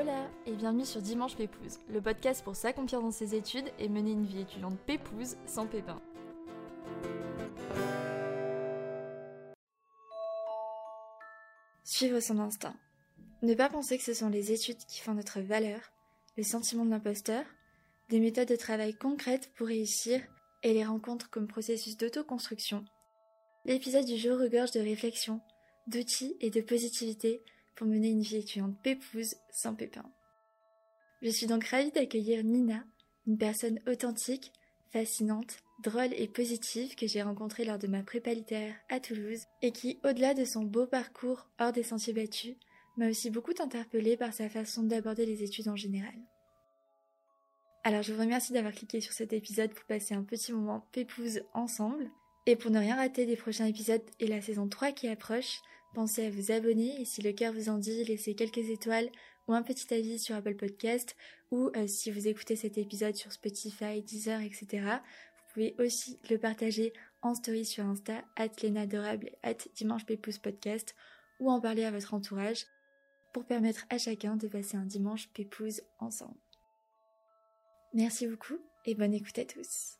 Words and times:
Hola 0.00 0.30
et 0.46 0.52
bienvenue 0.52 0.86
sur 0.86 1.02
Dimanche 1.02 1.36
Pépouze, 1.36 1.78
le 1.90 2.00
podcast 2.00 2.42
pour 2.42 2.56
s'accomplir 2.56 3.02
dans 3.02 3.10
ses 3.10 3.34
études 3.34 3.70
et 3.78 3.90
mener 3.90 4.12
une 4.12 4.24
vie 4.24 4.40
étudiante 4.40 4.78
pépouze 4.86 5.36
sans 5.44 5.66
pépin. 5.66 6.00
Suivre 11.84 12.20
son 12.20 12.38
instinct. 12.38 12.74
Ne 13.42 13.52
pas 13.52 13.68
penser 13.68 13.98
que 13.98 14.04
ce 14.04 14.14
sont 14.14 14.30
les 14.30 14.52
études 14.52 14.78
qui 14.88 15.00
font 15.00 15.12
notre 15.12 15.40
valeur, 15.40 15.80
le 16.38 16.44
sentiment 16.44 16.86
de 16.86 16.90
l'imposteur, 16.90 17.44
des 18.08 18.20
méthodes 18.20 18.48
de 18.48 18.56
travail 18.56 18.94
concrètes 18.94 19.50
pour 19.54 19.66
réussir 19.66 20.22
et 20.62 20.72
les 20.72 20.86
rencontres 20.86 21.28
comme 21.28 21.46
processus 21.46 21.98
d'autoconstruction. 21.98 22.86
L'épisode 23.66 24.06
du 24.06 24.16
jour 24.16 24.38
regorge 24.38 24.70
de 24.70 24.80
réflexions, 24.80 25.42
d'outils 25.88 26.38
et 26.40 26.48
de 26.48 26.62
positivité 26.62 27.42
pour 27.80 27.88
mener 27.88 28.10
une 28.10 28.20
vie 28.20 28.36
étudiante 28.36 28.78
pépouse 28.82 29.36
sans 29.50 29.74
pépin. 29.74 30.04
Je 31.22 31.30
suis 31.30 31.46
donc 31.46 31.64
ravie 31.64 31.90
d'accueillir 31.90 32.44
Nina, 32.44 32.84
une 33.26 33.38
personne 33.38 33.80
authentique, 33.88 34.52
fascinante, 34.92 35.56
drôle 35.82 36.12
et 36.12 36.28
positive 36.28 36.94
que 36.94 37.06
j'ai 37.06 37.22
rencontrée 37.22 37.64
lors 37.64 37.78
de 37.78 37.86
ma 37.86 38.02
prépa 38.02 38.34
littéraire 38.34 38.76
à 38.90 39.00
Toulouse 39.00 39.46
et 39.62 39.72
qui, 39.72 39.98
au-delà 40.04 40.34
de 40.34 40.44
son 40.44 40.64
beau 40.64 40.86
parcours 40.86 41.48
hors 41.58 41.72
des 41.72 41.82
sentiers 41.82 42.12
battus, 42.12 42.54
m'a 42.98 43.08
aussi 43.08 43.30
beaucoup 43.30 43.54
interpellée 43.58 44.18
par 44.18 44.34
sa 44.34 44.50
façon 44.50 44.82
d'aborder 44.82 45.24
les 45.24 45.42
études 45.42 45.68
en 45.68 45.76
général. 45.76 46.12
Alors 47.82 48.02
je 48.02 48.12
vous 48.12 48.20
remercie 48.20 48.52
d'avoir 48.52 48.74
cliqué 48.74 49.00
sur 49.00 49.14
cet 49.14 49.32
épisode 49.32 49.72
pour 49.72 49.86
passer 49.86 50.12
un 50.12 50.22
petit 50.22 50.52
moment 50.52 50.86
pépouse 50.92 51.40
ensemble. 51.54 52.10
Et 52.44 52.56
pour 52.56 52.70
ne 52.70 52.78
rien 52.78 52.96
rater 52.96 53.24
des 53.24 53.36
prochains 53.36 53.66
épisodes 53.66 54.02
et 54.18 54.26
la 54.26 54.42
saison 54.42 54.68
3 54.68 54.92
qui 54.92 55.08
approche, 55.08 55.60
pensez 55.94 56.26
à 56.26 56.30
vous 56.30 56.52
abonner 56.52 57.00
et 57.00 57.04
si 57.04 57.22
le 57.22 57.32
cœur 57.32 57.52
vous 57.52 57.68
en 57.68 57.78
dit, 57.78 58.04
laissez 58.04 58.34
quelques 58.34 58.68
étoiles 58.68 59.10
ou 59.48 59.54
un 59.54 59.62
petit 59.62 59.92
avis 59.92 60.18
sur 60.18 60.34
Apple 60.34 60.56
Podcast 60.56 61.16
ou 61.50 61.70
euh, 61.76 61.86
si 61.86 62.10
vous 62.10 62.28
écoutez 62.28 62.56
cet 62.56 62.78
épisode 62.78 63.16
sur 63.16 63.32
Spotify, 63.32 64.02
Deezer, 64.02 64.40
etc. 64.40 64.66
Vous 64.72 65.54
pouvez 65.54 65.74
aussi 65.78 66.20
le 66.30 66.38
partager 66.38 66.92
en 67.22 67.34
story 67.34 67.64
sur 67.64 67.84
Insta, 67.84 68.24
at 68.36 68.50
l'enadorable, 68.62 69.30
at 69.42 69.56
dimanche 69.74 70.04
podcast 70.42 70.94
ou 71.40 71.50
en 71.50 71.60
parler 71.60 71.84
à 71.84 71.90
votre 71.90 72.14
entourage 72.14 72.66
pour 73.32 73.44
permettre 73.44 73.86
à 73.90 73.98
chacun 73.98 74.36
de 74.36 74.48
passer 74.48 74.76
un 74.76 74.86
dimanche 74.86 75.28
pépouze 75.32 75.82
ensemble. 75.98 76.38
Merci 77.92 78.26
beaucoup 78.26 78.58
et 78.84 78.94
bonne 78.94 79.14
écoute 79.14 79.38
à 79.38 79.44
tous. 79.44 79.99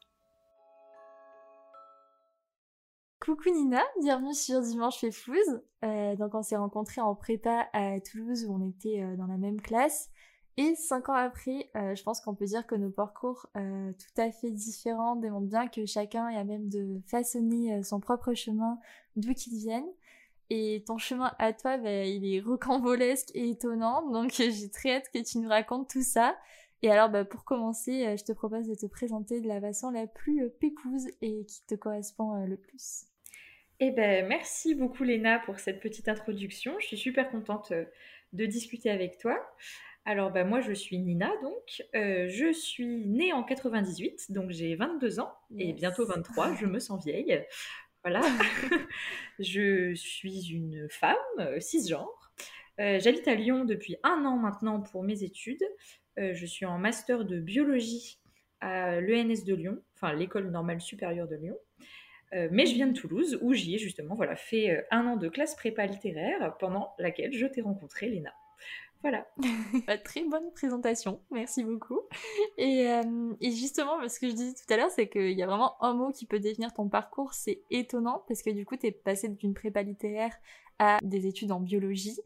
Coucou 3.31 3.51
Nina, 3.51 3.81
bienvenue 4.01 4.35
sur 4.35 4.61
Dimanche 4.61 5.01
Pépouze. 5.01 5.63
Euh, 5.85 6.17
donc 6.17 6.35
on 6.35 6.43
s'est 6.43 6.57
rencontrés 6.57 7.01
en 7.01 7.15
prépa 7.15 7.69
à 7.73 8.01
Toulouse 8.01 8.45
où 8.45 8.53
on 8.53 8.69
était 8.69 9.05
euh, 9.05 9.15
dans 9.15 9.29
la 9.29 9.37
même 9.37 9.61
classe. 9.61 10.11
Et 10.57 10.75
cinq 10.75 11.09
ans 11.09 11.15
après, 11.15 11.71
euh, 11.77 11.95
je 11.95 12.03
pense 12.03 12.21
qu'on 12.21 12.35
peut 12.35 12.47
dire 12.47 12.67
que 12.67 12.75
nos 12.75 12.91
parcours 12.91 13.47
tout 13.55 14.21
à 14.21 14.33
fait 14.33 14.51
différents 14.51 15.15
démontrent 15.15 15.47
bien 15.47 15.69
que 15.69 15.87
chacun 15.87 16.27
a 16.27 16.43
même 16.43 16.69
de 16.69 17.01
façonner 17.07 17.85
son 17.85 18.01
propre 18.01 18.35
chemin 18.35 18.81
d'où 19.15 19.33
qu'il 19.33 19.57
vienne. 19.57 19.87
Et 20.51 20.83
ton 20.85 20.99
chemin 20.99 21.33
à 21.39 21.53
toi, 21.53 21.79
bah, 21.79 22.03
il 22.03 22.35
est 22.35 22.41
rocambolesque 22.41 23.31
et 23.35 23.51
étonnant. 23.51 24.11
Donc 24.11 24.33
j'ai 24.33 24.71
très 24.71 24.97
hâte 24.97 25.09
que 25.15 25.23
tu 25.23 25.39
nous 25.39 25.49
racontes 25.49 25.89
tout 25.89 26.03
ça. 26.03 26.37
Et 26.83 26.91
alors, 26.91 27.09
bah, 27.09 27.25
pour 27.25 27.45
commencer, 27.45 28.17
je 28.17 28.25
te 28.25 28.33
propose 28.33 28.67
de 28.67 28.75
te 28.75 28.87
présenter 28.87 29.41
de 29.41 29.47
la 29.47 29.61
façon 29.61 29.91
la 29.91 30.09
plus 30.09 30.51
pépouse 30.59 31.07
et 31.23 31.45
qui 31.47 31.65
te 31.69 31.77
correspond 31.77 32.45
le 32.45 32.57
plus. 32.57 33.05
Eh 33.81 33.91
ben, 33.91 34.27
merci 34.29 34.75
beaucoup 34.75 35.05
Léna 35.05 35.39
pour 35.39 35.59
cette 35.59 35.81
petite 35.81 36.09
introduction. 36.09 36.79
Je 36.81 36.87
suis 36.87 36.99
super 36.99 37.31
contente 37.31 37.73
de 38.33 38.47
discuter 38.47 38.91
avec 38.91 39.19
toi. 39.19 39.39
Alors 40.05 40.31
bah, 40.31 40.45
moi 40.45 40.61
je 40.61 40.73
suis 40.73 40.99
Nina 40.99 41.31
donc, 41.43 41.83
euh, 41.95 42.27
je 42.29 42.53
suis 42.53 43.07
née 43.07 43.33
en 43.33 43.43
98 43.43 44.33
donc 44.33 44.51
j'ai 44.51 44.75
22 44.75 45.21
ans 45.21 45.33
et 45.59 45.73
bientôt 45.73 46.07
23, 46.07 46.55
je 46.57 46.67
me 46.67 46.79
sens 46.79 47.05
vieille. 47.05 47.45
Voilà. 48.03 48.21
je 49.39 49.95
suis 49.95 50.51
une 50.53 50.89
femme 50.91 51.17
euh, 51.39 51.61
cisgenre. 51.61 52.33
Euh, 52.81 52.99
J'habite 52.99 53.29
à 53.29 53.35
Lyon 53.35 53.65
depuis 53.65 53.97
un 54.03 54.25
an 54.25 54.37
maintenant 54.37 54.81
pour 54.81 55.03
mes 55.03 55.23
études. 55.23 55.65
Euh, 56.19 56.35
je 56.35 56.47
suis 56.47 56.65
en 56.67 56.79
master 56.79 57.25
de 57.25 57.39
biologie 57.39 58.19
à 58.61 59.01
l'ENS 59.01 59.45
de 59.47 59.55
Lyon, 59.55 59.83
enfin 59.95 60.13
l'école 60.13 60.51
normale 60.51 60.81
supérieure 60.81 61.29
de 61.29 61.37
Lyon. 61.37 61.59
Euh, 62.33 62.49
mais 62.51 62.67
je 62.67 62.75
viens 62.75 62.87
de 62.87 62.93
Toulouse 62.93 63.39
où 63.43 63.53
j'y 63.53 63.75
ai 63.75 63.79
justement 63.79 64.15
voilà, 64.15 64.37
fait 64.37 64.71
euh, 64.71 64.83
un 64.91 65.07
an 65.07 65.17
de 65.17 65.29
classe 65.29 65.57
prépa 65.57 65.85
littéraire 65.87 66.57
pendant 66.59 66.95
laquelle 66.99 67.33
je 67.33 67.47
t'ai 67.47 67.61
rencontré 67.61 68.09
Léna. 68.09 68.33
Voilà. 69.03 69.27
Bah, 69.87 69.99
très 69.99 70.23
bonne 70.25 70.53
présentation, 70.53 71.21
merci 71.31 71.65
beaucoup. 71.65 72.01
Et, 72.59 72.89
euh, 72.89 73.33
et, 73.41 73.51
justement, 73.51 74.07
ce 74.09 74.21
que 74.21 74.29
je 74.29 74.35
disais 74.35 74.53
tout 74.53 74.73
à 74.73 74.77
l'heure, 74.77 74.91
c'est 74.91 75.09
qu'il 75.09 75.33
y 75.33 75.43
a 75.43 75.47
vraiment 75.47 75.83
un 75.83 75.95
mot 75.95 76.11
qui 76.11 76.27
peut 76.27 76.39
définir 76.39 76.73
ton 76.75 76.89
parcours, 76.89 77.33
c'est 77.33 77.63
étonnant, 77.71 78.23
parce 78.29 78.43
que 78.43 78.51
du 78.51 78.67
coup, 78.67 78.77
tu 78.77 78.87
es 78.87 78.93
passé 78.93 79.29
d'une 79.29 79.55
prépa 79.55 79.83
littéraire 79.83 80.37
à 80.79 80.99
des 81.03 81.27
études 81.27 81.53
en 81.53 81.61
biologie. 81.61 82.19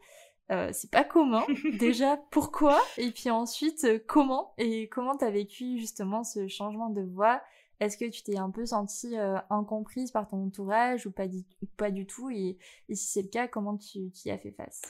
Euh, 0.51 0.71
c'est 0.73 0.91
pas 0.91 1.05
commun. 1.05 1.45
Déjà, 1.79 2.19
pourquoi? 2.31 2.81
Et 2.99 3.11
puis 3.11 3.31
ensuite, 3.31 3.87
comment? 4.07 4.53
Et 4.59 4.89
comment 4.89 5.17
t'as 5.17 5.31
vécu 5.31 5.79
justement 5.79 6.25
ce 6.25 6.49
changement 6.49 6.91
de 6.91 7.03
voie? 7.03 7.41
Est-ce 7.81 7.97
que 7.97 8.05
tu 8.05 8.23
t'es 8.23 8.37
un 8.37 8.51
peu 8.51 8.67
sentie 8.67 9.19
euh, 9.19 9.37
incomprise 9.51 10.11
par 10.11 10.29
ton 10.29 10.47
entourage 10.47 11.07
ou 11.07 11.11
pas, 11.11 11.27
du, 11.27 11.43
pas 11.77 11.91
du 11.91 12.07
tout 12.07 12.31
et, 12.31 12.57
et 12.89 12.95
si 12.95 13.07
c'est 13.07 13.23
le 13.23 13.29
cas, 13.29 13.49
comment 13.49 13.77
tu 13.77 14.11
y 14.25 14.31
as 14.31 14.39
fait 14.39 14.53
face? 14.53 14.83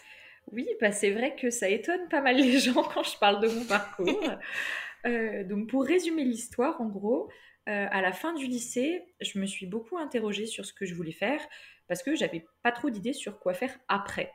Oui, 0.52 0.68
bah 0.80 0.92
c'est 0.92 1.10
vrai 1.10 1.34
que 1.36 1.50
ça 1.50 1.68
étonne 1.68 2.08
pas 2.08 2.20
mal 2.20 2.36
les 2.36 2.58
gens 2.58 2.82
quand 2.82 3.02
je 3.02 3.18
parle 3.18 3.40
de 3.40 3.48
mon 3.48 3.64
parcours. 3.64 4.22
euh, 5.06 5.44
donc 5.44 5.68
pour 5.68 5.84
résumer 5.84 6.24
l'histoire, 6.24 6.80
en 6.80 6.88
gros, 6.88 7.28
euh, 7.68 7.86
à 7.90 8.02
la 8.02 8.12
fin 8.12 8.34
du 8.34 8.46
lycée, 8.46 9.02
je 9.20 9.38
me 9.38 9.46
suis 9.46 9.66
beaucoup 9.66 9.98
interrogée 9.98 10.46
sur 10.46 10.66
ce 10.66 10.72
que 10.72 10.84
je 10.84 10.94
voulais 10.94 11.12
faire 11.12 11.40
parce 11.88 12.02
que 12.02 12.14
j'avais 12.14 12.44
pas 12.62 12.72
trop 12.72 12.90
d'idées 12.90 13.12
sur 13.12 13.38
quoi 13.38 13.54
faire 13.54 13.78
après. 13.88 14.30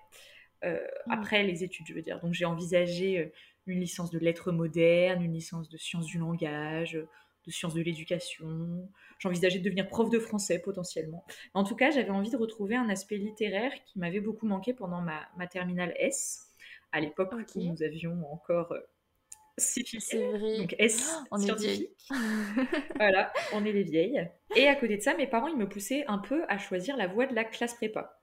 Euh, 0.66 0.80
mmh. 1.08 1.12
Après 1.12 1.44
les 1.44 1.64
études, 1.64 1.86
je 1.88 1.94
veux 1.94 2.02
dire. 2.02 2.20
Donc 2.20 2.34
j'ai 2.34 2.46
envisagé 2.46 3.32
une 3.66 3.80
licence 3.80 4.10
de 4.12 4.20
lettres 4.20 4.52
modernes, 4.52 5.22
une 5.22 5.34
licence 5.34 5.70
de 5.70 5.78
sciences 5.78 6.08
du 6.08 6.18
langage, 6.18 7.00
de 7.50 7.54
sciences 7.54 7.74
de 7.74 7.82
l'éducation. 7.82 8.88
J'envisageais 9.18 9.60
de 9.60 9.64
devenir 9.64 9.88
prof 9.88 10.10
de 10.10 10.20
français 10.20 10.60
potentiellement. 10.60 11.26
En 11.54 11.64
tout 11.64 11.76
cas, 11.76 11.92
j'avais 11.92 12.12
envie 12.12 12.30
de 12.30 12.38
retrouver 12.38 12.76
un 12.76 12.90
aspect 12.90 13.18
littéraire 13.18 13.72
qui 13.86 14.00
m'avait 14.00 14.22
beaucoup 14.22 14.46
manqué 14.46 14.74
pendant 14.74 15.02
ma, 15.02 15.28
ma 15.38 15.48
terminale 15.48 15.94
S, 15.98 16.48
à 16.92 17.02
l'époque 17.02 17.34
okay. 17.34 17.60
où 17.60 17.64
nous 17.72 17.84
avions 17.84 18.24
encore 18.32 18.72
euh. 18.72 18.80
Donc 20.58 20.74
S 20.80 21.14
oh, 21.14 21.28
on 21.32 21.38
scientifique. 21.38 21.90
voilà, 22.96 23.34
on 23.54 23.66
est 23.66 23.74
les 23.74 23.84
vieilles. 23.84 24.30
Et 24.56 24.68
à 24.68 24.76
côté 24.76 24.96
de 24.96 25.02
ça, 25.02 25.16
mes 25.16 25.28
parents, 25.28 25.48
ils 25.48 25.58
me 25.58 25.68
poussaient 25.68 26.06
un 26.08 26.20
peu 26.20 26.46
à 26.48 26.58
choisir 26.58 26.96
la 26.96 27.08
voie 27.08 27.26
de 27.26 27.36
la 27.36 27.44
classe 27.44 27.74
prépa. 27.74 28.22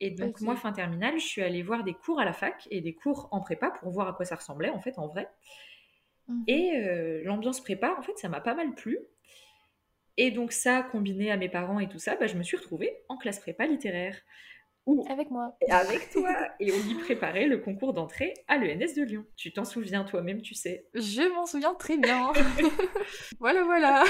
Et 0.00 0.10
donc, 0.10 0.36
okay. 0.36 0.44
moi, 0.44 0.56
fin 0.56 0.72
terminale, 0.72 1.18
je 1.18 1.24
suis 1.24 1.42
allée 1.42 1.62
voir 1.62 1.84
des 1.84 1.94
cours 1.94 2.18
à 2.18 2.24
la 2.24 2.32
fac 2.32 2.66
et 2.70 2.80
des 2.80 2.94
cours 2.94 3.28
en 3.30 3.40
prépa 3.40 3.70
pour 3.70 3.90
voir 3.90 4.08
à 4.08 4.12
quoi 4.12 4.24
ça 4.24 4.36
ressemblait, 4.36 4.70
en 4.70 4.80
fait, 4.80 4.98
en 4.98 5.06
vrai. 5.06 5.28
Mmh. 6.28 6.42
Et 6.46 6.76
euh, 6.76 7.22
l'ambiance 7.24 7.60
prépa, 7.60 7.94
en 7.98 8.02
fait, 8.02 8.16
ça 8.18 8.28
m'a 8.28 8.40
pas 8.40 8.54
mal 8.54 8.74
plu. 8.74 8.98
Et 10.16 10.30
donc 10.30 10.52
ça, 10.52 10.82
combiné 10.82 11.30
à 11.30 11.36
mes 11.36 11.48
parents 11.48 11.78
et 11.78 11.88
tout 11.88 11.98
ça, 11.98 12.16
bah, 12.16 12.26
je 12.26 12.36
me 12.36 12.42
suis 12.42 12.56
retrouvée 12.56 12.98
en 13.08 13.16
classe 13.16 13.38
prépa 13.38 13.66
littéraire. 13.66 14.16
Avec 15.08 15.30
moi. 15.30 15.56
Avec 15.68 16.10
toi. 16.10 16.34
Et 16.60 16.72
on 16.72 16.88
y 16.88 16.94
préparait 16.94 17.46
le 17.46 17.58
concours 17.58 17.92
d'entrée 17.92 18.34
à 18.48 18.56
l'ENS 18.56 18.94
de 18.96 19.02
Lyon. 19.02 19.24
Tu 19.36 19.52
t'en 19.52 19.64
souviens 19.64 20.04
toi-même, 20.04 20.40
tu 20.40 20.54
sais. 20.54 20.86
Je 20.94 21.32
m'en 21.34 21.46
souviens 21.46 21.74
très 21.74 21.96
bien. 21.96 22.32
voilà, 23.40 23.64
voilà. 23.64 24.04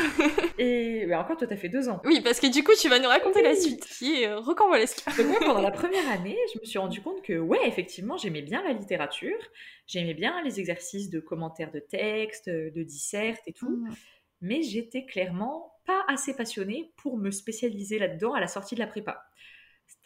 Et 0.59 1.07
bah, 1.07 1.21
encore, 1.21 1.37
toi, 1.37 1.47
t'as 1.47 1.57
fait 1.57 1.69
deux 1.69 1.89
ans. 1.89 2.01
Oui, 2.05 2.21
parce 2.23 2.41
que 2.41 2.47
du 2.47 2.63
coup, 2.63 2.73
tu 2.79 2.89
vas 2.89 2.99
nous 2.99 3.09
raconter 3.09 3.43
la 3.43 3.55
suite, 3.55 3.85
qui 3.87 4.23
est 4.23 4.29
euh, 4.29 4.39
rocambolesque. 4.39 5.05
Donc 5.17 5.27
moi, 5.27 5.39
pendant 5.41 5.63
la 5.63 5.71
première 5.71 6.09
année, 6.11 6.37
je 6.55 6.61
me 6.61 6.65
suis 6.65 6.79
rendu 6.79 7.01
compte 7.01 7.23
que, 7.23 7.39
ouais, 7.39 7.67
effectivement, 7.67 8.17
j'aimais 8.17 8.43
bien 8.43 8.63
la 8.63 8.73
littérature. 8.73 9.39
J'aimais 9.87 10.15
bien 10.15 10.43
les 10.43 10.61
exercices 10.61 11.11
de 11.11 11.21
commentaires 11.21 11.73
de 11.73 11.81
texte, 11.81 12.49
de 12.49 12.83
dissert 12.83 13.37
et 13.47 13.53
tout. 13.53 13.69
Mmh. 13.69 13.95
Mais 14.41 14.63
j'étais 14.63 15.05
clairement 15.05 15.73
pas 15.87 16.05
assez 16.07 16.37
passionnée 16.37 16.93
pour 16.97 17.17
me 17.17 17.31
spécialiser 17.31 17.99
là-dedans 17.99 18.35
à 18.35 18.41
la 18.41 18.47
sortie 18.47 18.75
de 18.75 18.81
la 18.81 18.87
prépa. 18.87 19.25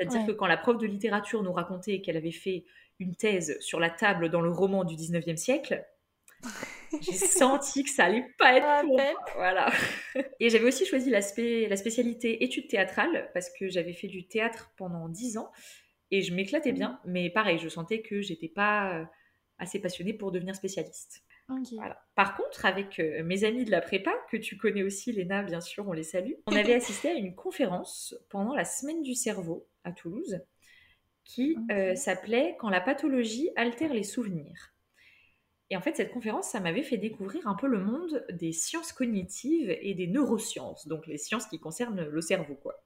C'est-à-dire 0.02 0.26
ouais. 0.26 0.26
que 0.26 0.32
quand 0.32 0.46
la 0.46 0.56
prof 0.56 0.78
de 0.78 0.86
littérature 0.86 1.42
nous 1.42 1.52
racontait 1.52 2.00
qu'elle 2.00 2.16
avait 2.16 2.32
fait 2.32 2.64
une 2.98 3.14
thèse 3.14 3.56
sur 3.60 3.78
la 3.78 3.90
table 3.90 4.30
dans 4.30 4.40
le 4.40 4.50
roman 4.50 4.84
du 4.84 4.96
19e 4.96 5.36
siècle, 5.36 5.84
j'ai 7.00 7.12
senti 7.12 7.84
que 7.84 7.90
ça 7.90 8.06
allait 8.06 8.26
pas 8.38 8.56
être 8.56 8.66
ah, 8.68 8.80
pour 8.82 8.96
moi. 8.96 9.14
Voilà. 9.36 9.72
Et 10.40 10.50
j'avais 10.50 10.66
aussi 10.66 10.84
choisi 10.84 11.08
la, 11.08 11.22
spé 11.22 11.68
la 11.68 11.76
spécialité 11.76 12.42
études 12.42 12.68
théâtrales 12.68 13.30
parce 13.32 13.48
que 13.50 13.68
j'avais 13.68 13.92
fait 13.92 14.08
du 14.08 14.26
théâtre 14.26 14.72
pendant 14.76 15.08
10 15.08 15.38
ans 15.38 15.52
et 16.10 16.20
je 16.20 16.34
m'éclatais 16.34 16.72
bien, 16.72 17.00
mais 17.04 17.30
pareil, 17.30 17.58
je 17.58 17.68
sentais 17.68 18.02
que 18.02 18.20
j'étais 18.20 18.48
pas 18.48 19.08
assez 19.58 19.80
passionnée 19.80 20.12
pour 20.12 20.32
devenir 20.32 20.54
spécialiste. 20.56 21.22
Okay. 21.48 21.76
Voilà. 21.76 22.00
Par 22.14 22.36
contre, 22.36 22.66
avec 22.66 22.98
euh, 22.98 23.22
mes 23.24 23.44
amis 23.44 23.64
de 23.64 23.70
la 23.70 23.80
prépa, 23.80 24.12
que 24.30 24.36
tu 24.36 24.56
connais 24.56 24.82
aussi, 24.82 25.12
Léna, 25.12 25.42
bien 25.42 25.60
sûr, 25.60 25.86
on 25.88 25.92
les 25.92 26.02
salue, 26.02 26.32
on 26.46 26.54
avait 26.54 26.74
assisté 26.74 27.10
à 27.10 27.14
une 27.14 27.34
conférence 27.34 28.14
pendant 28.30 28.54
la 28.54 28.64
semaine 28.64 29.02
du 29.02 29.14
cerveau 29.14 29.68
à 29.84 29.92
Toulouse 29.92 30.40
qui 31.24 31.56
okay. 31.56 31.74
euh, 31.74 31.94
s'appelait 31.94 32.56
Quand 32.58 32.68
la 32.68 32.80
pathologie 32.80 33.50
altère 33.56 33.94
les 33.94 34.02
souvenirs. 34.02 34.74
Et 35.70 35.76
en 35.76 35.80
fait, 35.80 35.96
cette 35.96 36.12
conférence, 36.12 36.48
ça 36.48 36.60
m'avait 36.60 36.82
fait 36.82 36.98
découvrir 36.98 37.46
un 37.46 37.54
peu 37.54 37.66
le 37.66 37.78
monde 37.78 38.26
des 38.30 38.52
sciences 38.52 38.92
cognitives 38.92 39.74
et 39.80 39.94
des 39.94 40.06
neurosciences, 40.06 40.86
donc 40.86 41.06
les 41.06 41.16
sciences 41.16 41.46
qui 41.46 41.58
concernent 41.58 42.04
le 42.04 42.20
cerveau, 42.20 42.56
quoi. 42.56 42.84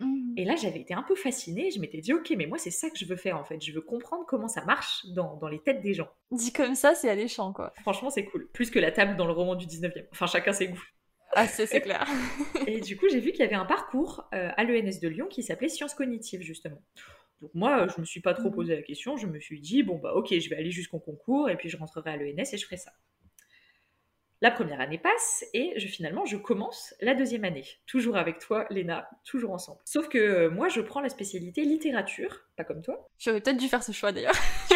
Mmh. 0.00 0.32
Et 0.36 0.44
là, 0.44 0.56
j'avais 0.56 0.80
été 0.80 0.94
un 0.94 1.02
peu 1.02 1.14
fascinée. 1.14 1.70
Je 1.70 1.78
m'étais 1.78 2.00
dit, 2.00 2.12
ok, 2.12 2.32
mais 2.36 2.46
moi, 2.46 2.58
c'est 2.58 2.70
ça 2.70 2.90
que 2.90 2.98
je 2.98 3.04
veux 3.04 3.16
faire 3.16 3.36
en 3.36 3.44
fait. 3.44 3.60
Je 3.60 3.70
veux 3.70 3.82
comprendre 3.82 4.24
comment 4.26 4.48
ça 4.48 4.64
marche 4.64 5.06
dans, 5.10 5.36
dans 5.36 5.48
les 5.48 5.60
têtes 5.60 5.82
des 5.82 5.94
gens. 5.94 6.08
Dit 6.32 6.52
comme 6.52 6.74
ça, 6.74 6.94
c'est 6.94 7.08
alléchant, 7.08 7.52
quoi. 7.52 7.72
Franchement, 7.82 8.10
c'est 8.10 8.24
cool. 8.24 8.48
Plus 8.48 8.70
que 8.70 8.78
la 8.78 8.90
table 8.90 9.16
dans 9.16 9.26
le 9.26 9.32
roman 9.32 9.54
du 9.54 9.66
19e. 9.66 10.06
Enfin, 10.10 10.26
chacun 10.26 10.52
ses 10.52 10.68
goûts. 10.68 10.82
Ah, 11.32 11.46
c'est 11.46 11.80
clair. 11.80 12.06
et 12.66 12.80
du 12.80 12.96
coup, 12.96 13.06
j'ai 13.10 13.20
vu 13.20 13.30
qu'il 13.30 13.40
y 13.40 13.44
avait 13.44 13.54
un 13.54 13.64
parcours 13.64 14.28
euh, 14.34 14.50
à 14.56 14.64
l'ENS 14.64 14.98
de 15.00 15.08
Lyon 15.08 15.26
qui 15.28 15.42
s'appelait 15.42 15.68
Sciences 15.68 15.94
cognitives, 15.94 16.42
justement. 16.42 16.82
Donc 17.40 17.50
moi, 17.54 17.86
je 17.88 18.00
me 18.00 18.04
suis 18.04 18.20
pas 18.20 18.34
trop 18.34 18.50
mmh. 18.50 18.54
posé 18.54 18.76
la 18.76 18.82
question. 18.82 19.16
Je 19.16 19.26
me 19.26 19.40
suis 19.40 19.60
dit, 19.60 19.82
bon, 19.82 19.96
bah 19.96 20.12
ok, 20.14 20.38
je 20.38 20.50
vais 20.50 20.56
aller 20.56 20.70
jusqu'au 20.70 20.98
concours 20.98 21.48
et 21.48 21.56
puis 21.56 21.68
je 21.68 21.76
rentrerai 21.76 22.10
à 22.10 22.16
l'ENS 22.16 22.52
et 22.52 22.56
je 22.56 22.64
ferai 22.64 22.76
ça. 22.76 22.92
La 24.42 24.50
première 24.50 24.80
année 24.80 24.96
passe 24.96 25.44
et 25.52 25.74
je, 25.76 25.86
finalement 25.86 26.24
je 26.24 26.38
commence 26.38 26.94
la 27.02 27.14
deuxième 27.14 27.44
année. 27.44 27.66
Toujours 27.86 28.16
avec 28.16 28.38
toi, 28.38 28.66
Léna, 28.70 29.06
toujours 29.22 29.52
ensemble. 29.52 29.80
Sauf 29.84 30.08
que 30.08 30.16
euh, 30.16 30.50
moi 30.50 30.68
je 30.68 30.80
prends 30.80 31.02
la 31.02 31.10
spécialité 31.10 31.62
littérature, 31.62 32.40
pas 32.56 32.64
comme 32.64 32.80
toi. 32.80 33.06
J'aurais 33.18 33.42
peut-être 33.42 33.58
dû 33.58 33.68
faire 33.68 33.82
ce 33.82 33.92
choix 33.92 34.12
d'ailleurs. 34.12 34.36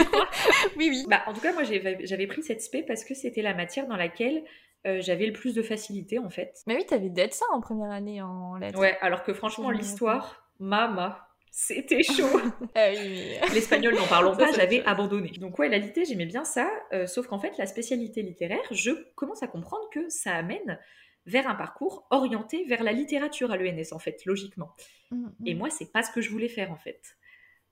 Oui, 0.77 0.89
oui. 0.91 1.05
Bah, 1.09 1.23
en 1.27 1.33
tout 1.33 1.41
cas, 1.41 1.53
moi 1.53 1.63
j'avais 1.63 2.27
pris 2.27 2.43
cette 2.43 2.61
spé 2.61 2.83
parce 2.83 3.05
que 3.05 3.15
c'était 3.15 3.41
la 3.41 3.55
matière 3.55 3.87
dans 3.87 3.97
laquelle 3.97 4.45
euh, 4.87 5.01
j'avais 5.01 5.27
le 5.27 5.33
plus 5.33 5.55
de 5.55 5.63
facilité 5.63 6.19
en 6.19 6.31
fait. 6.31 6.63
Mais 6.67 6.77
oui, 6.77 6.85
t'avais 6.87 7.09
d'être 7.09 7.35
ça 7.35 7.47
en 7.53 7.61
première 7.61 7.91
année 7.91 8.21
en 8.23 8.57
lettres. 8.57 8.79
Ouais, 8.79 8.97
alors 9.01 9.23
que 9.23 9.33
franchement, 9.33 9.71
l'histoire, 9.71 10.51
mama, 10.59 11.29
c'était 11.51 12.03
chaud. 12.03 12.41
Ah 12.75 12.91
L'espagnol, 13.55 13.95
n'en 13.95 14.07
parlons 14.07 14.37
pas, 14.37 14.51
j'avais 14.53 14.85
abandonné. 14.85 15.31
Donc 15.39 15.59
ouais, 15.59 15.69
la 15.69 15.79
litté, 15.79 16.05
j'aimais 16.05 16.27
bien 16.27 16.45
ça, 16.45 16.69
euh, 16.93 17.07
sauf 17.07 17.29
qu'en 17.29 17.39
fait, 17.39 17.57
la 17.59 17.67
spécialité 17.67 18.23
littéraire, 18.23 18.65
je 18.73 18.91
commence 19.15 19.43
à 19.43 19.47
comprendre 19.47 19.89
que 19.93 20.09
ça 20.09 20.35
amène 20.35 20.79
vers 21.27 21.49
un 21.49 21.55
parcours 21.55 22.07
orienté 22.11 22.65
vers 22.65 22.83
la 22.83 22.93
littérature 22.93 23.53
à 23.53 23.57
l'ENS, 23.57 23.93
en 23.93 23.99
fait, 23.99 24.25
logiquement. 24.27 24.75
Mm, 25.11 25.27
mm. 25.27 25.47
Et 25.47 25.55
moi, 25.55 25.71
c'est 25.71 25.93
pas 25.93 26.03
ce 26.03 26.11
que 26.11 26.21
je 26.21 26.31
voulais 26.31 26.49
faire, 26.49 26.73
en 26.73 26.77
fait. 26.77 27.17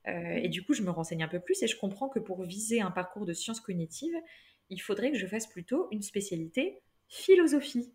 Euh, 0.08 0.35
et 0.43 0.49
du 0.49 0.65
coup, 0.65 0.75
je 0.75 0.82
me 0.82 0.91
renseigne 0.91 1.23
un 1.23 1.29
peu 1.29 1.41
plus 1.41 1.62
et 1.62 1.67
je 1.67 1.76
comprends 1.76 2.08
que 2.08 2.19
pour 2.19 2.43
viser 2.44 2.81
un 2.81 2.91
parcours 2.91 3.26
de 3.26 3.32
sciences 3.32 3.61
cognitives, 3.61 4.17
il 4.70 4.81
faudrait 4.81 5.12
que 5.12 5.19
je 5.19 5.26
fasse 5.26 5.47
plutôt 5.47 5.88
une 5.91 6.03
spécialité 6.03 6.82
philosophie. 7.12 7.93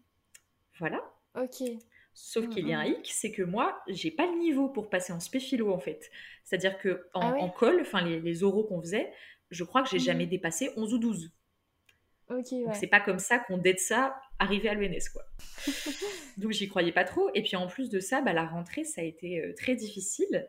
Voilà. 0.80 1.02
Ok. 1.36 1.64
Sauf 2.14 2.46
mm, 2.46 2.50
qu'il 2.50 2.68
y 2.68 2.74
a 2.74 2.80
un 2.80 2.86
hic, 2.86 3.10
c'est 3.12 3.32
que 3.32 3.42
moi, 3.42 3.82
j'ai 3.88 4.12
pas 4.12 4.26
le 4.26 4.38
niveau 4.38 4.70
pour 4.70 4.90
passer 4.90 5.12
en 5.12 5.20
spé-philo 5.20 5.74
en 5.74 5.80
fait. 5.80 6.10
C'est-à-dire 6.44 6.78
que 6.78 7.08
en, 7.14 7.46
ah 7.46 7.54
colle, 7.58 7.80
enfin 7.82 8.02
les, 8.02 8.44
oraux 8.44 8.64
qu'on 8.64 8.80
faisait, 8.80 9.12
je 9.50 9.64
crois 9.64 9.82
que 9.82 9.90
j'ai 9.90 10.00
jamais 10.00 10.26
mm. 10.26 10.30
dépassé 10.30 10.72
11 10.78 10.94
ou 10.94 10.98
12. 11.00 11.32
Ok, 12.30 12.52
ouais. 12.52 12.74
c'est 12.74 12.88
pas 12.88 13.00
comme 13.00 13.20
ça 13.20 13.40
qu'on 13.40 13.58
dette 13.58 13.80
ça 13.80 14.20
arrivé 14.38 14.68
à 14.68 14.74
l'UNS 14.74 15.10
quoi. 15.14 15.24
Donc 16.38 16.52
j'y 16.52 16.68
croyais 16.68 16.92
pas 16.92 17.06
trop. 17.06 17.30
Et 17.34 17.42
puis 17.42 17.56
en 17.56 17.68
plus 17.68 17.90
de 17.90 18.00
ça, 18.00 18.22
bah, 18.22 18.34
la 18.34 18.46
rentrée 18.46 18.84
ça 18.84 19.02
a 19.02 19.04
été 19.04 19.40
euh, 19.40 19.54
très 19.56 19.76
difficile. 19.76 20.48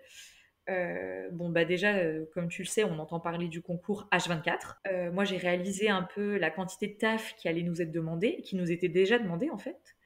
Euh, 0.69 1.29
bon 1.33 1.49
bah 1.49 1.65
déjà, 1.65 1.95
euh, 1.97 2.27
comme 2.35 2.49
tu 2.49 2.63
le 2.63 2.69
sais, 2.69 2.85
on 2.85 2.99
entend 2.99 3.21
parler 3.21 3.49
du 3.49 3.63
concours 3.63 4.09
H24. 4.13 5.11
moi 5.13 5.25
j'ai 5.25 5.39
réalisé 5.39 5.89
un 5.89 6.03
peu 6.03 6.37
la 6.37 6.51
quantité 6.51 6.89
de 6.89 6.95
taf 6.95 7.35
qui 7.37 7.49
allait 7.49 7.63
nous 7.63 7.81
être 7.81 7.93
demandé, 7.93 8.43
qui 8.43 8.57
nous 8.57 8.71
était 8.71 8.89
déjà 8.89 9.19
demandé 9.19 9.51
en 9.51 9.59
fait. 9.59 9.97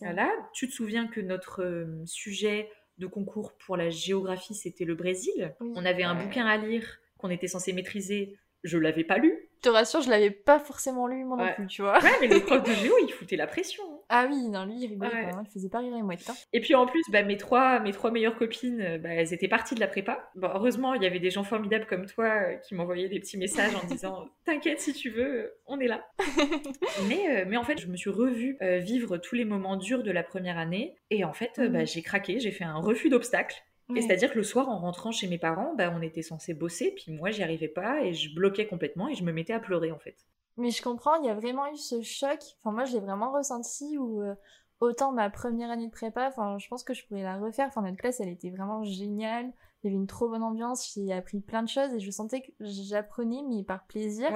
Voilà. 0.00 0.30
Tu 0.52 0.68
te 0.68 0.72
souviens 0.72 1.06
que 1.06 1.20
notre 1.20 1.62
euh, 1.62 2.02
sujet 2.04 2.70
de 2.98 3.06
concours 3.06 3.52
pour 3.58 3.76
la 3.76 3.90
géographie, 3.90 4.54
c'était 4.54 4.84
le 4.84 4.94
Brésil? 4.94 5.54
On 5.60 5.84
avait 5.84 6.02
un 6.02 6.14
bouquin 6.14 6.46
à 6.46 6.56
lire 6.56 6.98
qu'on 7.18 7.30
était 7.30 7.48
censé 7.48 7.72
maîtriser. 7.72 8.36
Je 8.64 8.76
l'avais 8.76 9.04
pas 9.04 9.18
lu. 9.18 9.48
Je 9.58 9.62
te 9.62 9.68
rassure, 9.68 10.00
je 10.00 10.10
l'avais 10.10 10.30
pas 10.32 10.58
forcément 10.58 11.06
lu 11.06 11.24
moi 11.24 11.36
non 11.36 11.52
plus, 11.54 11.66
tu 11.68 11.82
vois. 11.82 12.02
Ouais, 12.02 12.10
mais 12.20 12.26
le 12.26 12.40
prof 12.40 12.62
de 12.68 12.72
géo, 12.72 12.94
il 13.02 13.12
foutait 13.12 13.36
la 13.36 13.46
pression. 13.46 13.97
Ah 14.10 14.26
oui, 14.30 14.48
non, 14.48 14.64
lui, 14.64 14.76
il 14.80 14.86
rigolait 14.86 15.30
il 15.42 15.50
faisait 15.52 15.68
pas 15.68 15.80
rire 15.80 15.94
les 15.94 16.02
mouettes. 16.02 16.28
Hein. 16.28 16.34
Et 16.52 16.60
puis 16.60 16.74
en 16.74 16.86
plus, 16.86 17.02
bah, 17.10 17.22
mes, 17.22 17.36
trois, 17.36 17.80
mes 17.80 17.92
trois 17.92 18.10
meilleures 18.10 18.36
copines, 18.36 18.80
euh, 18.80 18.98
bah, 18.98 19.10
elles 19.10 19.34
étaient 19.34 19.48
parties 19.48 19.74
de 19.74 19.80
la 19.80 19.86
prépa. 19.86 20.30
Bon, 20.34 20.48
heureusement, 20.54 20.94
il 20.94 21.02
y 21.02 21.06
avait 21.06 21.18
des 21.18 21.30
gens 21.30 21.44
formidables 21.44 21.86
comme 21.86 22.06
toi 22.06 22.26
euh, 22.26 22.54
qui 22.56 22.74
m'envoyaient 22.74 23.08
des 23.08 23.20
petits 23.20 23.36
messages 23.36 23.74
en 23.74 23.86
disant 23.86 24.28
T'inquiète 24.46 24.80
si 24.80 24.94
tu 24.94 25.10
veux, 25.10 25.52
on 25.66 25.78
est 25.78 25.88
là. 25.88 26.06
mais, 27.08 27.42
euh, 27.42 27.44
mais 27.46 27.58
en 27.58 27.64
fait, 27.64 27.78
je 27.78 27.86
me 27.86 27.96
suis 27.96 28.10
revue 28.10 28.56
vivre 28.60 29.18
tous 29.18 29.34
les 29.34 29.44
moments 29.44 29.76
durs 29.76 30.02
de 30.02 30.10
la 30.10 30.22
première 30.22 30.56
année. 30.56 30.96
Et 31.10 31.24
en 31.24 31.32
fait, 31.32 31.52
bah, 31.56 31.80
mhm. 31.80 31.86
j'ai 31.86 32.02
craqué, 32.02 32.40
j'ai 32.40 32.50
fait 32.50 32.64
un 32.64 32.76
refus 32.76 33.10
d'obstacle. 33.10 33.62
Et 33.96 34.02
c'est-à-dire 34.02 34.30
que 34.32 34.36
le 34.36 34.44
soir, 34.44 34.68
en 34.68 34.78
rentrant 34.78 35.12
chez 35.12 35.28
mes 35.28 35.38
parents, 35.38 35.74
bah, 35.74 35.90
on 35.96 36.02
était 36.02 36.20
censé 36.20 36.52
bosser, 36.52 36.94
puis 36.94 37.10
moi, 37.10 37.30
j'y 37.30 37.42
arrivais 37.42 37.68
pas 37.68 38.04
et 38.04 38.12
je 38.12 38.34
bloquais 38.34 38.66
complètement 38.66 39.08
et 39.08 39.14
je 39.14 39.24
me 39.24 39.32
mettais 39.32 39.54
à 39.54 39.60
pleurer 39.60 39.90
en 39.92 39.98
fait. 39.98 40.26
Mais 40.58 40.70
je 40.70 40.82
comprends, 40.82 41.14
il 41.16 41.26
y 41.26 41.30
a 41.30 41.34
vraiment 41.34 41.66
eu 41.72 41.76
ce 41.76 42.02
choc. 42.02 42.38
Enfin, 42.60 42.74
moi, 42.74 42.84
je 42.84 42.92
l'ai 42.92 43.00
vraiment 43.00 43.30
ressenti 43.32 43.96
où 43.96 44.20
euh, 44.22 44.34
autant 44.80 45.12
ma 45.12 45.30
première 45.30 45.70
année 45.70 45.86
de 45.86 45.92
prépa, 45.92 46.26
enfin, 46.28 46.58
je 46.58 46.68
pense 46.68 46.82
que 46.82 46.94
je 46.94 47.06
pourrais 47.06 47.22
la 47.22 47.38
refaire. 47.38 47.68
Enfin, 47.68 47.82
notre 47.82 47.96
classe, 47.96 48.20
elle 48.20 48.28
était 48.28 48.50
vraiment 48.50 48.82
géniale. 48.82 49.52
Il 49.82 49.86
y 49.86 49.88
avait 49.88 49.96
une 49.96 50.08
trop 50.08 50.28
bonne 50.28 50.42
ambiance. 50.42 50.92
J'ai 50.94 51.12
appris 51.12 51.40
plein 51.40 51.62
de 51.62 51.68
choses 51.68 51.94
et 51.94 52.00
je 52.00 52.10
sentais 52.10 52.42
que 52.42 52.50
j'apprenais, 52.58 53.42
mais 53.48 53.62
par 53.62 53.86
plaisir. 53.86 54.30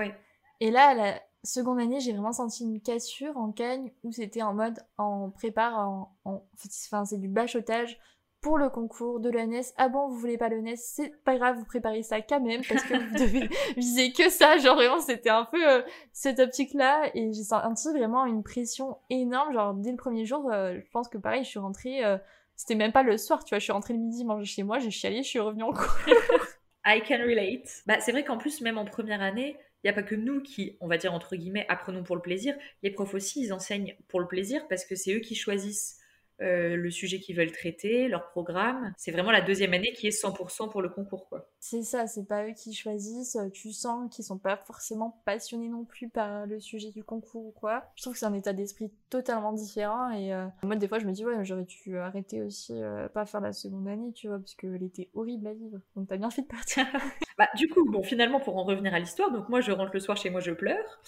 Et 0.61 0.71
là, 0.71 0.95
la 0.95 1.21
seconde 1.43 1.81
année, 1.81 1.99
j'ai 1.99 2.13
vraiment 2.13 2.33
senti 2.33 2.63
une 2.63 2.81
cassure 2.81 3.37
en 3.37 3.51
cagne 3.51 3.93
où 4.05 4.13
c'était 4.13 4.43
en 4.43 4.55
mode 4.55 4.79
en 4.99 5.31
prépare, 5.31 5.77
en, 5.77 6.17
en... 6.25 6.45
enfin, 6.87 7.05
c'est 7.05 7.19
du 7.19 7.27
bachotage 7.27 7.99
pour 8.43 8.59
le 8.59 8.69
concours 8.69 9.21
de 9.21 9.31
l'ENS. 9.31 9.73
Ah 9.79 9.89
bon, 9.89 10.09
vous 10.09 10.19
voulez 10.19 10.37
pas 10.37 10.49
l'ENS 10.49 10.77
C'est 10.77 11.15
pas 11.25 11.37
grave, 11.37 11.57
vous 11.57 11.65
préparez 11.65 12.03
ça 12.03 12.21
quand 12.21 12.41
même 12.41 12.61
parce 12.69 12.83
que 12.83 12.95
vous 12.95 13.19
devez 13.19 13.49
viser 13.77 14.13
que 14.13 14.29
ça. 14.29 14.59
Genre 14.59 14.75
vraiment, 14.75 15.01
c'était 15.01 15.31
un 15.31 15.45
peu 15.45 15.67
euh, 15.67 15.81
cette 16.13 16.41
optique-là 16.41 17.11
et 17.15 17.33
j'ai 17.33 17.45
senti 17.45 17.89
vraiment 17.91 18.27
une 18.27 18.43
pression 18.43 18.99
énorme. 19.11 19.55
Genre 19.55 19.75
dès 19.75 19.93
le 19.93 19.97
premier 19.97 20.27
jour, 20.27 20.51
euh, 20.53 20.75
je 20.85 20.91
pense 20.91 21.09
que 21.09 21.19
pareil, 21.19 21.45
je 21.45 21.49
suis 21.51 21.61
rentrée. 21.61 22.05
Euh, 22.05 22.19
c'était 22.57 22.75
même 22.75 22.93
pas 22.93 23.05
le 23.05 23.17
soir, 23.17 23.45
tu 23.45 23.51
vois. 23.51 23.61
Je 23.61 23.65
suis 23.65 23.73
rentrée 23.73 23.95
le 23.95 24.01
midi 24.01 24.25
manger 24.25 24.45
chez 24.45 24.65
moi, 24.65 24.81
j'ai 24.81 24.91
chialé, 24.91 25.23
je 25.23 25.29
suis 25.29 25.41
revenue 25.41 25.63
en 25.63 25.73
cours. 25.73 25.97
I 26.85 27.01
can 27.01 27.19
relate. 27.25 27.83
Bah 27.87 28.01
c'est 28.01 28.11
vrai 28.11 28.25
qu'en 28.25 28.39
plus 28.39 28.61
même 28.61 28.77
en 28.77 28.85
première 28.85 29.23
année. 29.23 29.57
Il 29.85 29.89
n'y 29.89 29.91
a 29.91 29.95
pas 29.95 30.05
que 30.05 30.15
nous 30.15 30.41
qui, 30.43 30.77
on 30.81 30.87
va 30.87 30.97
dire 30.97 31.13
entre 31.13 31.35
guillemets, 31.35 31.67
apprenons 31.69 32.05
pour 32.05 32.15
le 32.15 32.23
plaisir. 32.23 32.55
Les 32.85 32.91
profs 32.91 33.15
aussi, 33.15 33.43
ils 33.43 33.53
enseignent 33.53 33.97
pour 34.07 34.21
le 34.21 34.29
plaisir 34.29 34.67
parce 34.69 34.85
que 34.85 34.95
c'est 34.95 35.13
eux 35.13 35.19
qui 35.19 35.35
choisissent 35.35 36.02
euh, 36.41 36.77
le 36.77 36.91
sujet 36.91 37.21
qu'ils 37.21 37.37
veulent 37.37 37.53
traiter, 37.53 38.09
leur 38.09 38.31
programme. 38.31 38.93
C'est 38.97 39.13
vraiment 39.13 39.31
la 39.31 39.41
deuxième 39.41 39.75
année 39.75 39.93
qui 39.93 40.07
est 40.07 40.11
100% 40.11 40.71
pour 40.71 40.83
le 40.83 40.89
concours, 40.89 41.29
quoi. 41.29 41.49
C'est 41.61 41.83
ça, 41.83 42.07
c'est 42.07 42.27
pas 42.27 42.47
eux 42.47 42.53
qui 42.53 42.75
choisissent. 42.75 43.39
Tu 43.53 43.73
sens 43.73 44.15
qu'ils 44.15 44.25
sont 44.25 44.39
pas 44.39 44.57
forcément 44.57 45.23
passionnés 45.25 45.69
non 45.69 45.85
plus 45.85 46.09
par 46.09 46.47
le 46.47 46.61
sujet 46.61 46.91
du 46.91 47.05
concours 47.05 47.47
ou 47.47 47.51
quoi. 47.53 47.85
Je 47.97 48.03
trouve 48.03 48.15
que 48.15 48.19
c'est 48.19 48.27
un 48.27 48.35
état 48.35 48.53
d'esprit 48.53 48.91
totalement 49.11 49.53
différent 49.53 50.11
et 50.11 50.33
euh, 50.33 50.47
moi 50.63 50.77
des 50.77 50.89
fois 50.89 50.99
je 50.99 51.07
me 51.07 51.13
dis 51.13 51.25
ouais 51.25 51.45
j'aurais 51.45 51.65
dû 51.65 51.99
arrêter 51.99 52.43
aussi 52.43 52.73
euh, 52.83 53.09
pas 53.09 53.27
faire 53.27 53.41
la 53.41 53.53
seconde 53.53 53.87
année, 53.89 54.13
tu 54.13 54.29
vois, 54.29 54.39
parce 54.39 54.55
qu'elle 54.55 54.83
était 54.83 55.11
horrible 55.15 55.47
à 55.47 55.55
vivre. 55.55 55.79
Donc 55.97 56.09
t'as 56.09 56.17
bien 56.17 56.31
fait 56.31 56.43
de 56.43 56.47
partir. 56.47 56.87
bah 57.39 57.49
du 57.57 57.69
coup 57.69 57.89
bon 57.91 58.03
finalement 58.03 58.41
pour 58.41 58.57
en 58.57 58.65
revenir 58.65 58.95
à 58.95 58.99
l'histoire, 58.99 59.31
donc 59.31 59.49
moi 59.49 59.61
je 59.61 59.73
rentre 59.73 59.93
le 59.93 60.01
soir 60.01 60.17
chez 60.17 60.31
moi 60.31 60.41
je 60.41 60.53
pleure. 60.53 61.01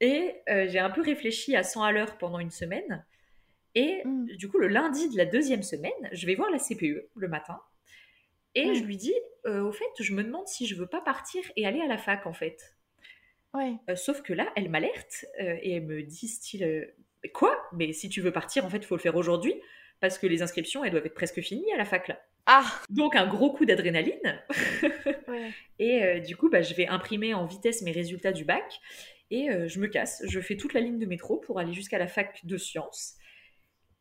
Et 0.00 0.42
j'ai 0.46 0.80
un 0.80 0.90
peu 0.90 1.00
réfléchi 1.00 1.56
à 1.56 1.62
100 1.62 1.82
à 1.82 1.92
l'heure 1.92 2.18
pendant 2.18 2.38
une 2.38 2.50
semaine. 2.50 3.04
Et 3.74 4.02
mm. 4.04 4.36
du 4.36 4.48
coup, 4.48 4.58
le 4.58 4.68
lundi 4.68 5.08
de 5.08 5.16
la 5.16 5.26
deuxième 5.26 5.62
semaine, 5.62 5.92
je 6.12 6.26
vais 6.26 6.34
voir 6.34 6.50
la 6.50 6.58
CPE 6.58 7.08
le 7.14 7.28
matin. 7.28 7.60
Et 8.54 8.74
je 8.74 8.84
lui 8.84 8.96
dis, 8.96 9.14
euh, 9.46 9.62
au 9.62 9.72
fait, 9.72 9.84
je 9.98 10.12
me 10.14 10.22
demande 10.22 10.46
si 10.46 10.66
je 10.66 10.74
veux 10.74 10.86
pas 10.86 11.00
partir 11.00 11.42
et 11.56 11.66
aller 11.66 11.80
à 11.80 11.86
la 11.86 11.98
fac, 11.98 12.26
en 12.26 12.32
fait. 12.32 12.76
Ouais. 13.52 13.74
Euh, 13.88 13.96
sauf 13.96 14.22
que 14.22 14.32
là, 14.32 14.52
elle 14.56 14.70
m'alerte 14.70 15.24
euh, 15.40 15.56
et 15.60 15.72
elle 15.72 15.84
me 15.84 16.02
dit, 16.02 16.28
style, 16.28 16.92
quoi? 17.32 17.56
Mais 17.72 17.92
si 17.92 18.08
tu 18.08 18.20
veux 18.20 18.32
partir, 18.32 18.64
en 18.64 18.70
fait, 18.70 18.78
il 18.78 18.84
faut 18.84 18.96
le 18.96 19.00
faire 19.00 19.16
aujourd'hui 19.16 19.54
parce 20.00 20.18
que 20.18 20.26
les 20.26 20.42
inscriptions, 20.42 20.84
elles 20.84 20.90
doivent 20.90 21.06
être 21.06 21.14
presque 21.14 21.40
finies 21.40 21.72
à 21.72 21.76
la 21.76 21.84
fac, 21.84 22.08
là. 22.08 22.20
Ah 22.46 22.64
Donc, 22.90 23.16
un 23.16 23.26
gros 23.26 23.52
coup 23.52 23.64
d'adrénaline. 23.64 24.42
ouais. 25.28 25.50
Et 25.78 26.20
du 26.20 26.36
coup, 26.36 26.50
bah, 26.50 26.60
je 26.60 26.74
vais 26.74 26.86
imprimer 26.86 27.32
en 27.32 27.46
vitesse 27.46 27.80
mes 27.80 27.92
résultats 27.92 28.32
du 28.32 28.44
bac 28.44 28.80
et 29.30 29.48
je 29.66 29.80
me 29.80 29.86
casse. 29.86 30.22
Je 30.28 30.40
fais 30.40 30.56
toute 30.56 30.74
la 30.74 30.80
ligne 30.80 30.98
de 30.98 31.06
métro 31.06 31.38
pour 31.38 31.58
aller 31.58 31.72
jusqu'à 31.72 31.98
la 31.98 32.06
fac 32.06 32.44
de 32.44 32.58
sciences. 32.58 33.16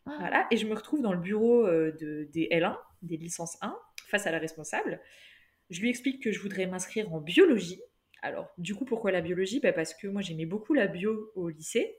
Voilà, 0.06 0.48
et 0.52 0.58
je 0.58 0.68
me 0.68 0.76
retrouve 0.76 1.02
dans 1.02 1.14
le 1.14 1.20
bureau 1.20 1.66
euh, 1.66 1.92
de, 2.00 2.28
des 2.34 2.48
L1, 2.52 2.78
des 3.02 3.18
licences 3.18 3.58
1, 3.62 3.76
face 4.08 4.28
à 4.28 4.32
la 4.32 4.40
responsable. 4.40 5.02
Je 5.70 5.80
lui 5.80 5.90
explique 5.90 6.22
que 6.22 6.32
je 6.32 6.40
voudrais 6.40 6.68
m'inscrire 6.68 7.12
en 7.14 7.22
biologie. 7.22 7.82
Alors, 8.22 8.50
du 8.58 8.76
coup, 8.76 8.86
pourquoi 8.86 9.12
la 9.12 9.22
biologie? 9.22 9.60
Bah, 9.60 9.74
Parce 9.74 9.94
que 9.94 10.08
moi, 10.08 10.22
j'aimais 10.22 10.46
beaucoup 10.46 10.74
la 10.74 10.88
bio 10.88 11.32
au 11.36 11.50
lycée. 11.50 11.98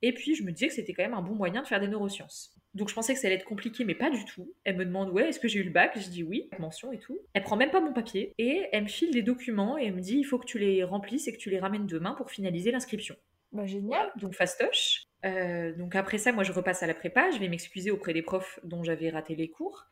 Et 0.00 0.12
puis, 0.12 0.34
je 0.34 0.42
me 0.42 0.52
disais 0.52 0.68
que 0.68 0.74
c'était 0.74 0.92
quand 0.92 1.02
même 1.02 1.14
un 1.14 1.22
bon 1.22 1.34
moyen 1.34 1.62
de 1.62 1.66
faire 1.66 1.80
des 1.80 1.88
neurosciences. 1.88 2.54
Donc, 2.74 2.88
je 2.88 2.94
pensais 2.94 3.14
que 3.14 3.20
ça 3.20 3.26
allait 3.26 3.36
être 3.36 3.44
compliqué, 3.44 3.84
mais 3.84 3.94
pas 3.94 4.10
du 4.10 4.24
tout. 4.24 4.54
Elle 4.64 4.76
me 4.76 4.84
demande, 4.84 5.10
ouais, 5.10 5.28
est-ce 5.28 5.40
que 5.40 5.48
j'ai 5.48 5.58
eu 5.58 5.64
le 5.64 5.70
bac? 5.70 5.98
Je 5.98 6.08
dis 6.08 6.22
oui, 6.22 6.48
mention 6.58 6.92
et 6.92 6.98
tout. 6.98 7.18
Elle 7.34 7.42
prend 7.42 7.56
même 7.56 7.70
pas 7.70 7.80
mon 7.80 7.92
papier 7.92 8.34
et 8.38 8.66
elle 8.72 8.84
me 8.84 8.88
file 8.88 9.10
des 9.10 9.22
documents 9.22 9.76
et 9.76 9.86
elle 9.86 9.94
me 9.94 10.00
dit, 10.00 10.18
il 10.18 10.24
faut 10.24 10.38
que 10.38 10.46
tu 10.46 10.58
les 10.58 10.84
remplisses 10.84 11.26
et 11.28 11.32
que 11.32 11.38
tu 11.38 11.50
les 11.50 11.58
ramènes 11.58 11.86
demain 11.86 12.12
pour 12.12 12.30
finaliser 12.30 12.70
l'inscription. 12.70 13.16
Bah, 13.52 13.66
génial. 13.66 14.10
Donc, 14.16 14.34
fastoche. 14.34 15.08
Euh, 15.24 15.72
donc 15.74 15.96
après 15.96 16.18
ça, 16.18 16.32
moi 16.32 16.44
je 16.44 16.52
repasse 16.52 16.82
à 16.82 16.86
la 16.86 16.94
prépa, 16.94 17.30
je 17.30 17.38
vais 17.38 17.48
m'excuser 17.48 17.90
auprès 17.90 18.12
des 18.12 18.22
profs 18.22 18.60
dont 18.62 18.84
j'avais 18.84 19.10
raté 19.10 19.34
les 19.34 19.50
cours. 19.50 19.86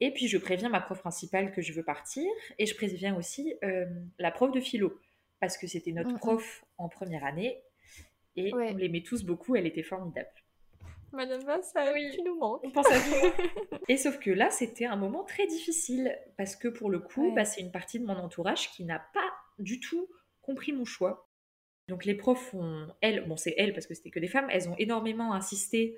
Et 0.00 0.12
puis 0.12 0.28
je 0.28 0.38
préviens 0.38 0.68
ma 0.68 0.80
prof 0.80 1.00
principale 1.00 1.52
que 1.52 1.62
je 1.62 1.72
veux 1.72 1.84
partir 1.84 2.30
et 2.58 2.66
je 2.66 2.74
préviens 2.74 3.16
aussi 3.16 3.54
euh, 3.64 3.86
la 4.18 4.30
prof 4.30 4.52
de 4.52 4.60
philo. 4.60 4.98
parce 5.40 5.56
que 5.56 5.66
c'était 5.66 5.92
notre 5.92 6.16
prof 6.18 6.64
en 6.78 6.88
première 6.88 7.24
année 7.24 7.62
et 8.36 8.52
on 8.54 8.76
l'aimait 8.76 9.02
tous 9.02 9.24
beaucoup, 9.24 9.56
elle 9.56 9.66
était 9.66 9.82
formidable. 9.82 10.30
Madame 11.12 11.44
Vassal, 11.44 11.92
oui. 11.94 12.10
tu 12.12 12.22
nous 12.22 12.36
manques. 12.36 12.60
On 12.64 12.70
pense 12.72 12.90
à 12.90 12.98
vous. 12.98 13.78
et 13.88 13.96
sauf 13.96 14.18
que 14.18 14.32
là, 14.32 14.50
c'était 14.50 14.86
un 14.86 14.96
moment 14.96 15.22
très 15.22 15.46
difficile 15.46 16.18
parce 16.36 16.56
que 16.56 16.66
pour 16.66 16.90
le 16.90 16.98
coup, 16.98 17.32
bah, 17.32 17.44
c'est 17.44 17.60
une 17.60 17.70
partie 17.70 18.00
de 18.00 18.04
mon 18.04 18.16
entourage 18.16 18.72
qui 18.72 18.84
n'a 18.84 18.98
pas 18.98 19.32
du 19.60 19.78
tout 19.78 20.08
compris 20.42 20.72
mon 20.72 20.84
choix. 20.84 21.28
Donc 21.88 22.04
les 22.04 22.14
profs 22.14 22.54
ont, 22.54 22.88
elles, 23.00 23.26
bon 23.26 23.36
c'est 23.36 23.54
elles 23.58 23.72
parce 23.72 23.86
que 23.86 23.94
c'était 23.94 24.10
que 24.10 24.20
des 24.20 24.28
femmes, 24.28 24.48
elles 24.50 24.68
ont 24.68 24.76
énormément 24.78 25.34
insisté 25.34 25.96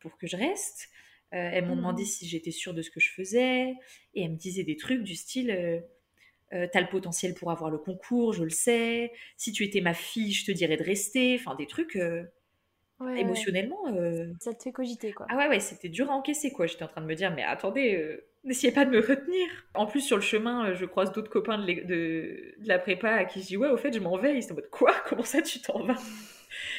pour 0.00 0.16
que 0.18 0.26
je 0.26 0.36
reste. 0.36 0.88
Euh, 1.34 1.50
elles 1.52 1.66
m'ont 1.66 1.74
mmh 1.74 1.78
demandé 1.78 2.04
si 2.06 2.26
j'étais 2.26 2.50
sûre 2.50 2.72
de 2.72 2.80
ce 2.80 2.90
que 2.90 3.00
je 3.00 3.10
faisais 3.10 3.74
et 4.14 4.22
elles 4.22 4.30
me 4.30 4.36
disaient 4.36 4.64
des 4.64 4.76
trucs 4.76 5.02
du 5.02 5.14
style 5.14 5.50
euh, 5.50 5.78
euh, 6.54 6.66
t'as 6.72 6.80
le 6.80 6.88
potentiel 6.88 7.34
pour 7.34 7.50
avoir 7.50 7.70
le 7.70 7.76
concours, 7.76 8.32
je 8.32 8.42
le 8.42 8.50
sais. 8.50 9.12
Si 9.36 9.52
tu 9.52 9.64
étais 9.64 9.82
ma 9.82 9.92
fille, 9.92 10.32
je 10.32 10.46
te 10.46 10.52
dirais 10.52 10.78
de 10.78 10.82
rester. 10.82 11.36
Enfin, 11.38 11.54
des 11.54 11.66
trucs 11.66 11.98
émotionnellement. 13.16 13.84
Ça 14.40 14.54
te 14.54 14.62
fait 14.62 14.72
cogiter, 14.72 15.12
quoi. 15.12 15.26
Ah 15.28 15.36
ouais, 15.36 15.48
ouais, 15.48 15.60
c'était 15.60 15.90
dur 15.90 16.10
à 16.10 16.14
encaisser, 16.14 16.50
quoi. 16.50 16.66
J'étais 16.66 16.84
en 16.84 16.88
train 16.88 17.02
de 17.02 17.06
me 17.06 17.14
dire, 17.14 17.34
mais 17.34 17.42
attendez, 17.42 18.18
n'essayez 18.48 18.72
pas 18.72 18.84
de 18.84 18.90
me 18.90 19.00
retenir. 19.00 19.48
En 19.74 19.86
plus, 19.86 20.00
sur 20.00 20.16
le 20.16 20.22
chemin, 20.22 20.72
je 20.74 20.84
croise 20.84 21.12
d'autres 21.12 21.30
copains 21.30 21.58
de, 21.58 21.86
de, 21.86 22.54
la 22.64 22.78
prépa 22.78 23.10
à 23.10 23.24
qui 23.24 23.42
je 23.42 23.46
dis, 23.46 23.56
ouais, 23.56 23.68
au 23.68 23.76
fait, 23.76 23.92
je 23.92 24.00
m'en 24.00 24.16
vais. 24.16 24.36
Ils 24.36 24.42
sont 24.42 24.52
en 24.52 24.56
mode, 24.56 24.70
quoi? 24.70 24.92
Comment 25.08 25.22
ça, 25.22 25.42
tu 25.42 25.60
t'en 25.60 25.84
vas? 25.84 25.96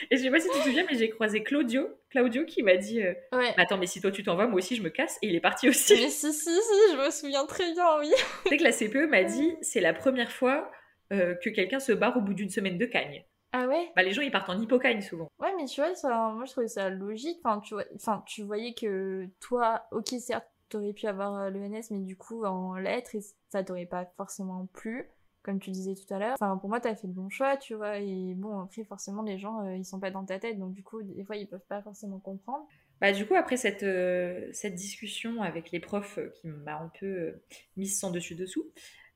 Et 0.09 0.17
je 0.17 0.23
sais 0.23 0.31
pas 0.31 0.39
si 0.39 0.49
tu 0.49 0.57
te 0.57 0.63
souviens, 0.63 0.85
mais 0.89 0.97
j'ai 0.97 1.09
croisé 1.09 1.43
Claudio, 1.43 1.87
Claudio 2.09 2.43
qui 2.45 2.63
m'a 2.63 2.75
dit 2.75 3.01
euh, 3.03 3.13
Attends, 3.55 3.77
mais 3.77 3.85
si 3.85 4.01
toi 4.01 4.11
tu 4.11 4.23
t'en 4.23 4.35
vas, 4.35 4.47
moi 4.47 4.57
aussi 4.57 4.75
je 4.75 4.81
me 4.81 4.89
casse. 4.89 5.17
Et 5.21 5.27
il 5.27 5.35
est 5.35 5.39
parti 5.39 5.69
aussi. 5.69 5.93
Mais 5.93 6.09
si, 6.09 6.33
si, 6.33 6.49
si, 6.49 6.51
je 6.91 6.97
me 6.97 7.11
souviens 7.11 7.45
très 7.45 7.71
bien, 7.71 7.99
oui. 7.99 8.11
C'est 8.47 8.57
que 8.57 8.63
la 8.63 8.71
CPE 8.71 9.09
m'a 9.09 9.23
dit 9.23 9.55
C'est 9.61 9.79
la 9.79 9.93
première 9.93 10.31
fois 10.31 10.71
euh, 11.13 11.35
que 11.35 11.49
quelqu'un 11.49 11.79
se 11.79 11.91
barre 11.91 12.17
au 12.17 12.21
bout 12.21 12.33
d'une 12.33 12.49
semaine 12.49 12.77
de 12.77 12.85
cagne. 12.85 13.23
Ah 13.51 13.67
ouais? 13.67 13.91
Bah 13.95 14.03
les 14.03 14.11
gens 14.11 14.21
ils 14.21 14.31
partent 14.31 14.49
en 14.49 14.59
hypocagne 14.59 15.01
souvent. 15.01 15.27
Ouais, 15.39 15.51
mais 15.57 15.65
tu 15.65 15.81
vois, 15.81 15.95
ça, 15.95 16.31
moi 16.35 16.45
je 16.45 16.51
trouvais 16.51 16.67
ça 16.67 16.89
logique. 16.89 17.39
Enfin, 17.43 17.59
tu, 17.61 17.73
vois, 17.73 17.83
enfin, 17.95 18.23
tu 18.27 18.43
voyais 18.43 18.73
que 18.73 19.27
toi, 19.39 19.83
ok, 19.91 20.07
certes, 20.19 20.47
t'aurais 20.69 20.93
pu 20.93 21.07
avoir 21.07 21.35
euh, 21.35 21.49
l'ENS, 21.49 21.87
mais 21.91 21.99
du 21.99 22.15
coup 22.15 22.45
en 22.45 22.75
lettres, 22.75 23.15
ça 23.49 23.63
t'aurait 23.63 23.85
pas 23.85 24.05
forcément 24.17 24.67
plu 24.67 25.09
comme 25.43 25.59
tu 25.59 25.71
disais 25.71 25.95
tout 25.95 26.13
à 26.13 26.19
l'heure. 26.19 26.33
Enfin, 26.39 26.57
pour 26.57 26.69
moi, 26.69 26.79
t'as 26.79 26.95
fait 26.95 27.07
le 27.07 27.13
bon 27.13 27.29
choix, 27.29 27.57
tu 27.57 27.73
vois. 27.73 27.99
Et 27.99 28.33
bon, 28.35 28.59
après, 28.59 28.83
forcément, 28.83 29.23
les 29.23 29.39
gens, 29.39 29.65
euh, 29.65 29.75
ils 29.75 29.85
sont 29.85 29.99
pas 29.99 30.11
dans 30.11 30.25
ta 30.25 30.39
tête, 30.39 30.59
donc 30.59 30.73
du 30.73 30.83
coup, 30.83 31.01
des 31.01 31.23
fois, 31.23 31.37
ils 31.37 31.47
peuvent 31.47 31.65
pas 31.67 31.81
forcément 31.81 32.19
comprendre. 32.19 32.67
Bah, 33.01 33.13
du 33.13 33.25
coup, 33.25 33.35
après 33.35 33.57
cette, 33.57 33.83
euh, 33.83 34.51
discussion 34.65 35.41
avec 35.41 35.71
les 35.71 35.79
profs 35.79 36.17
euh, 36.17 36.29
qui 36.29 36.47
m'a 36.47 36.77
un 36.79 36.91
peu 36.99 37.39
mise 37.77 37.97
sans 37.97 38.11
dessus-dessous, 38.11 38.69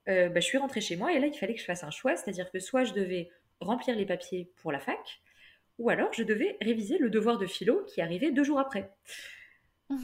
bah, 0.06 0.34
je 0.36 0.40
suis 0.42 0.58
rentrée 0.58 0.82
chez 0.82 0.96
moi 0.96 1.14
et 1.14 1.20
là, 1.20 1.28
il 1.28 1.38
fallait 1.38 1.54
que 1.54 1.62
je 1.62 1.66
fasse 1.66 1.84
un 1.84 1.92
choix, 1.92 2.16
c'est-à-dire 2.16 2.52
que 2.52 2.60
soit 2.60 2.84
je 2.84 2.94
devais 2.94 3.30
remplir 3.62 3.96
les 3.96 4.06
papiers 4.06 4.52
pour 4.58 4.72
la 4.72 4.80
fac, 4.80 5.22
ou 5.80 5.90
alors 5.90 6.12
je 6.12 6.24
devais 6.24 6.58
réviser 6.62 6.98
le 6.98 7.10
devoir 7.10 7.38
de 7.38 7.46
philo 7.46 7.86
qui 7.86 8.02
arrivait 8.02 8.32
deux 8.32 8.44
jours 8.44 8.60
après. 8.60 8.92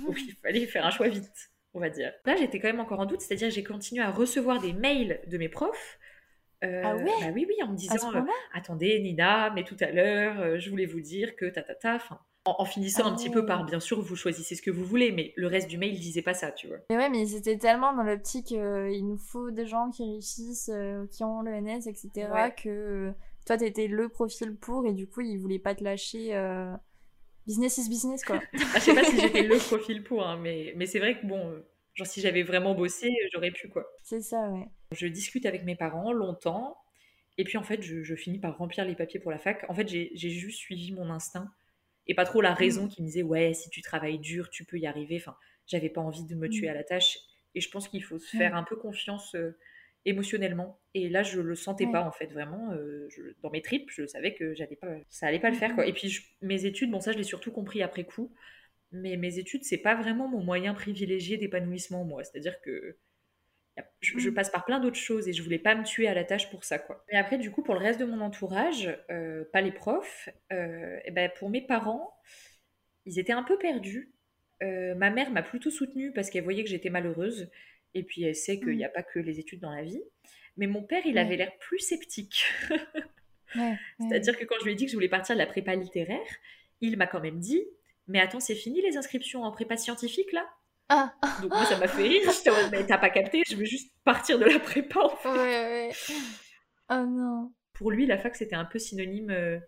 Donc 0.07 0.19
il 0.21 0.33
fallait 0.35 0.65
faire 0.65 0.85
un 0.85 0.91
choix 0.91 1.07
vite, 1.07 1.51
on 1.73 1.79
va 1.79 1.89
dire. 1.89 2.11
Là, 2.25 2.35
j'étais 2.35 2.59
quand 2.59 2.67
même 2.67 2.79
encore 2.79 2.99
en 2.99 3.05
doute, 3.05 3.21
c'est-à-dire 3.21 3.49
que 3.49 3.53
j'ai 3.53 3.63
continué 3.63 4.03
à 4.03 4.11
recevoir 4.11 4.59
des 4.59 4.73
mails 4.73 5.21
de 5.27 5.37
mes 5.37 5.49
profs 5.49 5.99
euh, 6.63 6.81
ah 6.83 6.95
ouais 6.95 7.05
bah 7.21 7.27
oui, 7.33 7.45
oui, 7.47 7.55
en 7.63 7.71
me 7.71 7.77
disant 7.77 8.13
euh, 8.13 8.21
Attendez, 8.53 8.99
Nina, 8.99 9.49
mais 9.51 9.63
tout 9.63 9.77
à 9.79 9.91
l'heure, 9.91 10.39
euh, 10.39 10.59
je 10.59 10.69
voulais 10.69 10.85
vous 10.85 10.99
dire 10.99 11.35
que 11.35 11.45
ta 11.45 11.61
ta 11.61 11.73
ta. 11.73 11.97
en, 12.45 12.65
finissant 12.65 13.05
un 13.05 13.15
petit 13.15 13.29
peu 13.29 13.45
par 13.45 13.63
Bien 13.63 13.79
sûr, 13.79 14.01
vous 14.01 14.15
choisissez 14.15 14.55
ce 14.55 14.61
que 14.61 14.71
vous 14.71 14.83
voulez, 14.83 15.11
mais 15.11 15.33
le 15.37 15.47
reste 15.47 15.69
du 15.69 15.77
mail 15.77 15.97
disait 15.99 16.21
pas 16.21 16.33
ça, 16.33 16.51
tu 16.51 16.67
vois. 16.67 16.77
Mais 16.89 16.97
ouais, 16.97 17.09
mais 17.09 17.25
c'était 17.25 17.57
tellement 17.57 17.93
dans 17.93 18.03
l'optique 18.03 18.51
il 18.51 19.05
nous 19.07 19.17
faut 19.17 19.51
des 19.51 19.65
gens 19.65 19.89
qui 19.89 20.03
réussissent, 20.03 20.71
qui 21.11 21.23
ont 21.23 21.41
l'ENS, 21.41 21.87
etc., 21.87 22.27
que 22.61 23.13
toi, 23.45 23.57
t'étais 23.57 23.87
le 23.87 24.09
profil 24.09 24.55
pour, 24.55 24.85
et 24.85 24.93
du 24.93 25.07
coup, 25.07 25.21
ils 25.21 25.37
voulaient 25.37 25.59
pas 25.59 25.75
te 25.75 25.83
lâcher. 25.83 26.33
Business 27.49 27.79
is 27.79 27.89
business, 27.89 28.23
quoi. 28.23 28.39
ah, 28.53 28.57
je 28.75 28.79
sais 28.79 28.93
pas 28.93 29.03
si 29.03 29.19
j'étais 29.19 29.41
le 29.41 29.57
profil 29.57 30.03
pour, 30.03 30.25
hein, 30.25 30.37
mais, 30.37 30.71
mais 30.75 30.85
c'est 30.85 30.99
vrai 30.99 31.19
que 31.19 31.25
bon 31.25 31.63
Genre, 31.99 32.07
si 32.07 32.21
j'avais 32.21 32.43
vraiment 32.43 32.75
bossé, 32.75 33.13
j'aurais 33.33 33.51
pu, 33.51 33.67
quoi. 33.67 33.85
C'est 34.03 34.21
ça, 34.21 34.49
ouais. 34.51 34.69
Je 34.93 35.05
discute 35.05 35.45
avec 35.45 35.65
mes 35.65 35.75
parents 35.75 36.13
longtemps. 36.13 36.77
Et 37.37 37.43
puis, 37.43 37.57
en 37.57 37.63
fait, 37.63 37.81
je, 37.81 38.15
finis 38.15 38.39
par 38.39 38.57
remplir 38.57 38.85
les 38.85 38.95
papiers 38.95 39.19
pour 39.19 39.31
la 39.31 39.37
fac. 39.37 39.65
En 39.67 39.73
fait, 39.73 39.89
j'ai 39.89 40.29
juste 40.29 40.59
suivi 40.59 40.93
mon 40.93 41.09
instinct. 41.09 41.51
Et 42.07 42.15
pas 42.15 42.23
trop 42.23 42.39
la 42.39 42.53
raison 42.53 42.85
mmh. 42.85 42.89
qui 42.89 43.01
me 43.01 43.07
disait, 43.07 43.21
ouais, 43.21 43.53
si 43.53 43.69
tu 43.69 43.81
travailles 43.81 44.17
dur, 44.17 44.49
tu 44.49 44.63
peux 44.63 44.77
y 44.77 44.87
arriver. 44.87 45.17
Enfin, 45.17 45.35
j'avais 45.67 45.89
pas 45.89 45.99
envie 45.99 46.23
de 46.23 46.35
me 46.35 46.47
tuer 46.47 46.67
mmh. 46.67 46.71
à 46.71 46.73
la 46.73 46.83
tâche. 46.85 47.17
Et 47.53 47.59
je 47.59 47.69
pense 47.69 47.89
qu'il 47.89 48.03
faut 48.03 48.17
se 48.17 48.37
faire 48.37 48.55
un 48.55 48.63
peu 48.63 48.77
confiance 48.77 49.35
euh, 49.35 49.57
émotionnellement. 50.05 50.79
Et 50.93 51.09
là, 51.09 51.23
je 51.23 51.41
le 51.41 51.55
sentais 51.55 51.87
pas, 51.87 52.01
en 52.03 52.11
fait, 52.11 52.27
vraiment. 52.27 52.71
Euh, 52.71 53.07
dans 53.43 53.49
mes 53.49 53.61
tripes, 53.61 53.89
je 53.91 54.05
savais 54.05 54.33
que 54.33 54.53
j'allais 54.53 54.75
pas, 54.75 54.87
ça 55.09 55.27
allait 55.27 55.39
pas 55.39 55.49
le 55.49 55.55
faire, 55.55 55.75
quoi. 55.75 55.85
Et 55.85 55.93
puis, 55.93 56.19
mes 56.41 56.65
études, 56.65 56.91
bon, 56.91 56.99
ça, 56.99 57.11
je 57.11 57.17
l'ai 57.17 57.23
surtout 57.23 57.51
compris 57.51 57.83
après 57.83 58.03
coup 58.03 58.31
mais 58.91 59.17
mes 59.17 59.37
études, 59.37 59.63
c'est 59.63 59.77
pas 59.77 59.95
vraiment 59.95 60.27
mon 60.27 60.43
moyen 60.43 60.73
privilégié 60.73 61.37
d'épanouissement, 61.37 62.05
moi. 62.05 62.23
C'est-à-dire 62.23 62.59
que 62.61 62.97
je, 64.01 64.29
mm. 64.29 64.33
passe 64.33 64.49
par 64.49 64.65
plein 64.65 64.79
d'autres 64.79 64.97
choses 64.97 65.27
et 65.27 65.33
je 65.33 65.43
voulais 65.43 65.59
pas 65.59 65.75
me 65.75 65.83
tuer 65.83 66.07
à 66.07 66.13
la 66.13 66.23
tâche 66.23 66.49
pour 66.49 66.63
ça, 66.63 66.79
quoi. 66.79 67.05
Et 67.09 67.15
après, 67.15 67.37
du 67.37 67.51
coup, 67.51 67.61
pour 67.61 67.75
le 67.75 67.81
reste 67.81 67.99
de 67.99 68.05
mon 68.05 68.19
entourage, 68.21 68.89
euh, 69.11 69.45
pas 69.53 69.61
les 69.61 69.71
profs, 69.71 70.29
euh, 70.51 70.99
et 71.05 71.11
ben 71.11 71.31
pour 71.37 71.49
mes 71.49 71.61
parents, 71.61 72.13
ils 73.05 73.19
étaient 73.19 73.33
un 73.33 73.43
peu 73.43 73.57
perdus. 73.57 74.11
Euh, 74.61 74.95
ma 74.95 75.09
mère 75.09 75.31
m'a 75.31 75.43
plutôt 75.43 75.69
soutenue 75.69 76.11
parce 76.11 76.29
qu'elle 76.29 76.43
voyait 76.43 76.63
que 76.63 76.69
j'étais 76.69 76.89
malheureuse. 76.89 77.49
Et 77.93 78.03
puis, 78.03 78.23
elle 78.23 78.35
sait 78.35 78.59
qu'il 78.59 78.77
n'y 78.77 78.85
a 78.85 78.89
pas 78.89 79.03
que 79.03 79.19
les 79.19 79.39
études 79.39 79.61
dans 79.61 79.73
la 79.73 79.83
vie. 79.83 80.01
Mais 80.57 80.67
mon 80.67 80.83
père, 80.83 81.05
il 81.05 81.17
avait 81.17 81.37
l'air 81.37 81.51
plus 81.59 81.79
sceptique. 81.79 82.43
C'est-à-dire 83.99 84.37
que 84.37 84.45
quand 84.45 84.55
je 84.59 84.65
lui 84.65 84.73
ai 84.73 84.75
dit 84.75 84.85
que 84.85 84.91
je 84.91 84.95
voulais 84.95 85.09
partir 85.09 85.35
de 85.35 85.39
la 85.39 85.47
prépa 85.47 85.73
littéraire, 85.75 86.35
il 86.81 86.97
m'a 86.97 87.07
quand 87.07 87.21
même 87.21 87.39
dit 87.39 87.65
mais 88.09 88.19
attends, 88.19 88.39
c'est 88.39 88.55
fini 88.55 88.81
les 88.81 88.97
inscriptions 88.97 89.43
en 89.43 89.51
prépa 89.51 89.77
scientifique 89.77 90.33
là? 90.33 90.45
Ah. 90.89 91.13
Donc 91.41 91.51
moi 91.51 91.65
ça 91.65 91.77
m'a 91.77 91.87
fait 91.87 92.01
rire, 92.01 92.21
j'étais 92.25 92.49
mais 92.71 92.85
t'as 92.85 92.97
pas 92.97 93.11
capté, 93.11 93.43
je 93.47 93.55
veux 93.55 93.65
juste 93.65 93.93
partir 94.03 94.39
de 94.39 94.45
la 94.45 94.59
prépa 94.59 94.99
en 94.99 95.15
fait. 95.15 95.29
Ouais, 95.29 95.37
ouais. 95.37 95.91
Oh 96.89 97.05
non. 97.07 97.53
Pour 97.73 97.91
lui, 97.91 98.07
la 98.07 98.17
fac 98.17 98.35
c'était 98.35 98.55
un 98.55 98.65
peu 98.65 98.79
synonyme 98.79 99.29
euh, 99.29 99.59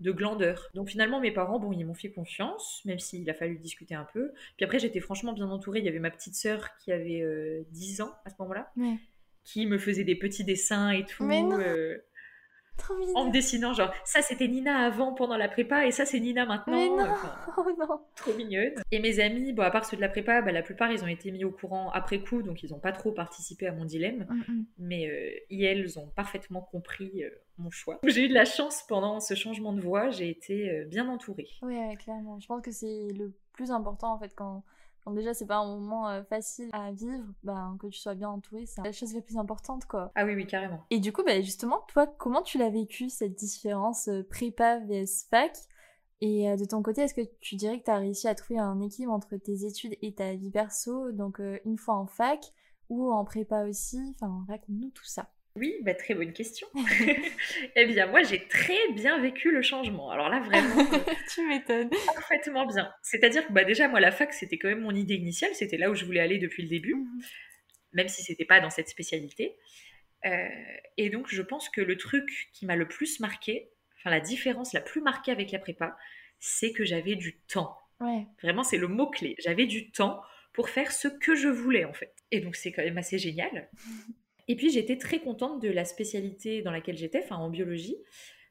de 0.00 0.12
glandeur. 0.12 0.70
Donc 0.74 0.88
finalement, 0.88 1.20
mes 1.20 1.32
parents, 1.32 1.58
bon, 1.58 1.72
ils 1.72 1.84
m'ont 1.84 1.94
fait 1.94 2.10
confiance, 2.10 2.82
même 2.84 2.98
s'il 2.98 3.28
a 3.30 3.34
fallu 3.34 3.58
discuter 3.58 3.94
un 3.94 4.06
peu. 4.12 4.32
Puis 4.56 4.64
après, 4.64 4.78
j'étais 4.78 5.00
franchement 5.00 5.32
bien 5.32 5.48
entourée. 5.48 5.80
Il 5.80 5.84
y 5.84 5.88
avait 5.88 5.98
ma 5.98 6.10
petite 6.10 6.34
sœur 6.34 6.68
qui 6.78 6.92
avait 6.92 7.64
10 7.70 8.00
euh, 8.00 8.04
ans 8.04 8.12
à 8.24 8.30
ce 8.30 8.36
moment-là, 8.40 8.72
qui 9.44 9.66
me 9.66 9.78
faisait 9.78 10.04
des 10.04 10.14
petits 10.14 10.44
dessins 10.44 10.90
et 10.90 11.04
tout. 11.04 11.24
Mais 11.24 11.42
non. 11.42 11.58
Euh, 11.58 11.98
en 13.14 13.26
me 13.26 13.32
dessinant, 13.32 13.72
genre, 13.72 13.92
ça 14.04 14.22
c'était 14.22 14.48
Nina 14.48 14.78
avant 14.86 15.12
pendant 15.12 15.36
la 15.36 15.48
prépa 15.48 15.86
et 15.86 15.90
ça 15.90 16.04
c'est 16.04 16.20
Nina 16.20 16.46
maintenant. 16.46 16.76
Mais 16.76 16.88
non, 16.88 17.10
oh 17.56 17.66
non. 17.78 18.00
Trop 18.16 18.32
mignonne. 18.34 18.74
Et 18.90 19.00
mes 19.00 19.20
amis, 19.20 19.52
bon, 19.52 19.62
à 19.62 19.70
part 19.70 19.84
ceux 19.84 19.96
de 19.96 20.02
la 20.02 20.08
prépa, 20.08 20.42
bah, 20.42 20.52
la 20.52 20.62
plupart 20.62 20.90
ils 20.92 21.02
ont 21.04 21.08
été 21.08 21.30
mis 21.30 21.44
au 21.44 21.50
courant 21.50 21.90
après 21.90 22.20
coup, 22.20 22.42
donc 22.42 22.62
ils 22.62 22.70
n'ont 22.70 22.78
pas 22.78 22.92
trop 22.92 23.12
participé 23.12 23.66
à 23.66 23.72
mon 23.72 23.84
dilemme. 23.84 24.26
Mm, 24.28 24.52
mm. 24.52 24.64
Mais 24.78 25.08
euh, 25.08 25.64
elles 25.64 25.98
ont 25.98 26.08
parfaitement 26.08 26.60
compris 26.60 27.24
euh, 27.24 27.30
mon 27.58 27.70
choix. 27.70 27.98
J'ai 28.06 28.24
eu 28.24 28.28
de 28.28 28.34
la 28.34 28.44
chance 28.44 28.84
pendant 28.88 29.20
ce 29.20 29.34
changement 29.34 29.72
de 29.72 29.80
voie, 29.80 30.10
j'ai 30.10 30.28
été 30.28 30.70
euh, 30.70 30.84
bien 30.84 31.08
entourée. 31.08 31.48
Oui, 31.62 31.76
clairement. 31.96 32.38
Je 32.40 32.46
pense 32.46 32.62
que 32.62 32.70
c'est 32.70 33.08
le 33.16 33.32
plus 33.52 33.70
important 33.70 34.12
en 34.12 34.18
fait 34.18 34.32
quand 34.34 34.62
déjà, 35.14 35.34
c'est 35.34 35.46
pas 35.46 35.56
un 35.56 35.66
moment 35.66 36.08
euh, 36.08 36.22
facile 36.24 36.70
à 36.72 36.92
vivre, 36.92 37.24
ben, 37.42 37.76
que 37.80 37.86
tu 37.88 37.98
sois 37.98 38.14
bien 38.14 38.28
entouré, 38.28 38.66
c'est 38.66 38.82
la 38.82 38.92
chose 38.92 39.14
la 39.14 39.20
plus 39.20 39.36
importante, 39.36 39.86
quoi. 39.86 40.12
Ah 40.14 40.24
oui, 40.24 40.34
oui, 40.34 40.46
carrément. 40.46 40.84
Et 40.90 41.00
du 41.00 41.12
coup, 41.12 41.22
bah, 41.24 41.40
justement, 41.40 41.82
toi, 41.88 42.06
comment 42.06 42.42
tu 42.42 42.58
l'as 42.58 42.70
vécu, 42.70 43.08
cette 43.10 43.34
différence 43.34 44.08
euh, 44.08 44.22
prépa 44.28 44.78
vs 44.78 45.26
fac? 45.30 45.56
Et 46.20 46.50
euh, 46.50 46.56
de 46.56 46.64
ton 46.64 46.82
côté, 46.82 47.02
est-ce 47.02 47.14
que 47.14 47.28
tu 47.40 47.56
dirais 47.56 47.78
que 47.78 47.84
tu 47.84 47.90
as 47.90 47.98
réussi 47.98 48.28
à 48.28 48.34
trouver 48.34 48.58
un 48.58 48.80
équilibre 48.80 49.12
entre 49.12 49.36
tes 49.36 49.64
études 49.64 49.96
et 50.02 50.14
ta 50.14 50.34
vie 50.34 50.50
perso, 50.50 51.12
donc 51.12 51.40
une 51.64 51.78
fois 51.78 51.94
en 51.94 52.06
fac 52.06 52.40
ou 52.88 53.12
en 53.12 53.24
prépa 53.24 53.64
aussi? 53.64 53.98
Enfin, 54.16 54.44
raconte-nous 54.48 54.90
tout 54.90 55.04
ça. 55.04 55.30
Oui, 55.58 55.74
bah, 55.82 55.94
très 55.94 56.14
bonne 56.14 56.32
question. 56.32 56.68
eh 57.76 57.86
bien, 57.86 58.06
moi, 58.06 58.22
j'ai 58.22 58.46
très 58.46 58.92
bien 58.92 59.20
vécu 59.20 59.50
le 59.50 59.60
changement. 59.60 60.10
Alors 60.10 60.28
là, 60.28 60.40
vraiment. 60.40 60.84
tu 61.34 61.46
m'étonnes. 61.46 61.90
Parfaitement 62.06 62.66
bien. 62.66 62.92
C'est-à-dire 63.02 63.46
que 63.46 63.52
bah, 63.52 63.64
déjà, 63.64 63.88
moi, 63.88 63.98
la 63.98 64.12
fac, 64.12 64.32
c'était 64.32 64.56
quand 64.56 64.68
même 64.68 64.82
mon 64.82 64.94
idée 64.94 65.14
initiale. 65.14 65.50
C'était 65.54 65.76
là 65.76 65.90
où 65.90 65.94
je 65.94 66.04
voulais 66.04 66.20
aller 66.20 66.38
depuis 66.38 66.62
le 66.62 66.68
début, 66.68 66.94
mhm. 66.94 67.22
même 67.92 68.08
si 68.08 68.22
c'était 68.22 68.44
pas 68.44 68.60
dans 68.60 68.70
cette 68.70 68.88
spécialité. 68.88 69.56
Euh, 70.26 70.48
et 70.96 71.10
donc, 71.10 71.26
je 71.28 71.42
pense 71.42 71.68
que 71.68 71.80
le 71.80 71.96
truc 71.96 72.50
qui 72.52 72.64
m'a 72.64 72.76
le 72.76 72.86
plus 72.86 73.18
marqué, 73.18 73.70
enfin, 73.98 74.10
la 74.10 74.20
différence 74.20 74.72
la 74.72 74.80
plus 74.80 75.00
marquée 75.00 75.32
avec 75.32 75.50
la 75.50 75.58
prépa, 75.58 75.96
c'est 76.38 76.72
que 76.72 76.84
j'avais 76.84 77.16
du 77.16 77.40
temps. 77.40 77.76
Ouais. 78.00 78.26
Vraiment, 78.42 78.62
c'est 78.62 78.78
le 78.78 78.86
mot-clé. 78.86 79.34
J'avais 79.40 79.66
du 79.66 79.90
temps 79.90 80.22
pour 80.52 80.70
faire 80.70 80.92
ce 80.92 81.08
que 81.08 81.34
je 81.34 81.48
voulais, 81.48 81.84
en 81.84 81.92
fait. 81.92 82.14
Et 82.30 82.40
donc, 82.40 82.54
c'est 82.54 82.70
quand 82.70 82.84
même 82.84 82.98
assez 82.98 83.18
génial. 83.18 83.68
Et 84.48 84.56
puis 84.56 84.70
j'étais 84.70 84.96
très 84.96 85.20
contente 85.20 85.62
de 85.62 85.68
la 85.68 85.84
spécialité 85.84 86.62
dans 86.62 86.70
laquelle 86.70 86.96
j'étais, 86.96 87.22
enfin 87.22 87.36
en 87.36 87.50
biologie, 87.50 87.96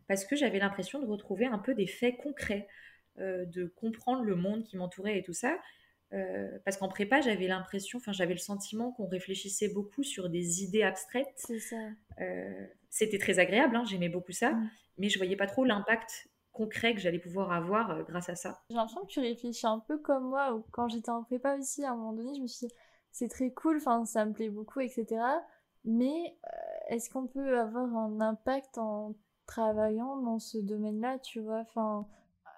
parce 0.08 0.26
que 0.26 0.36
j'avais 0.36 0.60
l'impression 0.60 1.00
de 1.02 1.06
retrouver 1.06 1.46
un 1.46 1.58
peu 1.58 1.74
des 1.74 1.88
faits 1.88 2.18
concrets, 2.18 2.68
euh, 3.20 3.46
de 3.46 3.66
comprendre 3.66 4.24
le 4.24 4.36
monde 4.36 4.64
qui 4.64 4.78
m'entourait 4.78 5.18
et 5.18 5.24
tout 5.24 5.34
ça. 5.34 5.58
Euh, 6.14 6.48
parce 6.64 6.78
qu'en 6.78 6.88
prépa, 6.88 7.20
j'avais 7.20 7.48
l'impression, 7.48 7.98
enfin 7.98 8.14
j'avais 8.14 8.34
le 8.34 8.40
sentiment 8.40 8.92
qu'on 8.92 9.08
réfléchissait 9.08 9.68
beaucoup 9.68 10.04
sur 10.04 10.30
des 10.30 10.64
idées 10.64 10.84
abstraites. 10.84 11.34
C'est 11.36 11.60
ça. 11.60 11.76
Euh, 12.22 12.68
C'était 12.90 13.18
très 13.18 13.40
agréable, 13.40 13.76
hein, 13.76 13.84
j'aimais 13.86 14.08
beaucoup 14.08 14.32
ça, 14.32 14.52
mm. 14.52 14.70
mais 15.00 15.10
je 15.10 15.18
voyais 15.18 15.36
pas 15.36 15.48
trop 15.48 15.66
l'impact 15.66 16.30
concret 16.54 16.94
que 16.94 17.02
j'allais 17.02 17.20
pouvoir 17.20 17.52
avoir 17.52 18.04
grâce 18.06 18.30
à 18.30 18.36
ça. 18.36 18.62
J'ai 18.70 18.78
l'impression 18.78 19.02
que 19.02 19.12
tu 19.12 19.20
réfléchis 19.20 19.68
un 19.68 19.80
peu 19.80 19.98
comme 19.98 20.30
moi, 20.30 20.56
ou 20.56 20.64
quand 20.72 20.88
j'étais 20.88 21.10
en 21.10 21.24
prépa 21.24 21.58
aussi, 21.58 21.84
à 21.84 21.92
un 21.92 21.96
moment 21.96 22.14
donné, 22.14 22.34
je 22.36 22.42
me 22.42 22.48
suis 22.48 22.68
dit, 22.68 22.74
c'est 23.12 23.28
très 23.28 23.52
cool, 23.52 23.78
enfin, 23.78 24.06
ça 24.06 24.26
me 24.26 24.34
plaît 24.34 24.50
beaucoup, 24.50 24.80
etc. 24.80 25.06
Mais 25.88 26.36
euh, 26.46 26.50
est-ce 26.90 27.10
qu'on 27.10 27.28
peut 27.28 27.58
avoir 27.58 27.96
un 27.96 28.20
impact 28.22 28.78
en 28.78 29.16
travaillant 29.48 30.18
dans 30.18 30.38
ce 30.38 30.58
domaine-là, 30.58 31.18
tu 31.20 31.40
vois? 31.40 31.62
Enfin, 31.62 32.06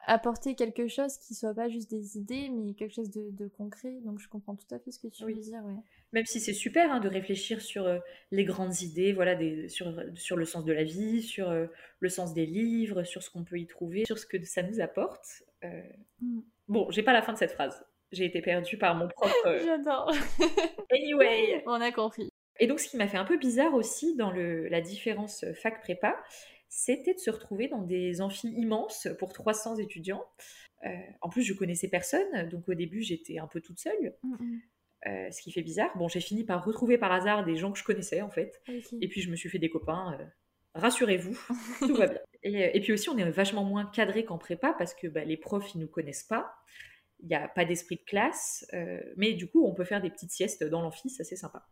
apporter 0.07 0.55
quelque 0.55 0.87
chose 0.87 1.17
qui 1.19 1.35
soit 1.35 1.53
pas 1.53 1.69
juste 1.69 1.91
des 1.91 2.17
idées, 2.17 2.49
mais 2.49 2.73
quelque 2.73 2.93
chose 2.93 3.11
de, 3.11 3.47
concret. 3.47 3.99
Donc 4.03 4.19
je 4.19 4.27
comprends 4.27 4.55
tout 4.55 4.73
à 4.73 4.79
fait 4.79 4.91
ce 4.91 4.99
que 4.99 5.07
tu 5.07 5.23
veux 5.23 5.33
dire. 5.33 5.63
Ouais. 5.63 5.75
Même 6.11 6.25
si 6.25 6.39
c'est 6.39 6.53
super 6.53 6.91
hein, 6.91 6.99
de 6.99 7.07
réfléchir 7.07 7.61
sur 7.61 7.85
euh, 7.85 7.99
les 8.31 8.43
grandes 8.43 8.81
idées, 8.81 9.13
voilà, 9.13 9.35
des, 9.35 9.69
sur, 9.69 9.93
sur 10.15 10.35
le 10.35 10.45
sens 10.45 10.65
de 10.65 10.73
la 10.73 10.83
vie, 10.83 11.21
sur 11.21 11.49
euh, 11.49 11.67
le 11.99 12.09
sens 12.09 12.33
des 12.33 12.47
livres, 12.47 13.03
sur 13.03 13.21
ce 13.21 13.29
qu'on 13.29 13.43
peut 13.43 13.59
y 13.59 13.67
trouver, 13.67 14.05
sur 14.05 14.17
ce 14.17 14.25
que 14.25 14.43
ça 14.43 14.63
nous 14.63 14.81
apporte. 14.81 15.43
Euh... 15.63 15.81
Mm. 16.21 16.39
Bon, 16.67 16.89
j'ai 16.89 17.03
pas 17.03 17.13
la 17.13 17.21
fin 17.21 17.33
de 17.33 17.37
cette 17.37 17.51
phrase. 17.51 17.85
J'ai 18.11 18.25
été 18.25 18.41
perdue 18.41 18.77
par 18.77 18.95
mon 18.95 19.07
propre. 19.07 19.59
J'adore. 19.63 20.11
anyway. 20.91 21.63
On 21.67 21.79
a 21.79 21.91
compris. 21.91 22.31
Et 22.59 22.67
donc, 22.67 22.79
ce 22.79 22.89
qui 22.89 22.97
m'a 22.97 23.07
fait 23.07 23.17
un 23.17 23.25
peu 23.25 23.37
bizarre 23.37 23.73
aussi 23.73 24.15
dans 24.15 24.31
le, 24.31 24.67
la 24.67 24.81
différence 24.81 25.45
fac 25.53 25.81
prépa, 25.81 26.15
c'était 26.69 27.15
de 27.15 27.19
se 27.19 27.31
retrouver 27.31 27.67
dans 27.67 27.81
des 27.81 28.21
amphis 28.21 28.49
immenses 28.49 29.07
pour 29.17 29.33
300 29.33 29.77
étudiants. 29.77 30.23
Euh, 30.85 30.89
en 31.21 31.29
plus, 31.29 31.41
je 31.41 31.53
connaissais 31.53 31.89
personne, 31.89 32.47
donc 32.49 32.69
au 32.69 32.73
début, 32.73 33.01
j'étais 33.01 33.39
un 33.39 33.47
peu 33.47 33.59
toute 33.59 33.79
seule. 33.79 34.15
Mm, 34.23 34.35
mm. 34.39 34.61
Euh, 35.07 35.31
ce 35.31 35.41
qui 35.41 35.51
fait 35.51 35.61
bizarre. 35.61 35.97
Bon, 35.97 36.07
j'ai 36.07 36.19
fini 36.19 36.43
par 36.43 36.63
retrouver 36.63 36.97
par 36.97 37.11
hasard 37.11 37.45
des 37.45 37.55
gens 37.55 37.71
que 37.71 37.79
je 37.79 37.85
connaissais 37.85 38.21
en 38.21 38.29
fait. 38.29 38.61
Et 38.99 39.07
puis 39.07 39.21
je 39.21 39.31
me 39.31 39.37
suis 39.37 39.47
fait 39.47 39.57
des 39.57 39.69
copains. 39.69 40.17
Euh, 40.19 40.25
rassurez-vous, 40.75 41.39
tout 41.79 41.95
va 41.95 42.07
bien. 42.07 42.19
Et, 42.43 42.79
puis 42.81 42.91
aussi, 42.91 43.09
on 43.09 43.17
est 43.17 43.29
vachement 43.29 43.63
moins 43.63 43.85
cadré 43.85 44.25
qu'en 44.25 44.37
prépa 44.37 44.73
parce 44.77 44.93
que 44.93 45.07
bah, 45.07 45.23
les 45.23 45.37
profs, 45.37 45.73
ils 45.73 45.79
nous 45.79 45.87
connaissent 45.87 46.23
pas. 46.23 46.53
Il 47.21 47.27
n'y 47.27 47.35
a 47.35 47.47
pas 47.47 47.63
d'esprit 47.65 47.95
de 47.95 48.03
classe. 48.03 48.65
mais 49.17 49.33
du 49.33 49.47
coup, 49.47 49.65
on 49.65 49.73
peut 49.73 49.83
faire 49.85 50.01
des 50.01 50.09
petites 50.09 50.31
siestes 50.31 50.63
dans 50.65 50.81
l'amphi, 50.81 51.09
ça 51.09 51.23
c'est 51.23 51.35
sympa. 51.35 51.65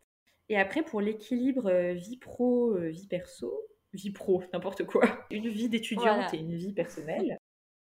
Et 0.49 0.57
après, 0.57 0.83
pour 0.83 1.01
l'équilibre 1.01 1.71
vie 1.93 2.17
pro, 2.17 2.75
vie 2.75 3.07
perso, 3.07 3.53
vie 3.93 4.11
pro, 4.11 4.43
n'importe 4.53 4.85
quoi, 4.85 5.01
une 5.31 5.49
vie 5.49 5.69
d'étudiante 5.69 6.33
et 6.33 6.37
une 6.37 6.55
vie 6.55 6.73
personnelle. 6.73 7.37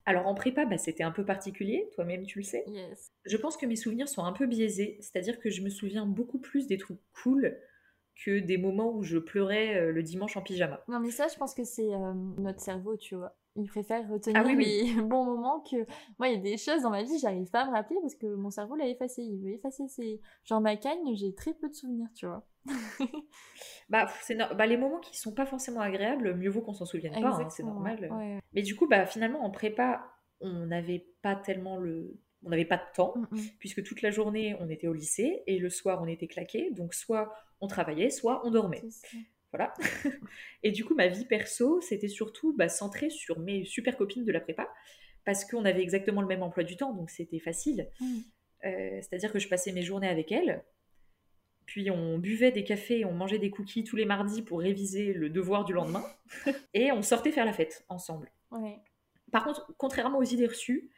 Alors 0.06 0.28
en 0.28 0.34
prépa, 0.34 0.66
bah, 0.66 0.78
c'était 0.78 1.04
un 1.04 1.12
peu 1.12 1.24
particulier, 1.26 1.90
toi-même 1.94 2.26
tu 2.26 2.40
le 2.40 2.44
sais. 2.44 2.66
Je 3.26 3.38
pense 3.38 3.56
que 3.56 3.66
mes 3.66 3.76
souvenirs 3.76 4.10
sont 4.10 4.24
un 4.24 4.34
peu 4.34 4.48
biaisés, 4.48 4.98
c'est-à-dire 5.00 5.40
que 5.40 5.50
je 5.50 5.62
me 5.62 5.70
souviens 5.70 6.06
beaucoup 6.06 6.40
plus 6.40 6.68
des 6.68 6.78
trucs 6.78 7.00
cool 7.14 7.58
que 8.24 8.40
des 8.40 8.58
moments 8.58 8.92
où 8.92 9.02
je 9.02 9.18
pleurais 9.18 9.76
euh, 9.76 9.92
le 9.92 10.04
dimanche 10.04 10.38
en 10.38 10.42
pyjama. 10.42 10.84
Non 10.88 11.00
mais 11.00 11.10
ça, 11.10 11.28
je 11.30 11.38
pense 11.38 11.56
que 11.56 11.64
c'est 11.64 11.94
euh, 11.94 12.14
notre 12.38 12.60
cerveau, 12.60 12.96
tu 12.96 13.16
vois. 13.16 13.36
Il 13.56 13.68
préfère 13.68 14.08
retenir 14.08 14.44
ah 14.46 14.54
les 14.54 14.94
bons 15.02 15.26
moments 15.26 15.62
que 15.62 15.78
moi 16.20 16.28
il 16.28 16.36
y 16.36 16.38
a 16.38 16.42
des 16.42 16.58
choses 16.58 16.82
dans 16.82 16.90
ma 16.90 17.04
vie 17.04 17.20
j'arrive 17.20 17.50
pas 17.52 17.62
à 17.62 17.68
me 17.68 17.72
rappeler 17.72 17.98
parce 18.02 18.16
que 18.16 18.28
mon 18.28 18.50
cerveau 18.50 18.76
l'a 18.76 18.88
effacé. 18.88 19.24
Il 19.24 19.40
veut 19.40 19.52
effacer 19.52 19.88
c'est 19.88 20.20
genre 20.44 20.60
ma 20.60 20.76
cagne 20.76 21.16
j'ai 21.16 21.34
très 21.34 21.54
peu 21.54 21.70
de 21.70 21.74
souvenirs 21.74 22.10
tu 22.16 22.26
vois 22.26 22.48
bah 23.90 24.08
c'est 24.22 24.38
bah, 24.38 24.66
les 24.66 24.78
moments 24.78 25.00
qui 25.00 25.18
sont 25.18 25.34
pas 25.34 25.46
forcément 25.46 25.82
agréables 25.82 26.34
mieux 26.36 26.50
vaut 26.50 26.62
qu'on 26.62 26.74
s'en 26.74 26.86
souvienne 26.86 27.14
pas 27.14 27.42
hein, 27.42 27.50
c'est 27.50 27.64
normal 27.64 28.10
mais 28.54 28.62
du 28.62 28.76
coup 28.76 28.88
bah 28.88 29.06
finalement 29.06 29.44
en 29.44 29.52
prépa 29.52 30.14
on 30.40 30.66
n'avait 30.68 31.06
pas 31.22 31.36
tellement 31.36 31.78
le 31.78 32.18
on 32.46 32.50
n'avait 32.50 32.66
pas 32.66 32.78
de 32.78 32.96
temps, 32.96 33.14
mm, 33.16 33.36
mm. 33.36 33.42
puisque 33.60 33.84
toute 33.84 34.02
la 34.02 34.12
journée 34.12 34.56
on 34.60 34.70
était 34.70 34.88
au 34.88 34.94
lycée 34.94 35.44
et 35.48 35.58
le 35.60 35.70
soir 35.70 36.02
on 36.02 36.08
était 36.08 36.28
claqué. 36.28 36.72
Donc 36.72 36.94
soit 36.94 37.34
on 37.62 37.68
travaillait, 37.68 38.10
soit 38.10 38.46
on 38.46 38.52
dormait. 38.52 38.84
Voilà. 39.52 39.74
et 40.64 40.72
du 40.72 40.84
coup, 40.84 40.96
ma 40.96 41.08
vie 41.08 41.26
perso, 41.26 41.80
c'était 41.82 42.08
surtout 42.08 42.56
bah, 42.56 42.70
centré 42.70 43.10
sur 43.10 43.40
mes 43.40 43.66
super 43.66 43.98
copines 43.98 44.26
de 44.26 44.32
la 44.32 44.42
prépa, 44.42 44.68
parce 45.26 45.46
qu'on 45.46 45.64
avait 45.64 45.82
exactement 45.82 46.22
le 46.22 46.28
même 46.28 46.44
emploi 46.44 46.64
du 46.64 46.76
temps, 46.76 46.94
donc 46.94 47.10
c'était 47.10 47.40
facile. 47.40 47.90
Mm. 48.00 48.18
Euh, 48.66 49.00
c'est-à-dire 49.02 49.32
que 49.32 49.40
je 49.40 49.48
passais 49.48 49.72
mes 49.72 49.84
journées 49.84 50.08
avec 50.08 50.32
elles, 50.32 50.64
puis 51.66 51.92
on 51.92 52.18
buvait 52.18 52.52
des 52.52 52.64
cafés, 52.64 53.06
on 53.06 53.14
mangeait 53.14 53.40
des 53.40 53.50
cookies 53.50 53.84
tous 53.84 53.96
les 53.96 54.06
mardis 54.06 54.42
pour 54.42 54.60
réviser 54.60 55.14
le 55.14 55.30
devoir 55.30 55.66
du 55.66 55.74
lendemain, 55.74 56.04
et 56.74 56.92
on 56.92 57.02
sortait 57.02 57.32
faire 57.32 57.46
la 57.46 57.54
fête 57.54 57.86
ensemble. 57.90 58.32
Par 59.32 59.44
contre, 59.44 59.74
contrairement 59.78 60.20
aux 60.20 60.24
idées 60.24 60.48
reçues, 60.48 60.90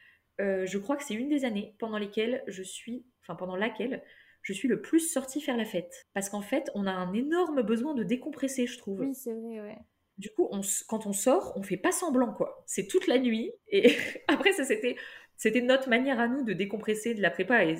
euh, 0.42 0.66
je 0.66 0.78
crois 0.78 0.98
que 0.98 1.04
c'est 1.04 1.14
une 1.14 1.30
des 1.30 1.46
années 1.46 1.76
pendant 1.80 1.98
lesquelles 1.98 2.44
je 2.48 2.64
suis, 2.64 3.06
enfin 3.22 3.36
pendant 3.36 3.56
laquelle 3.56 4.04
je 4.42 4.54
suis 4.54 4.68
le 4.68 4.80
plus 4.80 5.00
sortie 5.00 5.42
faire 5.42 5.58
la 5.58 5.66
fête. 5.66 6.08
Parce 6.14 6.30
qu'en 6.30 6.42
fait, 6.42 6.70
on 6.76 6.86
a 6.86 6.92
un 6.92 7.14
énorme 7.14 7.64
besoin 7.64 7.96
de 7.96 8.04
décompresser, 8.04 8.68
je 8.68 8.78
trouve. 8.78 9.00
Oui, 9.00 9.16
c'est 9.16 9.34
vrai, 9.34 9.60
ouais. 9.60 9.78
Du 10.20 10.30
coup, 10.30 10.48
on, 10.52 10.62
quand 10.88 11.08
on 11.08 11.14
sort, 11.14 11.54
on 11.56 11.64
fait 11.64 11.78
pas 11.78 11.92
semblant, 11.92 12.32
quoi. 12.32 12.64
C'est 12.68 12.88
toute 12.88 13.08
la 13.08 13.18
nuit. 13.18 13.52
Et 13.70 13.96
après, 14.28 14.52
ça, 14.52 14.64
c'était, 14.64 14.98
c'était 15.36 15.62
notre 15.62 15.90
manière 15.90 16.20
à 16.20 16.28
nous 16.28 16.44
de 16.44 16.54
décompresser 16.54 17.16
de 17.16 17.22
la 17.24 17.32
prépa. 17.32 17.66
Et 17.66 17.76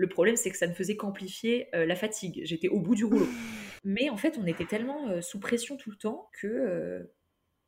le 0.00 0.08
problème, 0.08 0.34
c'est 0.34 0.50
que 0.50 0.56
ça 0.56 0.66
ne 0.66 0.72
faisait 0.72 0.96
qu'amplifier 0.96 1.68
euh, 1.74 1.84
la 1.84 1.94
fatigue. 1.94 2.40
J'étais 2.44 2.68
au 2.68 2.80
bout 2.80 2.94
du 2.94 3.04
rouleau. 3.04 3.26
Mais 3.84 4.08
en 4.08 4.16
fait, 4.16 4.38
on 4.38 4.46
était 4.46 4.64
tellement 4.64 5.08
euh, 5.08 5.20
sous 5.20 5.38
pression 5.38 5.76
tout 5.76 5.90
le 5.90 5.96
temps 5.96 6.30
que 6.40 6.46
euh, 6.46 7.02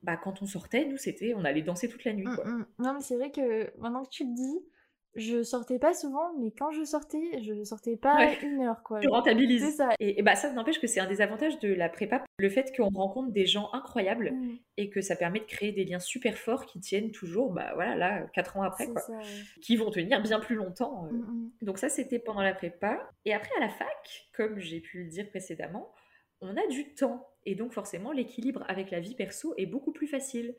bah, 0.01 0.16
quand 0.16 0.40
on 0.40 0.47
sortait, 0.47 0.87
nous, 0.87 0.97
c'était, 0.97 1.35
on 1.35 1.45
allait 1.45 1.61
danser 1.61 1.90
toute 1.90 2.05
la 2.05 2.14
nuit. 2.14 2.25
Quoi. 2.25 2.47
Mm, 2.47 2.59
mm. 2.59 2.66
Non, 2.79 2.95
mais 2.95 3.01
c'est 3.03 3.16
vrai 3.16 3.31
que 3.31 3.79
maintenant 3.79 4.03
que 4.03 4.09
tu 4.09 4.25
le 4.25 4.35
dis, 4.35 4.64
je 5.14 5.42
sortais 5.42 5.79
pas 5.79 5.92
souvent, 5.92 6.33
mais 6.38 6.53
quand 6.53 6.70
je 6.70 6.85
sortais, 6.85 7.42
je 7.42 7.64
sortais 7.64 7.96
pas 7.96 8.33
une 8.42 8.62
heure, 8.62 8.83
quoi. 8.83 9.01
Tu 9.01 9.09
rentabilises. 9.09 9.77
ça. 9.77 9.90
Et, 10.01 10.22
bah, 10.22 10.35
ça 10.35 10.51
n'empêche 10.53 10.81
que 10.81 10.87
c'est 10.87 11.01
un 11.01 11.07
des 11.07 11.20
avantages 11.20 11.59
de 11.59 11.72
la 11.72 11.90
prépa, 11.90 12.25
le 12.38 12.48
fait 12.48 12.75
qu'on 12.75 12.88
rencontre 12.88 13.31
des 13.31 13.44
gens 13.44 13.68
incroyables 13.72 14.33
mmh. 14.33 14.59
et 14.79 14.90
que 14.90 15.03
ça 15.03 15.14
permet 15.14 15.40
de 15.40 15.44
créer 15.44 15.72
des 15.72 15.85
liens 15.85 15.98
super 15.98 16.38
forts 16.38 16.64
qui 16.64 16.81
tiennent 16.81 17.11
toujours, 17.11 17.53
bah 17.53 17.72
voilà, 17.75 17.94
là, 17.94 18.27
quatre 18.33 18.57
ans 18.57 18.62
après, 18.62 18.87
quoi. 18.87 19.03
Qui 19.61 19.77
vont 19.77 19.90
tenir 19.90 20.22
bien 20.22 20.40
plus 20.40 20.57
longtemps. 20.57 21.07
Euh. 21.07 21.12
Mmh, 21.12 21.18
mmh. 21.18 21.51
Donc 21.62 21.79
ça, 21.79 21.90
c'était 21.90 22.18
pendant 22.18 22.42
la 22.42 22.55
prépa. 22.55 23.11
Et 23.27 23.35
après, 23.35 23.55
à 23.59 23.61
la 23.61 23.68
fac, 23.68 24.29
comme 24.35 24.59
j'ai 24.59 24.81
pu 24.81 25.05
le 25.05 25.11
dire 25.11 25.29
précédemment, 25.29 25.92
on 26.40 26.57
a 26.57 26.66
du 26.68 26.94
temps. 26.94 27.29
Et 27.44 27.55
donc, 27.55 27.72
forcément, 27.72 28.12
l'équilibre 28.12 28.64
avec 28.68 28.90
la 28.90 29.01
vie 29.01 29.14
perso 29.14 29.55
est 29.59 29.66
beaucoup 29.66 29.92
plus 29.92 30.07
facile. 30.07 30.55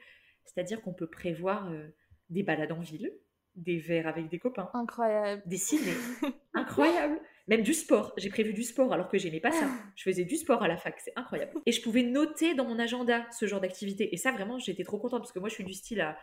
C'est-à-dire 0.45 0.81
qu'on 0.81 0.93
peut 0.93 1.09
prévoir 1.09 1.71
euh, 1.71 1.87
des 2.29 2.43
balades 2.43 2.71
en 2.71 2.79
ville, 2.79 3.11
des 3.55 3.77
verres 3.77 4.07
avec 4.07 4.29
des 4.29 4.39
copains. 4.39 4.69
Incroyable. 4.73 5.41
Des 5.45 5.57
ciné. 5.57 5.91
incroyable. 6.53 7.19
Même 7.47 7.61
du 7.61 7.73
sport. 7.73 8.13
J'ai 8.17 8.29
prévu 8.29 8.53
du 8.53 8.63
sport 8.63 8.93
alors 8.93 9.09
que 9.09 9.17
j'aimais 9.17 9.41
pas 9.41 9.51
ça. 9.51 9.67
Je 9.95 10.03
faisais 10.03 10.23
du 10.23 10.37
sport 10.37 10.63
à 10.63 10.67
la 10.67 10.77
fac, 10.77 10.95
c'est 10.99 11.13
incroyable. 11.15 11.51
Et 11.65 11.71
je 11.71 11.81
pouvais 11.81 12.03
noter 12.03 12.55
dans 12.55 12.65
mon 12.65 12.79
agenda 12.79 13.25
ce 13.31 13.45
genre 13.47 13.59
d'activité. 13.59 14.13
Et 14.13 14.17
ça, 14.17 14.31
vraiment, 14.31 14.59
j'étais 14.59 14.83
trop 14.83 14.97
contente 14.97 15.21
parce 15.21 15.33
que 15.33 15.39
moi, 15.39 15.49
je 15.49 15.55
suis 15.55 15.63
du 15.63 15.73
style 15.73 16.01
à, 16.01 16.17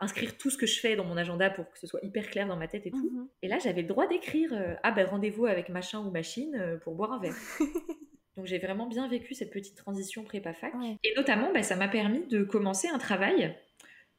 inscrire 0.00 0.38
tout 0.38 0.48
ce 0.48 0.56
que 0.56 0.66
je 0.66 0.78
fais 0.78 0.94
dans 0.94 1.04
mon 1.04 1.16
agenda 1.16 1.50
pour 1.50 1.68
que 1.70 1.78
ce 1.78 1.86
soit 1.86 2.00
hyper 2.02 2.30
clair 2.30 2.46
dans 2.46 2.56
ma 2.56 2.68
tête 2.68 2.86
et 2.86 2.90
tout. 2.92 3.10
Mhm. 3.12 3.28
Et 3.42 3.48
là, 3.48 3.58
j'avais 3.58 3.82
le 3.82 3.88
droit 3.88 4.06
d'écrire 4.06 4.52
euh, 4.52 4.74
Ah 4.84 4.92
ben 4.92 5.06
rendez-vous 5.06 5.46
avec 5.46 5.68
machin 5.68 5.98
ou 6.00 6.10
machine 6.10 6.54
euh, 6.54 6.78
pour 6.78 6.94
boire 6.94 7.12
un 7.12 7.18
verre. 7.18 7.34
Donc 8.36 8.46
j'ai 8.46 8.58
vraiment 8.58 8.86
bien 8.86 9.08
vécu 9.08 9.34
cette 9.34 9.50
petite 9.50 9.76
transition 9.76 10.24
prépa-fac. 10.24 10.72
Et 11.04 11.12
notamment, 11.16 11.52
bah, 11.52 11.62
ça 11.62 11.76
m'a 11.76 11.88
permis 11.88 12.26
de 12.28 12.44
commencer 12.44 12.88
un 12.88 12.98
travail 12.98 13.54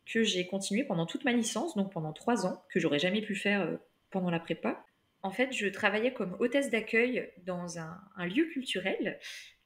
que 0.06 0.24
j'ai 0.24 0.46
continué 0.46 0.84
pendant 0.84 1.06
toute 1.06 1.24
ma 1.24 1.32
licence, 1.32 1.76
donc 1.76 1.92
pendant 1.92 2.14
trois 2.14 2.46
ans, 2.46 2.64
que 2.70 2.80
j'aurais 2.80 3.00
jamais 3.00 3.22
pu 3.22 3.36
faire 3.36 3.62
euh, 3.62 3.78
pendant 4.10 4.30
la 4.30 4.40
prépa. 4.40 4.86
En 5.22 5.32
fait, 5.32 5.54
je 5.54 5.68
travaillais 5.68 6.14
comme 6.14 6.36
hôtesse 6.40 6.70
d'accueil 6.70 7.30
dans 7.46 7.80
un, 7.80 8.26
lieu 8.26 8.46
culturel 8.52 9.20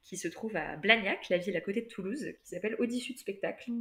qui 0.03 0.15
se 0.15 0.27
trouve 0.27 0.55
à 0.55 0.75
Blagnac, 0.77 1.29
la 1.29 1.39
ville 1.39 1.57
à 1.57 1.61
côté 1.61 1.81
de 1.81 1.87
Toulouse, 1.87 2.33
qui 2.43 2.49
s'appelle 2.49 2.75
Audisud 2.79 3.17
Spectacle. 3.17 3.71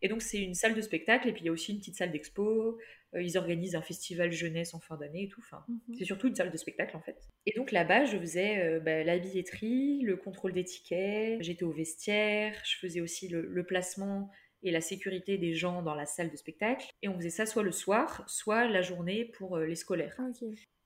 Et 0.00 0.08
donc, 0.08 0.22
c'est 0.22 0.40
une 0.40 0.54
salle 0.54 0.74
de 0.74 0.80
spectacle, 0.80 1.28
et 1.28 1.32
puis 1.32 1.42
il 1.42 1.46
y 1.46 1.48
a 1.48 1.52
aussi 1.52 1.72
une 1.72 1.78
petite 1.78 1.96
salle 1.96 2.10
d'expo. 2.10 2.78
Euh, 3.14 3.22
ils 3.22 3.36
organisent 3.36 3.76
un 3.76 3.82
festival 3.82 4.32
jeunesse 4.32 4.74
en 4.74 4.80
fin 4.80 4.96
d'année 4.96 5.24
et 5.24 5.28
tout. 5.28 5.40
Enfin, 5.44 5.64
mhm. 5.68 5.96
C'est 5.98 6.04
surtout 6.04 6.26
une 6.26 6.34
salle 6.34 6.50
de 6.50 6.56
spectacle, 6.56 6.96
en 6.96 7.00
fait. 7.02 7.16
Et 7.46 7.52
donc, 7.54 7.70
là-bas, 7.70 8.06
je 8.06 8.18
faisais 8.18 8.58
euh, 8.58 8.80
bah, 8.80 9.04
la 9.04 9.18
billetterie, 9.18 10.00
le 10.00 10.16
contrôle 10.16 10.54
des 10.54 10.64
tickets, 10.64 11.40
j'étais 11.42 11.62
au 11.62 11.72
vestiaire, 11.72 12.54
je 12.64 12.78
faisais 12.78 13.00
aussi 13.02 13.28
le 13.28 13.62
placement 13.64 14.30
et 14.62 14.70
la 14.70 14.80
sécurité 14.80 15.38
des 15.38 15.54
gens 15.54 15.82
dans 15.82 15.94
la 15.94 16.06
salle 16.06 16.30
de 16.30 16.36
spectacle. 16.36 16.86
Et 17.02 17.08
on 17.08 17.16
faisait 17.16 17.30
ça 17.30 17.46
soit 17.46 17.62
le 17.62 17.72
soir, 17.72 18.24
soit 18.26 18.68
la 18.68 18.82
journée 18.82 19.24
pour 19.24 19.56
euh, 19.56 19.66
les 19.66 19.74
scolaires. 19.74 20.16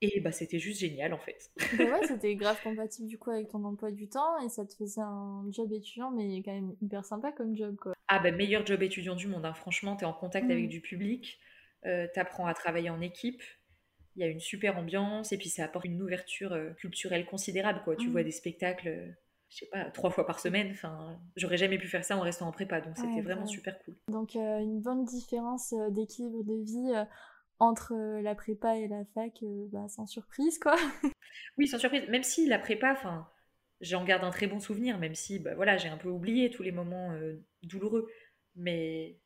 Et 0.01 0.19
bah 0.19 0.31
c'était 0.31 0.59
juste 0.59 0.79
génial 0.79 1.13
en 1.13 1.17
fait. 1.17 1.51
Bah 1.77 1.85
ouais, 1.85 2.07
c'était 2.07 2.35
grave 2.35 2.61
compatible 2.63 3.07
du 3.07 3.17
coup 3.17 3.31
avec 3.31 3.49
ton 3.49 3.63
emploi 3.63 3.91
du 3.91 4.07
temps 4.07 4.39
et 4.45 4.49
ça 4.49 4.65
te 4.65 4.73
faisait 4.75 5.01
un 5.01 5.45
job 5.51 5.71
étudiant 5.73 6.11
mais 6.11 6.41
quand 6.43 6.53
même 6.53 6.75
hyper 6.81 7.03
sympa 7.03 7.31
comme 7.31 7.55
job 7.55 7.75
quoi. 7.77 7.93
Ah 8.07 8.19
bah 8.19 8.31
meilleur 8.31 8.65
job 8.65 8.83
étudiant 8.83 9.15
du 9.15 9.27
monde, 9.27 9.45
hein. 9.45 9.53
franchement 9.53 9.95
t'es 9.95 10.05
en 10.05 10.13
contact 10.13 10.49
avec 10.51 10.65
mm. 10.65 10.69
du 10.69 10.81
public, 10.81 11.39
euh, 11.85 12.07
t'apprends 12.13 12.45
à 12.45 12.53
travailler 12.53 12.91
en 12.91 13.01
équipe, 13.01 13.41
il 14.15 14.21
y 14.21 14.23
a 14.23 14.27
une 14.27 14.39
super 14.39 14.77
ambiance 14.77 15.31
et 15.31 15.37
puis 15.37 15.49
ça 15.49 15.65
apporte 15.65 15.85
une 15.85 16.01
ouverture 16.01 16.53
euh, 16.53 16.71
culturelle 16.73 17.25
considérable 17.25 17.81
quoi. 17.83 17.95
Tu 17.95 18.07
mm. 18.07 18.11
vois 18.11 18.23
des 18.23 18.31
spectacles 18.31 19.15
je 19.49 19.57
sais 19.57 19.69
pas, 19.71 19.85
trois 19.91 20.09
fois 20.09 20.25
par 20.25 20.39
semaine. 20.39 20.71
Enfin, 20.71 21.19
j'aurais 21.35 21.57
jamais 21.57 21.77
pu 21.77 21.87
faire 21.87 22.03
ça 22.03 22.17
en 22.17 22.21
restant 22.21 22.47
en 22.47 22.51
prépa, 22.51 22.81
donc 22.81 22.97
c'était 22.97 23.21
vraiment 23.21 23.45
super 23.45 23.77
cool. 23.83 23.95
Donc 24.09 24.35
euh, 24.35 24.59
une 24.59 24.81
bonne 24.81 25.05
différence 25.05 25.73
euh, 25.73 25.89
d'équilibre 25.89 26.43
de 26.43 26.63
vie 26.63 26.91
euh, 26.93 27.05
entre 27.59 27.95
la 28.21 28.35
prépa 28.35 28.77
et 28.77 28.87
la 28.87 29.05
fac, 29.13 29.43
bah, 29.71 29.87
sans 29.89 30.05
surprise 30.05 30.59
quoi. 30.59 30.75
oui, 31.57 31.67
sans 31.67 31.79
surprise. 31.79 32.07
Même 32.09 32.23
si 32.23 32.47
la 32.47 32.59
prépa, 32.59 32.91
enfin, 32.91 33.27
j'en 33.81 34.03
garde 34.03 34.23
un 34.23 34.31
très 34.31 34.47
bon 34.47 34.59
souvenir, 34.59 34.97
même 34.97 35.15
si 35.15 35.39
bah, 35.39 35.55
voilà, 35.55 35.77
j'ai 35.77 35.89
un 35.89 35.97
peu 35.97 36.09
oublié 36.09 36.49
tous 36.49 36.63
les 36.63 36.71
moments 36.71 37.17
douloureux. 37.63 38.07
Mais 38.55 39.19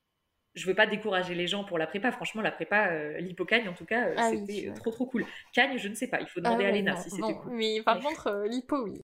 je 0.53 0.67
veux 0.67 0.75
pas 0.75 0.87
décourager 0.87 1.35
les 1.35 1.47
gens 1.47 1.63
pour 1.63 1.77
la 1.77 1.87
prépa. 1.87 2.11
Franchement, 2.11 2.41
la 2.41 2.51
prépa, 2.51 2.89
euh, 2.89 3.19
l'hypocagne 3.19 3.67
en 3.69 3.73
tout 3.73 3.85
cas, 3.85 4.07
euh, 4.07 4.15
ah 4.17 4.31
c'était 4.31 4.73
trop 4.73 4.91
trop 4.91 5.05
cool. 5.05 5.25
Cagne, 5.53 5.77
je 5.77 5.87
ne 5.87 5.95
sais 5.95 6.07
pas, 6.07 6.19
il 6.19 6.27
faut 6.27 6.41
demander 6.41 6.65
ah 6.65 6.69
à 6.69 6.71
Léna 6.71 6.95
si 6.97 7.09
c'était 7.09 7.35
cool. 7.35 7.53
Mais 7.53 7.81
par 7.83 7.99
contre, 7.99 8.45
l'hypo, 8.47 8.83
oui. 8.83 9.01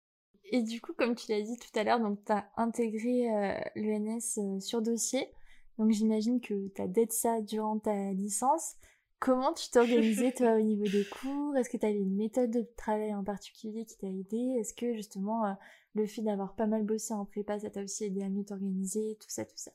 Et 0.49 0.61
du 0.61 0.81
coup, 0.81 0.93
comme 0.93 1.15
tu 1.15 1.31
l'as 1.31 1.41
dit 1.41 1.57
tout 1.57 1.79
à 1.79 1.83
l'heure, 1.83 1.99
donc 1.99 2.23
tu 2.25 2.31
as 2.31 2.49
intégré 2.55 3.27
l'ENS 3.75 4.59
sur 4.61 4.81
dossier. 4.81 5.29
Donc 5.77 5.91
j'imagine 5.91 6.41
que 6.41 6.69
tu 6.69 6.81
as 6.81 6.87
d'être 6.87 7.13
ça 7.13 7.41
durant 7.41 7.79
ta 7.79 8.11
licence. 8.13 8.75
Comment 9.19 9.53
tu 9.53 9.69
t'organisais 9.69 10.31
toi 10.31 10.53
au 10.53 10.61
niveau 10.61 10.85
des 10.85 11.05
cours? 11.05 11.57
Est-ce 11.57 11.69
que 11.69 11.77
tu 11.77 11.85
avais 11.85 11.97
une 11.97 12.15
méthode 12.15 12.51
de 12.51 12.61
travail 12.77 13.13
en 13.15 13.23
particulier 13.23 13.83
qui 13.85 13.97
t'a 13.97 14.07
aidé? 14.07 14.57
Est-ce 14.59 14.75
que 14.75 14.93
justement 14.93 15.45
euh, 15.45 15.53
le 15.95 16.05
fait 16.05 16.21
d'avoir 16.21 16.55
pas 16.55 16.67
mal 16.67 16.83
bossé 16.83 17.13
en 17.13 17.25
prépa, 17.25 17.59
ça 17.59 17.71
t'a 17.71 17.81
aussi 17.81 18.05
aidé 18.05 18.21
à 18.21 18.29
mieux 18.29 18.45
t'organiser, 18.45 19.17
tout 19.19 19.29
ça, 19.29 19.43
tout 19.43 19.57
ça? 19.57 19.71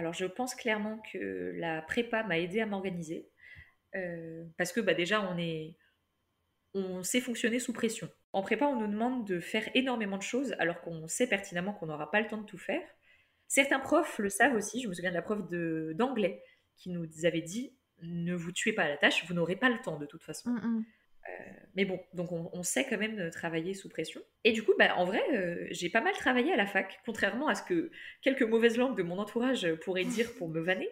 Alors 0.00 0.14
je 0.14 0.26
pense 0.26 0.56
clairement 0.56 1.00
que 1.12 1.52
la 1.54 1.80
prépa 1.82 2.24
m'a 2.24 2.40
aidé 2.40 2.60
à 2.60 2.66
m'organiser 2.66 3.30
euh, 3.94 4.44
parce 4.58 4.72
que 4.72 4.80
bah, 4.80 4.94
déjà 4.94 5.22
on 5.32 5.38
est, 5.38 5.76
on 6.74 7.04
sait 7.04 7.20
fonctionner 7.20 7.60
sous 7.60 7.72
pression. 7.72 8.08
En 8.34 8.42
prépa, 8.42 8.66
on 8.66 8.74
nous 8.74 8.88
demande 8.88 9.24
de 9.24 9.38
faire 9.38 9.68
énormément 9.74 10.18
de 10.18 10.22
choses 10.22 10.56
alors 10.58 10.80
qu'on 10.80 11.06
sait 11.06 11.28
pertinemment 11.28 11.72
qu'on 11.72 11.86
n'aura 11.86 12.10
pas 12.10 12.20
le 12.20 12.26
temps 12.26 12.40
de 12.40 12.46
tout 12.46 12.58
faire. 12.58 12.82
Certains 13.46 13.78
profs 13.78 14.18
le 14.18 14.28
savent 14.28 14.56
aussi. 14.56 14.82
Je 14.82 14.88
me 14.88 14.92
souviens 14.92 15.10
de 15.10 15.14
la 15.14 15.22
prof 15.22 15.48
d'anglais 15.48 16.42
qui 16.76 16.90
nous 16.90 17.06
avait 17.24 17.42
dit 17.42 17.76
ne 18.02 18.34
vous 18.34 18.50
tuez 18.50 18.72
pas 18.72 18.82
à 18.82 18.88
la 18.88 18.96
tâche, 18.96 19.24
vous 19.26 19.34
n'aurez 19.34 19.54
pas 19.54 19.70
le 19.70 19.78
temps 19.78 20.00
de 20.00 20.06
toute 20.06 20.24
façon. 20.24 20.50
Mm, 20.50 20.66
mm. 20.66 20.84
Euh, 21.28 21.52
mais 21.76 21.84
bon, 21.84 22.00
donc 22.12 22.32
on, 22.32 22.62
sait 22.64 22.84
quand 22.90 22.98
même 22.98 23.30
travailler 23.30 23.72
sous 23.72 23.88
pression. 23.88 24.20
Et 24.42 24.50
du 24.50 24.64
coup, 24.64 24.72
bah, 24.78 24.96
en 24.96 25.04
vrai, 25.04 25.22
euh, 25.32 25.68
j'ai 25.70 25.88
pas 25.88 26.00
mal 26.00 26.12
travaillé 26.14 26.52
à 26.52 26.56
la 26.56 26.66
fac, 26.66 27.00
contrairement 27.06 27.46
à 27.46 27.54
ce 27.54 27.62
que 27.62 27.92
quelques 28.20 28.42
mauvaises 28.42 28.76
langues 28.76 28.96
de 28.96 29.04
mon 29.04 29.18
entourage 29.18 29.72
pourraient 29.76 30.04
dire 30.04 30.34
pour 30.34 30.48
me 30.48 30.60
vanner. 30.60 30.88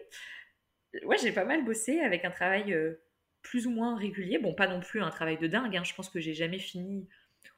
Ouais, 1.03 1.17
j'ai 1.21 1.33
pas 1.33 1.43
mal 1.43 1.65
bossé 1.65 1.99
avec 1.99 2.23
un 2.23 2.31
travail 2.31 2.73
euh, 2.73 3.03
plus 3.41 3.67
ou 3.67 3.71
moins 3.71 3.97
régulier. 3.97 4.39
Bon, 4.39 4.55
pas 4.55 4.67
non 4.67 4.79
plus 4.79 5.01
un 5.01 5.09
travail 5.09 5.37
de 5.37 5.47
dingue. 5.47 5.75
Hein. 5.75 5.83
Je 5.83 5.93
pense 5.93 6.09
que 6.09 6.21
j'ai 6.21 6.33
jamais 6.33 6.59
fini 6.59 7.09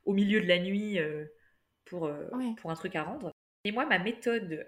au 0.05 0.13
milieu 0.13 0.41
de 0.41 0.47
la 0.47 0.59
nuit 0.59 0.99
pour, 1.85 2.11
pour 2.57 2.71
un 2.71 2.75
truc 2.75 2.95
à 2.95 3.03
rendre. 3.03 3.31
Et 3.63 3.71
moi, 3.71 3.85
ma 3.85 3.99
méthode, 3.99 4.67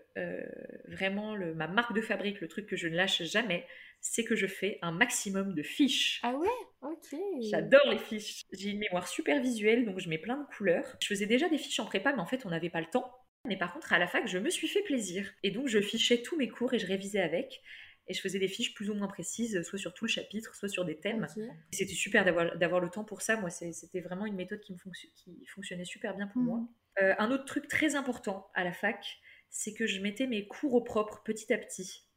vraiment 0.87 1.35
le, 1.35 1.53
ma 1.53 1.67
marque 1.67 1.93
de 1.93 2.01
fabrique, 2.01 2.41
le 2.41 2.47
truc 2.47 2.65
que 2.65 2.75
je 2.75 2.87
ne 2.87 2.95
lâche 2.95 3.23
jamais, 3.23 3.65
c'est 3.99 4.23
que 4.23 4.35
je 4.35 4.47
fais 4.47 4.79
un 4.81 4.91
maximum 4.91 5.53
de 5.53 5.63
fiches. 5.63 6.19
Ah 6.23 6.33
ouais? 6.33 6.47
Ok. 6.81 7.15
J'adore 7.49 7.89
les 7.89 7.97
fiches. 7.97 8.41
J'ai 8.51 8.69
une 8.69 8.79
mémoire 8.79 9.07
super 9.07 9.41
visuelle, 9.41 9.85
donc 9.85 9.99
je 9.99 10.09
mets 10.09 10.17
plein 10.17 10.37
de 10.37 10.45
couleurs. 10.55 10.95
Je 11.01 11.07
faisais 11.07 11.25
déjà 11.25 11.49
des 11.49 11.57
fiches 11.57 11.79
en 11.79 11.85
prépa, 11.85 12.13
mais 12.13 12.21
en 12.21 12.25
fait, 12.25 12.45
on 12.45 12.49
n'avait 12.49 12.69
pas 12.69 12.81
le 12.81 12.87
temps. 12.87 13.11
Mais 13.45 13.57
par 13.57 13.73
contre, 13.73 13.93
à 13.93 13.99
la 13.99 14.07
fac, 14.07 14.27
je 14.27 14.37
me 14.37 14.49
suis 14.49 14.67
fait 14.67 14.81
plaisir. 14.81 15.31
Et 15.43 15.51
donc, 15.51 15.67
je 15.67 15.79
fichais 15.79 16.21
tous 16.21 16.37
mes 16.37 16.49
cours 16.49 16.73
et 16.73 16.79
je 16.79 16.87
révisais 16.87 17.21
avec. 17.21 17.61
Et 18.07 18.13
je 18.13 18.21
faisais 18.21 18.39
des 18.39 18.47
fiches 18.47 18.73
plus 18.73 18.89
ou 18.89 18.93
moins 18.93 19.07
précises, 19.07 19.61
soit 19.63 19.79
sur 19.79 19.93
tout 19.93 20.05
le 20.05 20.09
chapitre, 20.09 20.55
soit 20.55 20.69
sur 20.69 20.85
des 20.85 20.97
thèmes. 20.97 21.27
C'était 21.71 21.93
super 21.93 22.23
d'avoir 22.25 22.79
le 22.79 22.89
temps 22.89 23.03
pour 23.03 23.21
ça. 23.21 23.35
Moi, 23.37 23.49
c'était 23.49 24.01
vraiment 24.01 24.25
une 24.25 24.35
méthode 24.35 24.61
qui, 24.61 24.73
me 24.73 24.77
qui 25.15 25.45
fonctionnait 25.47 25.85
super 25.85 26.15
bien 26.15 26.27
pour 26.27 26.41
moi. 26.41 26.59
Mhm. 26.59 26.67
Euh, 27.01 27.15
un 27.19 27.31
autre 27.31 27.45
truc 27.45 27.67
très 27.67 27.95
important 27.95 28.49
à 28.55 28.63
la 28.63 28.73
fac, 28.73 29.19
c'est 29.49 29.73
que 29.73 29.85
je 29.85 30.01
mettais 30.01 30.25
mes 30.25 30.47
cours 30.47 30.73
au 30.73 30.81
propre 30.81 31.21
petit 31.23 31.53
à 31.53 31.57
petit. 31.57 32.07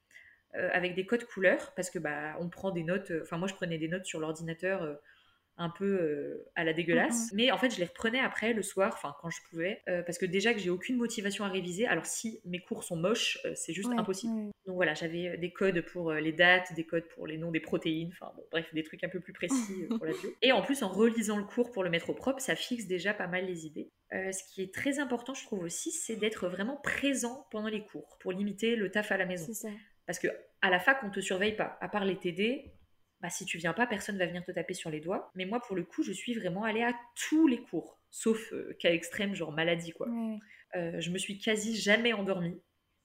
Euh, 0.57 0.69
avec 0.73 0.97
des 0.97 1.07
codes 1.07 1.25
couleurs 1.27 1.73
parce 1.77 1.91
que 1.91 2.01
bah 2.01 2.35
on 2.41 2.49
prend 2.49 2.73
des 2.73 2.83
notes. 2.83 3.13
Euh, 3.13 3.23
enfin 3.23 3.39
moi 3.39 3.47
je 3.47 3.55
prenais 3.55 3.79
des 3.79 3.87
notes 3.87 4.05
sur 4.05 4.19
l'ordinateur 4.19 4.83
euh, 4.83 4.95
un 5.61 5.69
peu 5.71 6.43
à 6.57 6.65
la 6.65 6.73
dégueulasse. 6.73 7.31
Mais 7.33 7.51
en 7.51 7.59
fait, 7.59 7.71
je 7.71 7.79
les 7.79 7.85
reprenais 7.85 8.19
après 8.19 8.53
le 8.53 8.63
soir, 8.63 8.93
enfin 8.95 9.15
quand 9.21 9.31
je 9.31 9.39
pouvais, 9.49 9.83
parce 10.07 10.19
que 10.19 10.27
déjà 10.27 10.55
que 10.55 10.59
j'ai 10.59 10.71
aucune 10.71 10.97
motivation 10.97 11.45
à 11.45 11.49
réviser. 11.49 11.87
Alors 11.87 12.07
si 12.07 12.41
mes 12.45 12.61
cours 12.61 12.83
sont 12.83 12.97
moches, 12.97 13.39
c'est 13.55 13.73
juste 13.73 13.91
impossible. 13.97 14.51
Donc 14.67 14.77
voilà, 14.77 14.95
j'avais 14.95 15.37
des 15.37 15.53
codes 15.53 15.81
pour 15.83 16.13
les 16.13 16.33
dates, 16.33 16.73
des 16.75 16.85
codes 16.85 17.07
pour 17.09 17.27
les 17.27 17.39
noms 17.39 17.51
des 17.51 17.61
protéines, 17.61 18.11
enfin 18.13 18.33
bon, 18.37 18.43
bref, 18.51 18.67
des 18.73 18.83
trucs 18.83 19.05
un 19.05 19.09
peu 19.09 19.21
plus 19.21 19.33
précis 19.33 19.87
pour 19.89 20.05
la 20.05 20.13
bio. 20.13 20.33
Et 20.43 20.53
en 20.53 20.63
plus, 20.63 20.83
en 20.83 20.89
relisant 20.89 21.37
le 21.37 21.45
cours 21.45 21.71
pour 21.71 21.85
le 21.85 21.91
mettre 21.91 22.11
au 22.11 22.15
propre, 22.15 22.41
ça 22.41 22.57
fixe 22.57 22.87
déjà 22.87 23.15
pas 23.15 23.27
mal 23.27 23.47
les 23.47 23.67
idées. 23.67 23.91
ce 24.11 24.43
qui 24.53 24.63
est 24.63 24.73
très 24.73 24.99
important, 24.99 25.35
je 25.35 25.45
trouve 25.45 25.63
aussi, 25.63 25.91
c'est 25.91 26.17
d'être 26.17 26.49
vraiment 26.49 26.77
présent 26.77 27.47
pendant 27.51 27.69
les 27.69 27.85
cours 27.85 28.17
pour 28.21 28.33
limiter 28.33 28.77
le 28.77 28.91
taf 28.91 29.13
à 29.13 29.17
la 29.17 29.27
maison. 29.27 29.53
Ça. 29.53 29.69
Parce 30.07 30.19
que 30.19 30.29
à 30.63 30.71
la 30.71 30.81
fac, 30.81 30.99
on 31.05 31.11
te 31.11 31.21
surveille 31.21 31.57
pas. 31.57 31.79
À 31.81 31.89
part 31.89 32.05
les 32.05 32.17
TD, 32.17 32.73
bah, 33.21 33.29
si 33.29 33.45
tu 33.45 33.59
viens 33.59 33.75
pas, 33.75 33.87
personne 33.87 34.17
va 34.19 34.27
venir 34.27 34.45
te 34.45 34.51
taper 34.51 34.75
sur 34.75 34.91
les 34.91 35.01
doigts. 35.01 35.31
Mais 35.35 35.45
moi, 35.45 35.61
pour 35.61 35.77
le 35.77 35.85
coup, 35.85 36.03
je 36.03 36.13
suis 36.13 36.35
vraiment 36.35 36.65
allée 36.65 36.83
à 36.83 36.95
tous 37.15 37.47
les 37.47 37.61
cours, 37.61 37.99
sauf 38.11 38.53
euh, 38.53 38.75
cas 38.81 38.93
extrême, 38.93 39.35
genre 39.35 39.53
maladie, 39.53 39.93
quoi. 39.93 40.09
Euh, 40.77 41.01
je 41.01 41.11
me 41.11 41.19
suis 41.19 41.39
quasi 41.39 41.77
jamais 41.77 42.13
endormie. 42.13 42.61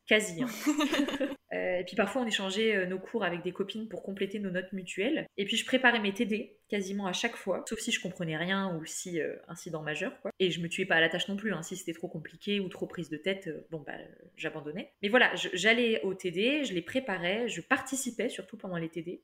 Quasi. 0.08 0.44
Hein. 0.44 0.48
Euh, 1.54 1.80
et 1.80 1.86
puis 1.86 1.96
parfois, 1.96 2.24
on 2.24 2.26
échangeait 2.26 2.86
nos 2.86 3.00
cours 3.00 3.24
avec 3.24 3.42
des 3.42 3.54
copines 3.54 3.88
pour 3.88 4.04
compléter 4.04 4.40
nos 4.40 4.50
notes 4.50 4.74
mutuelles. 4.74 5.26
Et 5.38 5.46
puis 5.46 5.56
je 5.56 5.66
préparais 5.66 6.00
mes 6.00 6.14
TD 6.14 6.58
quasiment 6.68 7.06
à 7.06 7.14
chaque 7.14 7.38
fois, 7.38 7.64
sauf 7.70 7.80
si 7.80 7.94
je 7.94 8.02
comprenais 8.02 8.36
rien 8.36 8.76
ou 8.76 8.84
si 8.84 9.22
incident 9.48 9.82
majeur. 9.82 10.20
Quoi. 10.20 10.32
Et 10.40 10.52
je 10.52 10.60
me 10.60 10.68
tuais 10.68 10.86
pas 10.86 10.96
à 10.96 11.00
la 11.00 11.08
tâche 11.08 11.30
non 11.30 11.38
plus. 11.38 11.54
Hein. 11.54 11.62
Si 11.62 11.78
c'était 11.78 11.94
trop 11.94 12.10
compliqué 12.10 12.60
ou 12.60 12.68
trop 12.68 12.88
prise 12.88 13.10
de 13.10 13.16
tête, 13.16 13.50
bon 13.72 13.80
bah 13.80 13.94
j'abandonnais. 14.36 14.92
Mais 15.02 15.08
voilà, 15.08 15.32
j'allais 15.36 16.02
au 16.02 16.14
TD, 16.14 16.66
je 16.66 16.74
les 16.74 16.82
préparais, 16.82 17.48
je 17.48 17.62
participais 17.62 18.28
surtout 18.28 18.58
pendant 18.58 18.78
les 18.78 18.90
TD. 18.90 19.22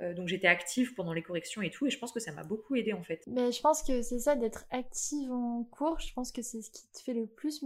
Euh, 0.00 0.12
donc 0.12 0.26
j'étais 0.26 0.48
active 0.48 0.94
pendant 0.94 1.12
les 1.12 1.22
corrections 1.22 1.62
et 1.62 1.70
tout, 1.70 1.86
et 1.86 1.90
je 1.90 1.98
pense 1.98 2.10
que 2.10 2.18
ça 2.18 2.32
m'a 2.32 2.42
beaucoup 2.42 2.74
aidé 2.74 2.92
en 2.92 3.02
fait. 3.02 3.22
Mais 3.28 3.52
je 3.52 3.60
pense 3.60 3.82
que 3.82 4.02
c'est 4.02 4.18
ça 4.18 4.34
d'être 4.34 4.64
active 4.70 5.30
en 5.30 5.62
cours, 5.70 6.00
je 6.00 6.12
pense 6.12 6.32
que 6.32 6.42
c'est 6.42 6.62
ce 6.62 6.70
qui 6.70 6.82
te 6.88 7.00
fait 7.00 7.14
le 7.14 7.26
plus 7.26 7.62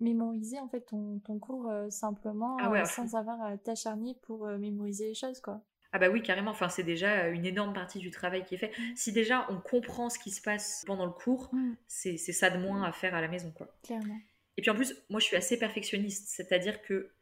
mémoriser 0.00 0.58
en 0.58 0.68
fait 0.68 0.80
ton, 0.80 1.20
ton 1.20 1.38
cours 1.38 1.68
euh, 1.68 1.88
simplement 1.88 2.56
ah 2.60 2.72
euh, 2.72 2.84
sans 2.84 3.14
avoir 3.14 3.40
à 3.42 3.56
t'acharner 3.56 4.16
pour 4.22 4.46
mémoriser 4.46 5.08
les 5.08 5.14
choses 5.14 5.40
quoi. 5.40 5.62
Ah 5.92 5.98
bah 5.98 6.10
oui, 6.10 6.20
carrément, 6.20 6.50
enfin, 6.50 6.68
c'est 6.68 6.82
déjà 6.82 7.28
une 7.28 7.46
énorme 7.46 7.72
partie 7.72 7.98
du 7.98 8.10
travail 8.10 8.44
qui 8.44 8.56
est 8.56 8.58
fait. 8.58 8.72
Mm. 8.78 8.96
Si 8.96 9.12
déjà 9.12 9.46
on 9.48 9.58
comprend 9.58 10.10
ce 10.10 10.18
qui 10.18 10.30
se 10.30 10.42
passe 10.42 10.84
pendant 10.86 11.06
le 11.06 11.12
cours, 11.12 11.48
mm. 11.52 11.76
c'est 11.86 12.18
ça 12.18 12.50
de 12.50 12.58
moins 12.58 12.82
à 12.82 12.92
faire 12.92 13.14
à 13.14 13.20
la 13.20 13.28
maison 13.28 13.52
quoi. 13.52 13.68
Clairement. 13.84 14.18
Et 14.56 14.62
puis 14.62 14.70
en 14.70 14.74
plus, 14.74 14.96
moi 15.08 15.20
je 15.20 15.26
suis 15.26 15.36
assez 15.36 15.56
perfectionniste, 15.56 16.28
c'est-à-dire 16.28 16.82
que 16.82 17.12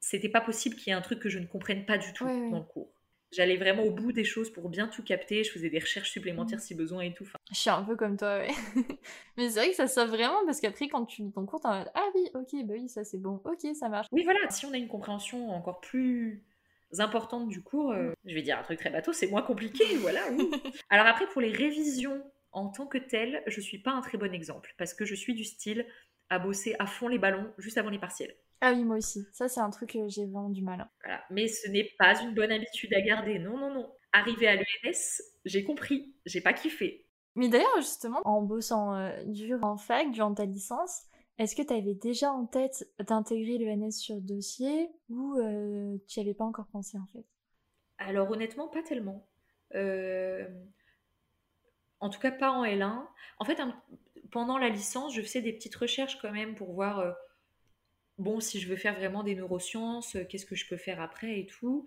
c'était 0.00 0.30
pas 0.30 0.40
possible 0.40 0.76
qu'il 0.76 0.88
y 0.88 0.90
ait 0.90 0.98
un 0.98 1.02
truc 1.02 1.20
que 1.20 1.28
je 1.28 1.38
ne 1.38 1.46
comprenne 1.46 1.84
pas 1.84 1.98
du 1.98 2.12
tout 2.14 2.24
dans 2.24 2.58
le 2.58 2.64
cours. 2.64 2.90
J'allais 3.32 3.56
vraiment 3.56 3.84
au 3.84 3.90
bout 3.90 4.12
des 4.12 4.24
choses 4.24 4.50
pour 4.50 4.68
bien 4.68 4.88
tout 4.88 5.04
capter. 5.04 5.44
Je 5.44 5.52
faisais 5.52 5.70
des 5.70 5.78
recherches 5.78 6.10
supplémentaires 6.10 6.58
mm. 6.58 6.62
si 6.62 6.74
besoin 6.74 7.02
et 7.02 7.14
tout. 7.14 7.26
Je 7.50 7.56
suis 7.56 7.70
un 7.70 7.82
peu 7.82 7.96
comme 7.96 8.16
toi, 8.16 8.38
ouais. 8.38 8.50
Mais 9.36 9.50
c'est 9.50 9.60
vrai 9.60 9.70
que 9.70 9.76
ça 9.76 9.86
sert 9.86 10.06
vraiment 10.06 10.44
parce 10.46 10.60
qu'après, 10.60 10.88
quand 10.88 11.06
tu 11.06 11.22
lis 11.22 11.32
ton 11.32 11.46
cours, 11.46 11.60
t'es 11.60 11.68
en 11.68 11.78
mode 11.78 11.90
Ah 11.94 12.08
oui, 12.14 12.28
ok, 12.34 12.66
bah 12.66 12.74
oui, 12.76 12.88
ça 12.88 13.04
c'est 13.04 13.18
bon, 13.18 13.40
ok, 13.44 13.74
ça 13.74 13.88
marche. 13.88 14.08
Oui, 14.10 14.24
voilà, 14.24 14.40
si 14.50 14.66
on 14.66 14.72
a 14.72 14.76
une 14.76 14.88
compréhension 14.88 15.50
encore 15.50 15.80
plus 15.80 16.44
importante 16.98 17.48
du 17.48 17.62
cours, 17.62 17.92
euh, 17.92 18.12
je 18.24 18.34
vais 18.34 18.42
dire 18.42 18.58
un 18.58 18.62
truc 18.62 18.80
très 18.80 18.90
bateau, 18.90 19.12
c'est 19.12 19.28
moins 19.28 19.42
compliqué, 19.42 19.84
voilà. 20.00 20.22
Alors 20.88 21.06
après, 21.06 21.26
pour 21.28 21.40
les 21.40 21.52
révisions 21.52 22.22
en 22.52 22.68
tant 22.68 22.86
que 22.86 22.98
telles, 22.98 23.44
je 23.46 23.60
suis 23.60 23.78
pas 23.78 23.92
un 23.92 24.00
très 24.00 24.18
bon 24.18 24.34
exemple 24.34 24.74
parce 24.76 24.92
que 24.92 25.04
je 25.04 25.14
suis 25.14 25.34
du 25.34 25.44
style 25.44 25.86
à 26.30 26.38
bosser 26.38 26.74
à 26.78 26.86
fond 26.86 27.06
les 27.06 27.18
ballons 27.18 27.52
juste 27.58 27.78
avant 27.78 27.90
les 27.90 27.98
partiels. 27.98 28.34
Ah 28.60 28.72
oui, 28.72 28.84
moi 28.84 28.96
aussi. 28.96 29.26
Ça, 29.32 29.48
c'est 29.48 29.60
un 29.60 29.70
truc 29.70 29.92
que 29.92 30.08
j'ai 30.08 30.26
vraiment 30.26 30.50
du 30.50 30.62
mal. 30.62 30.88
Voilà. 31.02 31.22
Mais 31.30 31.48
ce 31.48 31.68
n'est 31.70 31.90
pas 31.98 32.20
une 32.22 32.34
bonne 32.34 32.52
habitude 32.52 32.92
à 32.94 33.00
garder. 33.00 33.38
Non, 33.38 33.56
non, 33.56 33.72
non. 33.72 33.90
Arrivé 34.12 34.48
à 34.48 34.56
l'ENS, 34.56 35.22
j'ai 35.44 35.64
compris. 35.64 36.14
J'ai 36.26 36.40
pas 36.40 36.52
kiffé. 36.52 37.06
Mais 37.36 37.48
d'ailleurs, 37.48 37.76
justement, 37.76 38.20
en 38.24 38.42
bossant 38.42 38.94
euh, 38.94 39.24
dur 39.24 39.60
en 39.62 39.76
fac, 39.76 40.10
durant 40.10 40.34
ta 40.34 40.44
licence, 40.44 41.02
est-ce 41.38 41.56
que 41.56 41.62
tu 41.62 41.72
avais 41.72 41.94
déjà 41.94 42.32
en 42.32 42.44
tête 42.44 42.86
d'intégrer 42.98 43.56
l'ENS 43.56 43.92
sur 43.92 44.20
dossier 44.20 44.90
ou 45.08 45.38
euh, 45.38 45.96
tu 46.06 46.20
n'y 46.20 46.26
avais 46.26 46.34
pas 46.34 46.44
encore 46.44 46.66
pensé 46.66 46.98
en 46.98 47.06
fait? 47.06 47.24
Alors 47.98 48.30
honnêtement, 48.30 48.68
pas 48.68 48.82
tellement. 48.82 49.26
Euh, 49.74 50.46
en 52.00 52.10
tout 52.10 52.20
cas, 52.20 52.32
pas 52.32 52.50
en 52.50 52.64
L1. 52.64 53.06
En 53.38 53.44
fait, 53.44 53.58
pendant 54.32 54.58
la 54.58 54.68
licence, 54.68 55.14
je 55.14 55.22
faisais 55.22 55.40
des 55.40 55.52
petites 55.52 55.76
recherches 55.76 56.18
quand 56.20 56.32
même 56.32 56.56
pour 56.56 56.74
voir 56.74 57.14
bon, 58.20 58.38
si 58.38 58.60
je 58.60 58.68
veux 58.68 58.76
faire 58.76 58.94
vraiment 58.94 59.24
des 59.24 59.34
neurosciences, 59.34 60.14
euh, 60.14 60.24
qu'est-ce 60.24 60.46
que 60.46 60.54
je 60.54 60.68
peux 60.68 60.76
faire 60.76 61.00
après 61.00 61.40
et 61.40 61.46
tout. 61.46 61.86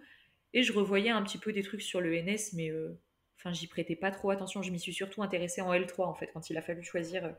Et 0.53 0.63
je 0.63 0.73
revoyais 0.73 1.09
un 1.09 1.23
petit 1.23 1.37
peu 1.37 1.53
des 1.53 1.63
trucs 1.63 1.81
sur 1.81 2.01
le 2.01 2.13
NS, 2.15 2.53
mais 2.53 2.69
euh, 2.69 2.99
enfin, 3.39 3.53
j'y 3.53 3.67
prêtais 3.67 3.95
pas 3.95 4.11
trop 4.11 4.31
attention. 4.31 4.61
Je 4.61 4.71
m'y 4.71 4.79
suis 4.79 4.93
surtout 4.93 5.23
intéressée 5.23 5.61
en 5.61 5.73
L3, 5.73 6.03
en 6.03 6.13
fait, 6.13 6.29
quand 6.33 6.49
il 6.49 6.57
a 6.57 6.61
fallu 6.61 6.83
choisir 6.83 7.25
euh, 7.25 7.31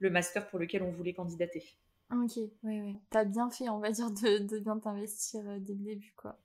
le 0.00 0.10
master 0.10 0.48
pour 0.48 0.58
lequel 0.58 0.82
on 0.82 0.90
voulait 0.90 1.14
candidater. 1.14 1.64
Ok, 2.12 2.36
ouais, 2.36 2.80
ouais. 2.80 2.94
T'as 3.10 3.24
bien 3.24 3.48
fait, 3.48 3.68
on 3.70 3.78
va 3.78 3.90
dire, 3.90 4.10
de, 4.10 4.58
bien 4.58 4.78
t'investir 4.78 5.42
dès 5.60 5.72
le 5.72 5.78
début, 5.78 6.12
quoi. 6.16 6.38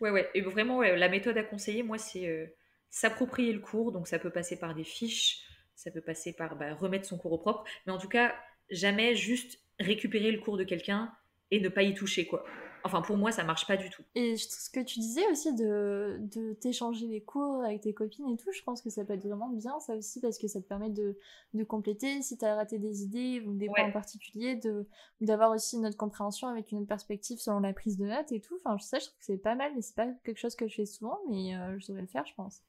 Ouais, 0.00 0.10
ouais. 0.10 0.28
Et 0.34 0.42
vraiment, 0.42 0.82
la 0.82 1.08
méthode 1.08 1.38
à 1.38 1.42
conseiller, 1.42 1.82
moi, 1.82 1.96
c'est 1.96 2.54
s'approprier 2.90 3.52
le 3.52 3.60
cours. 3.60 3.90
Donc, 3.90 4.06
ça 4.06 4.18
peut 4.18 4.28
passer 4.28 4.58
par 4.58 4.74
des 4.74 4.84
fiches, 4.84 5.46
ça 5.76 5.90
peut 5.90 6.02
passer 6.02 6.34
par 6.34 6.56
bah, 6.56 6.74
remettre 6.74 7.06
son 7.06 7.16
cours 7.16 7.32
au 7.32 7.38
propre. 7.38 7.64
Mais 7.86 7.92
en 7.92 7.98
tout 7.98 8.08
cas, 8.08 8.34
jamais 8.68 9.14
juste 9.16 9.60
récupérer 9.80 10.30
le 10.30 10.40
cours 10.40 10.58
de 10.58 10.64
quelqu'un 10.64 11.10
et 11.50 11.60
ne 11.60 11.68
pas 11.68 11.82
y 11.82 11.94
toucher, 11.94 12.26
quoi. 12.26 12.44
Enfin, 12.86 13.00
pour 13.00 13.16
moi, 13.16 13.32
ça 13.32 13.44
marche 13.44 13.66
pas 13.66 13.78
du 13.78 13.88
tout. 13.88 14.02
Et 14.14 14.36
ce 14.36 14.68
que 14.68 14.80
tu 14.80 14.98
disais 14.98 15.26
aussi 15.30 15.54
de, 15.54 16.18
de 16.20 16.52
t'échanger 16.52 17.06
les 17.06 17.22
cours 17.22 17.64
avec 17.64 17.80
tes 17.80 17.94
copines 17.94 18.28
et 18.28 18.36
tout, 18.36 18.52
je 18.52 18.62
pense 18.62 18.82
que 18.82 18.90
ça 18.90 19.06
peut 19.06 19.14
être 19.14 19.26
vraiment 19.26 19.48
bien, 19.48 19.80
ça 19.80 19.94
aussi, 19.94 20.20
parce 20.20 20.36
que 20.36 20.48
ça 20.48 20.60
te 20.60 20.66
permet 20.68 20.90
de, 20.90 21.16
de 21.54 21.64
compléter 21.64 22.20
si 22.20 22.36
tu 22.36 22.44
as 22.44 22.54
raté 22.54 22.78
des 22.78 23.02
idées 23.02 23.40
ou 23.46 23.54
des 23.54 23.68
points 23.68 23.88
en 23.88 23.90
particulier, 23.90 24.56
de, 24.56 24.86
d'avoir 25.22 25.50
aussi 25.50 25.76
une 25.76 25.86
autre 25.86 25.96
compréhension 25.96 26.46
avec 26.48 26.72
une 26.72 26.78
autre 26.78 26.88
perspective 26.88 27.38
selon 27.38 27.60
la 27.60 27.72
prise 27.72 27.96
de 27.96 28.04
notes 28.04 28.32
et 28.32 28.40
tout. 28.40 28.58
Enfin, 28.62 28.76
je 28.78 28.84
sais, 28.84 29.00
je 29.00 29.06
trouve 29.06 29.18
que 29.18 29.24
c'est 29.24 29.38
pas 29.38 29.54
mal, 29.54 29.72
mais 29.74 29.80
c'est 29.80 29.96
pas 29.96 30.08
quelque 30.22 30.38
chose 30.38 30.54
que 30.54 30.68
je 30.68 30.74
fais 30.74 30.86
souvent, 30.86 31.18
mais 31.30 31.56
euh, 31.56 31.78
je 31.78 31.86
devrais 31.86 32.02
le 32.02 32.08
faire, 32.08 32.26
je 32.26 32.34
pense. 32.34 32.60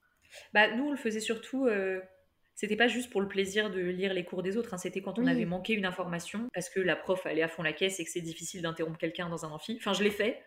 Bah, 0.54 0.74
nous, 0.76 0.86
on 0.86 0.92
le 0.92 0.98
faisait 0.98 1.20
surtout. 1.20 1.66
Euh, 1.66 2.00
c'était 2.56 2.78
pas 2.78 2.88
juste 2.88 3.10
pour 3.10 3.20
le 3.22 3.28
plaisir 3.28 3.70
de 3.70 3.82
lire 3.82 4.14
les 4.14 4.24
cours 4.24 4.42
des 4.42 4.56
autres, 4.56 4.74
hein, 4.74 4.78
c'était 4.78 5.02
quand 5.02 5.20
on 5.20 5.28
avait 5.28 5.46
manqué 5.46 5.74
une 5.74 5.86
information 5.86 6.48
parce 6.54 6.70
que 6.70 6.80
la 6.80 6.96
prof 6.96 7.26
allait 7.26 7.44
à 7.44 7.50
fond 7.50 7.64
la 7.64 7.74
caisse 7.74 8.00
et 8.00 8.06
que 8.06 8.10
c'est 8.10 8.22
difficile 8.22 8.62
d'interrompre 8.62 8.98
quelqu'un 8.98 9.28
dans 9.28 9.46
un 9.46 9.52
amphi. 9.52 9.76
Enfin, 9.78 9.92
je 9.92 10.04
l'ai 10.04 10.10
fait. 10.10 10.42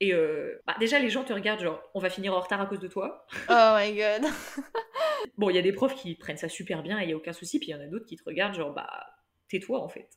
Et 0.00 0.14
euh, 0.14 0.58
bah, 0.66 0.74
déjà, 0.80 0.98
les 0.98 1.10
gens 1.10 1.22
te 1.22 1.34
regardent 1.34 1.60
genre, 1.60 1.82
on 1.94 2.00
va 2.00 2.08
finir 2.08 2.34
en 2.34 2.40
retard 2.40 2.62
à 2.62 2.66
cause 2.66 2.80
de 2.80 2.88
toi. 2.88 3.26
Oh 3.50 3.76
my 3.76 3.94
god. 3.94 4.30
bon, 5.36 5.50
il 5.50 5.56
y 5.56 5.58
a 5.58 5.62
des 5.62 5.74
profs 5.74 5.94
qui 5.94 6.14
prennent 6.14 6.38
ça 6.38 6.48
super 6.48 6.82
bien 6.82 6.98
et 6.98 7.02
il 7.02 7.06
n'y 7.08 7.12
a 7.12 7.16
aucun 7.16 7.34
souci, 7.34 7.58
puis 7.58 7.68
il 7.68 7.72
y 7.72 7.74
en 7.74 7.80
a 7.80 7.86
d'autres 7.86 8.06
qui 8.06 8.16
te 8.16 8.24
regardent 8.24 8.54
genre, 8.54 8.72
bah, 8.72 8.88
tais-toi 9.50 9.82
en 9.82 9.88
fait. 9.90 10.08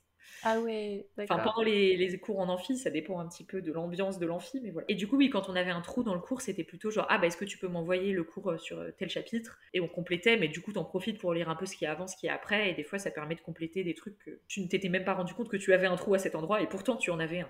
Ah 0.43 0.59
ouais, 0.59 1.07
d'accord. 1.15 1.37
Enfin, 1.37 1.51
pendant 1.51 1.63
les, 1.63 1.95
les, 1.95 2.19
cours 2.19 2.39
en 2.39 2.49
amphi, 2.49 2.77
ça 2.77 2.89
dépend 2.89 3.19
un 3.19 3.27
petit 3.27 3.45
peu 3.45 3.61
de 3.61 3.71
l'ambiance 3.71 4.19
de 4.19 4.25
l'amphi, 4.25 4.59
mais 4.61 4.71
voilà. 4.71 4.85
Et 4.89 4.95
du 4.95 5.07
coup, 5.07 5.15
oui, 5.15 5.29
quand 5.29 5.47
on 5.47 5.55
avait 5.55 5.71
un 5.71 5.81
trou 5.81 6.03
dans 6.03 6.13
le 6.13 6.19
cours, 6.19 6.41
c'était 6.41 6.65
plutôt 6.65 6.91
genre, 6.91 7.05
ah 7.09 7.17
bah 7.17 7.27
est-ce 7.27 7.37
que 7.37 7.45
tu 7.45 7.57
peux 7.57 7.69
m'envoyer 7.69 8.11
le 8.11 8.23
cours 8.23 8.51
euh, 8.51 8.57
sur 8.57 8.77
euh, 8.77 8.91
tel 8.97 9.09
chapitre? 9.09 9.57
Et 9.73 9.79
on 9.79 9.87
complétait, 9.87 10.35
mais 10.35 10.49
du 10.49 10.61
coup, 10.61 10.73
t'en 10.73 10.83
profites 10.83 11.19
pour 11.19 11.33
lire 11.33 11.49
un 11.49 11.55
peu 11.55 11.65
ce 11.65 11.77
qui 11.77 11.85
est 11.85 11.87
avant, 11.87 12.07
ce 12.07 12.17
qui 12.17 12.27
est 12.27 12.29
après, 12.29 12.69
et 12.69 12.73
des 12.73 12.83
fois, 12.83 12.99
ça 12.99 13.09
permet 13.09 13.35
de 13.35 13.41
compléter 13.41 13.85
des 13.85 13.93
trucs 13.93 14.17
que 14.19 14.39
tu 14.47 14.61
ne 14.61 14.67
t'étais 14.67 14.89
même 14.89 15.05
pas 15.05 15.13
rendu 15.13 15.33
compte 15.33 15.49
que 15.49 15.57
tu 15.57 15.73
avais 15.73 15.87
un 15.87 15.95
trou 15.95 16.13
à 16.13 16.19
cet 16.19 16.35
endroit, 16.35 16.61
et 16.61 16.67
pourtant, 16.67 16.97
tu 16.97 17.09
en 17.09 17.19
avais 17.19 17.39
un. 17.39 17.49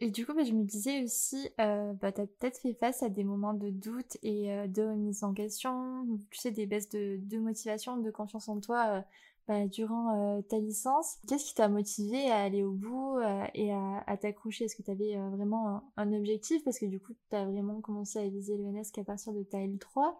Et 0.00 0.10
du 0.10 0.26
coup, 0.26 0.34
bah, 0.34 0.42
je 0.44 0.52
me 0.52 0.64
disais 0.64 1.04
aussi, 1.04 1.48
euh, 1.60 1.92
bah, 1.94 2.12
t'as 2.12 2.26
peut-être 2.26 2.58
fait 2.58 2.74
face 2.74 3.02
à 3.02 3.08
des 3.08 3.24
moments 3.24 3.54
de 3.54 3.70
doute 3.70 4.18
et 4.22 4.48
de 4.66 4.82
remise 4.82 5.22
en 5.22 5.32
question, 5.32 6.04
tu 6.30 6.38
sais, 6.38 6.50
des 6.50 6.66
baisses 6.66 6.88
de, 6.90 7.18
de 7.22 7.38
motivation, 7.38 7.96
de 7.96 8.10
confiance 8.10 8.48
en 8.48 8.60
toi 8.60 9.04
bah, 9.48 9.66
durant 9.66 10.38
euh, 10.38 10.42
ta 10.42 10.58
licence. 10.58 11.18
Qu'est-ce 11.28 11.44
qui 11.46 11.54
t'a 11.54 11.68
motivé 11.68 12.30
à 12.30 12.42
aller 12.42 12.62
au 12.62 12.70
bout 12.70 13.18
euh, 13.18 13.44
et 13.54 13.72
à, 13.72 14.16
t'accrocher? 14.20 14.66
Est-ce 14.66 14.76
que 14.76 14.82
tu 14.82 14.90
avais 14.90 15.16
euh, 15.16 15.30
vraiment 15.30 15.82
un, 15.96 16.12
objectif? 16.12 16.62
Parce 16.64 16.78
que 16.78 16.86
du 16.86 17.00
coup, 17.00 17.12
tu 17.28 17.36
as 17.36 17.44
vraiment 17.44 17.80
commencé 17.80 18.20
à 18.20 18.28
viser 18.28 18.56
l'ENS 18.56 18.92
qu'à 18.92 19.02
partir 19.02 19.32
de 19.32 19.42
ta 19.42 19.58
L3. 19.58 20.14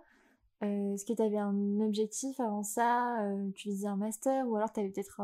Est-ce 0.62 1.04
que 1.04 1.12
tu 1.12 1.22
avais 1.22 1.38
un 1.38 1.80
objectif 1.80 2.38
avant 2.38 2.62
ça? 2.62 3.18
Tu 3.56 3.68
visais 3.70 3.88
un 3.88 3.96
master? 3.96 4.46
Ou 4.46 4.54
alors 4.54 4.72
tu 4.72 4.78
avais 4.78 4.90
peut-être 4.90 5.20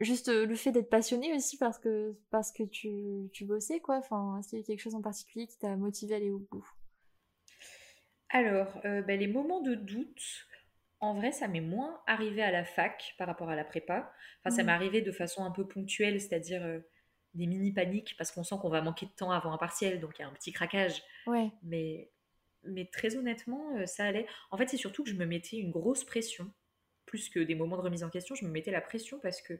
juste 0.00 0.28
le 0.28 0.54
fait 0.56 0.72
d'être 0.72 0.90
passionné 0.90 1.32
aussi 1.32 1.56
parce 1.58 1.78
que, 1.78 2.16
parce 2.30 2.50
que 2.50 2.64
tu, 2.64 3.30
tu 3.32 3.44
bossais 3.44 3.78
quoi? 3.78 3.98
Enfin, 3.98 4.36
est-ce 4.40 4.48
qu'il 4.48 4.58
y 4.58 4.62
a 4.62 4.64
quelque 4.64 4.80
chose 4.80 4.96
en 4.96 5.00
particulier 5.00 5.46
qui 5.46 5.58
t'a 5.58 5.76
motivé 5.76 6.14
à 6.14 6.16
aller 6.16 6.32
au 6.32 6.40
bout? 6.40 6.68
Alors, 8.30 8.80
bah, 8.82 9.14
les 9.14 9.28
moments 9.28 9.60
de 9.60 9.76
doute, 9.76 10.48
en 11.00 11.14
vrai, 11.14 11.32
ça 11.32 11.48
m'est 11.48 11.60
moins 11.60 12.00
arrivé 12.06 12.42
à 12.42 12.50
la 12.50 12.64
fac 12.64 13.14
par 13.18 13.26
rapport 13.26 13.48
à 13.50 13.56
la 13.56 13.64
prépa. 13.64 14.12
Enfin, 14.40 14.54
ça 14.54 14.62
mmh. 14.62 14.66
m'est 14.66 14.72
arrivé 14.72 15.02
de 15.02 15.12
façon 15.12 15.44
un 15.44 15.50
peu 15.50 15.66
ponctuelle, 15.66 16.20
c'est-à-dire 16.20 16.64
euh, 16.64 16.80
des 17.34 17.46
mini 17.46 17.72
paniques 17.72 18.16
parce 18.16 18.32
qu'on 18.32 18.44
sent 18.44 18.56
qu'on 18.60 18.68
va 18.68 18.82
manquer 18.82 19.06
de 19.06 19.12
temps 19.12 19.30
avant 19.30 19.52
un 19.52 19.58
partiel, 19.58 20.00
donc 20.00 20.18
il 20.18 20.22
y 20.22 20.24
a 20.24 20.28
un 20.28 20.32
petit 20.32 20.52
craquage. 20.52 21.02
Ouais. 21.26 21.50
Mais, 21.62 22.10
mais 22.64 22.86
très 22.86 23.16
honnêtement, 23.16 23.76
euh, 23.76 23.86
ça 23.86 24.04
allait. 24.04 24.26
En 24.50 24.56
fait, 24.56 24.68
c'est 24.68 24.76
surtout 24.76 25.04
que 25.04 25.10
je 25.10 25.16
me 25.16 25.26
mettais 25.26 25.58
une 25.58 25.70
grosse 25.70 26.04
pression, 26.04 26.52
plus 27.06 27.28
que 27.28 27.40
des 27.40 27.54
moments 27.54 27.76
de 27.76 27.82
remise 27.82 28.04
en 28.04 28.10
question, 28.10 28.34
je 28.34 28.44
me 28.44 28.50
mettais 28.50 28.70
la 28.70 28.80
pression 28.80 29.18
parce 29.20 29.40
que 29.40 29.58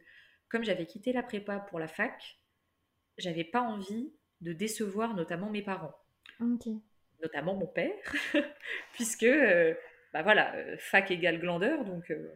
comme 0.48 0.64
j'avais 0.64 0.86
quitté 0.86 1.12
la 1.12 1.22
prépa 1.22 1.58
pour 1.58 1.78
la 1.78 1.88
fac, 1.88 2.38
j'avais 3.16 3.44
pas 3.44 3.60
envie 3.60 4.12
de 4.40 4.52
décevoir 4.52 5.14
notamment 5.14 5.50
mes 5.50 5.62
parents. 5.62 5.94
Notamment 7.22 7.54
mon 7.54 7.66
père, 7.66 8.14
puisque 8.92 9.24
euh, 9.24 9.74
bah 10.12 10.22
voilà, 10.22 10.54
euh, 10.56 10.76
fac 10.78 11.10
égale 11.10 11.38
glandeur, 11.38 11.84
donc, 11.84 12.10
euh, 12.10 12.32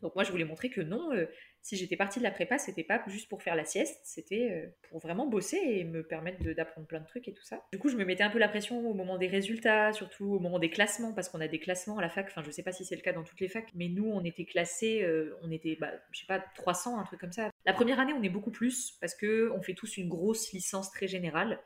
donc 0.00 0.14
moi 0.14 0.24
je 0.24 0.30
voulais 0.30 0.44
montrer 0.44 0.70
que 0.70 0.80
non, 0.80 1.12
euh, 1.12 1.26
si 1.60 1.76
j'étais 1.76 1.96
partie 1.96 2.18
de 2.18 2.24
la 2.24 2.30
prépa, 2.30 2.56
c'était 2.56 2.84
pas 2.84 3.02
juste 3.08 3.28
pour 3.28 3.42
faire 3.42 3.56
la 3.56 3.64
sieste, 3.64 4.00
c'était 4.04 4.72
pour 4.88 5.00
vraiment 5.00 5.26
bosser 5.26 5.58
et 5.62 5.84
me 5.84 6.02
permettre 6.02 6.42
d'apprendre 6.54 6.86
plein 6.86 7.00
de 7.00 7.06
trucs 7.06 7.28
et 7.28 7.34
tout 7.34 7.42
ça. 7.42 7.66
Du 7.72 7.78
coup, 7.78 7.88
je 7.88 7.96
me 7.96 8.04
mettais 8.04 8.22
un 8.22 8.30
peu 8.30 8.38
la 8.38 8.48
pression 8.48 8.78
au 8.88 8.94
moment 8.94 9.18
des 9.18 9.26
résultats, 9.26 9.92
surtout 9.92 10.34
au 10.34 10.38
moment 10.38 10.60
des 10.60 10.70
classements, 10.70 11.12
parce 11.12 11.28
qu'on 11.28 11.40
a 11.40 11.48
des 11.48 11.58
classements 11.58 11.98
à 11.98 12.00
la 12.00 12.08
fac, 12.08 12.26
enfin 12.28 12.42
je 12.42 12.50
sais 12.50 12.62
pas 12.62 12.72
si 12.72 12.84
c'est 12.84 12.94
le 12.94 13.02
cas 13.02 13.12
dans 13.12 13.24
toutes 13.24 13.40
les 13.40 13.48
facs, 13.48 13.70
mais 13.74 13.88
nous 13.88 14.06
on 14.06 14.24
était 14.24 14.44
classés, 14.44 15.06
on 15.42 15.50
était, 15.50 15.76
bah, 15.78 15.90
je 16.12 16.20
sais 16.20 16.26
pas, 16.26 16.38
300, 16.54 16.98
un 16.98 17.04
truc 17.04 17.20
comme 17.20 17.32
ça. 17.32 17.50
La 17.66 17.72
première 17.74 17.98
année, 18.00 18.14
on 18.14 18.22
est 18.22 18.30
beaucoup 18.30 18.52
plus, 18.52 18.92
parce 19.00 19.14
que 19.14 19.50
on 19.54 19.60
fait 19.60 19.74
tous 19.74 19.96
une 19.98 20.08
grosse 20.08 20.52
licence 20.52 20.90
très 20.90 21.08
générale. 21.08 21.60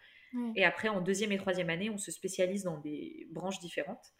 Et 0.56 0.64
après, 0.64 0.88
en 0.88 1.00
deuxième 1.00 1.32
et 1.32 1.36
troisième 1.36 1.70
année, 1.70 1.90
on 1.90 1.98
se 1.98 2.10
spécialise 2.10 2.64
dans 2.64 2.78
des 2.78 3.26
branches 3.30 3.60
différentes. 3.60 4.12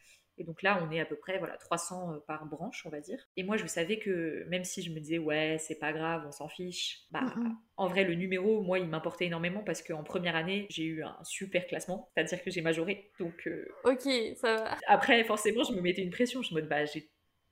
Et 0.42 0.44
donc 0.44 0.62
là, 0.62 0.82
on 0.82 0.90
est 0.90 0.98
à 0.98 1.04
peu 1.04 1.14
près 1.14 1.38
voilà 1.38 1.56
300 1.56 2.14
euh, 2.14 2.18
par 2.26 2.46
branche, 2.46 2.82
on 2.84 2.90
va 2.90 3.00
dire. 3.00 3.28
Et 3.36 3.44
moi, 3.44 3.56
je 3.56 3.64
savais 3.66 4.00
que 4.00 4.44
même 4.48 4.64
si 4.64 4.82
je 4.82 4.90
me 4.90 4.98
disais 4.98 5.18
ouais, 5.18 5.56
c'est 5.60 5.78
pas 5.78 5.92
grave, 5.92 6.24
on 6.26 6.32
s'en 6.32 6.48
fiche. 6.48 7.04
Bah, 7.12 7.32
en 7.76 7.86
vrai, 7.86 8.02
le 8.02 8.14
numéro, 8.14 8.60
moi, 8.60 8.80
il 8.80 8.88
m'importait 8.88 9.26
énormément 9.26 9.62
parce 9.62 9.82
qu'en 9.82 10.02
première 10.02 10.34
année, 10.34 10.66
j'ai 10.68 10.82
eu 10.82 11.04
un 11.04 11.16
super 11.22 11.64
classement, 11.68 12.10
c'est-à-dire 12.12 12.42
que 12.42 12.50
j'ai 12.50 12.60
majoré. 12.60 13.12
Donc 13.20 13.46
euh, 13.46 13.68
ok, 13.84 14.02
ça 14.36 14.56
va. 14.56 14.76
Après, 14.88 15.22
forcément, 15.22 15.62
je 15.62 15.74
me 15.74 15.80
mettais 15.80 16.02
une 16.02 16.10
pression. 16.10 16.42
Je 16.42 16.52
me 16.56 16.60
disais 16.60 16.68
bah 16.68 16.84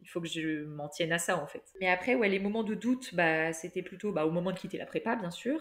il 0.02 0.08
faut 0.08 0.20
que 0.20 0.26
je 0.26 0.64
m'en 0.64 0.88
tienne 0.88 1.12
à 1.12 1.18
ça 1.18 1.40
en 1.40 1.46
fait. 1.46 1.62
Mais 1.80 1.88
après, 1.88 2.16
ouais, 2.16 2.28
les 2.28 2.40
moments 2.40 2.64
de 2.64 2.74
doute, 2.74 3.14
bah, 3.14 3.52
c'était 3.52 3.82
plutôt 3.82 4.10
bah, 4.10 4.26
au 4.26 4.32
moment 4.32 4.50
de 4.50 4.58
quitter 4.58 4.78
la 4.78 4.86
prépa, 4.86 5.14
bien 5.14 5.30
sûr 5.30 5.60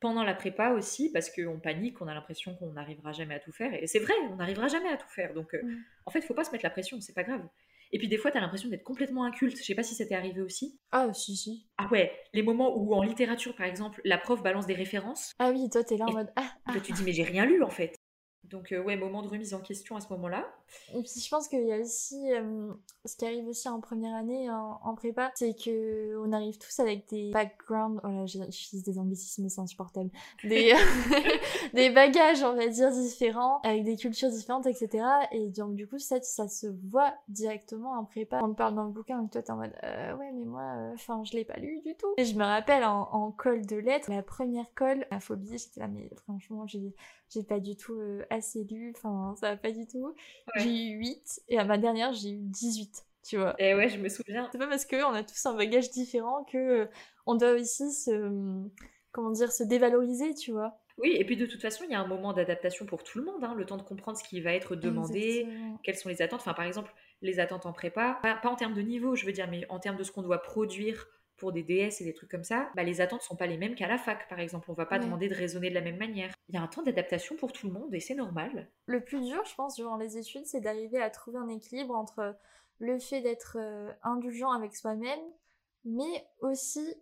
pendant 0.00 0.22
la 0.22 0.34
prépa 0.34 0.70
aussi, 0.70 1.10
parce 1.12 1.30
qu'on 1.30 1.58
panique, 1.58 2.00
on 2.00 2.06
a 2.06 2.14
l'impression 2.14 2.54
qu'on 2.56 2.72
n'arrivera 2.72 3.12
jamais 3.12 3.34
à 3.34 3.40
tout 3.40 3.52
faire. 3.52 3.74
Et 3.74 3.86
c'est 3.86 3.98
vrai, 3.98 4.14
on 4.30 4.36
n'arrivera 4.36 4.68
jamais 4.68 4.88
à 4.88 4.96
tout 4.96 5.08
faire. 5.08 5.34
Donc, 5.34 5.54
euh, 5.54 5.62
mm. 5.62 5.84
en 6.06 6.10
fait, 6.10 6.20
il 6.20 6.26
faut 6.26 6.34
pas 6.34 6.44
se 6.44 6.52
mettre 6.52 6.64
la 6.64 6.70
pression, 6.70 7.00
c'est 7.00 7.14
pas 7.14 7.24
grave. 7.24 7.42
Et 7.92 7.98
puis 7.98 8.08
des 8.08 8.18
fois, 8.18 8.30
tu 8.30 8.36
as 8.36 8.40
l'impression 8.40 8.68
d'être 8.68 8.84
complètement 8.84 9.24
inculte. 9.24 9.56
Je 9.56 9.62
sais 9.62 9.74
pas 9.74 9.82
si 9.82 9.94
ça 9.94 10.04
t'est 10.04 10.14
arrivé 10.14 10.42
aussi. 10.42 10.78
Ah, 10.92 11.12
si, 11.14 11.36
si. 11.36 11.66
Ah 11.78 11.88
ouais, 11.90 12.12
les 12.32 12.42
moments 12.42 12.76
où 12.76 12.94
en 12.94 13.02
littérature, 13.02 13.54
par 13.54 13.66
exemple, 13.66 14.00
la 14.04 14.18
prof 14.18 14.42
balance 14.42 14.66
des 14.66 14.74
références. 14.74 15.32
Ah 15.38 15.50
oui, 15.50 15.68
toi, 15.70 15.82
t'es 15.82 15.96
là 15.96 16.06
en 16.06 16.12
mode. 16.12 16.30
Ah, 16.36 16.52
ah. 16.66 16.74
tu 16.84 16.92
dis, 16.92 17.02
mais 17.02 17.12
j'ai 17.12 17.24
rien 17.24 17.46
lu 17.46 17.62
en 17.62 17.70
fait. 17.70 17.97
Donc, 18.50 18.72
euh, 18.72 18.82
ouais, 18.82 18.96
moment 18.96 19.22
de 19.22 19.28
remise 19.28 19.54
en 19.54 19.60
question 19.60 19.96
à 19.96 20.00
ce 20.00 20.08
moment-là. 20.12 20.46
Et 20.94 21.02
puis, 21.02 21.20
je 21.20 21.28
pense 21.28 21.48
qu'il 21.48 21.66
y 21.66 21.72
a 21.72 21.78
aussi 21.78 22.32
euh, 22.32 22.72
ce 23.04 23.16
qui 23.16 23.24
arrive 23.24 23.46
aussi 23.46 23.68
en 23.68 23.80
première 23.80 24.14
année 24.14 24.50
en, 24.50 24.94
prépa, 24.94 25.30
c'est 25.34 25.54
que 25.54 26.16
on 26.18 26.32
arrive 26.32 26.58
tous 26.58 26.78
avec 26.80 27.08
des 27.08 27.30
backgrounds. 27.30 28.00
Oh 28.04 28.08
là, 28.08 28.26
j'utilise 28.26 28.82
des 28.82 28.98
anglicismes, 28.98 29.48
c'est 29.48 29.60
insupportable. 29.60 30.10
Des, 30.44 30.74
des 31.74 31.90
bagages, 31.90 32.42
on 32.42 32.54
va 32.54 32.66
dire, 32.66 32.90
différents, 32.90 33.60
avec 33.62 33.84
des 33.84 33.96
cultures 33.96 34.30
différentes, 34.30 34.66
etc. 34.66 35.04
Et 35.32 35.48
donc, 35.48 35.74
du 35.74 35.86
coup, 35.86 35.98
ça, 35.98 36.20
ça 36.22 36.48
se 36.48 36.66
voit 36.90 37.14
directement 37.28 37.92
en 37.92 38.04
prépa. 38.04 38.40
On 38.42 38.52
te 38.52 38.56
parle 38.56 38.74
dans 38.74 38.84
le 38.84 38.92
bouquin, 38.92 39.18
donc 39.18 39.30
toi, 39.30 39.42
t'es 39.42 39.50
en 39.50 39.56
mode, 39.56 39.74
euh, 39.84 40.14
ouais, 40.16 40.32
mais 40.32 40.44
moi, 40.44 40.62
euh, 40.62 40.94
enfin, 40.94 41.22
je 41.24 41.32
l'ai 41.32 41.44
pas 41.44 41.56
lu 41.58 41.80
du 41.84 41.94
tout. 41.96 42.12
Et 42.16 42.24
je 42.24 42.36
me 42.36 42.44
rappelle 42.44 42.84
en, 42.84 43.08
en 43.12 43.30
colle 43.30 43.66
de 43.66 43.76
lettres, 43.76 44.10
la 44.10 44.22
première 44.22 44.72
colle, 44.74 45.06
la 45.10 45.20
phobie, 45.20 45.58
j'étais 45.58 45.80
là, 45.80 45.88
mais 45.88 46.10
franchement, 46.24 46.66
j'ai 46.66 47.42
pas 47.42 47.60
du 47.60 47.76
tout 47.76 48.00
euh, 48.40 48.64
lu, 48.70 48.92
enfin 48.96 49.34
ça 49.40 49.50
va 49.50 49.56
pas 49.56 49.70
du 49.70 49.86
tout. 49.86 50.14
J'ai 50.56 50.88
eu 50.88 50.98
8 50.98 51.40
et 51.48 51.58
à 51.58 51.64
ma 51.64 51.78
dernière 51.78 52.12
j'ai 52.12 52.30
eu 52.30 52.40
18, 52.40 53.04
tu 53.24 53.36
vois. 53.36 53.54
Et 53.58 53.74
ouais, 53.74 53.88
je 53.88 53.98
me 53.98 54.08
souviens. 54.08 54.48
C'est 54.52 54.58
pas 54.58 54.66
parce 54.66 54.86
qu'on 54.86 55.12
a 55.12 55.22
tous 55.22 55.46
un 55.46 55.54
bagage 55.54 55.90
différent 55.90 56.44
que 56.44 56.58
euh, 56.58 56.86
on 57.26 57.34
doit 57.34 57.52
aussi 57.52 57.92
se 57.92 58.62
comment 59.12 59.30
dire 59.30 59.52
se 59.52 59.64
dévaloriser, 59.64 60.34
tu 60.34 60.52
vois. 60.52 60.78
Oui, 60.98 61.14
et 61.16 61.24
puis 61.24 61.36
de 61.36 61.46
toute 61.46 61.62
façon, 61.62 61.84
il 61.84 61.92
y 61.92 61.94
a 61.94 62.00
un 62.00 62.06
moment 62.06 62.32
d'adaptation 62.32 62.84
pour 62.84 63.04
tout 63.04 63.18
le 63.18 63.24
monde, 63.24 63.44
hein, 63.44 63.54
le 63.56 63.64
temps 63.64 63.76
de 63.76 63.82
comprendre 63.82 64.18
ce 64.18 64.24
qui 64.24 64.40
va 64.40 64.52
être 64.52 64.74
demandé, 64.74 65.46
quelles 65.84 65.96
sont 65.96 66.08
les 66.08 66.22
attentes. 66.22 66.40
Enfin, 66.40 66.54
par 66.54 66.64
exemple, 66.64 66.92
les 67.22 67.38
attentes 67.38 67.66
en 67.66 67.72
prépa, 67.72 68.18
pas, 68.20 68.34
pas 68.34 68.48
en 68.48 68.56
termes 68.56 68.74
de 68.74 68.82
niveau, 68.82 69.14
je 69.14 69.24
veux 69.24 69.32
dire, 69.32 69.48
mais 69.48 69.64
en 69.68 69.78
termes 69.78 69.96
de 69.96 70.02
ce 70.02 70.10
qu'on 70.10 70.22
doit 70.22 70.42
produire 70.42 71.06
pour 71.38 71.52
des 71.52 71.62
DS 71.62 72.00
et 72.00 72.04
des 72.04 72.12
trucs 72.12 72.30
comme 72.30 72.44
ça, 72.44 72.70
bah, 72.74 72.82
les 72.82 73.00
attentes 73.00 73.22
sont 73.22 73.36
pas 73.36 73.46
les 73.46 73.56
mêmes 73.56 73.74
qu'à 73.74 73.88
la 73.88 73.98
fac, 73.98 74.28
par 74.28 74.40
exemple. 74.40 74.70
On 74.70 74.74
va 74.74 74.86
pas 74.86 74.98
demander 74.98 75.28
de 75.28 75.34
raisonner 75.34 75.70
de 75.70 75.74
la 75.74 75.80
même 75.80 75.96
manière. 75.96 76.34
Il 76.48 76.54
y 76.54 76.58
a 76.58 76.62
un 76.62 76.66
temps 76.66 76.82
d'adaptation 76.82 77.36
pour 77.36 77.52
tout 77.52 77.66
le 77.66 77.72
monde 77.72 77.94
et 77.94 78.00
c'est 78.00 78.14
normal. 78.14 78.68
Le 78.86 79.02
plus 79.02 79.20
dur, 79.20 79.42
je 79.44 79.54
pense, 79.54 79.76
durant 79.76 79.96
les 79.96 80.18
études, 80.18 80.46
c'est 80.46 80.60
d'arriver 80.60 81.00
à 81.00 81.10
trouver 81.10 81.38
un 81.38 81.48
équilibre 81.48 81.94
entre 81.94 82.36
le 82.80 82.98
fait 82.98 83.20
d'être 83.20 83.56
euh, 83.58 83.90
indulgent 84.02 84.50
avec 84.50 84.76
soi-même, 84.76 85.20
mais 85.84 86.26
aussi 86.40 86.94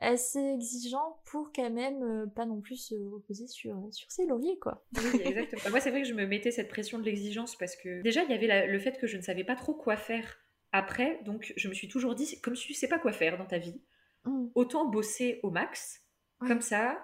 assez 0.00 0.38
exigeant 0.38 1.20
pour 1.24 1.50
quand 1.52 1.70
même 1.70 2.02
euh, 2.02 2.26
pas 2.26 2.46
non 2.46 2.60
plus 2.60 2.76
se 2.76 2.94
reposer 2.94 3.46
sur, 3.46 3.88
sur 3.90 4.10
ses 4.10 4.26
lauriers, 4.26 4.58
quoi. 4.58 4.84
Oui, 4.96 5.22
exactement. 5.24 5.62
Bah, 5.64 5.70
moi, 5.70 5.80
c'est 5.80 5.90
vrai 5.90 6.02
que 6.02 6.08
je 6.08 6.14
me 6.14 6.26
mettais 6.26 6.50
cette 6.50 6.68
pression 6.68 6.98
de 6.98 7.04
l'exigence 7.04 7.56
parce 7.56 7.76
que 7.76 8.02
déjà, 8.02 8.22
il 8.24 8.30
y 8.30 8.34
avait 8.34 8.66
le 8.66 8.78
fait 8.78 8.98
que 8.98 9.06
je 9.06 9.16
ne 9.16 9.22
savais 9.22 9.44
pas 9.44 9.56
trop 9.56 9.74
quoi 9.74 9.96
faire 9.96 10.43
après, 10.74 11.20
donc, 11.22 11.54
je 11.56 11.68
me 11.68 11.72
suis 11.72 11.86
toujours 11.86 12.16
dit, 12.16 12.40
comme 12.40 12.54
tu 12.54 12.74
sais 12.74 12.88
pas 12.88 12.98
quoi 12.98 13.12
faire 13.12 13.38
dans 13.38 13.46
ta 13.46 13.58
vie, 13.58 13.80
mm. 14.24 14.48
autant 14.56 14.84
bosser 14.84 15.38
au 15.44 15.50
max. 15.50 16.02
Comme 16.40 16.60
ça, 16.60 17.00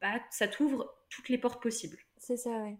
bah, 0.00 0.20
ça 0.30 0.46
t'ouvre 0.46 0.88
toutes 1.10 1.28
les 1.28 1.36
portes 1.36 1.60
possibles. 1.60 1.98
C'est 2.18 2.36
ça, 2.36 2.50
ouais. 2.50 2.76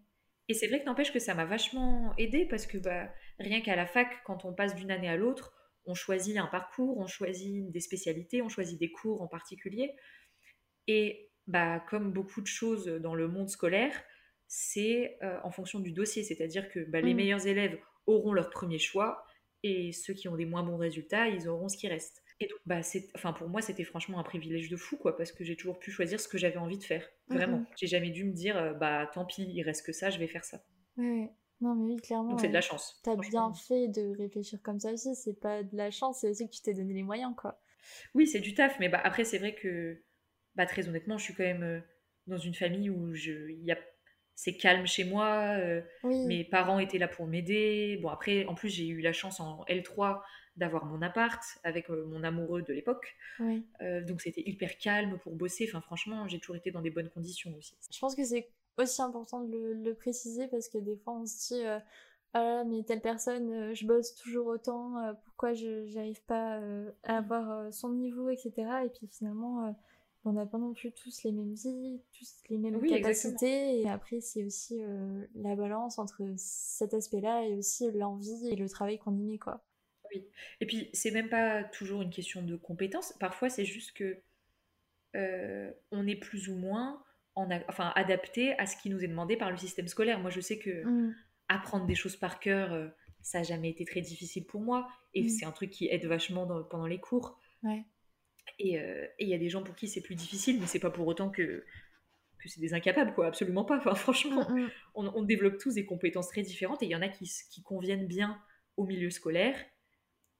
Et 0.48 0.54
c'est 0.54 0.68
vrai 0.68 0.80
que 0.80 0.86
n'empêche 0.86 1.12
que 1.12 1.18
ça 1.18 1.34
m'a 1.34 1.44
vachement 1.44 2.14
aidé 2.16 2.46
parce 2.46 2.64
que 2.64 2.78
bah, 2.78 3.12
rien 3.40 3.60
qu'à 3.60 3.74
la 3.74 3.86
fac, 3.86 4.22
quand 4.24 4.44
on 4.44 4.54
passe 4.54 4.76
d'une 4.76 4.92
année 4.92 5.08
à 5.08 5.16
l'autre, 5.16 5.52
on 5.84 5.94
choisit 5.94 6.36
un 6.38 6.46
parcours, 6.46 6.96
on 6.96 7.08
choisit 7.08 7.70
des 7.72 7.80
spécialités, 7.80 8.40
on 8.40 8.48
choisit 8.48 8.78
des 8.78 8.92
cours 8.92 9.20
en 9.20 9.26
particulier. 9.26 9.96
Et 10.86 11.28
bah, 11.48 11.80
comme 11.90 12.12
beaucoup 12.12 12.40
de 12.40 12.46
choses 12.46 12.86
dans 12.86 13.16
le 13.16 13.26
monde 13.26 13.48
scolaire, 13.48 14.00
c'est 14.46 15.18
euh, 15.24 15.40
en 15.42 15.50
fonction 15.50 15.80
du 15.80 15.90
dossier. 15.90 16.22
C'est-à-dire 16.22 16.70
que 16.70 16.84
bah, 16.84 17.00
les 17.00 17.14
mm. 17.14 17.16
meilleurs 17.16 17.46
élèves 17.48 17.78
auront 18.06 18.32
leur 18.32 18.48
premier 18.50 18.78
choix 18.78 19.26
et 19.64 19.92
ceux 19.92 20.12
qui 20.12 20.28
ont 20.28 20.36
des 20.36 20.44
moins 20.44 20.62
bons 20.62 20.76
résultats, 20.76 21.26
ils 21.28 21.48
auront 21.48 21.68
ce 21.68 21.78
qui 21.78 21.88
reste. 21.88 22.22
Et 22.38 22.46
donc, 22.48 22.58
bah, 22.66 22.80
enfin, 23.14 23.32
pour 23.32 23.48
moi, 23.48 23.62
c'était 23.62 23.82
franchement 23.82 24.20
un 24.20 24.22
privilège 24.22 24.68
de 24.68 24.76
fou, 24.76 24.98
quoi, 24.98 25.16
parce 25.16 25.32
que 25.32 25.42
j'ai 25.42 25.56
toujours 25.56 25.78
pu 25.78 25.90
choisir 25.90 26.20
ce 26.20 26.28
que 26.28 26.36
j'avais 26.36 26.58
envie 26.58 26.76
de 26.76 26.84
faire. 26.84 27.08
Vraiment. 27.28 27.64
J'ai 27.76 27.86
jamais 27.86 28.10
dû 28.10 28.24
me 28.24 28.32
dire, 28.32 28.58
euh, 28.58 28.74
bah, 28.74 29.10
tant 29.14 29.24
pis, 29.24 29.48
il 29.48 29.62
reste 29.62 29.86
que 29.86 29.92
ça, 29.92 30.10
je 30.10 30.18
vais 30.18 30.26
faire 30.26 30.44
ça. 30.44 30.62
Ouais. 30.98 31.30
Non, 31.62 31.74
mais 31.76 31.94
oui, 31.94 31.96
clairement. 31.96 32.30
Donc, 32.30 32.40
c'est 32.40 32.48
de 32.48 32.52
la 32.52 32.60
chance. 32.60 33.00
T'as 33.04 33.16
bien 33.16 33.54
fait 33.54 33.88
de 33.88 34.14
réfléchir 34.18 34.60
comme 34.62 34.80
ça 34.80 34.92
aussi. 34.92 35.14
C'est 35.14 35.40
pas 35.40 35.62
de 35.62 35.74
la 35.74 35.90
chance, 35.90 36.18
c'est 36.20 36.28
aussi 36.28 36.46
que 36.46 36.54
tu 36.54 36.60
t'es 36.60 36.74
donné 36.74 36.92
les 36.92 37.02
moyens, 37.02 37.32
quoi. 37.34 37.62
Oui, 38.14 38.26
c'est 38.26 38.40
du 38.40 38.52
taf, 38.52 38.78
mais 38.80 38.90
bah, 38.90 39.00
après, 39.02 39.24
c'est 39.24 39.38
vrai 39.38 39.54
que, 39.54 40.02
bah, 40.56 40.66
très 40.66 40.86
honnêtement, 40.88 41.16
je 41.16 41.24
suis 41.24 41.34
quand 41.34 41.44
même 41.44 41.62
euh, 41.62 41.80
dans 42.26 42.38
une 42.38 42.54
famille 42.54 42.90
où 42.90 43.14
je, 43.14 43.50
y 43.62 43.72
a 43.72 43.78
c'est 44.34 44.56
calme 44.56 44.86
chez 44.86 45.04
moi. 45.04 45.56
Euh, 45.58 45.80
mes 46.02 46.44
parents 46.44 46.78
étaient 46.78 46.98
là 46.98 47.08
pour 47.08 47.26
m'aider. 47.26 47.98
Bon, 48.02 48.08
après, 48.08 48.44
en 48.46 48.54
plus, 48.54 48.68
j'ai 48.68 48.86
eu 48.86 49.00
la 49.00 49.12
chance 49.12 49.40
en 49.40 49.64
L3 49.68 50.20
d'avoir 50.56 50.84
mon 50.86 51.02
appart 51.02 51.42
avec 51.64 51.90
euh, 51.90 52.04
mon 52.06 52.22
amoureux 52.22 52.62
de 52.62 52.72
l'époque. 52.72 53.16
Euh, 53.80 54.04
donc, 54.04 54.20
c'était 54.20 54.42
hyper 54.44 54.76
calme 54.78 55.18
pour 55.22 55.34
bosser. 55.34 55.66
Enfin, 55.68 55.80
franchement, 55.80 56.28
j'ai 56.28 56.38
toujours 56.38 56.56
été 56.56 56.70
dans 56.70 56.82
des 56.82 56.90
bonnes 56.90 57.10
conditions 57.10 57.54
aussi. 57.56 57.76
Je 57.92 57.98
pense 57.98 58.14
que 58.14 58.24
c'est 58.24 58.48
aussi 58.76 59.02
important 59.02 59.40
de 59.40 59.80
le, 59.82 59.94
préciser 59.94 60.48
parce 60.48 60.68
que 60.68 60.78
des 60.78 60.96
fois, 60.96 61.14
on 61.14 61.26
se 61.26 61.54
dit. 61.54 61.62
ah 62.34 62.64
mais 62.64 62.82
telle 62.82 63.00
personne, 63.00 63.72
je 63.74 63.86
bosse 63.86 64.16
toujours 64.16 64.48
autant, 64.48 65.14
pourquoi 65.24 65.54
je 65.54 65.94
n'arrive 65.94 66.22
pas 66.24 66.60
à 67.04 67.18
avoir 67.18 67.72
son 67.72 67.90
niveau, 67.90 68.30
etc. 68.30 68.52
Et 68.84 68.88
puis 68.88 69.06
finalement, 69.06 69.74
on 70.24 70.32
n'a 70.32 70.46
pas 70.46 70.58
non 70.58 70.72
plus 70.72 70.90
tous 70.92 71.22
les 71.24 71.32
mêmes 71.32 71.54
vies, 71.54 72.00
tous 72.16 72.26
les 72.48 72.56
mêmes 72.56 72.80
capacités. 72.80 73.80
Et 73.80 73.88
après, 73.88 74.20
c'est 74.20 74.44
aussi 74.44 74.82
euh, 74.82 75.26
la 75.34 75.54
balance 75.54 75.98
entre 75.98 76.22
cet 76.36 76.94
aspect-là 76.94 77.46
et 77.46 77.54
aussi 77.54 77.90
l'envie 77.92 78.48
et 78.48 78.56
le 78.56 78.68
travail 78.68 78.98
qu'on 78.98 79.14
y 79.16 79.22
met, 79.22 79.38
quoi. 79.38 79.64
Oui. 80.10 80.24
Et 80.60 80.66
puis, 80.66 80.88
c'est 80.92 81.10
même 81.10 81.28
pas 81.28 81.62
toujours 81.64 82.02
une 82.02 82.10
question 82.10 82.42
de 82.42 82.56
compétence. 82.56 83.12
Parfois, 83.20 83.50
c'est 83.50 83.64
juste 83.66 83.92
que 83.92 84.18
euh, 85.14 85.70
on 85.90 86.06
est 86.06 86.16
plus 86.16 86.48
ou 86.48 86.56
moins 86.56 87.02
en 87.34 87.48
enfin, 87.68 87.92
adapté 87.94 88.58
à 88.58 88.66
ce 88.66 88.76
qui 88.76 88.90
nous 88.90 89.04
est 89.04 89.08
demandé 89.08 89.36
par 89.36 89.50
le 89.50 89.56
système 89.56 89.88
scolaire. 89.88 90.20
Moi, 90.20 90.30
je 90.30 90.40
sais 90.40 90.58
que 90.58 90.84
mm. 90.84 91.14
apprendre 91.48 91.86
des 91.86 91.94
choses 91.94 92.16
par 92.16 92.40
cœur, 92.40 92.72
euh, 92.72 92.88
ça 93.20 93.38
n'a 93.38 93.44
jamais 93.44 93.70
été 93.70 93.84
très 93.84 94.00
difficile 94.00 94.46
pour 94.46 94.62
moi. 94.62 94.88
Et 95.12 95.24
mm. 95.24 95.28
c'est 95.28 95.44
un 95.44 95.52
truc 95.52 95.70
qui 95.70 95.88
aide 95.88 96.06
vachement 96.06 96.46
pendant 96.64 96.86
les 96.86 96.98
cours. 96.98 97.38
Ouais. 97.62 97.84
Euh, 98.60 99.06
et 99.18 99.24
il 99.24 99.28
y 99.28 99.34
a 99.34 99.38
des 99.38 99.48
gens 99.48 99.62
pour 99.62 99.74
qui 99.74 99.88
c'est 99.88 100.00
plus 100.00 100.14
difficile, 100.14 100.60
mais 100.60 100.66
c'est 100.66 100.78
pas 100.78 100.90
pour 100.90 101.06
autant 101.06 101.30
que, 101.30 101.64
que 102.38 102.48
c'est 102.48 102.60
des 102.60 102.74
incapables, 102.74 103.14
quoi. 103.14 103.26
Absolument 103.26 103.64
pas. 103.64 103.78
Enfin, 103.78 103.94
franchement, 103.94 104.48
mm, 104.48 104.60
mm. 104.60 104.70
on, 104.94 105.22
développe 105.22 105.58
tous 105.58 105.74
des 105.74 105.86
compétences 105.86 106.28
très 106.28 106.42
différentes 106.42 106.82
et 106.82 106.86
il 106.86 106.90
y 106.90 106.96
en 106.96 107.02
a 107.02 107.08
qui, 107.08 107.30
qui 107.50 107.62
conviennent 107.62 108.06
bien 108.06 108.38
au 108.76 108.84
milieu 108.84 109.10
scolaire 109.10 109.56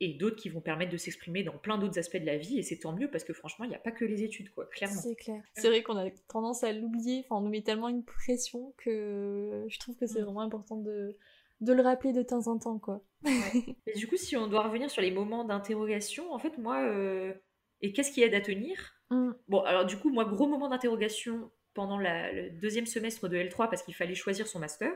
et 0.01 0.14
d'autres 0.14 0.37
qui 0.37 0.49
vont 0.49 0.61
permettre 0.61 0.90
de 0.90 0.97
s'exprimer 0.97 1.45
dans 1.45 1.57
plein 1.57 1.79
d'autres 1.79 1.99
aspects 1.99 2.17
de 2.17 2.27
la 2.27 2.37
vie 2.37 2.59
et 2.59 2.62
c'est 2.62 2.79
tant 2.79 2.93
mieux 2.93 3.09
parce 3.09 3.23
que 3.23 3.33
franchement 3.33 3.64
il 3.64 3.69
n'y 3.69 3.77
a 3.77 3.81
pas 3.81 3.93
que 3.93 4.05
les 4.05 4.25
études 4.25 4.51
quoi 4.51 4.67
clairement 4.67 5.01
c'est 5.01 5.14
clair 5.14 5.40
c'est 5.55 5.69
vrai 5.69 5.83
qu'on 5.85 5.97
a 5.97 6.11
tendance 6.29 6.64
à 6.64 6.73
l'oublier 6.73 7.21
enfin 7.25 7.40
on 7.40 7.43
nous 7.43 7.51
met 7.51 7.62
tellement 7.62 7.88
une 7.88 8.05
pression 8.05 8.75
que 8.77 9.64
je 9.69 9.79
trouve 9.79 9.97
que 9.97 10.07
c'est 10.07 10.21
mm. 10.21 10.25
vraiment 10.25 10.40
important 10.40 10.77
de, 10.77 11.17
de 11.61 11.73
le 11.73 11.81
rappeler 11.83 12.12
de 12.12 12.23
temps 12.23 12.49
en 12.49 12.59
temps 12.59 12.79
quoi 12.81 13.05
mais 13.25 13.93
du 13.95 14.09
coup 14.09 14.17
si 14.17 14.37
on 14.37 14.49
doit 14.49 14.64
revenir 14.64 14.90
sur 14.90 15.01
les 15.01 15.12
moments 15.12 15.45
d'interrogation 15.45 16.33
en 16.33 16.40
fait 16.40 16.59
moi 16.59 16.83
euh, 16.83 17.33
et 17.81 17.93
qu'est-ce 17.93 18.13
qui 18.13 18.23
aide 18.23 18.35
à 18.35 18.41
tenir 18.41 18.95
mm. 19.11 19.33
Bon, 19.49 19.61
alors 19.61 19.85
du 19.85 19.97
coup, 19.97 20.11
moi, 20.11 20.25
gros 20.25 20.47
moment 20.47 20.69
d'interrogation 20.69 21.51
pendant 21.75 21.99
le 21.99 22.51
deuxième 22.61 22.87
semestre 22.87 23.29
de 23.29 23.37
L3 23.37 23.69
parce 23.69 23.83
qu'il 23.83 23.95
fallait 23.95 24.15
choisir 24.15 24.47
son 24.47 24.59
master. 24.59 24.91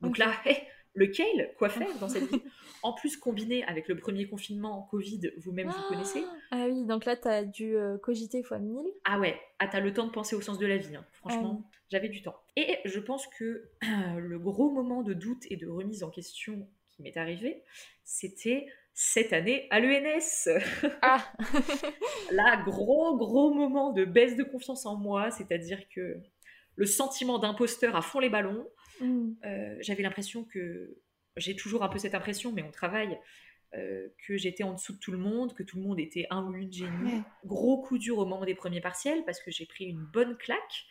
Donc 0.00 0.18
là, 0.18 0.32
lequel 0.94 1.54
Quoi 1.58 1.68
faire 1.68 1.88
dans 2.00 2.08
cette 2.08 2.30
vie? 2.30 2.42
En 2.82 2.92
plus, 2.92 3.16
combiné 3.16 3.64
avec 3.64 3.86
le 3.88 3.96
premier 3.96 4.26
confinement 4.26 4.88
Covid, 4.90 5.30
vous-même 5.38 5.68
vous 5.68 5.88
connaissez. 5.88 6.24
Ah 6.50 6.66
oui, 6.68 6.84
donc 6.84 7.04
là, 7.04 7.16
t'as 7.16 7.44
dû 7.44 7.76
euh, 7.76 7.96
cogiter 7.98 8.42
fois 8.42 8.58
1000. 8.58 8.76
Ah 9.04 9.20
ouais, 9.20 9.40
ah, 9.60 9.68
t'as 9.68 9.78
le 9.78 9.92
temps 9.92 10.06
de 10.06 10.10
penser 10.10 10.34
au 10.34 10.40
sens 10.40 10.58
de 10.58 10.66
la 10.66 10.78
vie. 10.78 10.96
Hein. 10.96 11.06
Franchement, 11.12 11.62
ah 11.64 11.76
j'avais 11.90 12.08
du 12.08 12.22
temps. 12.22 12.36
Et 12.56 12.78
je 12.84 12.98
pense 12.98 13.26
que 13.38 13.70
le 14.18 14.38
gros 14.38 14.70
moment 14.70 15.02
de 15.02 15.14
doute 15.14 15.44
et 15.50 15.56
de 15.56 15.68
remise 15.68 16.02
en 16.02 16.10
question 16.10 16.68
qui 16.90 17.02
m'est 17.02 17.16
arrivé, 17.16 17.62
c'était 18.04 18.66
cette 18.94 19.32
année 19.32 19.66
à 19.70 19.80
l'ENS. 19.80 20.48
Ah 21.00 21.32
Là, 22.32 22.62
gros, 22.64 23.16
gros 23.16 23.52
moment 23.52 23.92
de 23.92 24.04
baisse 24.04 24.36
de 24.36 24.44
confiance 24.44 24.86
en 24.86 24.96
moi, 24.96 25.30
c'est-à-dire 25.30 25.80
que 25.94 26.16
le 26.76 26.86
sentiment 26.86 27.38
d'imposteur 27.38 27.96
à 27.96 28.02
fond 28.02 28.20
les 28.20 28.30
ballons. 28.30 28.66
Mm. 29.00 29.32
Euh, 29.44 29.76
j'avais 29.80 30.02
l'impression 30.02 30.44
que, 30.44 30.96
j'ai 31.36 31.56
toujours 31.56 31.82
un 31.82 31.88
peu 31.88 31.98
cette 31.98 32.14
impression, 32.14 32.52
mais 32.52 32.62
on 32.62 32.70
travaille, 32.70 33.18
euh, 33.74 34.08
que 34.26 34.36
j'étais 34.36 34.64
en 34.64 34.74
dessous 34.74 34.92
de 34.92 34.98
tout 34.98 35.12
le 35.12 35.18
monde, 35.18 35.54
que 35.54 35.62
tout 35.62 35.78
le 35.78 35.82
monde 35.82 35.98
était 35.98 36.26
un 36.30 36.44
ou 36.44 36.54
une 36.54 36.72
génie. 36.72 37.22
Gros 37.46 37.80
coup 37.80 37.96
dur 37.96 38.18
au 38.18 38.26
moment 38.26 38.44
des 38.44 38.54
premiers 38.54 38.82
partiels 38.82 39.24
parce 39.24 39.40
que 39.40 39.50
j'ai 39.50 39.64
pris 39.64 39.84
une 39.84 40.04
bonne 40.12 40.36
claque. 40.36 40.84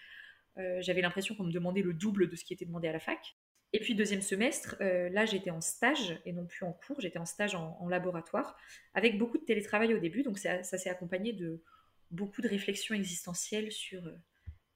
Euh, 0.58 0.82
j'avais 0.82 1.02
l'impression 1.02 1.36
qu'on 1.36 1.44
me 1.44 1.52
demandait 1.52 1.84
le 1.84 1.94
double 1.94 2.28
de 2.28 2.36
ce 2.36 2.44
qui 2.44 2.54
était 2.54 2.66
demandé 2.66 2.88
à 2.88 2.92
la 2.92 3.00
fac. 3.00 3.36
Et 3.74 3.80
puis 3.80 3.96
deuxième 3.96 4.22
semestre, 4.22 4.76
euh, 4.82 5.10
là 5.10 5.26
j'étais 5.26 5.50
en 5.50 5.62
stage 5.62 6.20
et 6.26 6.34
non 6.34 6.46
plus 6.46 6.66
en 6.66 6.74
cours, 6.74 7.00
j'étais 7.00 7.20
en 7.20 7.26
stage 7.26 7.56
en, 7.56 7.88
laboratoire 7.88 8.58
avec 8.94 9.18
beaucoup 9.18 9.38
de 9.38 9.44
télétravail 9.44 9.94
au 9.94 10.00
début, 10.00 10.24
donc 10.24 10.38
ça, 10.38 10.64
s'est 10.64 10.90
accompagné 10.90 11.32
de 11.34 11.64
beaucoup 12.10 12.42
de 12.42 12.50
réflexions 12.50 12.96
existentielles 12.96 13.72
sur 13.72 14.06
euh, 14.06 14.18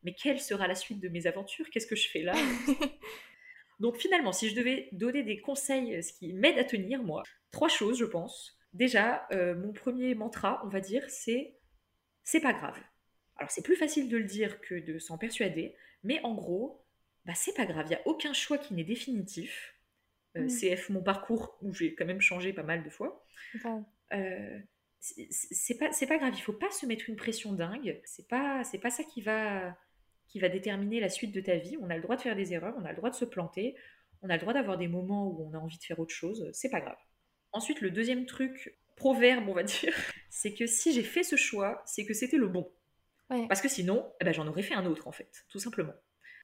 mais 0.03 0.13
quelle 0.13 0.39
sera 0.39 0.67
la 0.67 0.75
suite 0.75 0.99
de 0.99 1.09
mes 1.09 1.25
aventures? 1.25 1.69
Qu'est-ce 1.71 1.87
que 1.87 1.95
je 1.95 2.07
fais 2.07 2.21
là? 2.21 2.35
Donc 3.79 3.97
finalement, 3.97 4.31
si 4.31 4.49
je 4.49 4.55
devais 4.55 4.87
donner 4.91 5.23
des 5.23 5.41
conseils, 5.41 6.01
ce 6.03 6.13
qui 6.13 6.31
m'aide 6.31 6.59
à 6.59 6.63
tenir, 6.63 7.03
moi, 7.03 7.23
trois 7.51 7.67
choses 7.67 7.97
je 7.97 8.05
pense. 8.05 8.57
Déjà, 8.73 9.27
euh, 9.31 9.55
mon 9.55 9.73
premier 9.73 10.15
mantra, 10.15 10.61
on 10.63 10.69
va 10.69 10.79
dire, 10.79 11.03
c'est 11.09 11.57
c'est 12.23 12.39
pas 12.39 12.53
grave. 12.53 12.79
Alors 13.37 13.51
c'est 13.51 13.63
plus 13.63 13.75
facile 13.75 14.07
de 14.07 14.17
le 14.17 14.23
dire 14.23 14.61
que 14.61 14.75
de 14.75 14.99
s'en 14.99 15.17
persuader, 15.17 15.75
mais 16.03 16.21
en 16.23 16.33
gros, 16.35 16.84
bah 17.25 17.33
c'est 17.35 17.53
pas 17.53 17.65
grave, 17.65 17.85
il 17.87 17.89
n'y 17.89 17.95
a 17.95 18.07
aucun 18.07 18.33
choix 18.33 18.57
qui 18.57 18.73
n'est 18.73 18.83
définitif. 18.83 19.75
Euh, 20.37 20.43
mm. 20.43 20.47
CF 20.49 20.89
mon 20.89 21.01
parcours, 21.01 21.57
où 21.61 21.73
j'ai 21.73 21.95
quand 21.95 22.05
même 22.05 22.21
changé 22.21 22.53
pas 22.53 22.63
mal 22.63 22.83
de 22.83 22.89
fois. 22.89 23.23
Euh, 24.13 24.59
c'est 24.99 25.77
pas, 25.77 25.89
pas 25.89 26.17
grave, 26.17 26.33
il 26.35 26.41
faut 26.41 26.53
pas 26.53 26.71
se 26.71 26.85
mettre 26.85 27.09
une 27.09 27.15
pression 27.15 27.53
dingue. 27.53 28.01
C'est 28.05 28.27
pas, 28.27 28.63
pas 28.81 28.89
ça 28.89 29.03
qui 29.03 29.21
va, 29.21 29.77
qui 30.27 30.39
va 30.39 30.49
déterminer 30.49 30.99
la 30.99 31.09
suite 31.09 31.33
de 31.33 31.41
ta 31.41 31.57
vie. 31.57 31.77
On 31.81 31.89
a 31.89 31.95
le 31.95 32.01
droit 32.01 32.15
de 32.15 32.21
faire 32.21 32.35
des 32.35 32.53
erreurs, 32.53 32.75
on 32.77 32.85
a 32.85 32.89
le 32.89 32.97
droit 32.97 33.09
de 33.09 33.15
se 33.15 33.25
planter, 33.25 33.75
on 34.21 34.29
a 34.29 34.33
le 34.33 34.39
droit 34.39 34.53
d'avoir 34.53 34.77
des 34.77 34.87
moments 34.87 35.27
où 35.27 35.47
on 35.47 35.53
a 35.53 35.59
envie 35.59 35.77
de 35.77 35.83
faire 35.83 35.99
autre 35.99 36.13
chose. 36.13 36.49
C'est 36.53 36.69
pas 36.69 36.81
grave. 36.81 36.97
Ensuite, 37.51 37.81
le 37.81 37.91
deuxième 37.91 38.25
truc, 38.25 38.77
proverbe, 38.95 39.47
on 39.47 39.53
va 39.53 39.63
dire, 39.63 39.95
c'est 40.29 40.53
que 40.53 40.65
si 40.65 40.91
j'ai 40.91 41.03
fait 41.03 41.23
ce 41.23 41.35
choix, 41.35 41.83
c'est 41.85 42.05
que 42.05 42.13
c'était 42.13 42.37
le 42.37 42.47
bon. 42.47 42.71
Parce 43.27 43.61
que 43.61 43.69
sinon, 43.69 44.11
eh 44.21 44.25
ben, 44.25 44.33
j'en 44.33 44.47
aurais 44.47 44.61
fait 44.61 44.75
un 44.75 44.85
autre, 44.85 45.07
en 45.07 45.11
fait, 45.11 45.45
tout 45.49 45.57
simplement. 45.57 45.93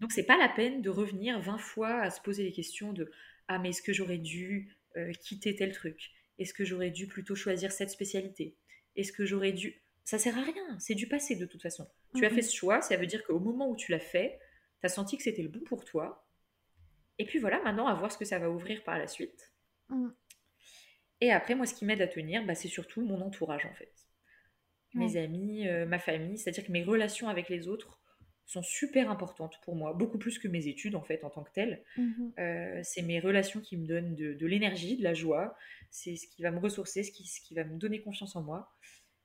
Donc 0.02 0.12
c'est 0.12 0.26
pas 0.26 0.38
la 0.38 0.50
peine 0.50 0.82
de 0.82 0.90
revenir 0.90 1.40
20 1.40 1.60
fois 1.60 2.00
à 2.02 2.10
se 2.10 2.20
poser 2.20 2.44
les 2.44 2.52
questions 2.52 2.92
de 2.92 3.10
ah 3.48 3.60
mais 3.60 3.70
est-ce 3.70 3.82
que 3.82 3.94
j'aurais 3.94 4.18
dû 4.18 4.76
euh, 4.98 5.12
quitter 5.14 5.56
tel 5.56 5.72
truc? 5.72 6.12
Est-ce 6.40 6.54
que 6.54 6.66
j'aurais 6.66 6.90
dû 6.90 7.08
plutôt 7.08 7.36
choisir 7.36 7.72
cette 7.72 7.92
spécialité? 7.92 8.58
Est-ce 8.96 9.12
que 9.12 9.26
j'aurais 9.26 9.54
dû 9.54 9.82
Ça 10.04 10.18
sert 10.18 10.38
à 10.38 10.42
rien, 10.42 10.80
c'est 10.80 10.96
du 10.96 11.08
passé 11.08 11.36
de 11.36 11.46
toute 11.46 11.62
façon. 11.62 11.88
Tu 12.16 12.26
as 12.26 12.30
fait 12.30 12.42
ce 12.42 12.56
choix, 12.56 12.82
ça 12.82 12.98
veut 12.98 13.06
dire 13.06 13.24
qu'au 13.24 13.40
moment 13.40 13.70
où 13.70 13.76
tu 13.76 13.92
l'as 13.92 14.00
fait, 14.00 14.40
tu 14.82 14.88
as 14.88 14.90
senti 14.90 15.18
que 15.18 15.24
c'était 15.24 15.44
le 15.44 15.50
bon 15.50 15.62
pour 15.62 15.86
toi. 15.86 16.28
Et 17.20 17.26
puis 17.26 17.38
voilà, 17.38 17.62
maintenant 17.62 17.86
à 17.88 17.94
voir 17.94 18.12
ce 18.12 18.18
que 18.18 18.26
ça 18.26 18.40
va 18.40 18.50
ouvrir 18.50 18.84
par 18.84 18.98
la 18.98 19.08
suite. 19.08 19.54
Mhm. 19.90 20.14
Et 21.22 21.32
après, 21.32 21.54
moi, 21.54 21.68
ce 21.68 21.76
qui 21.76 21.86
m'aide 21.86 22.02
à 22.02 22.08
tenir, 22.08 22.44
bah, 22.46 22.56
c'est 22.56 22.68
surtout 22.68 23.02
mon 23.02 23.22
entourage 23.22 23.66
en 23.66 23.74
fait. 23.76 23.94
Mes 24.94 25.16
amis, 25.16 25.70
euh, 25.70 25.86
ma 25.86 26.00
famille, 26.00 26.38
c'est-à-dire 26.38 26.66
que 26.66 26.72
mes 26.72 26.84
relations 26.84 27.30
avec 27.30 27.48
les 27.48 27.70
autres 27.70 28.01
sont 28.52 28.64
super 28.64 29.10
importantes 29.10 29.60
pour 29.64 29.76
moi, 29.76 29.94
beaucoup 29.94 30.18
plus 30.18 30.38
que 30.38 30.48
mes 30.48 30.68
études 30.68 30.96
en 30.96 31.02
fait 31.02 31.24
en 31.24 31.30
tant 31.30 31.44
que 31.44 31.52
telles. 31.52 31.84
Mhm. 31.98 32.34
Euh, 32.38 32.82
c'est 32.84 33.02
mes 33.02 33.20
relations 33.20 33.62
qui 33.62 33.78
me 33.78 33.86
donnent 33.88 34.16
de, 34.16 34.46
l'énergie, 34.46 34.98
de 34.98 35.04
la 35.04 35.14
joie, 35.14 35.56
c'est 35.90 36.16
ce 36.16 36.28
qui 36.28 36.42
va 36.42 36.52
me 36.52 36.60
ressourcer, 36.60 37.04
ce 37.04 37.12
qui, 37.12 37.26
ce 37.28 37.40
qui 37.42 37.54
va 37.54 37.64
me 37.64 37.78
donner 37.78 38.02
confiance 38.02 38.36
en 38.36 38.42
moi. 38.42 38.74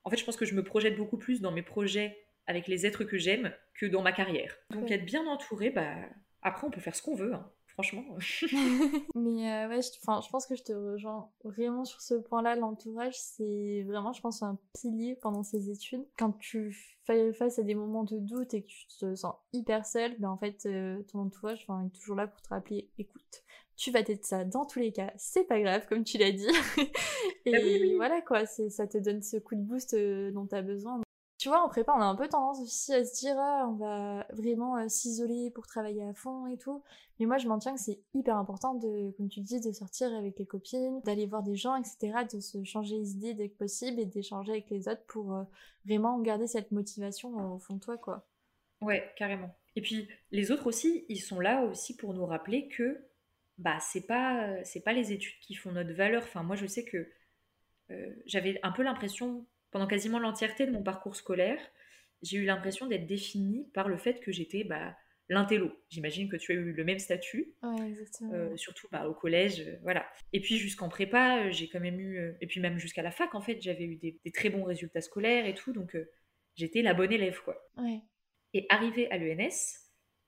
En 0.04 0.10
fait, 0.10 0.16
je 0.16 0.24
pense 0.24 0.36
que 0.36 0.44
je 0.44 0.54
me 0.54 0.62
projette 0.62 0.96
beaucoup 0.96 1.18
plus 1.18 1.40
dans 1.40 1.50
mes 1.50 1.62
projets 1.62 2.16
avec 2.46 2.68
les 2.68 2.86
êtres 2.86 3.02
que 3.02 3.18
j'aime 3.18 3.52
que 3.74 3.86
dans 3.86 4.02
ma 4.02 4.12
carrière. 4.12 4.56
Donc 4.70 4.90
être 4.92 5.04
bien 5.04 5.26
entouré, 5.26 5.70
bah, 5.70 5.96
après 6.42 6.66
on 6.66 6.70
peut 6.70 6.80
faire 6.80 6.94
ce 6.94 7.02
qu'on 7.02 7.16
veut. 7.16 7.34
Hein 7.34 7.50
franchement. 7.76 8.04
Mais 9.14 9.52
euh, 9.52 9.68
ouais, 9.68 9.82
je, 9.82 9.90
je 9.92 10.30
pense 10.30 10.46
que 10.46 10.56
je 10.56 10.62
te 10.62 10.72
rejoins 10.72 11.30
vraiment 11.44 11.84
sur 11.84 12.00
ce 12.00 12.14
point-là. 12.14 12.56
L'entourage, 12.56 13.14
c'est 13.18 13.84
vraiment, 13.86 14.12
je 14.12 14.20
pense, 14.22 14.42
un 14.42 14.58
pilier 14.80 15.16
pendant 15.20 15.42
ces 15.42 15.70
études. 15.70 16.04
Quand 16.18 16.32
tu 16.38 16.74
fais 17.04 17.32
face 17.34 17.58
à 17.58 17.62
des 17.62 17.74
moments 17.74 18.04
de 18.04 18.18
doute 18.18 18.54
et 18.54 18.62
que 18.62 18.68
tu 18.68 18.86
te 18.98 19.14
sens 19.14 19.34
hyper 19.52 19.84
seul, 19.84 20.16
ben 20.18 20.30
en 20.30 20.38
fait, 20.38 20.64
euh, 20.66 21.02
ton 21.12 21.20
entourage 21.20 21.66
est 21.68 21.98
toujours 21.98 22.16
là 22.16 22.26
pour 22.26 22.40
te 22.40 22.48
rappeler, 22.48 22.90
écoute, 22.98 23.44
tu 23.76 23.90
vas 23.90 24.02
t'être 24.02 24.24
ça 24.24 24.44
dans 24.44 24.64
tous 24.64 24.78
les 24.78 24.90
cas, 24.90 25.12
c'est 25.16 25.44
pas 25.44 25.60
grave, 25.60 25.86
comme 25.86 26.02
tu 26.02 26.16
l'as 26.16 26.32
dit. 26.32 26.46
et 27.44 27.54
ah 27.54 27.96
voilà 27.96 28.22
quoi, 28.22 28.46
ça 28.46 28.86
te 28.86 28.96
donne 28.96 29.22
ce 29.22 29.36
coup 29.36 29.54
de 29.54 29.60
boost 29.60 29.92
euh, 29.92 30.32
dont 30.32 30.46
tu 30.46 30.54
as 30.54 30.62
besoin. 30.62 31.02
Tu 31.46 31.50
vois, 31.50 31.62
en 31.62 31.68
prépa, 31.68 31.92
on 31.96 32.00
a 32.00 32.04
un 32.04 32.16
peu 32.16 32.26
tendance 32.26 32.60
aussi 32.60 32.92
à 32.92 33.04
se 33.04 33.20
dire, 33.20 33.36
ah, 33.38 33.68
on 33.68 33.74
va 33.74 34.26
vraiment 34.32 34.78
euh, 34.78 34.88
s'isoler 34.88 35.52
pour 35.52 35.68
travailler 35.68 36.02
à 36.02 36.12
fond 36.12 36.48
et 36.48 36.58
tout. 36.58 36.82
Mais 37.20 37.26
moi, 37.26 37.38
je 37.38 37.46
maintiens 37.46 37.72
que 37.72 37.80
c'est 37.80 38.00
hyper 38.14 38.36
important 38.36 38.74
de, 38.74 39.12
comme 39.12 39.28
tu 39.28 39.42
dis, 39.42 39.60
de 39.60 39.70
sortir 39.70 40.12
avec 40.12 40.40
les 40.40 40.44
copines, 40.44 41.00
d'aller 41.02 41.24
voir 41.24 41.44
des 41.44 41.54
gens, 41.54 41.76
etc., 41.76 42.24
de 42.34 42.40
se 42.40 42.64
changer 42.64 42.98
les 42.98 43.12
idées 43.12 43.34
dès 43.34 43.48
que 43.48 43.56
possible 43.58 44.00
et 44.00 44.06
d'échanger 44.06 44.50
avec 44.50 44.68
les 44.70 44.88
autres 44.88 45.04
pour 45.06 45.36
euh, 45.36 45.44
vraiment 45.84 46.18
garder 46.18 46.48
cette 46.48 46.72
motivation 46.72 47.38
euh, 47.38 47.54
au 47.54 47.58
fond 47.60 47.74
de 47.74 47.80
toi, 47.80 47.96
quoi. 47.96 48.26
Ouais, 48.80 49.08
carrément. 49.16 49.54
Et 49.76 49.82
puis, 49.82 50.08
les 50.32 50.50
autres 50.50 50.66
aussi, 50.66 51.04
ils 51.08 51.20
sont 51.20 51.38
là 51.38 51.62
aussi 51.62 51.94
pour 51.94 52.12
nous 52.12 52.26
rappeler 52.26 52.66
que, 52.66 53.06
bah, 53.58 53.78
c'est 53.78 54.04
pas, 54.04 54.64
c'est 54.64 54.80
pas 54.80 54.92
les 54.92 55.12
études 55.12 55.38
qui 55.42 55.54
font 55.54 55.70
notre 55.70 55.92
valeur. 55.92 56.24
Enfin, 56.24 56.42
moi, 56.42 56.56
je 56.56 56.66
sais 56.66 56.84
que 56.84 57.08
j'avais 58.24 58.58
un 58.64 58.72
peu 58.72 58.82
l'impression 58.82 59.46
pendant 59.70 59.86
quasiment 59.86 60.18
l'entièreté 60.18 60.66
de 60.66 60.72
mon 60.72 60.82
parcours 60.82 61.16
scolaire, 61.16 61.60
j'ai 62.22 62.38
eu 62.38 62.44
l'impression 62.44 62.86
d'être 62.86 63.06
définie 63.06 63.70
par 63.74 63.88
le 63.88 63.96
fait 63.96 64.20
que 64.20 64.32
j'étais 64.32 64.64
bah, 64.64 64.96
l'intello. 65.28 65.70
J'imagine 65.90 66.28
que 66.28 66.36
tu 66.36 66.52
as 66.52 66.54
eu 66.54 66.72
le 66.72 66.84
même 66.84 66.98
statut, 66.98 67.54
euh, 68.22 68.56
surtout 68.56 68.88
bah, 68.90 69.08
au 69.08 69.14
collège, 69.14 69.60
euh, 69.60 69.76
voilà. 69.82 70.06
Et 70.32 70.40
puis 70.40 70.56
jusqu'en 70.56 70.88
prépa, 70.88 71.38
euh, 71.38 71.50
j'ai 71.50 71.68
quand 71.68 71.80
même 71.80 72.00
eu, 72.00 72.34
et 72.40 72.46
puis 72.46 72.60
même 72.60 72.78
jusqu'à 72.78 73.02
la 73.02 73.10
fac, 73.10 73.34
en 73.34 73.40
fait, 73.40 73.60
j'avais 73.60 73.84
eu 73.84 73.96
des, 73.96 74.18
très 74.32 74.50
bons 74.50 74.64
résultats 74.64 75.00
scolaires 75.00 75.46
et 75.46 75.54
tout, 75.54 75.72
donc 75.72 75.96
j'étais 76.54 76.82
la 76.82 76.94
bonne 76.94 77.12
élève, 77.12 77.40
quoi. 77.42 77.70
Et 78.54 78.66
arrivé 78.68 79.10
à 79.10 79.18
l'ENS, 79.18 79.78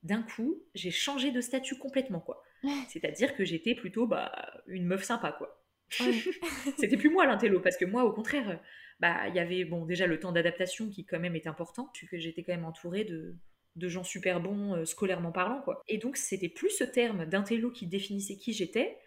d'un 0.02 0.22
coup, 0.22 0.62
j'ai 0.74 0.90
changé 0.90 1.30
de 1.30 1.40
statut 1.40 1.78
complètement, 1.78 2.20
quoi. 2.20 2.42
C'est-à-dire 2.88 3.36
que 3.36 3.44
j'étais 3.44 3.74
plutôt 3.74 4.06
bah, 4.06 4.62
une 4.66 4.86
meuf 4.86 5.04
sympa, 5.04 5.32
quoi. 5.32 5.57
C'était 6.78 6.96
plus 6.96 7.10
moi 7.10 7.26
l'intello, 7.26 7.60
parce 7.60 7.76
que 7.76 7.84
moi, 7.84 8.04
au 8.04 8.12
contraire, 8.12 8.60
bah, 9.00 9.28
il 9.28 9.34
y 9.34 9.38
avait 9.38 9.64
bon, 9.64 9.86
déjà 9.86 10.06
le 10.06 10.18
temps 10.18 10.32
d'adaptation 10.32 10.88
qui 10.88 11.04
quand 11.04 11.20
même 11.20 11.36
est 11.36 11.46
important, 11.46 11.90
que 12.10 12.18
j'étais 12.18 12.42
quand 12.42 12.52
même 12.52 12.64
entourée 12.64 13.04
de, 13.04 13.36
de 13.76 13.88
gens 13.88 14.04
super 14.04 14.40
bons 14.40 14.74
euh, 14.74 14.84
scolairement 14.84 15.32
parlant. 15.32 15.62
quoi. 15.62 15.82
Et 15.88 15.98
donc 15.98 16.16
c'était 16.16 16.48
plus 16.48 16.70
ce 16.70 16.84
terme 16.84 17.26
d'intello 17.26 17.70
qui 17.70 17.86
définissait 17.86 18.36
qui 18.36 18.52
j'étais, 18.52 18.98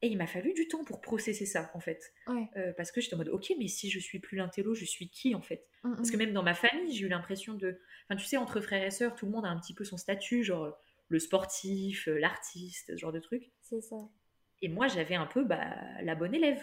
et 0.00 0.06
il 0.06 0.16
m'a 0.16 0.28
fallu 0.28 0.52
du 0.52 0.68
temps 0.68 0.84
pour 0.84 1.00
processer 1.00 1.44
ça, 1.44 1.72
en 1.74 1.80
fait. 1.80 2.12
Euh, 2.56 2.72
parce 2.76 2.92
que 2.92 3.00
j'étais 3.00 3.14
en 3.14 3.18
mode, 3.18 3.30
ok, 3.30 3.52
mais 3.58 3.66
si 3.66 3.90
je 3.90 3.98
suis 3.98 4.20
plus 4.20 4.36
l'intello, 4.36 4.74
je 4.74 4.84
suis 4.84 5.10
qui, 5.10 5.34
en 5.34 5.42
fait? 5.42 5.66
Mm, 5.82 5.96
Parce 5.96 6.10
que 6.12 6.16
mm. 6.16 6.20
même 6.20 6.32
dans 6.32 6.44
ma 6.44 6.54
famille, 6.54 6.94
j'ai 6.94 7.06
eu 7.06 7.08
l'impression 7.08 7.54
de... 7.54 7.80
Enfin, 8.08 8.16
tu 8.16 8.24
sais, 8.24 8.36
entre 8.36 8.60
frères 8.60 8.84
et 8.84 8.92
sœurs, 8.92 9.16
tout 9.16 9.26
le 9.26 9.32
monde 9.32 9.44
a 9.44 9.48
un 9.48 9.58
petit 9.58 9.74
peu 9.74 9.82
son 9.84 9.96
statut, 9.96 10.44
genre 10.44 10.78
le 11.08 11.18
sportif, 11.18 12.06
euh, 12.06 12.18
l'artiste, 12.18 12.92
ce 12.92 12.96
genre 12.96 13.12
de 13.12 13.18
truc. 13.18 13.50
C'est 13.60 13.80
ça. 13.80 13.96
Et 14.62 14.68
moi, 14.68 14.88
j'avais 14.88 15.14
un 15.14 15.26
peu 15.26 15.44
bah, 15.44 15.76
la 16.02 16.14
bonne 16.14 16.34
élève. 16.34 16.60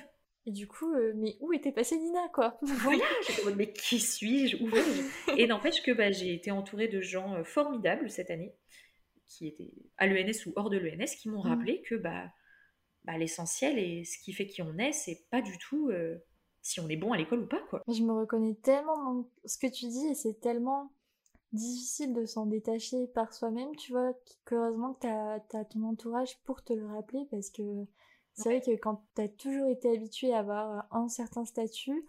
Et 0.47 0.51
du 0.51 0.67
coup, 0.67 0.93
euh, 0.93 1.13
mais 1.15 1.37
où 1.39 1.53
était 1.53 1.71
passée 1.71 1.97
Nina, 1.97 2.27
quoi? 2.33 2.57
Voilà, 2.61 3.03
j'étais 3.27 3.55
mais 3.55 3.71
qui 3.71 3.99
suis-je? 3.99 4.61
Où 4.63 4.67
vais-je? 4.67 5.37
Et 5.39 5.47
n'empêche 5.47 5.81
que 5.81 5.91
bah, 5.91 6.11
j'ai 6.11 6.33
été 6.33 6.51
entourée 6.51 6.87
de 6.87 7.01
gens 7.01 7.33
euh, 7.33 7.43
formidables 7.43 8.11
cette 8.11 8.29
année, 8.29 8.53
qui 9.25 9.47
étaient 9.47 9.71
à 9.97 10.05
l'ENS 10.05 10.45
ou 10.45 10.53
hors 10.55 10.69
de 10.69 10.77
l'ENS, 10.77 11.15
qui 11.19 11.29
m'ont 11.29 11.43
mm. 11.43 11.47
rappelé 11.47 11.81
que 11.81 11.95
bah, 11.95 12.25
bah, 13.05 13.17
l'essentiel 13.17 13.79
et 13.79 14.03
ce 14.03 14.19
qui 14.19 14.33
fait 14.33 14.45
qui 14.45 14.61
on 14.61 14.77
est, 14.77 14.91
c'est 14.91 15.27
pas 15.31 15.41
du 15.41 15.57
tout 15.57 15.89
euh, 15.89 16.17
si 16.61 16.79
on 16.79 16.89
est 16.89 16.95
bon 16.95 17.11
à 17.11 17.17
l'école 17.17 17.41
ou 17.41 17.47
pas, 17.47 17.61
quoi. 17.69 17.81
Je 17.87 18.03
me 18.03 18.13
reconnais 18.13 18.55
tellement 18.55 18.97
dans 18.97 19.29
ce 19.45 19.57
que 19.57 19.67
tu 19.67 19.85
dis 19.87 20.07
et 20.11 20.15
c'est 20.15 20.39
tellement 20.41 20.91
difficile 21.55 22.13
de 22.13 22.25
s'en 22.25 22.45
détacher 22.45 23.07
par 23.07 23.33
soi-même, 23.33 23.75
tu 23.75 23.91
vois, 23.91 24.13
qu'heureusement 24.45 24.93
que 24.93 24.99
tu 25.49 25.57
as 25.57 25.65
ton 25.65 25.83
entourage 25.83 26.37
pour 26.43 26.63
te 26.63 26.73
le 26.73 26.85
rappeler 26.85 27.27
parce 27.31 27.49
que 27.49 27.63
c'est 28.33 28.49
vrai 28.49 28.61
que 28.61 28.75
quand 28.79 29.01
tu 29.15 29.21
as 29.21 29.29
toujours 29.29 29.69
été 29.69 29.89
habitué 29.89 30.33
à 30.33 30.39
avoir 30.39 30.87
un 30.91 31.07
certain 31.07 31.45
statut, 31.45 32.05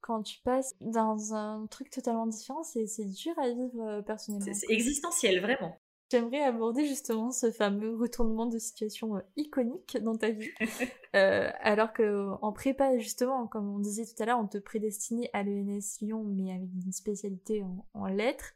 quand 0.00 0.22
tu 0.22 0.40
passes 0.40 0.74
dans 0.80 1.34
un 1.34 1.66
truc 1.66 1.90
totalement 1.90 2.26
différent, 2.26 2.62
c'est 2.62 3.04
dur 3.04 3.38
à 3.38 3.48
vivre 3.48 3.80
euh, 3.82 4.02
personnellement. 4.02 4.52
C'est 4.52 4.72
existentiel, 4.72 5.40
vraiment. 5.40 5.76
J'aimerais 6.10 6.42
aborder 6.42 6.86
justement 6.86 7.30
ce 7.30 7.50
fameux 7.50 7.94
retournement 7.94 8.46
de 8.46 8.58
situation 8.58 9.16
euh, 9.16 9.20
iconique 9.36 9.98
dans 10.00 10.16
ta 10.16 10.30
vie. 10.30 10.50
euh, 11.16 11.50
alors 11.60 11.92
qu'en 11.92 12.52
prépa, 12.52 12.98
justement, 12.98 13.46
comme 13.46 13.68
on 13.68 13.78
disait 13.78 14.06
tout 14.06 14.20
à 14.22 14.26
l'heure, 14.26 14.38
on 14.38 14.46
te 14.46 14.58
prédestinait 14.58 15.30
à 15.32 15.42
l'ENS 15.42 15.98
Lyon, 16.00 16.24
mais 16.24 16.50
avec 16.50 16.68
une 16.84 16.92
spécialité 16.92 17.62
en, 17.62 17.84
en 17.94 18.06
lettres. 18.06 18.54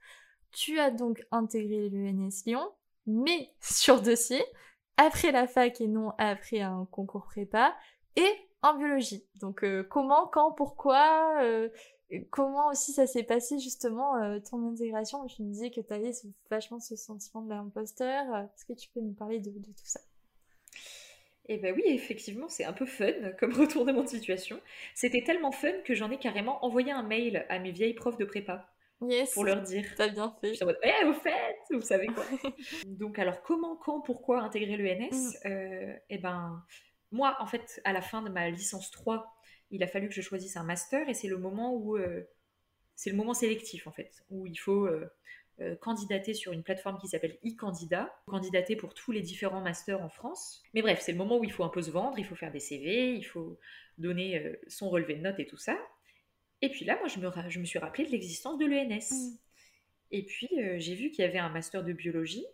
Tu 0.52 0.78
as 0.78 0.90
donc 0.90 1.24
intégré 1.30 1.88
l'ENS 1.88 2.44
Lyon, 2.46 2.68
mais 3.06 3.50
sur 3.60 4.02
dossier, 4.02 4.42
après 4.96 5.32
la 5.32 5.46
fac 5.46 5.80
et 5.80 5.88
non 5.88 6.12
après 6.18 6.60
un 6.60 6.86
concours 6.90 7.24
prépa, 7.24 7.74
et 8.16 8.30
en 8.62 8.74
biologie. 8.74 9.24
Donc 9.40 9.64
euh, 9.64 9.82
comment, 9.82 10.28
quand, 10.28 10.52
pourquoi, 10.52 11.42
euh, 11.42 11.68
comment 12.30 12.68
aussi 12.68 12.92
ça 12.92 13.06
s'est 13.06 13.24
passé 13.24 13.58
justement 13.58 14.16
euh, 14.22 14.38
ton 14.38 14.70
intégration? 14.70 15.26
Tu 15.26 15.42
me 15.42 15.50
disais 15.50 15.70
que 15.70 15.80
tu 15.80 15.92
avais 15.92 16.12
vachement 16.50 16.78
ce 16.78 16.96
sentiment 16.96 17.42
de 17.42 17.50
l'imposteur. 17.50 18.24
Est-ce 18.36 18.64
que 18.64 18.72
tu 18.74 18.88
peux 18.90 19.00
nous 19.00 19.14
parler 19.14 19.40
de, 19.40 19.50
tout 19.50 19.72
ça? 19.84 20.00
Eh 21.48 21.56
ben 21.56 21.74
oui, 21.74 21.82
effectivement, 21.86 22.48
c'est 22.48 22.64
un 22.64 22.72
peu 22.72 22.86
fun 22.86 23.12
comme 23.40 23.52
retournement 23.52 24.02
de 24.02 24.08
situation. 24.08 24.60
C'était 24.94 25.24
tellement 25.24 25.52
fun 25.52 25.72
que 25.84 25.94
j'en 25.94 26.10
ai 26.10 26.18
carrément 26.18 26.64
envoyé 26.64 26.92
un 26.92 27.02
mail 27.02 27.46
à 27.48 27.58
mes 27.58 27.72
vieilles 27.72 27.94
profs 27.94 28.18
de 28.18 28.24
prépa 28.24 28.71
pour 29.32 29.44
leur 29.44 29.62
dire. 29.62 29.84
T'as 29.96 30.08
bien 30.08 30.34
fait. 30.40 30.54
Je 30.54 30.62
en 30.62 30.66
mode, 30.66 30.78
eh, 30.82 31.04
au 31.04 31.12
fait, 31.12 31.56
vous 31.70 31.80
savez 31.80 32.08
quoi. 32.08 32.24
Donc, 32.86 33.18
alors, 33.18 33.42
comment, 33.42 33.76
quand, 33.76 34.00
pourquoi 34.00 34.40
intégrer 34.42 34.76
l'ENS 34.76 35.10
mm. 35.10 35.46
euh, 35.46 35.94
Eh 36.10 36.18
ben, 36.18 36.64
moi, 37.10 37.36
en 37.40 37.46
fait, 37.46 37.80
à 37.84 37.92
la 37.92 38.02
fin 38.02 38.22
de 38.22 38.30
ma 38.30 38.50
licence 38.50 38.90
3, 38.90 39.34
il 39.70 39.82
a 39.82 39.86
fallu 39.86 40.08
que 40.08 40.14
je 40.14 40.20
choisisse 40.20 40.56
un 40.56 40.64
master 40.64 41.08
et 41.08 41.14
c'est 41.14 41.28
le 41.28 41.38
moment 41.38 41.74
où. 41.74 41.96
Euh, 41.96 42.28
c'est 42.94 43.10
le 43.10 43.16
moment 43.16 43.34
sélectif, 43.34 43.86
en 43.86 43.92
fait, 43.92 44.22
où 44.30 44.46
il 44.46 44.56
faut. 44.56 44.86
Euh, 44.86 45.76
candidater 45.82 46.32
sur 46.32 46.52
une 46.52 46.62
plateforme 46.62 46.98
qui 46.98 47.08
s'appelle 47.08 47.38
e-candidat, 47.44 48.12
candidater 48.26 48.74
pour 48.74 48.94
tous 48.94 49.12
les 49.12 49.20
différents 49.20 49.60
masters 49.60 50.02
en 50.02 50.08
France. 50.08 50.62
Mais 50.72 50.80
bref, 50.80 51.00
c'est 51.02 51.12
le 51.12 51.18
moment 51.18 51.38
où 51.38 51.44
il 51.44 51.52
faut 51.52 51.62
un 51.62 51.68
peu 51.68 51.82
se 51.82 51.90
vendre, 51.90 52.18
il 52.18 52.24
faut 52.24 52.34
faire 52.34 52.50
des 52.50 52.58
CV, 52.58 53.14
il 53.14 53.22
faut 53.22 53.58
donner 53.98 54.58
son 54.66 54.88
relevé 54.88 55.14
de 55.14 55.20
notes 55.20 55.38
et 55.38 55.46
tout 55.46 55.58
ça. 55.58 55.76
Et 56.62 56.70
puis 56.70 56.84
là, 56.84 56.96
moi, 56.98 57.08
je 57.08 57.18
me, 57.18 57.30
je 57.50 57.58
me 57.58 57.64
suis 57.64 57.78
rappelé 57.78 58.06
de 58.06 58.10
l'existence 58.10 58.58
de 58.58 58.66
l'ENS. 58.66 59.10
Mm. 59.10 59.36
Et 60.12 60.24
puis, 60.24 60.48
euh, 60.58 60.76
j'ai 60.78 60.94
vu 60.94 61.10
qu'il 61.10 61.24
y 61.24 61.28
avait 61.28 61.38
un 61.38 61.48
master 61.48 61.84
de 61.84 61.92
biologie. 61.92 62.46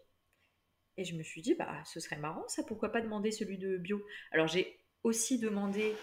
Et 0.97 1.05
je 1.05 1.15
me 1.15 1.23
suis 1.23 1.43
dit, 1.43 1.55
bah, 1.55 1.83
ce 1.85 2.01
serait 2.01 2.17
marrant, 2.17 2.47
ça, 2.49 2.65
pourquoi 2.65 2.91
pas 2.91 3.01
demander 3.01 3.31
celui 3.31 3.59
de 3.59 3.77
bio? 3.77 4.03
Alors, 4.33 4.49
j'ai 4.49 4.81
aussi 5.05 5.39
demandé 5.39 5.95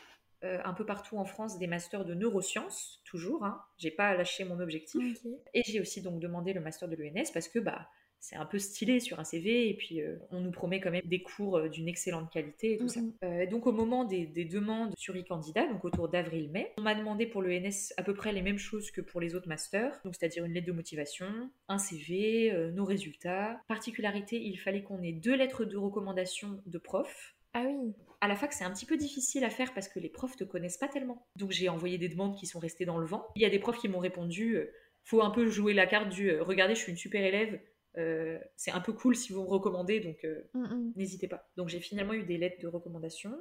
euh, 0.44 0.62
un 0.64 0.74
peu 0.74 0.86
partout 0.86 1.18
en 1.18 1.26
France 1.26 1.58
des 1.58 1.68
masters 1.68 2.06
de 2.06 2.14
neurosciences, 2.14 3.02
toujours. 3.04 3.44
Hein. 3.44 3.62
J'ai 3.78 3.92
pas 3.92 4.16
lâché 4.16 4.46
mon 4.46 4.60
objectif. 4.60 5.18
Et 5.54 5.64
j'ai 5.64 5.82
aussi 5.82 6.02
donc 6.02 6.20
demandé 6.20 6.54
le 6.54 6.62
master 6.62 6.88
de 6.88 6.96
l'ENS 6.96 7.32
parce 7.34 7.50
que, 7.50 7.60
bah, 7.60 7.90
c'est 8.28 8.38
un 8.38 8.46
peu 8.46 8.58
stylé 8.58 9.00
sur 9.00 9.20
un 9.20 9.24
CV 9.24 9.70
et 9.70 9.76
puis 9.76 10.02
euh, 10.02 10.18
on 10.32 10.40
nous 10.42 10.50
promet 10.50 10.80
quand 10.80 10.90
même 10.90 11.04
des 11.06 11.22
cours 11.22 11.58
euh, 11.58 11.70
d'une 11.70 11.88
excellente 11.88 12.32
qualité 12.32 12.74
et 12.74 12.78
tout 12.78 12.88
ça. 12.88 13.00
Euh, 13.24 13.46
donc 13.46 13.68
au 13.68 13.72
moment 13.72 14.04
des, 14.04 14.26
demandes 14.26 14.94
sur 14.98 15.16
e-candidat, 15.16 15.68
donc 15.68 15.86
autour 15.86 16.10
d'avril-mai, 16.10 16.74
on 16.78 16.82
m'a 16.82 16.96
demandé 16.96 17.28
pour 17.28 17.44
l'ENS 17.44 17.94
à 17.98 18.04
peu 18.04 18.16
près 18.16 18.34
les 18.34 18.42
mêmes 18.42 18.58
choses 18.58 18.90
que 18.90 19.02
pour 19.02 19.22
les 19.22 19.36
autres 19.36 19.48
masters, 19.48 20.00
donc 20.04 20.16
c'est-à-dire 20.16 20.44
une 20.44 20.54
lettre 20.54 20.66
de 20.66 20.72
motivation, 20.72 21.28
un 21.68 21.78
CV, 21.78 22.52
nos 22.74 22.86
résultats. 22.86 23.62
Particularité, 23.68 24.42
il 24.42 24.58
fallait 24.58 24.82
qu'on 24.82 25.04
ait 25.04 25.14
deux 25.14 25.36
lettres 25.36 25.64
de 25.64 25.78
recommandation 25.78 26.62
de 26.66 26.78
profs. 26.80 27.36
Ah 27.54 27.64
oui. 27.66 27.94
À 28.22 28.28
la 28.28 28.36
fac, 28.36 28.54
c'est 28.54 28.64
un 28.64 28.72
petit 28.72 28.86
peu 28.86 28.98
difficile 28.98 29.44
à 29.44 29.50
faire 29.50 29.74
parce 29.74 29.88
que 29.88 30.00
les 30.00 30.10
profs 30.10 30.36
te 30.36 30.44
connaissent 30.44 30.78
pas 30.78 30.88
tellement. 30.88 31.28
Donc 31.36 31.52
j'ai 31.52 31.70
envoyé 31.70 31.98
des 31.98 32.10
demandes 32.10 32.36
qui 32.36 32.48
sont 32.48 32.60
restées 32.60 32.86
dans 32.86 32.98
le 32.98 33.06
vent. 33.06 33.28
Il 33.36 33.42
y 33.44 33.46
a 33.46 33.50
des 33.50 33.60
profs 33.60 33.78
qui 33.78 33.88
m'ont 33.88 34.00
répondu 34.00 34.58
faut 35.06 35.22
un 35.22 35.30
peu 35.30 35.48
jouer 35.48 35.74
la 35.74 35.86
carte 35.86 36.10
du 36.10 36.40
regardez, 36.40 36.74
je 36.74 36.80
suis 36.80 36.92
une 36.92 36.98
super 36.98 37.24
élève, 37.24 37.60
euh, 37.98 38.40
c'est 38.56 38.72
un 38.72 38.82
peu 38.82 38.94
cool 38.94 39.16
si 39.16 39.34
vous 39.34 39.42
me 39.42 39.48
recommandez, 39.48 40.00
donc 40.00 40.24
euh, 40.24 40.50
mm, 40.54 40.64
mm. 40.64 40.94
n'hésitez 40.96 41.28
pas. 41.28 41.50
Donc 41.58 41.70
j'ai 41.70 41.80
finalement 41.80 42.14
eu 42.14 42.24
des 42.24 42.38
lettres 42.38 42.62
de 42.62 42.68
recommandation. 42.68 43.36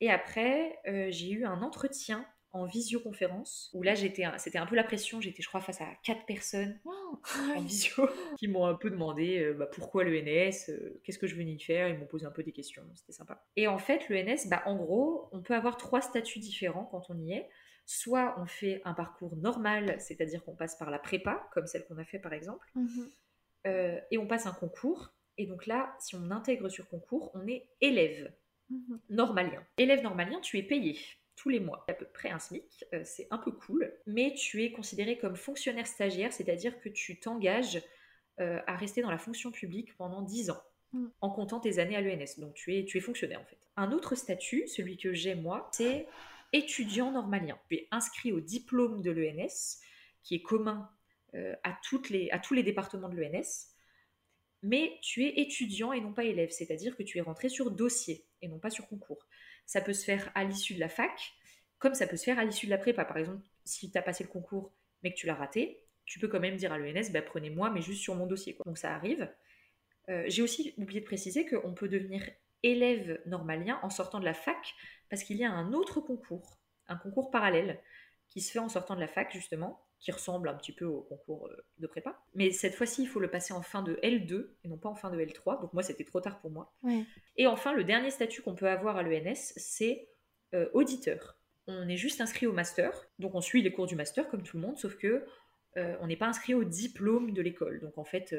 Et 0.00 0.10
après, 0.10 0.78
euh, 0.86 1.08
j'ai 1.10 1.30
eu 1.30 1.44
un 1.44 1.62
entretien 1.62 2.26
en 2.52 2.66
visioconférence, 2.66 3.70
où 3.74 3.82
là 3.82 3.94
j'étais, 3.94 4.24
c'était 4.38 4.58
un 4.58 4.66
peu 4.66 4.74
la 4.74 4.82
pression, 4.82 5.20
j'étais 5.20 5.40
je 5.40 5.46
crois 5.46 5.60
face 5.60 5.80
à 5.80 5.86
quatre 6.02 6.26
personnes 6.26 6.80
en 6.84 7.60
visio 7.60 8.08
qui 8.40 8.48
m'ont 8.48 8.66
un 8.66 8.74
peu 8.74 8.90
demandé 8.90 9.54
bah, 9.56 9.66
pourquoi 9.66 10.02
l'ENS, 10.02 10.68
qu'est-ce 11.04 11.18
que 11.20 11.28
je 11.28 11.36
venais 11.36 11.52
y 11.52 11.60
faire, 11.60 11.88
ils 11.88 11.96
m'ont 11.96 12.08
posé 12.08 12.26
un 12.26 12.32
peu 12.32 12.42
des 12.42 12.50
questions, 12.50 12.82
c'était 12.96 13.12
sympa. 13.12 13.46
Et 13.54 13.68
en 13.68 13.78
fait 13.78 14.08
l'ENS, 14.08 14.48
bah, 14.48 14.64
en 14.66 14.74
gros, 14.74 15.28
on 15.30 15.42
peut 15.42 15.54
avoir 15.54 15.76
trois 15.76 16.00
statuts 16.00 16.40
différents 16.40 16.86
quand 16.86 17.08
on 17.08 17.20
y 17.20 17.34
est. 17.34 17.48
Soit 17.86 18.34
on 18.38 18.46
fait 18.46 18.82
un 18.84 18.94
parcours 18.94 19.36
normal, 19.36 19.96
c'est-à-dire 20.00 20.44
qu'on 20.44 20.56
passe 20.56 20.76
par 20.76 20.90
la 20.90 20.98
prépa, 20.98 21.48
comme 21.52 21.68
celle 21.68 21.84
qu'on 21.86 21.98
a 21.98 22.04
fait 22.04 22.18
par 22.18 22.32
exemple. 22.32 22.68
Mm-hmm. 22.74 23.10
Euh, 23.66 24.00
et 24.10 24.18
on 24.18 24.26
passe 24.26 24.46
un 24.46 24.52
concours. 24.52 25.12
Et 25.38 25.46
donc 25.46 25.66
là, 25.66 25.94
si 25.98 26.14
on 26.16 26.30
intègre 26.30 26.68
sur 26.68 26.88
concours, 26.88 27.30
on 27.34 27.46
est 27.46 27.68
élève 27.80 28.32
mhm. 28.70 29.00
normalien. 29.08 29.64
Élève 29.78 30.02
normalien, 30.02 30.40
tu 30.40 30.58
es 30.58 30.62
payé 30.62 30.98
tous 31.36 31.48
les 31.48 31.60
mois, 31.60 31.84
à 31.88 31.94
peu 31.94 32.04
près 32.04 32.28
un 32.28 32.38
SMIC, 32.38 32.84
euh, 32.92 33.00
c'est 33.02 33.26
un 33.30 33.38
peu 33.38 33.50
cool, 33.50 33.90
mais 34.06 34.34
tu 34.34 34.62
es 34.62 34.72
considéré 34.72 35.16
comme 35.16 35.36
fonctionnaire 35.36 35.86
stagiaire, 35.86 36.34
c'est-à-dire 36.34 36.78
que 36.80 36.90
tu 36.90 37.18
t'engages 37.18 37.82
euh, 38.40 38.60
à 38.66 38.76
rester 38.76 39.00
dans 39.00 39.10
la 39.10 39.16
fonction 39.16 39.50
publique 39.50 39.96
pendant 39.96 40.20
10 40.20 40.50
ans, 40.50 40.62
mhm. 40.92 41.10
en 41.22 41.30
comptant 41.30 41.58
tes 41.58 41.78
années 41.78 41.96
à 41.96 42.02
l'ENS. 42.02 42.38
Donc 42.38 42.52
tu 42.52 42.76
es, 42.76 42.84
tu 42.84 42.98
es 42.98 43.00
fonctionnaire 43.00 43.40
en 43.40 43.46
fait. 43.46 43.58
Un 43.76 43.92
autre 43.92 44.16
statut, 44.16 44.66
celui 44.68 44.98
que 44.98 45.14
j'ai 45.14 45.34
moi, 45.34 45.70
c'est 45.72 46.06
étudiant 46.52 47.10
normalien. 47.10 47.58
Tu 47.70 47.76
es 47.76 47.88
inscrit 47.90 48.32
au 48.32 48.40
diplôme 48.40 49.00
de 49.00 49.10
l'ENS, 49.10 49.78
qui 50.22 50.34
est 50.34 50.42
commun 50.42 50.90
à, 51.34 51.78
toutes 51.88 52.10
les, 52.10 52.30
à 52.30 52.38
tous 52.38 52.54
les 52.54 52.62
départements 52.62 53.08
de 53.08 53.16
l'ENS, 53.16 53.70
mais 54.62 54.98
tu 55.02 55.24
es 55.24 55.40
étudiant 55.40 55.92
et 55.92 56.00
non 56.00 56.12
pas 56.12 56.24
élève, 56.24 56.50
c'est-à-dire 56.50 56.96
que 56.96 57.02
tu 57.02 57.18
es 57.18 57.20
rentré 57.20 57.48
sur 57.48 57.70
dossier 57.70 58.26
et 58.42 58.48
non 58.48 58.58
pas 58.58 58.70
sur 58.70 58.88
concours. 58.88 59.26
Ça 59.66 59.80
peut 59.80 59.92
se 59.92 60.04
faire 60.04 60.30
à 60.34 60.44
l'issue 60.44 60.74
de 60.74 60.80
la 60.80 60.88
fac, 60.88 61.32
comme 61.78 61.94
ça 61.94 62.06
peut 62.06 62.16
se 62.16 62.24
faire 62.24 62.38
à 62.38 62.44
l'issue 62.44 62.66
de 62.66 62.70
la 62.70 62.78
prépa. 62.78 63.04
Par 63.04 63.16
exemple, 63.16 63.42
si 63.64 63.90
tu 63.90 63.96
as 63.96 64.02
passé 64.02 64.24
le 64.24 64.30
concours 64.30 64.72
mais 65.02 65.12
que 65.12 65.16
tu 65.16 65.26
l'as 65.26 65.34
raté, 65.34 65.82
tu 66.04 66.18
peux 66.18 66.28
quand 66.28 66.40
même 66.40 66.56
dire 66.56 66.72
à 66.72 66.78
l'ENS, 66.78 67.10
bah, 67.12 67.22
prenez-moi, 67.22 67.70
mais 67.70 67.80
juste 67.80 68.02
sur 68.02 68.14
mon 68.14 68.26
dossier. 68.26 68.58
Donc 68.66 68.78
ça 68.78 68.94
arrive. 68.94 69.32
Euh, 70.08 70.24
j'ai 70.26 70.42
aussi 70.42 70.74
oublié 70.76 71.00
de 71.00 71.06
préciser 71.06 71.46
qu'on 71.46 71.72
peut 71.72 71.88
devenir 71.88 72.28
élève 72.62 73.20
normalien 73.26 73.78
en 73.82 73.90
sortant 73.90 74.20
de 74.20 74.24
la 74.24 74.34
fac, 74.34 74.74
parce 75.08 75.22
qu'il 75.22 75.36
y 75.36 75.44
a 75.44 75.50
un 75.50 75.72
autre 75.72 76.00
concours, 76.00 76.58
un 76.88 76.96
concours 76.96 77.30
parallèle, 77.30 77.80
qui 78.28 78.40
se 78.40 78.50
fait 78.52 78.58
en 78.58 78.68
sortant 78.68 78.94
de 78.94 79.00
la 79.00 79.08
fac, 79.08 79.32
justement, 79.32 79.86
qui 80.00 80.10
ressemble 80.12 80.48
un 80.48 80.54
petit 80.54 80.72
peu 80.72 80.86
au 80.86 81.02
concours 81.02 81.46
euh, 81.46 81.64
de 81.78 81.86
prépa. 81.86 82.18
Mais 82.34 82.50
cette 82.50 82.74
fois-ci, 82.74 83.02
il 83.02 83.08
faut 83.08 83.20
le 83.20 83.30
passer 83.30 83.52
en 83.52 83.62
fin 83.62 83.82
de 83.82 83.96
L2 84.02 84.48
et 84.64 84.68
non 84.68 84.78
pas 84.78 84.88
en 84.88 84.94
fin 84.94 85.10
de 85.10 85.18
L3. 85.18 85.60
Donc 85.60 85.72
moi, 85.74 85.82
c'était 85.82 86.04
trop 86.04 86.20
tard 86.20 86.40
pour 86.40 86.50
moi. 86.50 86.74
Et 87.36 87.46
enfin, 87.46 87.74
le 87.74 87.84
dernier 87.84 88.10
statut 88.10 88.40
qu'on 88.42 88.54
peut 88.54 88.68
avoir 88.68 88.96
à 88.96 89.02
l'ENS, 89.02 89.52
c'est 89.56 90.08
euh, 90.54 90.68
auditeur. 90.72 91.36
On 91.66 91.88
est 91.88 91.98
juste 91.98 92.20
inscrit 92.20 92.46
au 92.46 92.52
master, 92.52 93.08
donc 93.18 93.34
on 93.34 93.40
suit 93.40 93.62
les 93.62 93.70
cours 93.70 93.86
du 93.86 93.94
master 93.94 94.28
comme 94.28 94.42
tout 94.42 94.56
le 94.56 94.66
monde, 94.66 94.78
sauf 94.78 94.96
que 94.96 95.24
euh, 95.76 95.96
on 96.00 96.08
n'est 96.08 96.16
pas 96.16 96.26
inscrit 96.26 96.54
au 96.54 96.64
diplôme 96.64 97.32
de 97.32 97.42
l'école. 97.42 97.80
Donc 97.80 97.96
en 97.98 98.04
fait, 98.04 98.34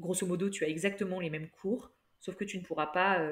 grosso 0.00 0.26
modo, 0.26 0.48
tu 0.48 0.64
as 0.64 0.68
exactement 0.68 1.20
les 1.20 1.28
mêmes 1.28 1.50
cours, 1.50 1.90
sauf 2.20 2.36
que 2.36 2.44
tu 2.44 2.56
ne 2.56 2.62
pourras 2.62 2.86
pas 2.86 3.28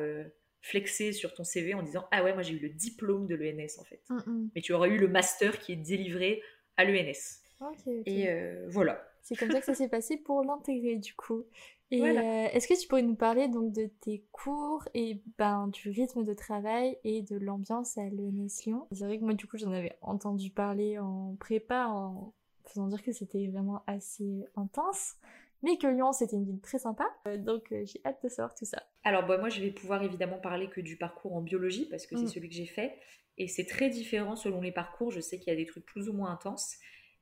flexer 0.60 1.12
sur 1.12 1.32
ton 1.32 1.44
CV 1.44 1.74
en 1.74 1.82
disant 1.82 2.06
ah 2.10 2.24
ouais 2.24 2.32
moi 2.32 2.42
j'ai 2.42 2.54
eu 2.54 2.58
le 2.58 2.70
diplôme 2.70 3.26
de 3.26 3.34
l'ENS 3.34 3.78
en 3.78 3.84
fait. 3.84 4.02
Mm, 4.08 4.16
mm. 4.26 4.50
Mais 4.54 4.60
tu 4.62 4.72
auras 4.72 4.88
eu 4.88 4.98
le 4.98 5.08
master 5.08 5.58
qui 5.58 5.72
est 5.72 5.76
délivré 5.76 6.42
à 6.76 6.84
l'ENS. 6.84 7.43
Et 7.86 8.28
euh, 8.28 8.66
voilà. 8.68 9.02
C'est 9.22 9.36
comme 9.36 9.50
ça 9.50 9.60
que 9.60 9.66
ça 9.66 9.74
s'est 9.74 9.88
passé 9.88 10.16
pour 10.16 10.42
l'intégrer 10.42 10.96
du 10.96 11.14
coup. 11.14 11.44
Et 11.90 12.02
euh, 12.02 12.48
est-ce 12.52 12.66
que 12.66 12.78
tu 12.78 12.88
pourrais 12.88 13.02
nous 13.02 13.14
parler 13.14 13.48
donc 13.48 13.72
de 13.72 13.86
tes 14.00 14.24
cours 14.32 14.86
et 14.94 15.22
ben 15.38 15.68
du 15.68 15.90
rythme 15.90 16.24
de 16.24 16.34
travail 16.34 16.98
et 17.04 17.22
de 17.22 17.36
l'ambiance 17.36 17.96
à 17.96 18.02
l'ENS 18.02 18.64
Lyon? 18.66 18.86
C'est 18.92 19.04
vrai 19.04 19.18
que 19.18 19.24
moi 19.24 19.34
du 19.34 19.46
coup 19.46 19.56
j'en 19.56 19.72
avais 19.72 19.96
entendu 20.02 20.50
parler 20.50 20.98
en 20.98 21.36
prépa 21.38 21.86
en 21.86 22.32
faisant 22.66 22.88
dire 22.88 23.02
que 23.02 23.12
c'était 23.12 23.46
vraiment 23.48 23.82
assez 23.86 24.44
intense. 24.56 25.14
Mais 25.62 25.78
que 25.78 25.86
Lyon, 25.86 26.12
c'était 26.12 26.36
une 26.36 26.44
ville 26.44 26.60
très 26.60 26.78
sympa, 26.78 27.06
euh, 27.26 27.38
donc 27.38 27.68
j'ai 27.70 27.98
hâte 28.04 28.22
de 28.22 28.28
savoir 28.28 28.54
tout 28.54 28.66
ça. 28.66 28.82
Alors, 29.02 29.26
bah, 29.26 29.38
moi, 29.38 29.48
je 29.48 29.62
vais 29.62 29.70
pouvoir 29.70 30.02
évidemment 30.02 30.36
parler 30.36 30.68
que 30.68 30.82
du 30.82 30.98
parcours 30.98 31.34
en 31.34 31.40
biologie, 31.40 31.86
parce 31.86 32.06
que 32.06 32.18
c'est 32.18 32.24
mm. 32.24 32.28
celui 32.28 32.48
que 32.50 32.54
j'ai 32.54 32.66
fait. 32.66 32.98
Et 33.38 33.48
c'est 33.48 33.64
très 33.64 33.88
différent 33.88 34.36
selon 34.36 34.60
les 34.60 34.72
parcours. 34.72 35.10
Je 35.10 35.20
sais 35.20 35.38
qu'il 35.38 35.52
y 35.52 35.56
a 35.56 35.58
des 35.58 35.64
trucs 35.64 35.86
plus 35.86 36.08
ou 36.10 36.12
moins 36.12 36.30
intenses. 36.30 36.76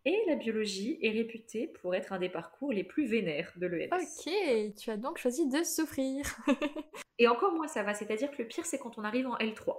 Et 0.04 0.18
la 0.26 0.34
biologie 0.34 0.98
est 1.00 1.10
réputée 1.10 1.68
pour 1.68 1.94
être 1.94 2.12
un 2.12 2.18
des 2.18 2.28
parcours 2.28 2.72
les 2.72 2.82
plus 2.82 3.06
vénères 3.06 3.52
de 3.56 3.66
l'ENS. 3.66 3.88
Ok, 3.92 4.74
tu 4.76 4.90
as 4.90 4.96
donc 4.96 5.18
choisi 5.18 5.48
de 5.48 5.62
souffrir. 5.62 6.24
et 7.18 7.28
encore 7.28 7.52
moins 7.52 7.68
ça 7.68 7.84
va, 7.84 7.94
c'est-à-dire 7.94 8.30
que 8.32 8.42
le 8.42 8.48
pire 8.48 8.66
c'est 8.66 8.78
quand 8.78 8.98
on 8.98 9.04
arrive 9.04 9.28
en 9.28 9.36
L3. 9.36 9.76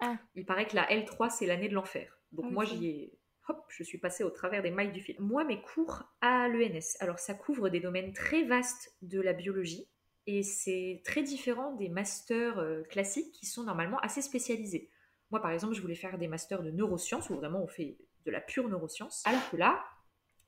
Ah. 0.00 0.16
Il 0.34 0.46
paraît 0.46 0.66
que 0.66 0.76
la 0.76 0.88
L3 0.88 1.30
c'est 1.30 1.46
l'année 1.46 1.68
de 1.68 1.74
l'enfer. 1.74 2.18
Donc 2.32 2.50
moi 2.50 2.64
j'y 2.64 2.86
ai... 2.86 3.18
Hop, 3.48 3.64
je 3.68 3.84
suis 3.84 3.98
passée 3.98 4.24
au 4.24 4.30
travers 4.30 4.62
des 4.62 4.72
mailles 4.72 4.90
du 4.90 5.00
fil. 5.00 5.14
Moi, 5.20 5.44
mes 5.44 5.62
cours 5.62 6.02
à 6.20 6.48
l'ENS, 6.48 6.96
alors 6.98 7.20
ça 7.20 7.32
couvre 7.32 7.68
des 7.68 7.78
domaines 7.78 8.12
très 8.12 8.42
vastes 8.42 8.96
de 9.02 9.20
la 9.20 9.34
biologie 9.34 9.88
et 10.26 10.42
c'est 10.42 11.00
très 11.04 11.22
différent 11.22 11.72
des 11.76 11.88
masters 11.88 12.58
euh, 12.58 12.82
classiques 12.82 13.30
qui 13.30 13.46
sont 13.46 13.62
normalement 13.62 13.98
assez 14.00 14.20
spécialisés. 14.20 14.90
Moi, 15.30 15.40
par 15.40 15.52
exemple, 15.52 15.74
je 15.74 15.80
voulais 15.80 15.94
faire 15.94 16.18
des 16.18 16.26
masters 16.26 16.62
de 16.62 16.72
neurosciences 16.72 17.30
où 17.30 17.36
vraiment 17.36 17.62
on 17.62 17.68
fait 17.68 17.98
de 18.26 18.30
la 18.30 18.40
pure 18.40 18.68
neuroscience. 18.68 19.22
Alors 19.24 19.48
que 19.50 19.56
là, 19.56 19.82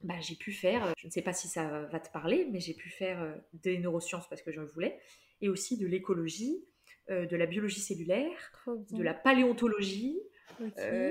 bah, 0.02 0.14
j'ai 0.20 0.36
pu 0.36 0.52
faire, 0.52 0.84
euh, 0.86 0.92
je 0.96 1.06
ne 1.06 1.10
sais 1.10 1.22
pas 1.22 1.32
si 1.32 1.48
ça 1.48 1.86
va 1.86 1.98
te 1.98 2.10
parler, 2.10 2.46
mais 2.52 2.60
j'ai 2.60 2.74
pu 2.74 2.88
faire 2.88 3.20
euh, 3.20 3.34
des 3.52 3.78
neurosciences 3.78 4.28
parce 4.28 4.42
que 4.42 4.52
je 4.52 4.60
le 4.60 4.66
voulais, 4.66 5.00
et 5.40 5.48
aussi 5.48 5.76
de 5.76 5.86
l'écologie, 5.86 6.64
euh, 7.10 7.26
de 7.26 7.36
la 7.36 7.46
biologie 7.46 7.80
cellulaire, 7.80 8.52
de 8.66 9.02
la 9.02 9.14
paléontologie. 9.14 10.20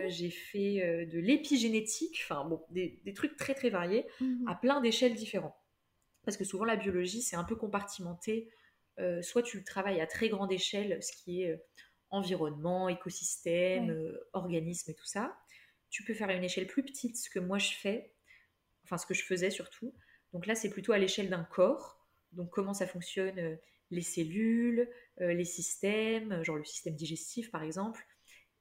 j'ai 0.07 0.29
fait 0.29 1.05
de 1.05 1.19
l'épigénétique, 1.19 2.19
enfin 2.23 2.45
bon, 2.45 2.63
des, 2.69 3.13
trucs 3.15 3.37
très 3.37 3.53
très 3.53 3.69
variés 3.69 4.05
mhm. 4.19 4.47
à 4.47 4.55
plein 4.55 4.81
d'échelles 4.81 5.15
différentes. 5.15 5.55
Parce 6.23 6.37
que 6.37 6.43
souvent 6.43 6.65
la 6.65 6.75
biologie 6.75 7.21
c'est 7.21 7.37
un 7.37 7.45
peu 7.45 7.55
compartimenté. 7.55 8.49
soit 9.21 9.43
tu 9.43 9.63
travailles 9.63 10.01
à 10.01 10.07
très 10.07 10.27
grande 10.27 10.51
échelle, 10.51 11.01
ce 11.01 11.11
qui 11.13 11.43
est 11.43 11.61
environnement, 12.09 12.89
écosystème, 12.89 14.17
organisme 14.33 14.91
et 14.91 14.95
tout 14.95 15.05
ça 15.05 15.37
tu 15.89 16.03
peux 16.03 16.13
faire 16.13 16.29
à 16.29 16.33
une 16.33 16.43
échelle 16.43 16.67
plus 16.67 16.83
petite, 16.83 17.17
ce 17.17 17.29
que 17.29 17.39
moi 17.39 17.57
je 17.57 17.71
fais, 17.71 18.13
enfin 18.83 18.97
ce 18.97 19.05
que 19.05 19.13
je 19.13 19.23
faisais 19.23 19.49
surtout. 19.49 19.93
Donc 20.33 20.45
là, 20.45 20.55
c'est 20.55 20.69
plutôt 20.69 20.91
à 20.91 20.97
l'échelle 20.97 21.29
d'un 21.29 21.43
corps. 21.43 21.97
Donc 22.31 22.49
comment 22.51 22.73
ça 22.73 22.87
fonctionne 22.87 23.39
euh, 23.39 23.55
les 23.89 24.01
cellules, 24.01 24.89
euh, 25.21 25.33
les 25.33 25.45
systèmes, 25.45 26.43
genre 26.43 26.57
le 26.57 26.65
système 26.65 26.95
digestif 26.95 27.51
par 27.51 27.63
exemple, 27.63 28.05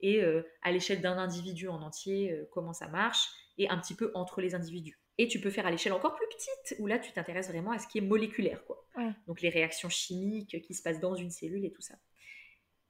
et 0.01 0.22
euh, 0.22 0.43
à 0.62 0.70
l'échelle 0.70 1.01
d'un 1.01 1.18
individu 1.18 1.68
en 1.68 1.83
entier, 1.83 2.39
comment 2.53 2.72
ça 2.72 2.89
marche, 2.89 3.29
et 3.59 3.68
un 3.68 3.79
petit 3.79 3.95
peu 3.95 4.12
entre 4.14 4.41
les 4.41 4.55
individus. 4.55 5.01
Et 5.18 5.29
tu 5.29 5.41
peux 5.41 5.51
faire 5.51 5.66
à 5.66 5.70
l'échelle 5.70 5.95
encore 5.95 6.14
plus 6.14 6.27
petite, 6.29 6.79
où 6.79 6.87
là 6.87 6.99
tu 6.99 7.11
t'intéresses 7.12 7.49
vraiment 7.49 7.72
à 7.72 7.79
ce 7.79 7.89
qui 7.89 7.99
est 7.99 8.03
moléculaire, 8.03 8.64
quoi. 8.64 8.87
Donc 9.27 9.41
les 9.41 9.49
réactions 9.49 9.89
chimiques 9.89 10.61
qui 10.62 10.74
se 10.74 10.83
passent 10.83 11.01
dans 11.01 11.14
une 11.14 11.31
cellule 11.31 11.64
et 11.64 11.72
tout 11.72 11.83
ça. 11.83 11.95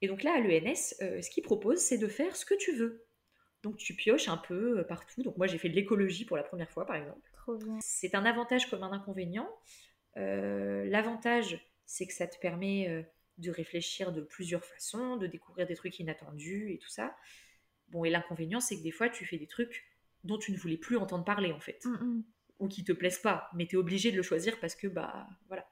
Et 0.02 0.08
donc 0.08 0.22
là, 0.22 0.34
à 0.34 0.40
l'ENS, 0.40 0.94
ce 1.00 1.30
qu'il 1.30 1.42
propose, 1.42 1.78
c'est 1.78 1.98
de 1.98 2.08
faire 2.08 2.36
ce 2.36 2.44
que 2.44 2.54
tu 2.54 2.72
veux. 2.72 3.05
Donc 3.66 3.78
tu 3.78 3.94
pioches 3.94 4.28
un 4.28 4.36
peu 4.36 4.78
euh, 4.78 4.84
partout. 4.84 5.24
Donc 5.24 5.36
moi 5.38 5.48
j'ai 5.48 5.58
fait 5.58 5.68
de 5.68 5.74
l'écologie 5.74 6.24
pour 6.24 6.36
la 6.36 6.44
première 6.44 6.70
fois 6.70 6.86
par 6.86 6.94
exemple. 6.94 7.28
C'est 7.80 8.14
un 8.14 8.24
avantage 8.24 8.70
comme 8.70 8.84
un 8.84 8.92
inconvénient. 8.92 9.48
Euh, 10.16 10.84
l'avantage 10.84 11.60
c'est 11.84 12.06
que 12.06 12.12
ça 12.12 12.28
te 12.28 12.38
permet 12.38 12.88
euh, 12.88 13.02
de 13.38 13.50
réfléchir 13.50 14.12
de 14.12 14.20
plusieurs 14.20 14.64
façons, 14.64 15.16
de 15.16 15.26
découvrir 15.26 15.66
des 15.66 15.74
trucs 15.74 15.98
inattendus 15.98 16.72
et 16.72 16.78
tout 16.78 16.88
ça. 16.88 17.16
Bon 17.88 18.04
et 18.04 18.10
l'inconvénient 18.10 18.60
c'est 18.60 18.76
que 18.76 18.84
des 18.84 18.92
fois 18.92 19.08
tu 19.08 19.24
fais 19.24 19.36
des 19.36 19.48
trucs 19.48 19.84
dont 20.22 20.38
tu 20.38 20.52
ne 20.52 20.56
voulais 20.56 20.76
plus 20.76 20.96
entendre 20.96 21.24
parler 21.24 21.50
en 21.50 21.60
fait. 21.60 21.84
Mm, 21.84 22.04
mm. 22.04 22.24
Ou 22.60 22.68
qui 22.68 22.84
te 22.84 22.92
plaisent 22.92 23.18
pas, 23.18 23.50
mais 23.52 23.66
tu 23.66 23.74
es 23.74 23.78
obligé 23.78 24.12
de 24.12 24.16
le 24.16 24.22
choisir 24.22 24.60
parce 24.60 24.76
que 24.76 24.86
bah 24.86 25.26
voilà. 25.48 25.68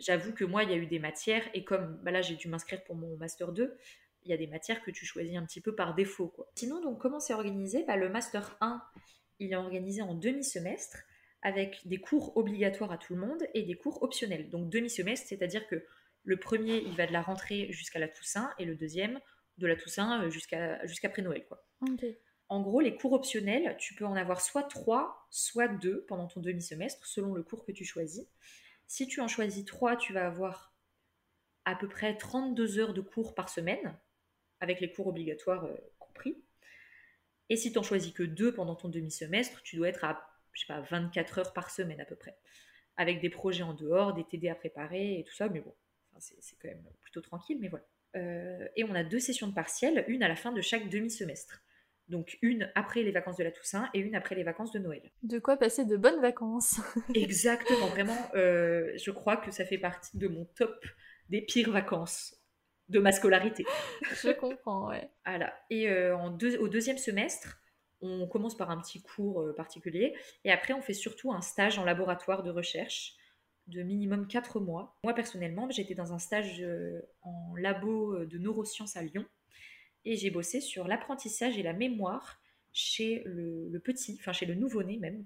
J'avoue 0.00 0.34
que 0.34 0.44
moi 0.44 0.64
il 0.64 0.70
y 0.70 0.74
a 0.74 0.76
eu 0.76 0.86
des 0.86 0.98
matières 0.98 1.48
et 1.54 1.64
comme 1.64 1.96
bah, 2.02 2.10
là 2.10 2.20
j'ai 2.20 2.36
dû 2.36 2.48
m'inscrire 2.48 2.84
pour 2.84 2.94
mon 2.94 3.16
master 3.16 3.52
2, 3.52 3.74
il 4.26 4.30
y 4.30 4.34
a 4.34 4.36
des 4.36 4.46
matières 4.46 4.82
que 4.82 4.90
tu 4.90 5.06
choisis 5.06 5.36
un 5.36 5.46
petit 5.46 5.60
peu 5.60 5.74
par 5.74 5.94
défaut. 5.94 6.28
Quoi. 6.28 6.50
Sinon, 6.56 6.80
donc, 6.80 7.00
comment 7.00 7.20
c'est 7.20 7.34
organisé? 7.34 7.84
Bah, 7.84 7.96
Le 7.96 8.08
Master 8.08 8.56
1, 8.60 8.82
il 9.38 9.52
est 9.52 9.56
organisé 9.56 10.02
en 10.02 10.14
demi-semestre 10.14 10.98
avec 11.42 11.86
des 11.86 11.98
cours 11.98 12.36
obligatoires 12.36 12.90
à 12.90 12.98
tout 12.98 13.14
le 13.14 13.20
monde 13.20 13.46
et 13.54 13.62
des 13.62 13.76
cours 13.76 14.02
optionnels. 14.02 14.50
Donc 14.50 14.68
demi-semestre, 14.68 15.28
c'est-à-dire 15.28 15.66
que 15.68 15.84
le 16.24 16.36
premier, 16.38 16.78
il 16.78 16.96
va 16.96 17.06
de 17.06 17.12
la 17.12 17.22
rentrée 17.22 17.70
jusqu'à 17.70 18.00
la 18.00 18.08
Toussaint 18.08 18.52
et 18.58 18.64
le 18.64 18.74
deuxième, 18.74 19.20
de 19.58 19.66
la 19.66 19.76
Toussaint 19.76 20.24
euh, 20.24 20.30
jusqu'à 20.30 20.84
jusqu'après 20.86 21.22
Noël. 21.22 21.46
Quoi. 21.46 21.64
En 22.48 22.60
gros, 22.62 22.80
les 22.80 22.96
cours 22.96 23.12
optionnels, 23.12 23.76
tu 23.78 23.94
peux 23.94 24.04
en 24.04 24.16
avoir 24.16 24.40
soit 24.40 24.64
trois, 24.64 25.26
soit 25.30 25.68
deux 25.68 26.04
pendant 26.08 26.26
ton 26.26 26.40
demi-semestre, 26.40 27.06
selon 27.06 27.34
le 27.34 27.42
cours 27.42 27.64
que 27.64 27.72
tu 27.72 27.84
choisis. 27.84 28.26
Si 28.86 29.06
tu 29.06 29.20
en 29.20 29.28
choisis 29.28 29.64
trois, 29.64 29.96
tu 29.96 30.12
vas 30.12 30.26
avoir 30.26 30.74
à 31.64 31.74
peu 31.74 31.88
près 31.88 32.16
32 32.16 32.78
heures 32.78 32.94
de 32.94 33.00
cours 33.00 33.34
par 33.34 33.48
semaine, 33.48 33.98
avec 34.60 34.80
les 34.80 34.90
cours 34.90 35.06
obligatoires 35.08 35.64
euh, 35.64 35.76
compris. 35.98 36.42
Et 37.48 37.56
si 37.56 37.70
tu 37.70 37.78
n'en 37.78 37.82
choisis 37.82 38.12
que 38.12 38.22
deux 38.22 38.52
pendant 38.52 38.74
ton 38.74 38.88
demi-semestre, 38.88 39.62
tu 39.62 39.76
dois 39.76 39.88
être 39.88 40.04
à, 40.04 40.28
je 40.52 40.60
sais 40.60 40.66
pas, 40.66 40.80
24 40.80 41.38
heures 41.38 41.52
par 41.52 41.70
semaine 41.70 42.00
à 42.00 42.04
peu 42.04 42.16
près. 42.16 42.36
Avec 42.96 43.20
des 43.20 43.30
projets 43.30 43.62
en 43.62 43.74
dehors, 43.74 44.14
des 44.14 44.24
TD 44.24 44.48
à 44.48 44.54
préparer 44.54 45.18
et 45.18 45.24
tout 45.24 45.34
ça, 45.34 45.48
mais 45.48 45.60
bon, 45.60 45.74
c'est 46.18 46.56
quand 46.60 46.68
même 46.68 46.84
plutôt 47.02 47.20
tranquille, 47.20 47.58
mais 47.60 47.68
voilà. 47.68 47.84
Euh, 48.16 48.66
et 48.76 48.84
on 48.84 48.94
a 48.94 49.04
deux 49.04 49.20
sessions 49.20 49.46
de 49.46 49.54
partiel, 49.54 50.04
une 50.08 50.22
à 50.22 50.28
la 50.28 50.36
fin 50.36 50.52
de 50.52 50.60
chaque 50.60 50.88
demi-semestre. 50.88 51.62
Donc 52.08 52.38
une 52.40 52.70
après 52.76 53.02
les 53.02 53.10
vacances 53.10 53.36
de 53.36 53.42
la 53.42 53.50
Toussaint 53.50 53.90
et 53.92 53.98
une 53.98 54.14
après 54.14 54.36
les 54.36 54.44
vacances 54.44 54.72
de 54.72 54.78
Noël. 54.78 55.02
De 55.22 55.38
quoi 55.38 55.56
passer 55.56 55.84
de 55.84 55.96
bonnes 55.96 56.20
vacances. 56.20 56.80
Exactement, 57.14 57.88
vraiment, 57.88 58.16
euh, 58.34 58.92
je 58.96 59.10
crois 59.10 59.36
que 59.36 59.50
ça 59.50 59.64
fait 59.64 59.78
partie 59.78 60.16
de 60.16 60.28
mon 60.28 60.44
top 60.44 60.84
des 61.30 61.42
pires 61.42 61.72
vacances 61.72 62.35
de 62.88 62.98
ma 63.00 63.12
scolarité. 63.12 63.64
Je 64.22 64.30
comprends, 64.32 64.88
ouais. 64.88 65.10
Voilà. 65.24 65.54
Et 65.70 65.88
euh, 65.88 66.16
en 66.16 66.32
au 66.34 66.68
deuxième 66.68 66.98
semestre, 66.98 67.58
on 68.00 68.26
commence 68.26 68.56
par 68.56 68.70
un 68.70 68.80
petit 68.80 69.02
cours 69.02 69.40
euh, 69.40 69.54
particulier 69.54 70.14
et 70.44 70.52
après 70.52 70.74
on 70.74 70.82
fait 70.82 70.94
surtout 70.94 71.32
un 71.32 71.40
stage 71.40 71.78
en 71.78 71.84
laboratoire 71.84 72.42
de 72.42 72.50
recherche 72.50 73.14
de 73.66 73.82
minimum 73.82 74.28
4 74.28 74.60
mois. 74.60 74.96
Moi 75.02 75.14
personnellement, 75.14 75.68
j'étais 75.70 75.94
dans 75.94 76.12
un 76.12 76.18
stage 76.18 76.60
euh, 76.60 77.00
en 77.22 77.54
labo 77.56 78.24
de 78.24 78.38
neurosciences 78.38 78.96
à 78.96 79.02
Lyon 79.02 79.24
et 80.04 80.16
j'ai 80.16 80.30
bossé 80.30 80.60
sur 80.60 80.86
l'apprentissage 80.86 81.58
et 81.58 81.62
la 81.62 81.72
mémoire 81.72 82.40
chez 82.72 83.22
le, 83.24 83.78
petit, 83.80 84.16
enfin 84.20 84.32
chez 84.32 84.46
le 84.46 84.54
nouveau-né 84.54 84.98
même, 84.98 85.24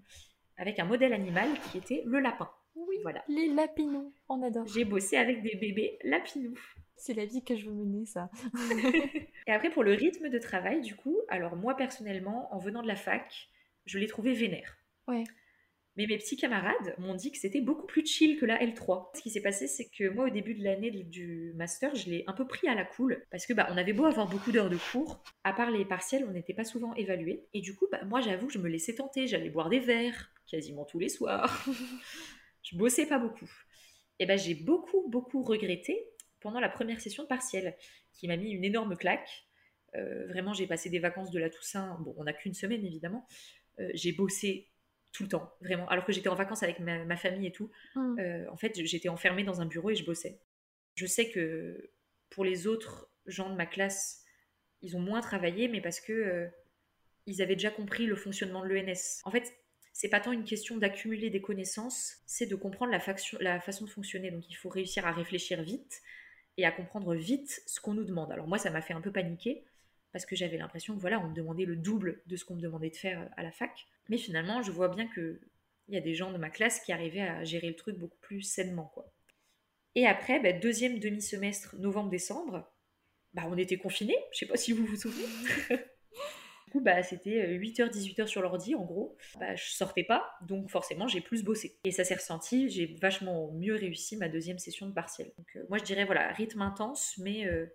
avec 0.56 0.78
un 0.78 0.84
modèle 0.84 1.12
animal 1.12 1.48
qui 1.70 1.78
était 1.78 2.02
le 2.06 2.20
lapin. 2.20 2.48
Oui, 2.76 2.96
voilà. 3.02 3.24
Les 3.28 3.48
lapinous, 3.48 4.14
on 4.28 4.40
adore. 4.42 4.66
J'ai 4.68 4.84
bossé 4.84 5.16
avec 5.16 5.42
des 5.42 5.56
bébés 5.56 5.98
lapinous. 6.04 6.56
C'est 7.00 7.14
la 7.14 7.24
vie 7.24 7.42
que 7.42 7.56
je 7.56 7.66
veux 7.66 7.74
mener, 7.74 8.04
ça. 8.04 8.30
et 9.46 9.52
après, 9.52 9.70
pour 9.70 9.82
le 9.82 9.94
rythme 9.94 10.28
de 10.28 10.38
travail, 10.38 10.82
du 10.82 10.94
coup, 10.94 11.18
alors 11.28 11.56
moi 11.56 11.74
personnellement, 11.74 12.54
en 12.54 12.58
venant 12.58 12.82
de 12.82 12.88
la 12.88 12.94
fac, 12.94 13.48
je 13.86 13.98
l'ai 13.98 14.06
trouvé 14.06 14.34
vénère. 14.34 14.76
Ouais. 15.08 15.24
Mais 15.96 16.06
mes 16.06 16.18
petits 16.18 16.36
camarades 16.36 16.94
m'ont 16.98 17.14
dit 17.14 17.32
que 17.32 17.38
c'était 17.38 17.62
beaucoup 17.62 17.86
plus 17.86 18.06
chill 18.06 18.38
que 18.38 18.44
la 18.44 18.62
L3. 18.62 19.08
Ce 19.14 19.22
qui 19.22 19.30
s'est 19.30 19.40
passé, 19.40 19.66
c'est 19.66 19.88
que 19.88 20.10
moi, 20.10 20.26
au 20.26 20.30
début 20.30 20.54
de 20.54 20.62
l'année 20.62 20.90
du 20.90 21.52
master, 21.56 21.94
je 21.94 22.10
l'ai 22.10 22.24
un 22.26 22.34
peu 22.34 22.46
pris 22.46 22.68
à 22.68 22.74
la 22.74 22.84
cool 22.84 23.24
parce 23.30 23.46
que 23.46 23.54
bah, 23.54 23.66
on 23.70 23.78
avait 23.78 23.94
beau 23.94 24.04
avoir 24.04 24.28
beaucoup 24.28 24.52
d'heures 24.52 24.70
de 24.70 24.78
cours, 24.92 25.22
à 25.42 25.54
part 25.54 25.70
les 25.70 25.86
partiels, 25.86 26.26
on 26.28 26.32
n'était 26.32 26.54
pas 26.54 26.64
souvent 26.64 26.94
évalués. 26.94 27.46
Et 27.54 27.62
du 27.62 27.74
coup, 27.74 27.86
bah, 27.90 28.04
moi, 28.04 28.20
j'avoue 28.20 28.46
que 28.46 28.52
je 28.52 28.58
me 28.58 28.68
laissais 28.68 28.94
tenter. 28.94 29.26
J'allais 29.26 29.50
boire 29.50 29.70
des 29.70 29.80
verres 29.80 30.30
quasiment 30.46 30.84
tous 30.84 30.98
les 30.98 31.08
soirs. 31.08 31.66
je 32.62 32.76
bossais 32.76 33.06
pas 33.06 33.18
beaucoup. 33.18 33.50
Et 34.18 34.26
ben, 34.26 34.38
j'ai 34.38 34.54
beaucoup, 34.54 35.08
beaucoup 35.08 35.42
regretté 35.42 36.06
pendant 36.40 36.60
la 36.60 36.68
première 36.68 37.00
session 37.00 37.22
de 37.22 37.28
partiel, 37.28 37.76
qui 38.12 38.28
m'a 38.28 38.36
mis 38.36 38.50
une 38.50 38.64
énorme 38.64 38.96
claque. 38.96 39.46
Euh, 39.94 40.26
vraiment, 40.26 40.52
j'ai 40.52 40.66
passé 40.66 40.90
des 40.90 40.98
vacances 40.98 41.30
de 41.30 41.38
la 41.38 41.50
Toussaint. 41.50 41.98
Bon, 42.00 42.14
on 42.16 42.24
n'a 42.24 42.32
qu'une 42.32 42.54
semaine 42.54 42.84
évidemment. 42.84 43.26
Euh, 43.78 43.90
j'ai 43.94 44.12
bossé 44.12 44.68
tout 45.12 45.24
le 45.24 45.28
temps, 45.28 45.52
vraiment. 45.60 45.88
Alors 45.88 46.04
que 46.04 46.12
j'étais 46.12 46.28
en 46.28 46.34
vacances 46.34 46.62
avec 46.62 46.78
ma, 46.78 47.16
famille 47.16 47.46
et 47.46 47.52
tout. 47.52 47.70
Mmh. 47.94 48.20
Euh, 48.20 48.50
en 48.50 48.56
fait, 48.56 48.80
j'étais 48.84 49.08
enfermée 49.08 49.42
dans 49.42 49.60
un 49.60 49.66
bureau 49.66 49.90
et 49.90 49.96
je 49.96 50.04
bossais. 50.04 50.40
Je 50.94 51.06
sais 51.06 51.30
que 51.30 51.90
pour 52.30 52.44
les 52.44 52.66
autres 52.66 53.10
gens 53.26 53.50
de 53.50 53.56
ma 53.56 53.66
classe, 53.66 54.24
ils 54.82 54.96
ont 54.96 55.00
moins 55.00 55.20
travaillé, 55.20 55.68
mais 55.68 55.80
parce 55.80 56.00
que 56.00 56.48
ils 57.26 57.42
avaient 57.42 57.54
déjà 57.54 57.70
compris 57.70 58.06
le 58.06 58.16
fonctionnement 58.16 58.62
de 58.62 58.68
l'ENS. 58.68 59.20
En 59.24 59.30
fait, 59.30 59.52
c'est 59.92 60.08
pas 60.08 60.20
tant 60.20 60.32
une 60.32 60.44
question 60.44 60.76
d'accumuler 60.78 61.30
des 61.30 61.40
connaissances, 61.40 62.16
c'est 62.26 62.46
de 62.46 62.54
comprendre 62.54 62.92
la, 62.92 63.00
la, 63.40 63.60
façon 63.60 63.84
de 63.84 63.90
fonctionner. 63.90 64.30
Donc 64.30 64.48
il 64.48 64.54
faut 64.54 64.68
réussir 64.68 65.06
à 65.06 65.12
réfléchir 65.12 65.62
vite 65.62 66.00
et 66.56 66.64
à 66.64 66.72
comprendre 66.72 67.14
vite 67.14 67.62
ce 67.66 67.80
qu'on 67.80 67.94
nous 67.94 68.04
demande. 68.04 68.32
Alors 68.32 68.46
moi, 68.46 68.58
ça 68.58 68.70
m'a 68.70 68.82
fait 68.82 68.94
un 68.94 69.00
peu 69.00 69.12
paniquer 69.12 69.64
parce 70.12 70.26
que 70.26 70.36
j'avais 70.36 70.56
l'impression 70.56 70.94
que 70.94 71.00
voilà, 71.00 71.20
on 71.20 71.28
me 71.28 71.34
demandait 71.34 71.64
le 71.64 71.76
double 71.76 72.20
de 72.26 72.36
ce 72.36 72.44
qu'on 72.44 72.56
me 72.56 72.60
demandait 72.60 72.90
de 72.90 72.96
faire 72.96 73.30
à 73.36 73.42
la 73.42 73.52
fac. 73.52 73.86
Mais 74.08 74.18
finalement, 74.18 74.62
je 74.62 74.72
vois 74.72 74.88
bien 74.88 75.06
que 75.06 75.40
il 75.88 75.94
y 75.94 75.98
a 75.98 76.00
des 76.00 76.14
gens 76.14 76.32
de 76.32 76.38
ma 76.38 76.50
classe 76.50 76.80
qui 76.80 76.92
arrivaient 76.92 77.20
à 77.20 77.42
gérer 77.42 77.68
le 77.68 77.74
truc 77.74 77.98
beaucoup 77.98 78.18
plus 78.20 78.42
sainement, 78.42 78.90
quoi. 78.94 79.12
Et 79.96 80.06
après, 80.06 80.38
bah, 80.38 80.52
deuxième 80.52 81.00
demi-semestre, 81.00 81.74
novembre-décembre, 81.78 82.72
bah, 83.34 83.42
on 83.48 83.56
était 83.56 83.76
confinés. 83.76 84.16
Je 84.32 84.38
sais 84.38 84.46
pas 84.46 84.56
si 84.56 84.72
vous 84.72 84.86
vous 84.86 84.96
souvenez. 84.96 85.26
coup, 86.70 86.80
bah, 86.80 87.02
c'était 87.02 87.58
8h, 87.58 87.90
18h 87.90 88.26
sur 88.26 88.40
l'ordi, 88.40 88.74
en 88.74 88.84
gros. 88.84 89.16
Bah, 89.38 89.54
je 89.54 89.70
sortais 89.70 90.04
pas, 90.04 90.24
donc 90.42 90.70
forcément, 90.70 91.06
j'ai 91.06 91.20
plus 91.20 91.44
bossé. 91.44 91.78
Et 91.84 91.90
ça 91.90 92.04
s'est 92.04 92.14
ressenti, 92.14 92.70
j'ai 92.70 92.86
vachement 93.00 93.52
mieux 93.52 93.74
réussi 93.74 94.16
ma 94.16 94.28
deuxième 94.28 94.58
session 94.58 94.86
de 94.86 94.92
partiel. 94.92 95.32
Donc, 95.36 95.48
euh, 95.56 95.64
moi, 95.68 95.78
je 95.78 95.84
dirais, 95.84 96.04
voilà, 96.06 96.32
rythme 96.32 96.62
intense, 96.62 97.14
mais 97.18 97.46
euh, 97.46 97.66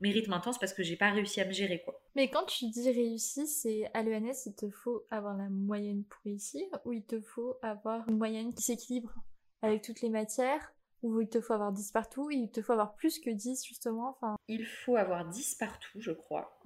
mes 0.00 0.10
rythmes 0.10 0.32
intenses 0.32 0.58
parce 0.58 0.74
que 0.74 0.82
j'ai 0.82 0.96
pas 0.96 1.10
réussi 1.10 1.40
à 1.40 1.46
me 1.46 1.52
gérer 1.52 1.82
quoi. 1.82 2.00
Mais 2.14 2.30
quand 2.30 2.44
tu 2.44 2.68
dis 2.68 2.90
réussi, 2.90 3.46
c'est 3.46 3.90
à 3.94 4.02
l'ENS, 4.02 4.46
il 4.46 4.54
te 4.54 4.68
faut 4.70 5.06
avoir 5.10 5.36
la 5.36 5.48
moyenne 5.48 6.04
pour 6.04 6.20
réussir 6.24 6.62
ou 6.84 6.92
il 6.92 7.04
te 7.04 7.20
faut 7.20 7.56
avoir 7.62 8.08
une 8.08 8.18
moyenne 8.18 8.54
qui 8.54 8.62
s'équilibre 8.62 9.14
avec 9.62 9.82
toutes 9.82 10.02
les 10.02 10.10
matières? 10.10 10.72
Ou 11.06 11.20
il 11.20 11.28
te 11.28 11.40
faut 11.40 11.52
avoir 11.52 11.72
10 11.72 11.92
partout, 11.92 12.30
il 12.30 12.50
te 12.50 12.60
faut 12.60 12.72
avoir 12.72 12.94
plus 12.94 13.18
que 13.18 13.30
10 13.30 13.64
justement. 13.64 14.10
Enfin... 14.10 14.36
Il 14.48 14.66
faut 14.66 14.96
avoir 14.96 15.28
10 15.28 15.54
partout, 15.54 16.00
je 16.00 16.10
crois. 16.10 16.58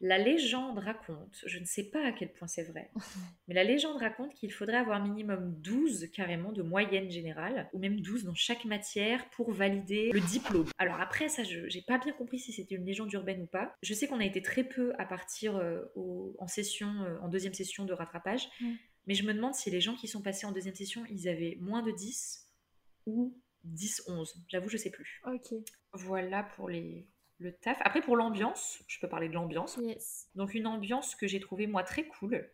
La 0.00 0.18
légende 0.18 0.78
raconte, 0.78 1.42
je 1.46 1.58
ne 1.58 1.64
sais 1.64 1.84
pas 1.84 2.06
à 2.06 2.12
quel 2.12 2.32
point 2.32 2.48
c'est 2.48 2.62
vrai, 2.62 2.90
mais 3.48 3.54
la 3.54 3.64
légende 3.64 3.96
raconte 3.98 4.34
qu'il 4.34 4.52
faudrait 4.52 4.78
avoir 4.78 5.02
minimum 5.02 5.54
12 5.60 6.10
carrément 6.12 6.52
de 6.52 6.62
moyenne 6.62 7.10
générale, 7.10 7.68
ou 7.72 7.78
même 7.78 8.00
12 8.00 8.24
dans 8.24 8.34
chaque 8.34 8.64
matière 8.64 9.28
pour 9.30 9.50
valider 9.50 10.10
le 10.12 10.20
diplôme. 10.20 10.68
Alors 10.78 11.00
après, 11.00 11.28
ça, 11.28 11.42
je 11.42 11.60
n'ai 11.60 11.82
pas 11.86 11.98
bien 11.98 12.12
compris 12.12 12.38
si 12.38 12.52
c'était 12.52 12.76
une 12.76 12.86
légende 12.86 13.12
urbaine 13.12 13.42
ou 13.42 13.46
pas. 13.46 13.74
Je 13.82 13.92
sais 13.92 14.06
qu'on 14.06 14.20
a 14.20 14.24
été 14.24 14.42
très 14.42 14.64
peu 14.64 14.92
à 14.98 15.04
partir 15.04 15.56
euh, 15.56 15.82
en 16.38 16.46
session, 16.46 16.88
euh, 17.02 17.18
en 17.20 17.28
deuxième 17.28 17.54
session 17.54 17.84
de 17.84 17.92
rattrapage, 17.92 18.48
mais 19.06 19.14
je 19.14 19.24
me 19.24 19.34
demande 19.34 19.54
si 19.54 19.70
les 19.70 19.80
gens 19.80 19.96
qui 19.96 20.08
sont 20.08 20.22
passés 20.22 20.46
en 20.46 20.52
deuxième 20.52 20.74
session, 20.74 21.04
ils 21.10 21.28
avaient 21.28 21.58
moins 21.60 21.82
de 21.82 21.90
10 21.90 22.46
ou 23.06 23.34
10-11. 23.66 24.34
J'avoue, 24.48 24.68
je 24.68 24.76
sais 24.76 24.90
plus. 24.90 25.20
Ok. 25.26 25.54
Voilà 25.92 26.42
pour 26.42 26.68
les, 26.68 27.06
le 27.38 27.52
taf. 27.52 27.78
Après, 27.82 28.00
pour 28.00 28.16
l'ambiance, 28.16 28.82
je 28.86 28.98
peux 29.00 29.08
parler 29.08 29.28
de 29.28 29.34
l'ambiance. 29.34 29.78
Yes. 29.82 30.28
Donc, 30.34 30.54
une 30.54 30.66
ambiance 30.66 31.14
que 31.14 31.26
j'ai 31.26 31.40
trouvée, 31.40 31.66
moi, 31.66 31.82
très 31.82 32.04
cool. 32.06 32.48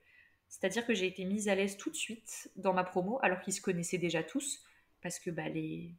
C'est-à-dire 0.48 0.86
que 0.86 0.94
j'ai 0.94 1.06
été 1.06 1.24
mise 1.24 1.48
à 1.48 1.54
l'aise 1.54 1.76
tout 1.76 1.90
de 1.90 1.96
suite 1.96 2.50
dans 2.56 2.72
ma 2.72 2.84
promo, 2.84 3.18
alors 3.22 3.40
qu'ils 3.40 3.52
se 3.52 3.60
connaissaient 3.60 3.98
déjà 3.98 4.22
tous, 4.22 4.64
parce 5.02 5.18
que 5.18 5.30
bah, 5.30 5.48
les 5.48 5.94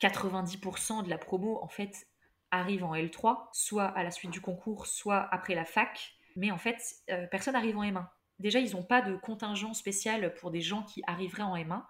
90% 0.00 1.04
de 1.04 1.10
la 1.10 1.18
promo, 1.18 1.62
en 1.62 1.68
fait, 1.68 2.08
arrivent 2.50 2.84
en 2.84 2.94
L3, 2.94 3.48
soit 3.52 3.86
à 3.86 4.02
la 4.02 4.10
suite 4.10 4.30
du 4.30 4.40
concours, 4.40 4.86
soit 4.86 5.28
après 5.32 5.54
la 5.54 5.64
fac. 5.64 6.14
Mais 6.36 6.50
en 6.50 6.58
fait, 6.58 6.80
euh, 7.10 7.26
personne 7.26 7.54
n'arrive 7.54 7.76
en 7.76 7.82
M1. 7.82 8.06
Déjà, 8.38 8.60
ils 8.60 8.72
n'ont 8.72 8.84
pas 8.84 9.02
de 9.02 9.16
contingent 9.16 9.74
spécial 9.74 10.34
pour 10.34 10.50
des 10.50 10.60
gens 10.60 10.82
qui 10.82 11.02
arriveraient 11.06 11.42
en 11.42 11.56
M1. 11.56 11.82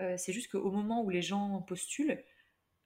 Euh, 0.00 0.14
c'est 0.16 0.32
juste 0.32 0.50
qu'au 0.50 0.70
moment 0.70 1.02
où 1.02 1.10
les 1.10 1.22
gens 1.22 1.62
postulent, 1.62 2.22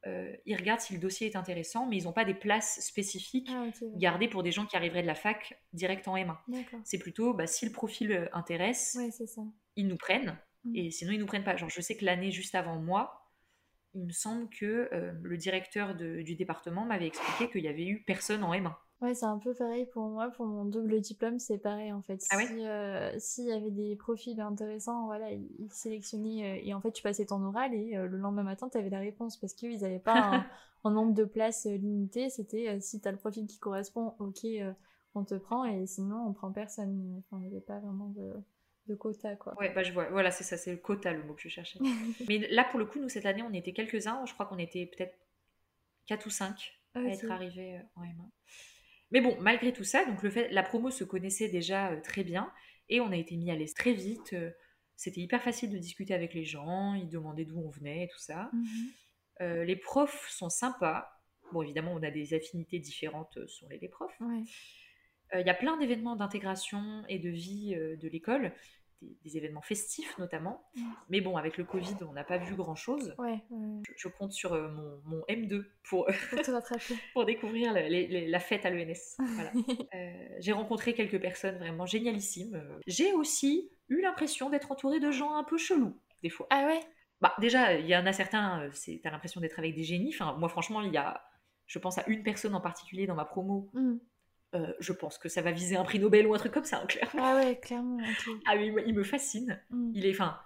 euh, 0.07 0.33
ils 0.47 0.57
regardent 0.57 0.81
si 0.81 0.93
le 0.93 1.01
dossier 1.01 1.27
est 1.27 1.37
intéressant, 1.37 1.87
mais 1.87 1.97
ils 1.97 2.05
n'ont 2.05 2.13
pas 2.13 2.25
des 2.25 2.35
places 2.35 2.81
spécifiques 2.81 3.51
ah, 3.53 3.67
gardées 3.97 4.29
pour 4.29 4.43
des 4.43 4.53
gens 4.53 4.67
qui 4.67 4.77
arriveraient 4.77 5.03
de 5.03 5.09
la 5.09 5.15
fac 5.15 5.61
direct 5.73 6.07
en 6.07 6.17
M1. 6.17 6.37
C'est 6.85 6.99
plutôt 6.99 7.35
bah, 7.35 7.47
si 7.47 7.67
le 7.67 7.73
profil 7.73 8.13
euh, 8.13 8.29
intéresse, 8.33 8.97
ils 9.77 9.89
nous 9.89 9.97
prennent, 9.97 10.39
mm. 10.65 10.77
et 10.77 10.91
sinon 10.91 11.13
ils 11.13 11.19
nous 11.19 11.27
prennent 11.27 11.45
pas. 11.45 11.57
Genre, 11.57 11.71
je 11.71 11.81
sais 11.81 11.97
que 11.97 12.05
l'année 12.05 12.31
juste 12.31 12.55
avant 12.55 12.79
moi, 12.79 13.25
il 13.95 14.05
me 14.05 14.13
semble 14.13 14.49
que 14.51 14.91
le 15.23 15.37
directeur 15.39 15.95
du 15.95 16.37
département 16.37 16.85
m'avait 16.85 17.07
expliqué 17.07 17.51
qu'il 17.51 17.65
y 17.65 17.69
avait 17.69 17.87
eu 17.87 18.05
personne 18.05 18.45
en 18.45 18.53
M1. 18.53 18.75
Ouais, 19.01 19.14
c'est 19.14 19.26
un 19.26 19.38
peu 19.38 19.55
pareil 19.55 19.86
pour 19.86 20.09
moi. 20.09 20.28
Pour 20.30 20.46
mon 20.46 20.64
double 20.64 21.01
diplôme, 21.01 21.38
c'est 21.38 21.59
pareil 21.59 21.92
en 21.92 22.03
fait. 22.03 22.24
Ah 22.30 22.40
si 22.40 22.66
euh, 22.66 23.18
s'il 23.18 23.44
y 23.44 23.53
avait 23.53 23.70
des 23.70 23.94
profils 23.94 24.40
intéressants, 24.40 25.07
voilà, 25.07 25.30
ils, 25.30 25.70
sélectionnaient 25.70 26.59
euh, 26.59 26.62
et 26.64 26.74
en 26.74 26.80
fait 26.80 26.90
tu 26.90 27.03
passais 27.03 27.24
ton 27.24 27.42
oral 27.44 27.72
et 27.74 27.96
euh, 27.96 28.07
le 28.07 28.18
lendemain 28.18 28.42
matin 28.42 28.68
tu 28.68 28.76
avais 28.76 28.90
la 28.90 28.99
réponse 28.99 29.36
parce 29.36 29.55
qu'ils 29.55 29.80
n'avaient 29.82 30.01
pas 30.01 30.44
un, 30.84 30.90
nombre 30.90 31.14
de 31.14 31.24
places 31.24 31.66
limité. 31.66 32.28
C'était 32.28 32.80
si 32.80 33.01
tu 33.01 33.07
as 33.07 33.12
le 33.12 33.18
profil 33.18 33.46
qui 33.46 33.61
correspond, 33.61 34.14
ok, 34.18 34.44
on 35.14 35.24
te 35.24 35.36
prend 35.36 35.64
et 35.64 35.86
sinon 35.86 36.26
on 36.26 36.32
prend 36.32 36.51
personne. 36.51 37.22
Enfin, 37.30 37.40
il 37.40 37.49
n'y 37.49 37.55
avait 37.55 37.64
pas 37.64 37.78
vraiment 37.78 38.09
de, 38.09 38.32
de 38.88 38.96
quota 38.96 39.36
quoi. 39.36 39.57
Ouais, 39.61 39.72
bah 39.72 39.84
je 39.84 39.92
vois. 39.92 40.11
Voilà, 40.11 40.32
c'est 40.32 40.42
ça, 40.42 40.57
c'est 40.57 40.72
le 40.72 40.78
quota 40.78 41.12
le 41.12 41.22
mot 41.22 41.34
que 41.34 41.42
je 41.42 41.49
cherchais. 41.49 41.78
Mais 42.28 42.49
là 42.51 42.64
pour 42.64 42.80
le 42.80 42.86
coup, 42.86 42.99
nous 42.99 43.09
cette 43.09 43.26
année 43.26 43.44
on 43.49 43.53
était 43.53 43.72
quelques-uns. 43.72 44.26
Je 44.26 44.34
crois 44.34 44.46
qu'on 44.46 44.59
était 44.59 44.86
peut-être 44.86 45.16
4 46.07 46.26
ou 46.26 46.30
5 46.30 46.80
à 46.94 47.03
être 47.03 47.30
arrivés 47.30 47.80
en 47.94 48.03
M1. 48.03 48.28
Mais 49.11 49.21
bon, 49.21 49.37
malgré 49.41 49.73
tout 49.73 49.85
ça, 49.85 50.05
donc 50.05 50.23
le 50.23 50.31
fait, 50.31 50.49
la 50.51 50.63
promo 50.63 50.91
se 50.91 51.05
connaissait 51.05 51.49
déjà 51.49 51.93
euh, 51.93 52.01
très 52.01 52.25
bien 52.25 52.53
et 52.89 53.01
on 53.01 53.11
a 53.11 53.17
été 53.17 53.37
mis 53.37 53.51
à 53.51 53.57
l'aise 53.57 53.75
très 53.75 53.93
vite. 53.93 54.33
Euh, 54.35 54.51
c'était 54.97 55.21
hyper 55.21 55.43
facile 55.43 55.71
de 55.71 55.79
discuter 55.79 56.13
avec 56.13 56.35
les 56.35 56.45
gens, 56.45 56.95
ils 56.95 57.09
demandaient 57.09 57.45
d'où 57.45 57.61
on 57.61 57.71
venait 57.71 58.05
et 58.05 58.09
tout 58.09 58.19
ça. 58.19 58.51
Mhm. 58.53 58.63
Euh, 59.41 59.65
les 59.65 59.77
profs 59.77 60.29
sont 60.31 60.51
sympas. 60.51 61.09
Bon, 61.53 61.63
évidemment, 61.63 61.93
on 61.95 62.03
a 62.03 62.11
des 62.11 62.35
affinités 62.35 62.79
différentes 62.79 63.39
sur 63.47 63.69
les, 63.69 63.89
profs. 63.89 64.19
Il 64.21 65.47
y 65.47 65.51
a 65.51 65.55
plein 65.55 65.79
d'événements 65.79 66.17
d'intégration 66.17 67.05
et 67.09 67.19
de 67.19 67.31
vie 67.31 67.75
de 67.75 68.09
l'école 68.09 68.53
des, 69.03 69.36
événements 69.36 69.62
festifs 69.62 70.16
notamment. 70.18 70.64
Mm. 70.74 70.82
Mais 71.11 71.20
bon, 71.20 71.36
avec 71.36 71.57
le 71.57 71.64
Covid, 71.64 71.96
on 72.09 72.12
n'a 72.12 72.24
pas 72.24 72.38
vu 72.38 72.55
grand-chose. 72.55 73.14
Ouais, 73.18 73.42
je, 73.96 74.09
compte 74.09 74.32
sur 74.32 74.53
euh, 74.53 74.68
mon, 74.68 75.01
mon, 75.05 75.20
M2 75.28 75.64
pour, 77.14 77.24
découvrir 77.24 77.72
la 77.72 78.40
fête 78.40 78.66
à 78.66 78.70
l'ENS. 78.70 79.16
Voilà. 79.18 79.53
Euh, 79.94 80.28
j'ai 80.38 80.53
rencontré 80.53 80.92
quelques 80.92 81.20
personnes 81.20 81.57
vraiment 81.59 81.86
génialissimes. 81.86 82.62
J'ai 82.86 83.12
aussi 83.12 83.70
eu 83.88 84.01
l'impression 84.01 84.51
d'être 84.51 84.70
entourée 84.70 85.01
de 85.01 85.11
gens 85.11 85.34
un 85.34 85.44
peu 85.44 85.57
chelous, 85.57 85.99
des 86.22 86.28
fois. 86.28 86.46
Ah 86.51 86.66
ouais? 86.66 86.80
Bah, 87.20 87.34
déjà, 87.40 87.74
il 87.74 87.86
y 87.86 87.96
en 87.96 88.07
a 88.07 88.12
certains, 88.12 88.62
euh, 88.62 88.99
t'as 89.03 89.11
l'impression 89.11 89.40
d'être 89.40 89.59
avec 89.59 89.74
des 89.74 89.82
génies. 89.82 90.14
Enfin, 90.14 90.36
moi, 90.38 90.49
franchement, 90.49 90.82
il 90.82 90.92
y 90.92 90.96
a, 90.96 91.22
je 91.66 91.78
pense 91.78 91.99
à 91.99 92.05
une 92.07 92.22
personne 92.22 92.55
en 92.55 92.61
particulier 92.61 93.07
dans 93.07 93.14
ma 93.14 93.24
promo 93.24 93.70
mm. 93.72 93.96
Euh, 94.55 94.72
je 94.80 94.92
pense 94.92 95.18
que 95.18 95.28
ça 95.28 95.42
va 95.42 95.51
viser 95.51 95.76
un 95.76 95.84
prix 95.84 95.99
Nobel 95.99 96.26
ou 96.26 96.34
un 96.34 96.38
truc 96.38 96.53
comme 96.53 96.64
ça, 96.64 96.80
hein, 96.82 96.86
clairement. 96.86 97.22
Ah 97.22 97.36
ouais, 97.36 97.59
clairement. 97.61 97.99
Ah 98.46 98.57
oui, 98.57 98.72
il 98.86 98.94
me 98.94 99.05
fascine. 99.05 99.61
Mm. 99.70 99.92
Il 99.94 100.07
est, 100.07 100.11
enfin, 100.11 100.38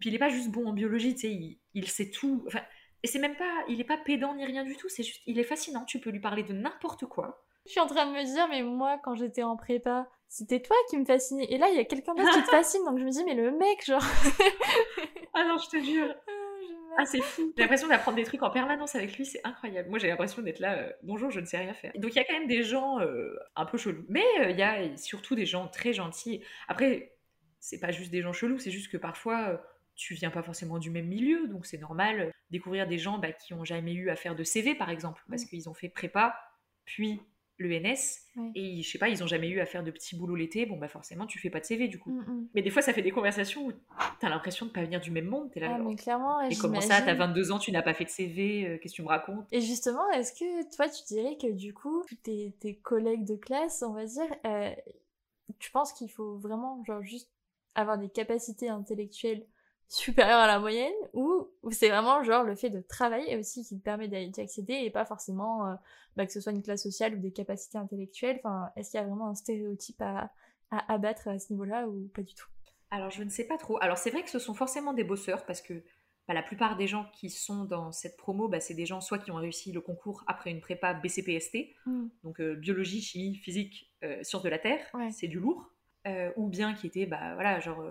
puis 0.00 0.10
il 0.10 0.14
est 0.14 0.18
pas 0.18 0.28
juste 0.28 0.50
bon 0.50 0.66
en 0.68 0.72
biologie, 0.72 1.14
tu 1.14 1.28
sais, 1.28 1.58
il, 1.74 1.88
sait 1.88 2.10
tout. 2.10 2.42
Enfin, 2.46 2.60
et 3.02 3.06
c'est 3.06 3.20
même 3.20 3.36
pas, 3.36 3.64
il 3.68 3.80
est 3.80 3.84
pas 3.84 3.98
pédant 3.98 4.34
ni 4.34 4.44
rien 4.44 4.64
du 4.64 4.76
tout. 4.76 4.88
C'est 4.88 5.04
juste, 5.04 5.22
il 5.26 5.38
est 5.38 5.44
fascinant. 5.44 5.84
Tu 5.84 6.00
peux 6.00 6.10
lui 6.10 6.20
parler 6.20 6.42
de 6.42 6.52
n'importe 6.52 7.06
quoi. 7.06 7.44
Je 7.66 7.72
suis 7.72 7.80
en 7.80 7.86
train 7.86 8.06
de 8.06 8.12
me 8.12 8.24
dire, 8.24 8.48
mais 8.48 8.62
moi, 8.62 8.98
quand 9.02 9.14
j'étais 9.14 9.42
en 9.42 9.56
prépa, 9.56 10.08
c'était 10.28 10.60
toi 10.60 10.76
qui 10.90 10.96
me 10.96 11.04
fascinait. 11.04 11.46
Et 11.50 11.58
là, 11.58 11.68
il 11.68 11.76
y 11.76 11.80
a 11.80 11.84
quelqu'un 11.84 12.14
d'autre 12.14 12.32
qui 12.32 12.42
te 12.42 12.50
fascine, 12.50 12.84
donc 12.84 12.98
je 12.98 13.04
me 13.04 13.10
dis, 13.10 13.24
mais 13.24 13.34
le 13.34 13.52
mec, 13.52 13.84
genre. 13.84 14.02
ah 15.34 15.44
non, 15.44 15.56
je 15.58 15.68
te 15.68 15.82
jure. 15.82 16.14
Ah, 16.98 17.04
c'est 17.04 17.20
fou. 17.20 17.52
J'ai 17.56 17.62
l'impression 17.62 17.88
d'apprendre 17.88 18.16
des 18.16 18.24
trucs 18.24 18.42
en 18.42 18.50
permanence 18.50 18.94
avec 18.94 19.16
lui, 19.16 19.26
c'est 19.26 19.40
incroyable. 19.44 19.88
Moi, 19.88 19.98
j'ai 19.98 20.08
l'impression 20.08 20.42
d'être 20.42 20.60
là, 20.60 20.78
euh, 20.78 20.92
bonjour, 21.02 21.30
je 21.30 21.40
ne 21.40 21.44
sais 21.44 21.58
rien 21.58 21.74
faire. 21.74 21.92
Donc, 21.96 22.12
il 22.14 22.16
y 22.16 22.20
a 22.20 22.24
quand 22.24 22.34
même 22.34 22.48
des 22.48 22.62
gens 22.62 23.00
euh, 23.00 23.36
un 23.54 23.66
peu 23.66 23.78
chelous. 23.78 24.04
Mais 24.08 24.24
euh, 24.40 24.50
il 24.50 24.58
y 24.58 24.62
a 24.62 24.96
surtout 24.96 25.34
des 25.34 25.46
gens 25.46 25.68
très 25.68 25.92
gentils. 25.92 26.42
Après, 26.68 27.16
c'est 27.60 27.80
pas 27.80 27.92
juste 27.92 28.10
des 28.10 28.22
gens 28.22 28.32
chelous, 28.32 28.58
c'est 28.58 28.70
juste 28.70 28.90
que 28.90 28.96
parfois, 28.96 29.60
tu 29.94 30.14
viens 30.14 30.30
pas 30.30 30.42
forcément 30.42 30.78
du 30.78 30.90
même 30.90 31.06
milieu, 31.06 31.48
donc 31.48 31.66
c'est 31.66 31.78
normal 31.78 32.32
découvrir 32.50 32.86
des 32.86 32.98
gens 32.98 33.18
bah, 33.18 33.32
qui 33.32 33.54
ont 33.54 33.64
jamais 33.64 33.92
eu 33.92 34.10
à 34.10 34.16
faire 34.16 34.34
de 34.34 34.44
CV, 34.44 34.74
par 34.74 34.90
exemple, 34.90 35.22
parce 35.28 35.44
mm. 35.44 35.48
qu'ils 35.48 35.68
ont 35.68 35.74
fait 35.74 35.88
prépa, 35.88 36.38
puis 36.84 37.20
l'ENS 37.58 38.20
Ouais. 38.36 38.50
et 38.54 38.82
je 38.82 38.90
sais 38.90 38.98
pas, 38.98 39.08
ils 39.08 39.24
ont 39.24 39.26
jamais 39.26 39.48
eu 39.48 39.60
à 39.60 39.64
faire 39.66 39.82
de 39.82 39.90
petits 39.90 40.14
boulots 40.14 40.34
l'été, 40.36 40.66
bon 40.66 40.76
bah 40.76 40.88
forcément 40.88 41.24
tu 41.24 41.38
fais 41.38 41.48
pas 41.48 41.58
de 41.58 41.64
CV 41.64 41.88
du 41.88 41.98
coup. 41.98 42.10
Mm, 42.10 42.20
mm. 42.20 42.48
Mais 42.54 42.60
des 42.60 42.68
fois 42.68 42.82
ça 42.82 42.92
fait 42.92 43.00
des 43.00 43.10
conversations 43.10 43.66
où 43.66 43.72
t'as 44.20 44.28
l'impression 44.28 44.66
de 44.66 44.70
pas 44.72 44.82
venir 44.82 45.00
du 45.00 45.10
même 45.10 45.24
monde, 45.24 45.50
t'es 45.50 45.60
là 45.60 45.74
Ah, 45.74 45.78
mais 45.78 45.96
clairement, 45.96 46.42
Et 46.42 46.54
comment 46.56 46.82
ça, 46.82 46.88
t'as 47.00 47.12
j'imagine. 47.14 47.32
22 47.34 47.52
ans, 47.52 47.58
tu 47.58 47.72
n'as 47.72 47.80
pas 47.82 47.94
fait 47.94 48.04
de 48.04 48.10
CV, 48.10 48.66
euh, 48.66 48.78
qu'est-ce 48.78 48.92
que 48.92 48.96
tu 48.96 49.02
me 49.02 49.08
racontes? 49.08 49.46
Et 49.52 49.62
justement, 49.62 50.10
est-ce 50.10 50.32
que 50.34 50.76
toi, 50.76 50.86
tu 50.90 51.02
dirais 51.04 51.38
que 51.40 51.50
du 51.50 51.72
coup, 51.72 52.02
tous 52.06 52.16
tes, 52.16 52.52
tes 52.60 52.76
collègues 52.76 53.24
de 53.24 53.36
classe, 53.36 53.82
on 53.82 53.94
va 53.94 54.04
dire, 54.04 54.36
euh, 54.44 54.70
tu 55.58 55.70
penses 55.70 55.94
qu'il 55.94 56.10
faut 56.10 56.36
vraiment, 56.36 56.84
genre, 56.84 57.02
juste 57.02 57.30
avoir 57.74 57.96
des 57.96 58.10
capacités 58.10 58.68
intellectuelles 58.68 59.46
supérieures 59.88 60.38
à 60.40 60.46
la 60.46 60.58
moyenne, 60.58 60.92
ou, 61.12 61.48
ou 61.62 61.70
c'est 61.70 61.88
vraiment, 61.88 62.22
genre, 62.24 62.42
le 62.44 62.54
fait 62.56 62.70
de 62.70 62.80
travailler 62.80 63.36
aussi 63.36 63.64
qui 63.64 63.78
te 63.78 63.82
permet 63.82 64.08
d'y 64.08 64.40
accéder, 64.40 64.74
et 64.74 64.90
pas 64.90 65.04
forcément, 65.04 65.66
euh, 65.68 65.74
bah, 66.16 66.26
que 66.26 66.32
ce 66.32 66.40
soit 66.40 66.52
une 66.52 66.62
classe 66.62 66.82
sociale 66.82 67.14
ou 67.14 67.18
des 67.18 67.32
capacités 67.32 67.78
intellectuelles, 67.78 68.40
enfin, 68.44 68.70
est-ce 68.76 68.90
qu'il 68.90 69.00
y 69.00 69.02
a 69.02 69.06
vraiment 69.06 69.28
un 69.28 69.34
stéréotype 69.34 70.00
à, 70.02 70.30
à 70.70 70.92
abattre 70.92 71.28
à 71.28 71.38
ce 71.38 71.52
niveau-là, 71.52 71.86
ou 71.88 72.08
pas 72.14 72.22
du 72.22 72.34
tout? 72.34 72.48
Alors 72.90 73.10
je 73.10 73.22
ne 73.24 73.28
sais 73.30 73.44
pas 73.44 73.58
trop. 73.58 73.78
Alors 73.82 73.98
c'est 73.98 74.10
vrai 74.10 74.22
que 74.22 74.30
ce 74.30 74.38
sont 74.38 74.54
forcément 74.54 74.92
des 74.92 75.02
bosseurs 75.02 75.44
parce 75.44 75.60
que 75.60 75.74
bah, 76.28 76.34
la 76.34 76.42
plupart 76.42 76.76
des 76.76 76.86
gens 76.86 77.06
qui 77.12 77.30
sont 77.30 77.64
dans 77.64 77.90
cette 77.92 78.16
promo, 78.16 78.48
bah, 78.48 78.60
c'est 78.60 78.74
des 78.74 78.86
gens 78.86 79.00
soit 79.00 79.18
qui 79.18 79.30
ont 79.32 79.36
réussi 79.36 79.72
le 79.72 79.80
concours 79.80 80.22
après 80.28 80.50
une 80.50 80.60
prépa 80.60 80.94
BCPST, 80.94 81.74
Mm. 81.86 82.06
donc 82.24 82.40
euh, 82.40 82.54
biologie, 82.54 83.00
chimie, 83.02 83.36
physique, 83.36 83.92
euh, 84.04 84.22
sciences 84.22 84.42
de 84.42 84.48
la 84.48 84.58
Terre, 84.58 84.84
Ouais. 84.94 85.10
c'est 85.10 85.28
du 85.28 85.38
lourd, 85.40 85.70
euh, 86.06 86.30
ou 86.36 86.48
bien 86.48 86.74
qui 86.74 86.86
étaient 86.86 87.06
bah, 87.06 87.34
voilà, 87.34 87.58
genre 87.60 87.84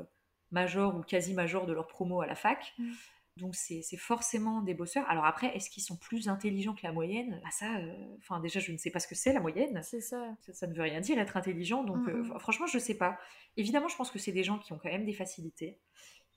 major 0.52 0.96
ou 0.96 1.02
quasi-major 1.02 1.66
de 1.66 1.74
leur 1.74 1.88
promo 1.88 2.22
à 2.22 2.28
la 2.28 2.36
fac. 2.36 2.74
Mm. 2.78 2.92
Donc 3.38 3.54
c'est 3.56 3.84
forcément 3.98 4.62
des 4.62 4.74
bosseurs. 4.74 5.06
Alors 5.10 5.26
après, 5.26 5.54
est-ce 5.58 5.70
qu'ils 5.70 5.84
sont 5.84 5.98
plus 5.98 6.30
intelligents 6.30 6.74
que 6.74 6.84
la 6.84 6.94
moyenne? 6.94 7.42
Bah 7.44 7.50
ça, 7.52 7.80
euh, 7.80 7.94
enfin 8.20 8.40
déjà 8.40 8.62
je 8.62 8.72
ne 8.72 8.78
sais 8.78 8.92
pas 8.92 9.02
ce 9.02 9.08
que 9.08 9.16
c'est 9.16 9.34
la 9.34 9.42
moyenne. 9.42 9.82
C'est 9.84 10.00
ça. 10.00 10.34
Ça, 10.40 10.54
ça 10.54 10.68
ne 10.68 10.74
veut 10.74 10.84
rien 10.84 11.02
dire 11.02 11.20
être 11.20 11.36
intelligent, 11.36 11.84
donc 11.84 11.98
Mm, 11.98 12.10
euh, 12.10 12.24
mm. 12.24 12.40
franchement 12.40 12.68
je 12.68 12.80
sais 12.80 12.98
pas. 12.98 13.20
Évidemment 13.58 13.90
je 13.90 13.98
pense 13.98 14.10
que 14.10 14.20
c'est 14.20 14.32
des 14.32 14.44
gens 14.44 14.58
qui 14.58 14.72
ont 14.72 14.78
quand 14.78 14.90
même 14.90 15.06
des 15.06 15.14
facilités 15.14 15.82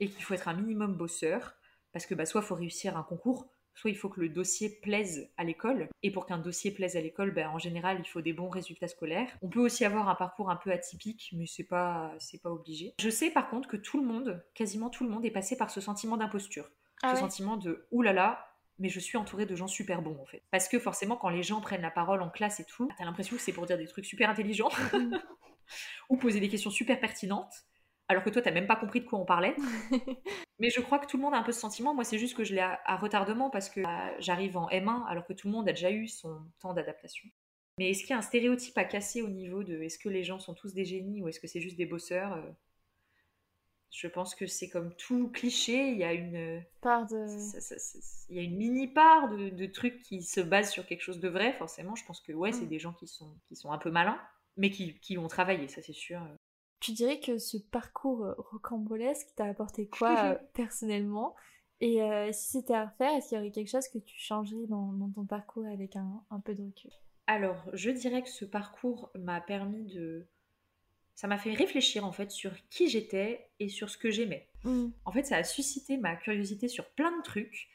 et 0.00 0.09
qu'il 0.09 0.24
faut 0.24 0.34
être 0.34 0.48
un 0.48 0.54
minimum 0.54 0.96
bosseur 0.96 1.54
parce 1.92 2.04
que 2.04 2.14
bah, 2.14 2.26
soit 2.26 2.40
il 2.40 2.46
faut 2.46 2.56
réussir 2.56 2.96
un 2.96 3.04
concours, 3.04 3.48
soit 3.79 3.91
il 3.91 3.97
faut 3.97 4.09
que 4.09 4.20
le 4.20 4.29
dossier 4.29 4.68
plaise 4.68 5.31
à 5.37 5.45
l'école. 5.45 5.89
Et 6.03 6.11
pour 6.11 6.26
qu'un 6.26 6.39
dossier 6.39 6.70
plaise 6.70 6.97
à 6.97 7.01
l'école, 7.01 7.33
bah, 7.33 7.51
en 7.51 7.59
général, 7.59 7.99
il 8.01 8.09
faut 8.09 8.20
des 8.20 8.33
bons 8.33 8.49
résultats 8.49 8.89
scolaires. 8.89 9.31
On 9.43 9.49
peut 9.49 9.61
aussi 9.61 9.85
avoir 9.85 10.09
un 10.09 10.14
parcours 10.14 10.51
un 10.51 10.57
peu 10.57 10.70
atypique, 10.72 11.31
mais 11.33 11.47
c'est 11.47 11.64
pas, 11.64 12.12
c'est 12.18 12.43
pas 12.43 12.51
obligé. 12.51 12.95
Je 13.01 13.11
sais 13.11 13.31
par 13.31 13.49
contre 13.49 13.68
que 13.68 13.76
tout 13.76 14.01
le 14.01 14.07
monde, 14.07 14.45
quasiment 14.55 14.91
tout 14.91 15.05
le 15.05 15.11
monde, 15.11 15.24
est 15.24 15.31
passé 15.31 15.57
par 15.57 15.70
ce 15.70 15.81
sentiment 15.81 16.16
d'imposture. 16.16 16.68
Ah 17.03 17.11
ce 17.11 17.14
ouais? 17.14 17.20
sentiment 17.20 17.57
de 17.57 17.87
oulala, 17.93 18.45
mais 18.79 18.89
je 18.89 18.99
suis 18.99 19.16
entourée 19.16 19.47
de 19.47 19.55
gens 19.55 19.68
super 19.68 20.03
bons 20.03 20.18
en 20.20 20.26
fait. 20.26 20.43
Parce 20.51 20.68
que 20.68 20.79
forcément, 20.79 21.16
quand 21.16 21.29
les 21.29 21.43
gens 21.43 21.61
prennent 21.61 21.83
la 21.83 21.91
parole 21.91 22.22
en 22.22 22.31
classe 22.31 22.61
et 22.61 22.64
tout, 22.64 22.89
t'as 22.99 23.05
l'impression 23.05 23.37
que 23.37 23.43
c'est 23.43 23.53
pour 23.53 23.66
dire 23.66 23.79
des 23.79 23.87
trucs 23.87 24.07
super 24.07 24.29
intelligents 24.31 24.70
ou 26.09 26.16
poser 26.16 26.41
des 26.41 26.49
questions 26.49 26.70
super 26.70 26.99
pertinentes, 26.99 27.55
alors 28.09 28.24
que 28.24 28.30
toi, 28.30 28.42
t'as 28.42 28.50
même 28.52 28.66
pas 28.66 28.76
compris 28.76 29.00
de 29.00 29.06
quoi 29.06 29.18
on 29.18 29.24
parlait. 29.24 29.54
Mais 30.59 30.70
je 30.70 30.80
crois 30.80 30.98
que 30.98 31.06
tout 31.06 31.16
le 31.16 31.22
monde 31.22 31.34
a 31.34 31.38
un 31.38 31.42
peu 31.42 31.52
ce 31.52 31.61
sentiment. 31.61 31.94
Moi, 31.94 32.04
c'est 32.04 32.18
juste 32.18 32.36
que 32.36 32.44
je 32.44 32.54
l'ai 32.54 32.61
à, 32.61 32.80
à 32.84 32.96
retardement 32.96 33.50
parce 33.50 33.68
que 33.70 33.82
bah, 33.82 34.12
j'arrive 34.18 34.56
en 34.56 34.68
M1 34.70 35.06
alors 35.06 35.26
que 35.26 35.32
tout 35.32 35.46
le 35.48 35.52
monde 35.52 35.68
a 35.68 35.72
déjà 35.72 35.90
eu 35.90 36.09
son 36.09 36.40
temps 36.61 36.74
d'adaptation. 36.74 37.28
Mais 37.78 37.90
est-ce 37.90 38.00
qu'il 38.02 38.11
y 38.11 38.14
a 38.14 38.18
un 38.18 38.22
stéréotype 38.22 38.76
à 38.78 38.84
casser 38.84 39.22
au 39.22 39.28
niveau 39.28 39.62
de 39.62 39.80
est-ce 39.82 39.98
que 39.98 40.09
les 40.09 40.24
gens 40.24 40.40
sont 40.40 40.54
tous 40.54 40.74
des 40.74 40.84
génies 40.84 41.22
ou 41.22 41.28
est-ce 41.28 41.38
que 41.40 41.46
c'est 41.46 41.61
juste 41.61 41.76
des 41.76 41.86
bosseurs 41.86 42.32
Euh, 42.34 42.42
Je 43.90 44.06
pense 44.09 44.34
que 44.34 44.46
c'est 44.46 44.68
comme 44.70 44.94
tout 44.96 45.28
cliché, 45.30 45.90
il 45.90 45.98
y 45.98 46.04
a 46.04 46.12
une, 46.14 46.62
Part 46.80 47.06
de... 47.06 47.26
ça- 47.26 47.61
ça- 47.61 47.78
ça- 47.78 47.98
il 48.30 48.36
y 48.36 48.38
a 48.40 48.42
une 48.42 48.56
mini 48.56 48.88
part 48.88 49.28
de, 49.30 49.48
de 49.48 49.66
trucs 49.66 50.02
qui 50.02 50.22
se 50.22 50.40
basent 50.40 50.70
sur 50.70 50.86
quelque 50.86 51.02
chose 51.02 51.20
de 51.20 51.28
vrai, 51.28 51.52
forcément. 51.54 51.94
Je 51.96 52.04
pense 52.04 52.20
que 52.20 52.32
ouais, 52.32 52.52
c'est 52.52 52.66
Mm. 52.66 52.68
des 52.68 52.78
gens 52.78 52.92
qui 52.92 53.06
sont, 53.09 53.36
qui 53.48 53.56
sont 53.56 53.72
un 53.72 53.78
peu 53.78 53.90
malins, 53.90 54.20
mais 54.56 54.70
qui, 54.70 54.98
qui 55.00 55.18
ont 55.18 55.28
travaillé, 55.28 55.68
ça 55.68 55.82
c'est 55.82 55.92
sûr. 55.92 56.20
Tu 56.81 56.93
dirais 56.93 57.20
que 57.20 57.39
ce 57.39 57.57
parcours 57.57 58.24
euh, 58.24 58.35
rocambolesque 58.39 59.29
t'a 59.37 59.47
apporté 59.47 59.87
quoi 59.99 60.33
euh, 60.33 60.39
personnellement? 60.55 61.35
Et 61.81 62.03
euh, 62.03 62.33
si 62.33 62.51
c'était 62.51 62.74
à 62.74 62.87
refaire, 62.87 63.14
est-ce 63.14 63.29
qu'il 63.29 63.39
y 63.39 63.41
aurait 63.41 63.51
quelque 63.51 63.70
chose 63.70 63.89
que 63.89 63.99
tu 63.99 64.18
changerais 64.18 64.66
dans, 64.66 64.93
dans 64.93 65.11
ton 65.11 65.24
parcours 65.24 65.66
avec 65.66 65.95
un, 65.97 66.22
un 66.31 66.41
peu 66.41 66.55
de 66.55 66.64
recul? 66.64 66.91
Alors, 67.26 67.62
je 67.72 67.91
dirais 67.91 68.22
que 68.22 68.29
ce 68.31 68.45
parcours 68.45 69.11
m'a 69.16 69.41
permis 69.41 69.85
de. 69.85 70.26
Ça 71.14 71.26
m'a 71.26 71.39
fait 71.39 71.53
réfléchir 71.53 72.05
en 72.05 72.12
fait 72.12 72.31
sur 72.31 72.53
qui 72.70 72.89
j'étais 72.89 73.51
et 73.59 73.68
sur 73.68 73.91
ce 73.91 73.99
que 73.99 74.11
j'aimais. 74.11 74.49
Mm. 74.64 74.89
En 75.05 75.12
fait, 75.12 75.24
ça 75.24 75.37
a 75.37 75.45
suscité 75.45 75.97
ma 75.99 76.16
curiosité 76.16 76.68
sur 76.68 76.89
plein 76.91 77.16
de 77.16 77.22
trucs. 77.22 77.68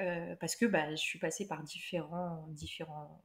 euh, 0.00 0.34
parce 0.40 0.56
que 0.56 0.66
bah, 0.66 0.90
je 0.90 0.96
suis 0.96 1.18
passée 1.20 1.46
par 1.46 1.62
différents, 1.62 2.46
différents 2.48 3.22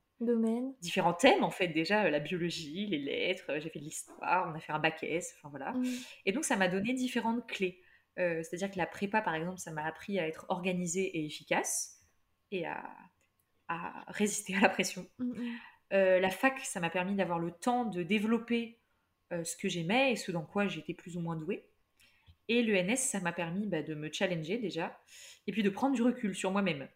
Différents 0.82 1.14
thèmes 1.14 1.44
en 1.44 1.52
fait 1.52 1.70
déjà 1.70 2.06
euh, 2.06 2.10
la 2.10 2.20
biologie, 2.20 2.88
les 2.88 3.00
lettres, 3.00 3.46
euh, 3.50 3.60
j'ai 3.60 3.70
fait 3.70 3.80
de 3.80 3.86
l'histoire, 3.86 4.52
on 4.52 4.56
a 4.56 4.60
fait 4.60 4.74
un 4.74 4.80
bac 4.80 5.04
S, 5.04 5.34
enfin 5.38 5.50
voilà. 5.50 5.72
Mm. 5.72 5.86
Et 6.26 6.32
donc 6.32 6.46
ça 6.46 6.56
m'a 6.56 6.68
donné 6.68 6.94
différentes 6.94 7.48
clés. 7.48 7.82
Euh, 8.18 8.44
C'est-à-dire 8.44 8.72
que 8.72 8.78
la 8.78 8.86
prépa 8.86 9.22
par 9.22 9.36
exemple, 9.36 9.60
ça 9.60 9.72
m'a 9.72 9.86
appris 9.86 10.20
à 10.20 10.28
être 10.28 10.46
organisée 10.50 11.06
et 11.18 11.26
efficace 11.26 12.02
et 12.52 12.66
à, 12.66 12.84
à 13.68 14.04
résister 14.08 14.56
à 14.56 14.60
la 14.60 14.70
pression. 14.70 15.08
Mm, 15.20 15.26
mm. 15.26 15.58
Euh, 15.94 16.20
la 16.20 16.30
fac, 16.30 16.60
ça 16.60 16.80
m'a 16.80 16.90
permis 16.90 17.16
d'avoir 17.16 17.40
le 17.40 17.52
temps 17.52 17.86
de 17.86 18.04
développer 18.04 18.80
euh, 19.34 19.44
ce 19.44 19.56
que 19.56 19.70
j'aimais 19.70 20.12
et 20.12 20.16
ce 20.16 20.32
dans 20.32 20.46
quoi 20.46 20.68
j'étais 20.68 20.94
plus 20.94 21.18
ou 21.18 21.22
moins 21.22 21.36
douée. 21.36 21.66
Et 22.48 22.64
l'ENS, 22.64 22.98
ça 22.98 23.20
m'a 23.20 23.32
permis 23.32 23.68
bah, 23.68 23.84
de 23.84 23.94
me 23.94 24.12
challenger 24.12 24.58
déjà 24.58 25.00
et 25.48 25.52
puis 25.52 25.64
de 25.64 25.70
prendre 25.70 25.96
du 25.96 26.02
recul 26.02 26.36
sur 26.36 26.52
moi-même. 26.52 26.88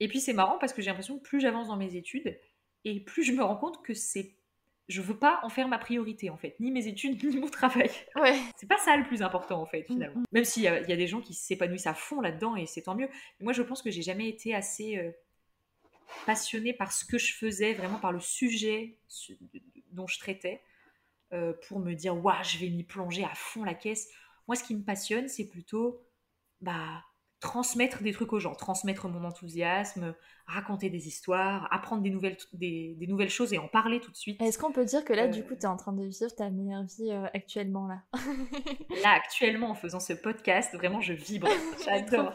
Et 0.00 0.08
puis 0.08 0.20
c'est 0.20 0.32
marrant 0.32 0.58
parce 0.58 0.72
que 0.72 0.82
j'ai 0.82 0.88
l'impression 0.88 1.18
que 1.18 1.22
plus 1.22 1.40
j'avance 1.40 1.68
dans 1.68 1.76
mes 1.76 1.94
études 1.96 2.38
et 2.84 3.00
plus 3.00 3.22
je 3.22 3.32
me 3.32 3.42
rends 3.42 3.56
compte 3.56 3.82
que 3.84 3.94
c'est 3.94 4.34
je 4.88 5.00
veux 5.02 5.16
pas 5.16 5.38
en 5.44 5.48
faire 5.50 5.68
ma 5.68 5.78
priorité 5.78 6.30
en 6.30 6.36
fait, 6.36 6.58
ni 6.58 6.72
mes 6.72 6.88
études 6.88 7.22
ni 7.24 7.36
mon 7.38 7.48
travail. 7.48 7.90
Ouais. 8.16 8.40
C'est 8.56 8.66
pas 8.66 8.78
ça 8.78 8.96
le 8.96 9.04
plus 9.04 9.22
important 9.22 9.60
en 9.60 9.66
fait 9.66 9.84
finalement. 9.84 10.22
Même 10.32 10.44
s'il 10.44 10.62
y, 10.62 10.66
y 10.66 10.68
a 10.68 10.96
des 10.96 11.06
gens 11.06 11.20
qui 11.20 11.34
s'épanouissent 11.34 11.86
à 11.86 11.94
fond 11.94 12.20
là-dedans 12.20 12.56
et 12.56 12.66
c'est 12.66 12.82
tant 12.82 12.94
mieux. 12.96 13.08
Mais 13.38 13.44
moi 13.44 13.52
je 13.52 13.62
pense 13.62 13.82
que 13.82 13.90
j'ai 13.90 14.02
jamais 14.02 14.28
été 14.28 14.54
assez 14.54 14.96
euh, 14.98 15.12
passionnée 16.26 16.72
par 16.72 16.92
ce 16.92 17.04
que 17.04 17.18
je 17.18 17.34
faisais, 17.34 17.74
vraiment 17.74 17.98
par 17.98 18.12
le 18.12 18.20
sujet 18.20 18.96
su- 19.08 19.38
dont 19.92 20.06
je 20.06 20.18
traitais, 20.18 20.62
euh, 21.32 21.52
pour 21.68 21.78
me 21.78 21.94
dire 21.94 22.16
waouh 22.16 22.42
je 22.42 22.58
vais 22.58 22.68
m'y 22.70 22.82
plonger 22.82 23.24
à 23.24 23.34
fond 23.34 23.62
la 23.64 23.74
caisse. 23.74 24.08
Moi 24.48 24.56
ce 24.56 24.64
qui 24.64 24.74
me 24.74 24.82
passionne 24.82 25.28
c'est 25.28 25.46
plutôt 25.46 26.02
bah 26.60 27.04
transmettre 27.40 28.02
des 28.02 28.12
trucs 28.12 28.32
aux 28.32 28.38
gens, 28.38 28.54
transmettre 28.54 29.08
mon 29.08 29.24
enthousiasme, 29.24 30.14
raconter 30.46 30.90
des 30.90 31.08
histoires, 31.08 31.66
apprendre 31.72 32.02
des 32.02 32.10
nouvelles, 32.10 32.36
des, 32.52 32.94
des 32.98 33.06
nouvelles 33.06 33.30
choses 33.30 33.52
et 33.52 33.58
en 33.58 33.66
parler 33.68 33.98
tout 34.00 34.10
de 34.10 34.16
suite. 34.16 34.40
Est-ce 34.42 34.58
qu'on 34.58 34.72
peut 34.72 34.84
dire 34.84 35.04
que 35.04 35.12
là, 35.12 35.26
du 35.26 35.40
Euh. 35.40 35.42
coup, 35.42 35.54
t'es 35.54 35.66
en 35.66 35.76
train 35.76 35.92
de 35.92 36.04
vivre 36.04 36.34
ta 36.36 36.50
meilleure 36.50 36.82
vie 36.84 37.10
euh, 37.10 37.26
actuellement 37.34 37.86
là? 37.86 38.02
Là, 39.02 39.12
actuellement, 39.14 39.70
en 39.70 39.74
faisant 39.74 40.00
ce 40.00 40.12
podcast, 40.12 40.74
vraiment, 40.74 41.00
je 41.00 41.12
vibre. 41.14 41.48
J'adore. 41.84 42.32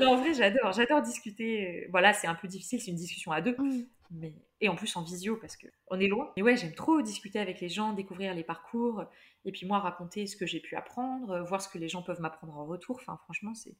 en 0.00 0.16
vrai, 0.16 0.34
j'adore. 0.34 0.72
J'adore 0.72 1.02
discuter. 1.02 1.86
Voilà, 1.90 2.12
c'est 2.12 2.26
un 2.26 2.34
peu 2.34 2.48
difficile, 2.48 2.80
c'est 2.80 2.90
une 2.90 2.96
discussion 2.96 3.32
à 3.32 3.40
deux. 3.40 3.56
Mm. 3.58 3.84
Mais... 4.10 4.34
Et 4.60 4.68
en 4.68 4.74
plus 4.74 4.96
en 4.96 5.02
visio, 5.02 5.36
parce 5.36 5.56
que 5.56 5.68
on 5.88 6.00
est 6.00 6.08
loin. 6.08 6.32
Mais 6.36 6.42
ouais, 6.42 6.56
j'aime 6.56 6.74
trop 6.74 7.00
discuter 7.02 7.38
avec 7.38 7.60
les 7.60 7.68
gens, 7.68 7.92
découvrir 7.92 8.34
les 8.34 8.42
parcours. 8.42 9.04
Et 9.44 9.52
puis 9.52 9.66
moi, 9.66 9.78
raconter 9.78 10.26
ce 10.26 10.36
que 10.36 10.46
j'ai 10.46 10.58
pu 10.58 10.74
apprendre, 10.74 11.44
voir 11.46 11.62
ce 11.62 11.68
que 11.68 11.78
les 11.78 11.88
gens 11.88 12.02
peuvent 12.02 12.20
m'apprendre 12.20 12.56
en 12.56 12.64
retour. 12.66 12.96
Enfin, 13.00 13.16
franchement, 13.24 13.54
c'est... 13.54 13.76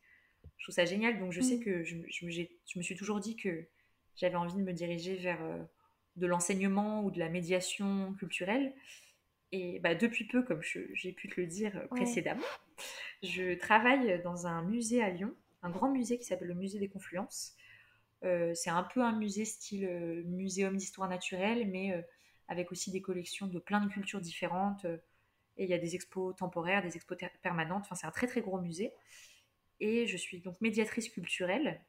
je 0.59 0.64
trouve 0.64 0.74
ça 0.74 0.84
génial. 0.84 1.18
Donc 1.18 1.32
je 1.32 1.40
sais 1.40 1.56
Mm. 1.56 1.64
que 1.64 1.84
je, 1.84 1.96
je 2.09 2.26
me- 2.26 2.30
j'ai- 2.30 2.50
je 2.66 2.78
me 2.78 2.82
suis 2.84 2.96
toujours 2.96 3.20
dit 3.20 3.36
que 3.36 3.66
j'avais 4.16 4.36
envie 4.36 4.54
de 4.54 4.62
me 4.62 4.72
diriger 4.72 5.16
vers 5.16 5.42
euh, 5.42 5.62
de 6.16 6.26
l'enseignement 6.26 7.04
ou 7.04 7.11
de 7.11 7.18
la 7.18 7.28
médiation 7.28 8.14
culturelle. 8.14 8.74
Et 9.52 9.78
bah, 9.80 9.94
depuis 9.94 10.26
peu, 10.26 10.42
comme 10.42 10.62
j'ai 10.62 11.12
pu 11.12 11.28
te 11.28 11.40
le 11.40 11.46
dire 11.46 11.76
euh, 11.76 11.80
Ouais. 11.82 11.88
précédemment, 11.90 12.42
je 13.22 13.54
travaille 13.54 14.20
dans 14.22 14.46
un 14.46 14.62
musée 14.62 15.02
à 15.02 15.11
Lyon, 15.11 15.34
un 15.62 15.70
grand 15.70 15.90
musée 15.90 16.18
qui 16.18 16.24
s'appelle 16.24 16.48
le 16.48 16.54
Musée 16.54 16.78
des 16.78 16.88
Confluences. 16.88 17.54
Euh, 18.24 18.52
c'est 18.54 18.70
un 18.70 18.82
peu 18.82 19.02
un 19.02 19.12
musée 19.18 19.44
style 19.44 19.86
euh, 19.86 20.22
muséum 20.26 20.76
d'histoire 20.76 21.09
naturelle, 21.09 21.68
mais 21.70 22.04
avec 22.48 22.72
aussi 22.72 22.90
des 22.90 23.00
collections 23.02 23.46
de 23.46 23.59
plein 23.59 23.80
de 23.84 23.90
cultures 23.90 24.20
différentes. 24.20 24.86
et 25.56 25.64
il 25.64 25.70
y 25.70 25.74
a 25.74 25.78
des 25.78 25.94
expos 25.96 26.34
temporaires, 26.36 26.82
des 26.82 26.96
expos 26.96 27.18
permanentes. 27.42 27.82
Enfin, 27.84 27.94
c'est 27.96 28.06
un 28.06 28.12
très 28.12 28.26
très 28.28 28.40
gros 28.42 28.61
musée. 28.61 28.92
Et 29.81 30.07
je 30.07 30.16
suis 30.16 30.41
donc 30.41 30.61
médiatrice 30.61 31.09
culturelle, 31.09 31.81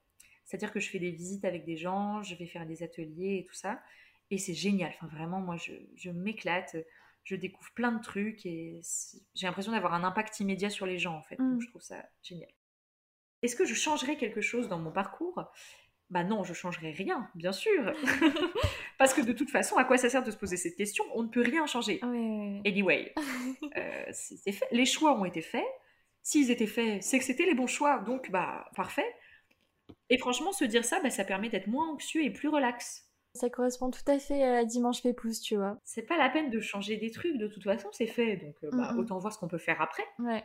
c'est-à-dire 0.46 0.72
que 0.72 0.80
je 0.80 0.90
fais 0.90 1.00
des 1.00 1.12
visites 1.12 1.46
avec 1.46 1.66
des 1.66 1.78
gens, 1.78 2.24
je 2.24 2.36
vais 2.36 2.48
faire 2.48 2.66
des 2.66 2.84
ateliers 2.84 3.40
et 3.40 3.46
tout 3.46 3.54
ça. 3.54 3.82
Et 4.32 4.38
c'est 4.38 4.54
génial. 4.54 4.92
Enfin, 4.96 5.08
vraiment, 5.08 5.40
moi, 5.40 5.58
je, 5.58 5.74
je 5.96 6.12
m'éclate. 6.12 6.76
Je 7.24 7.36
découvre 7.36 7.72
plein 7.74 7.92
de 7.92 8.02
trucs 8.02 8.46
et 8.46 8.82
j'ai 9.36 9.48
l'impression 9.48 9.72
d'avoir 9.72 9.94
un 9.94 10.04
impact 10.04 10.40
immédiat 10.40 10.70
sur 10.70 10.86
les 10.86 10.98
gens, 10.98 11.16
en 11.16 11.22
fait. 11.22 11.38
Mm. 11.40 11.52
Donc, 11.52 11.62
je 11.62 11.68
trouve 11.68 11.82
ça 11.82 12.04
génial. 12.24 12.50
Est-ce 13.42 13.56
que 13.56 13.66
je 13.66 13.74
changerais 13.74 14.18
quelque 14.18 14.42
chose 14.42 14.68
dans 14.68 14.80
mon 14.80 14.92
parcours? 14.92 15.44
Bah 16.10 16.24
non, 16.24 16.44
je 16.44 16.54
changerais 16.54 16.92
rien, 16.92 17.30
bien 17.36 17.52
sûr. 17.52 17.94
Parce 18.98 19.14
que 19.14 19.22
de 19.22 19.32
toute 19.32 19.52
façon, 19.52 19.78
à 19.78 19.84
quoi 19.84 19.98
ça 19.98 20.10
sert 20.10 20.24
de 20.24 20.32
se 20.32 20.38
poser 20.38 20.58
cette 20.58 20.76
question? 20.76 21.06
On 21.14 21.24
ne 21.24 21.28
peut 21.28 21.44
rien 21.44 21.68
changer. 21.68 22.00
Ouais, 22.04 22.62
Anyway, 22.66 23.14
euh, 23.78 24.06
c'est 24.12 24.38
c'est 24.38 24.52
fait. 24.52 24.66
Les 24.72 24.86
choix 24.86 25.20
ont 25.20 25.26
été 25.26 25.42
faits. 25.42 25.64
S'ils 26.24 26.51
étaient 26.51 26.67
faits, 26.67 27.03
c'est 27.03 27.20
que 27.20 27.26
c'était 27.26 27.45
les 27.45 27.55
bons 27.55 27.67
choix, 27.67 27.99
donc 27.99 28.30
bah 28.32 28.70
parfait. 28.76 29.15
Et 30.09 30.17
franchement, 30.17 30.51
se 30.51 30.65
dire 30.65 30.86
ça, 30.86 30.99
bah, 31.01 31.09
ça 31.09 31.24
permet 31.24 31.49
d'être 31.49 31.67
moins 31.67 31.89
anxieux 31.89 32.24
et 32.24 32.32
plus 32.32 32.49
relax. 32.49 33.05
Ça 33.36 33.49
correspond 33.49 33.91
tout 33.91 34.03
à 34.07 34.17
fait 34.17 34.43
à 34.43 34.65
Dimanche 34.65 35.03
Pépouze, 35.03 35.39
tu 35.39 35.55
vois. 35.55 35.78
C'est 35.84 36.01
pas 36.01 36.17
la 36.17 36.30
peine 36.30 36.49
de 36.49 36.59
changer 36.59 36.97
des 36.97 37.11
trucs, 37.11 37.38
de 37.38 37.47
toute 37.47 37.63
façon, 37.63 37.89
c'est 37.91 38.07
fait. 38.07 38.38
Donc, 38.38 38.55
euh, 38.63 38.70
bah, 38.72 38.95
autant 38.97 39.20
voir 39.20 39.32
ce 39.32 39.38
qu'on 39.38 39.47
peut 39.47 39.59
faire 39.59 39.82
après. 39.82 40.03
Ouais. 40.17 40.43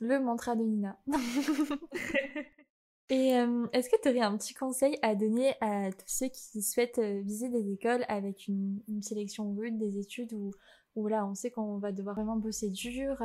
Le 0.00 0.20
mantra 0.20 0.54
de 0.54 0.62
Nina. 0.62 0.98
Et 3.08 3.36
euh, 3.36 3.66
est-ce 3.72 3.90
que 3.90 4.00
tu 4.00 4.08
aurais 4.08 4.20
un 4.20 4.36
petit 4.38 4.54
conseil 4.54 4.98
à 5.02 5.14
donner 5.14 5.52
à 5.60 5.90
tous 5.90 6.06
ceux 6.06 6.28
qui 6.28 6.62
souhaitent 6.62 6.98
euh, 6.98 7.20
viser 7.22 7.48
des 7.48 7.70
écoles 7.70 8.04
avec 8.08 8.46
une, 8.48 8.80
sélection 9.02 9.52
rude 9.54 9.76
des 9.76 9.98
études 9.98 10.32
où, 10.32 10.52
où 10.94 11.08
là 11.08 11.26
on 11.26 11.34
sait 11.34 11.50
qu'on 11.50 11.78
va 11.78 11.92
devoir 11.92 12.14
vraiment 12.14 12.36
bosser 12.36 12.70
dur 12.70 13.20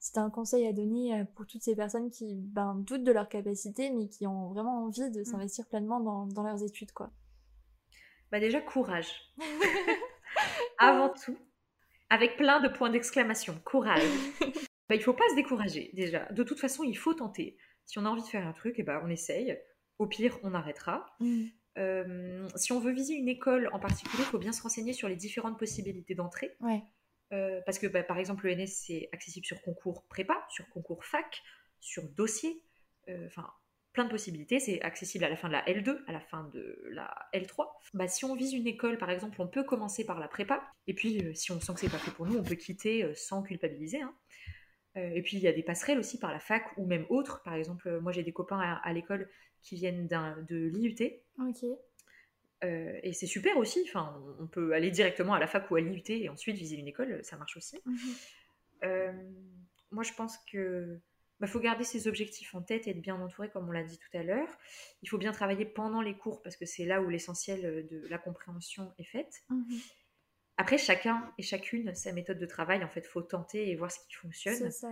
c'est 0.00 0.18
un 0.18 0.30
conseil 0.30 0.66
à 0.66 0.72
donner 0.72 1.24
pour 1.34 1.46
toutes 1.46 1.62
ces 1.62 1.76
personnes 1.76 2.10
qui 2.10 2.34
ben, 2.36 2.74
doutent 2.74 3.04
de 3.04 3.12
leur 3.12 3.28
capacité 3.28 3.90
mais 3.90 4.08
qui 4.08 4.26
ont 4.26 4.48
vraiment 4.48 4.86
envie 4.86 5.10
de 5.10 5.20
mmh. 5.20 5.24
s'investir 5.24 5.66
pleinement 5.68 6.00
dans, 6.00 6.26
dans, 6.26 6.42
leurs 6.42 6.62
études 6.64 6.92
quoi 6.92 7.12
bah 8.30 8.40
déjà 8.40 8.60
courage. 8.60 9.34
Avant 10.78 11.10
tout, 11.10 11.36
avec 12.10 12.36
plein 12.36 12.60
de 12.60 12.68
points 12.68 12.90
d'exclamation, 12.90 13.60
courage. 13.64 14.02
bah, 14.88 14.94
il 14.94 15.02
faut 15.02 15.12
pas 15.12 15.28
se 15.30 15.36
décourager 15.36 15.90
déjà. 15.94 16.26
De 16.32 16.42
toute 16.42 16.60
façon, 16.60 16.82
il 16.82 16.96
faut 16.96 17.14
tenter. 17.14 17.56
Si 17.86 17.98
on 17.98 18.04
a 18.04 18.08
envie 18.08 18.22
de 18.22 18.26
faire 18.26 18.46
un 18.46 18.52
truc, 18.52 18.78
et 18.78 18.82
eh 18.82 18.84
ben, 18.84 19.00
on 19.04 19.08
essaye. 19.08 19.58
Au 19.98 20.06
pire, 20.06 20.38
on 20.42 20.54
arrêtera. 20.54 21.06
Mm. 21.20 21.44
Euh, 21.78 22.48
si 22.56 22.72
on 22.72 22.80
veut 22.80 22.92
viser 22.92 23.14
une 23.14 23.28
école 23.28 23.70
en 23.72 23.78
particulier, 23.78 24.22
il 24.22 24.26
faut 24.26 24.38
bien 24.38 24.52
se 24.52 24.62
renseigner 24.62 24.92
sur 24.92 25.08
les 25.08 25.16
différentes 25.16 25.58
possibilités 25.58 26.14
d'entrée. 26.14 26.56
Euh, 27.32 27.60
parce 27.64 27.78
que 27.78 27.86
bah, 27.86 28.02
par 28.02 28.18
exemple, 28.18 28.48
l'ENS, 28.48 28.66
c'est 28.66 29.08
accessible 29.12 29.46
sur 29.46 29.62
concours 29.62 30.04
prépa, 30.08 30.44
sur 30.48 30.68
concours 30.70 31.04
fac, 31.04 31.42
sur 31.78 32.08
dossier. 32.10 32.64
Euh, 33.08 33.26
enfin, 33.26 33.48
plein 33.92 34.04
de 34.04 34.10
possibilités. 34.10 34.60
C'est 34.60 34.80
accessible 34.82 35.24
à 35.24 35.28
la 35.28 35.36
fin 35.36 35.48
de 35.48 35.52
la 35.52 35.64
L2, 35.64 35.98
à 36.06 36.12
la 36.12 36.20
fin 36.20 36.44
de 36.52 36.82
la 36.90 37.12
L3. 37.34 37.66
Bah, 37.94 38.08
si 38.08 38.24
on 38.24 38.34
vise 38.34 38.52
une 38.52 38.66
école, 38.66 38.98
par 38.98 39.10
exemple, 39.10 39.40
on 39.40 39.48
peut 39.48 39.64
commencer 39.64 40.04
par 40.04 40.18
la 40.18 40.28
prépa. 40.28 40.62
Et 40.86 40.94
puis, 40.94 41.24
euh, 41.24 41.34
si 41.34 41.52
on 41.52 41.60
sent 41.60 41.74
que 41.74 41.80
c'est 41.80 41.90
pas 41.90 41.98
fait 41.98 42.12
pour 42.12 42.26
nous, 42.26 42.38
on 42.38 42.42
peut 42.42 42.56
quitter 42.56 43.14
sans 43.14 43.42
culpabiliser. 43.42 44.00
Hein. 44.00 44.14
Et 44.96 45.22
puis, 45.22 45.36
il 45.36 45.42
y 45.42 45.46
a 45.46 45.52
des 45.52 45.62
passerelles 45.62 46.00
aussi 46.00 46.18
par 46.18 46.32
la 46.32 46.40
fac 46.40 46.64
ou 46.76 46.84
même 46.84 47.06
autres. 47.10 47.42
Par 47.44 47.54
exemple, 47.54 48.00
moi, 48.00 48.10
j'ai 48.10 48.24
des 48.24 48.32
copains 48.32 48.58
à, 48.58 48.92
l'école 48.92 49.30
qui 49.62 49.76
viennent 49.76 50.08
de 50.08 50.66
l'IUT. 50.66 50.96
Ok. 52.62 52.68
et 53.02 53.12
c'est 53.12 53.26
super 53.26 53.56
aussi. 53.56 53.82
Enfin, 53.88 54.22
on 54.38 54.46
peut 54.46 54.74
aller 54.74 54.90
directement 54.90 55.34
à 55.34 55.38
la 55.38 55.46
fac 55.46 55.70
ou 55.70 55.76
à 55.76 55.80
l'IUT 55.80 56.02
et 56.08 56.28
ensuite 56.28 56.56
viser 56.56 56.76
une 56.76 56.88
école, 56.88 57.20
ça 57.24 57.36
marche 57.36 57.56
aussi. 57.56 57.80
Mhm. 57.84 59.34
moi, 59.90 60.02
je 60.02 60.12
pense 60.12 60.38
que 60.50 61.00
bah, 61.40 61.46
faut 61.46 61.58
garder 61.58 61.84
ses 61.84 62.06
objectifs 62.06 62.54
en 62.54 62.60
tête 62.60 62.86
et 62.86 62.90
être 62.90 63.00
bien 63.00 63.16
entouré, 63.16 63.48
comme 63.48 63.66
on 63.66 63.72
l'a 63.72 63.82
dit 63.82 63.98
tout 63.98 64.14
à 64.16 64.22
l'heure. 64.22 64.48
Il 65.02 65.08
faut 65.08 65.16
bien 65.16 65.32
travailler 65.32 65.64
pendant 65.64 66.02
les 66.02 66.14
cours 66.14 66.42
parce 66.42 66.56
que 66.56 66.66
c'est 66.66 66.84
là 66.84 67.00
où 67.00 67.08
l'essentiel 67.08 67.64
euh, 67.64 67.82
de 67.82 68.06
la 68.08 68.18
compréhension 68.18 68.92
est 68.98 69.04
faite. 69.04 69.42
Mhm. 69.48 69.80
Après, 70.58 70.76
chacun 70.76 71.32
et 71.38 71.42
chacune 71.42 71.94
sa 71.94 72.12
méthode 72.12 72.38
de 72.38 72.44
travail. 72.44 72.84
En 72.84 72.88
fait, 72.88 73.06
faut 73.06 73.22
tenter 73.22 73.70
et 73.70 73.76
voir 73.76 73.90
ce 73.90 73.98
qui 74.00 74.14
fonctionne. 74.14 74.70
Ça. 74.70 74.90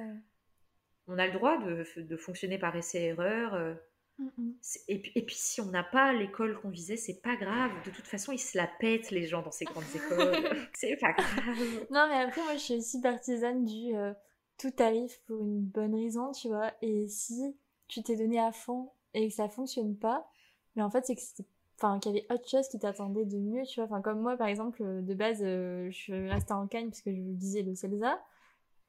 On 1.06 1.18
a 1.18 1.26
le 1.26 1.32
droit 1.32 1.58
de, 1.58 1.84
de 2.00 2.16
fonctionner 2.16 2.58
par 2.58 2.74
essai-erreur. 2.74 3.76
Euh, 4.20 4.24
mhm. 4.36 4.54
et, 4.88 4.98
puis, 5.00 5.12
et, 5.14 5.22
puis, 5.22 5.36
si 5.36 5.60
on 5.60 5.66
n'a 5.66 5.84
pas 5.84 6.12
l'école 6.12 6.60
qu'on 6.60 6.70
visait, 6.70 6.96
c'est 6.96 7.20
pas 7.22 7.36
grave. 7.36 7.70
De 7.84 7.90
toute 7.90 8.06
façon, 8.06 8.32
ils 8.32 8.38
se 8.38 8.56
la 8.56 8.66
pètent 8.66 9.10
les 9.10 9.26
gens 9.26 9.42
dans 9.42 9.50
ces 9.50 9.64
grandes 9.64 9.84
écoles. 9.94 10.68
c'est 10.74 10.96
pas 10.96 11.12
grave. 11.12 11.86
Non, 11.90 12.06
mais 12.08 12.16
après, 12.16 12.42
moi, 12.42 12.54
je 12.54 12.58
suis 12.58 12.74
aussi 12.76 13.00
partisane 13.00 13.64
du. 13.64 13.94
Euh, 13.94 14.12
tout 14.58 14.72
arrive 14.80 15.14
pour 15.26 15.40
une 15.40 15.60
bonne 15.60 15.94
raison, 15.94 16.32
tu 16.32 16.48
vois. 16.48 16.72
Et 16.82 17.08
si 17.08 17.56
tu 17.86 18.02
t'es 18.02 18.16
donné 18.16 18.38
à 18.38 18.52
fond 18.52 18.90
et 19.14 19.28
que 19.28 19.34
ça 19.34 19.48
fonctionne 19.48 19.96
pas, 19.96 20.28
mais 20.76 20.82
en 20.82 20.90
fait, 20.90 21.06
c'est 21.06 21.14
que 21.14 21.20
c'était 21.20 21.46
enfin 21.76 22.00
qu'il 22.00 22.12
y 22.12 22.18
avait 22.18 22.26
autre 22.32 22.48
chose 22.48 22.68
qui 22.68 22.78
t'attendait 22.78 23.24
de 23.24 23.36
mieux 23.36 23.64
tu 23.64 23.76
vois 23.76 23.84
enfin 23.84 24.00
comme 24.02 24.20
moi 24.20 24.36
par 24.36 24.48
exemple 24.48 24.82
de 24.82 25.14
base 25.14 25.38
euh, 25.42 25.88
je 25.92 25.96
suis 25.96 26.28
restée 26.28 26.52
en 26.52 26.66
Cagne 26.66 26.88
parce 26.88 27.02
que 27.02 27.14
je 27.14 27.20
disais 27.20 27.62
le 27.62 27.76
CELSA 27.76 28.20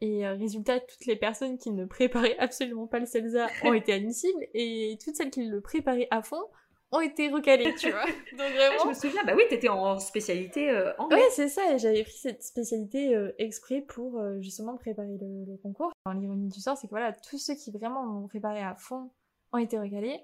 et 0.02 0.26
euh, 0.26 0.34
résultat 0.34 0.80
toutes 0.80 1.06
les 1.06 1.16
personnes 1.16 1.58
qui 1.58 1.72
ne 1.72 1.86
préparaient 1.86 2.38
absolument 2.40 2.88
pas 2.88 3.00
le 3.00 3.06
CELSA 3.06 3.48
ont 3.64 3.74
été 3.74 3.94
admissibles 3.94 4.46
et 4.54 4.98
toutes 5.04 5.16
celles 5.16 5.32
qui 5.32 5.46
le 5.46 5.62
préparaient 5.62 6.08
à 6.12 6.22
fond 6.22 6.44
ont 6.92 7.02
été 7.02 7.30
recalés, 7.30 7.74
tu 7.76 7.92
vois. 7.92 8.06
Donc 8.32 8.52
vraiment. 8.52 8.84
je 8.84 8.90
me 8.90 8.94
souviens, 8.94 9.24
bah 9.24 9.34
oui, 9.36 9.44
t'étais 9.50 9.70
en 9.70 10.00
spécialité 10.00 10.70
euh, 10.70 10.92
anglais. 10.98 11.18
Ouais, 11.18 11.30
c'est 11.32 11.48
ça, 11.48 11.74
et 11.74 11.80
j'avais 11.80 12.04
pris 12.04 12.18
cette 12.18 12.44
spécialité 12.44 13.16
euh, 13.16 13.32
exprès 13.38 13.82
pour 13.82 14.20
euh, 14.20 14.40
justement 14.42 14.76
préparer 14.76 15.18
le, 15.20 15.58
concours. 15.62 15.92
L'ironie 16.14 16.50
du 16.50 16.60
sort, 16.60 16.78
c'est 16.78 16.88
que 16.88 16.92
voilà, 16.92 17.14
tous 17.14 17.38
ceux 17.38 17.56
qui 17.56 17.72
vraiment 17.72 18.04
l'ont 18.06 18.28
préparé 18.28 18.62
à 18.62 18.76
fond 18.76 19.12
ont 19.52 19.58
été 19.58 19.78
recalés. 19.78 20.20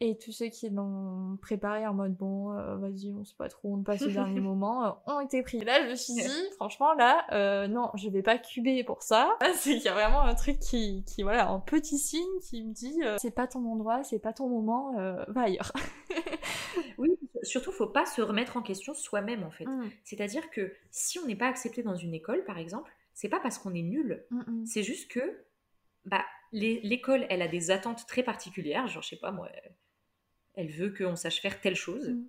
Et 0.00 0.18
tous 0.18 0.30
ceux 0.30 0.48
qui 0.48 0.68
l'ont 0.68 1.38
préparé 1.40 1.86
en 1.86 1.94
mode 1.94 2.14
bon, 2.14 2.52
euh, 2.52 2.76
vas-y, 2.76 3.14
on 3.14 3.24
sait 3.24 3.34
pas 3.38 3.48
trop, 3.48 3.74
on 3.74 3.82
passe 3.82 4.02
au 4.02 4.10
dernier 4.10 4.40
moment, 4.40 4.84
euh, 4.84 4.90
ont 5.06 5.20
été 5.20 5.42
pris. 5.42 5.58
là, 5.60 5.82
je 5.84 5.90
me 5.90 5.94
suis 5.94 6.12
dit, 6.12 6.20
franchement, 6.56 6.92
là, 6.92 7.24
euh, 7.32 7.66
non, 7.66 7.90
je 7.94 8.10
vais 8.10 8.22
pas 8.22 8.36
cuber 8.36 8.84
pour 8.84 9.02
ça. 9.02 9.38
C'est 9.54 9.76
qu'il 9.76 9.84
y 9.84 9.88
a 9.88 9.94
vraiment 9.94 10.20
un 10.20 10.34
truc 10.34 10.58
qui, 10.58 11.02
qui, 11.06 11.22
voilà, 11.22 11.48
un 11.48 11.60
petit 11.60 11.96
signe 11.96 12.40
qui 12.42 12.62
me 12.62 12.74
dit, 12.74 13.00
c'est 13.18 13.34
pas 13.34 13.46
ton 13.46 13.64
endroit, 13.70 14.04
c'est 14.04 14.18
pas 14.18 14.34
ton 14.34 14.48
moment, 14.48 14.92
va 15.28 15.42
ailleurs. 15.42 15.72
oui, 16.98 17.16
surtout, 17.42 17.72
faut 17.72 17.86
pas 17.86 18.04
se 18.04 18.20
remettre 18.20 18.58
en 18.58 18.62
question 18.62 18.92
soi-même, 18.92 19.44
en 19.44 19.50
fait. 19.50 19.64
Mm. 19.64 19.90
C'est-à-dire 20.04 20.50
que 20.50 20.74
si 20.90 21.18
on 21.18 21.26
n'est 21.26 21.36
pas 21.36 21.48
accepté 21.48 21.82
dans 21.82 21.96
une 21.96 22.12
école, 22.12 22.44
par 22.44 22.58
exemple, 22.58 22.92
c'est 23.14 23.30
pas 23.30 23.40
parce 23.40 23.56
qu'on 23.58 23.74
est 23.74 23.82
nul, 23.82 24.24
mm, 24.30 24.40
mm. 24.46 24.66
c'est 24.66 24.82
juste 24.82 25.10
que, 25.10 25.40
bah, 26.04 26.24
l'école, 26.52 27.26
elle 27.30 27.40
a 27.40 27.48
des 27.48 27.70
attentes 27.70 28.06
très 28.06 28.22
particulières, 28.22 28.86
genre, 28.88 29.02
je 29.02 29.08
sais 29.08 29.16
pas 29.16 29.30
moi 29.30 29.48
elle 30.56 30.70
veut 30.70 30.92
qu'on 30.92 31.16
sache 31.16 31.40
faire 31.40 31.60
telle 31.60 31.76
chose, 31.76 32.08
mm. 32.08 32.24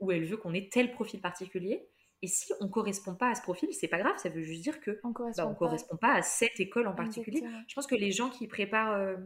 ou 0.00 0.12
elle 0.12 0.24
veut 0.24 0.36
qu'on 0.36 0.54
ait 0.54 0.68
tel 0.70 0.92
profil 0.92 1.20
particulier. 1.20 1.88
Et 2.22 2.26
si 2.26 2.52
on 2.60 2.68
correspond 2.68 3.14
pas 3.14 3.30
à 3.30 3.34
ce 3.34 3.42
profil, 3.42 3.68
c'est 3.72 3.88
pas 3.88 3.98
grave, 3.98 4.16
ça 4.16 4.30
veut 4.30 4.42
juste 4.42 4.62
dire 4.62 4.80
que 4.80 4.98
on 5.02 5.12
correspond, 5.12 5.50
bah, 5.50 5.56
correspond 5.58 5.96
pas. 5.96 6.14
à 6.14 6.22
cette 6.22 6.58
école 6.58 6.86
en 6.86 6.94
particulier. 6.94 7.42
Je 7.68 7.74
pense 7.74 7.86
que 7.86 7.94
les 7.94 8.12
gens 8.12 8.30
qui 8.30 8.46
préparent 8.46 8.94
euh, 8.94 9.16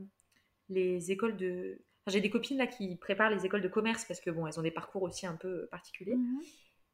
les 0.69 1.13
écoles 1.13 1.37
de, 1.37 1.81
j'ai 2.09 2.21
des 2.21 2.31
copines 2.31 2.59
là 2.59 2.67
qui 2.67 2.97
préparent 2.97 3.31
les 3.31 3.47
écoles 3.47 3.63
de 3.63 3.69
commerce 3.69 4.05
parce 4.05 4.21
que 4.21 4.31
bon, 4.31 4.47
elles 4.47 4.59
ont 4.59 4.63
des 4.63 4.71
parcours 4.71 5.03
aussi 5.03 5.27
un 5.27 5.37
peu 5.37 5.67
particuliers. 5.71 6.17
Mm-hmm. 6.17 6.47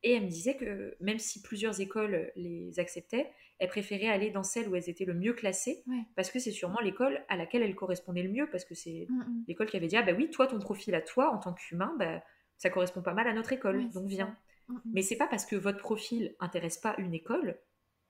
Et 0.04 0.12
elles 0.12 0.24
me 0.24 0.28
disaient 0.28 0.56
que 0.56 0.94
même 1.00 1.18
si 1.18 1.40
plusieurs 1.40 1.80
écoles 1.80 2.30
les 2.36 2.78
acceptaient, 2.78 3.32
elles 3.58 3.70
préféraient 3.70 4.08
aller 4.08 4.30
dans 4.30 4.42
celle 4.42 4.68
où 4.68 4.76
elles 4.76 4.90
étaient 4.90 5.06
le 5.06 5.14
mieux 5.14 5.32
classées, 5.32 5.82
parce 6.14 6.30
que 6.30 6.38
c'est 6.38 6.50
sûrement 6.50 6.80
l'école 6.80 7.24
à 7.28 7.36
laquelle 7.36 7.62
elles 7.62 7.74
correspondaient 7.74 8.22
le 8.22 8.30
mieux, 8.30 8.46
parce 8.50 8.66
que 8.66 8.74
c'est 8.74 9.06
mm, 9.08 9.16
mm. 9.16 9.44
l'école 9.48 9.66
qui 9.66 9.78
avait 9.78 9.86
dit, 9.86 9.96
ah 9.96 10.02
bah 10.02 10.12
oui, 10.14 10.30
toi, 10.30 10.46
ton 10.46 10.58
profil 10.58 10.94
à 10.94 11.00
toi, 11.00 11.32
en 11.32 11.38
tant 11.38 11.54
qu'humain, 11.54 11.94
bah, 11.98 12.22
ça 12.58 12.68
correspond 12.68 13.00
pas 13.00 13.14
mal 13.14 13.26
à 13.26 13.32
notre 13.32 13.54
école, 13.54 13.88
donc 13.90 14.06
viens. 14.06 14.36
Mm, 14.68 14.78
Mais 14.92 15.00
c'est 15.00 15.16
pas 15.16 15.26
parce 15.26 15.46
que 15.46 15.56
votre 15.56 15.78
profil 15.78 16.36
intéresse 16.38 16.76
pas 16.76 16.94
une 16.98 17.14
école 17.14 17.58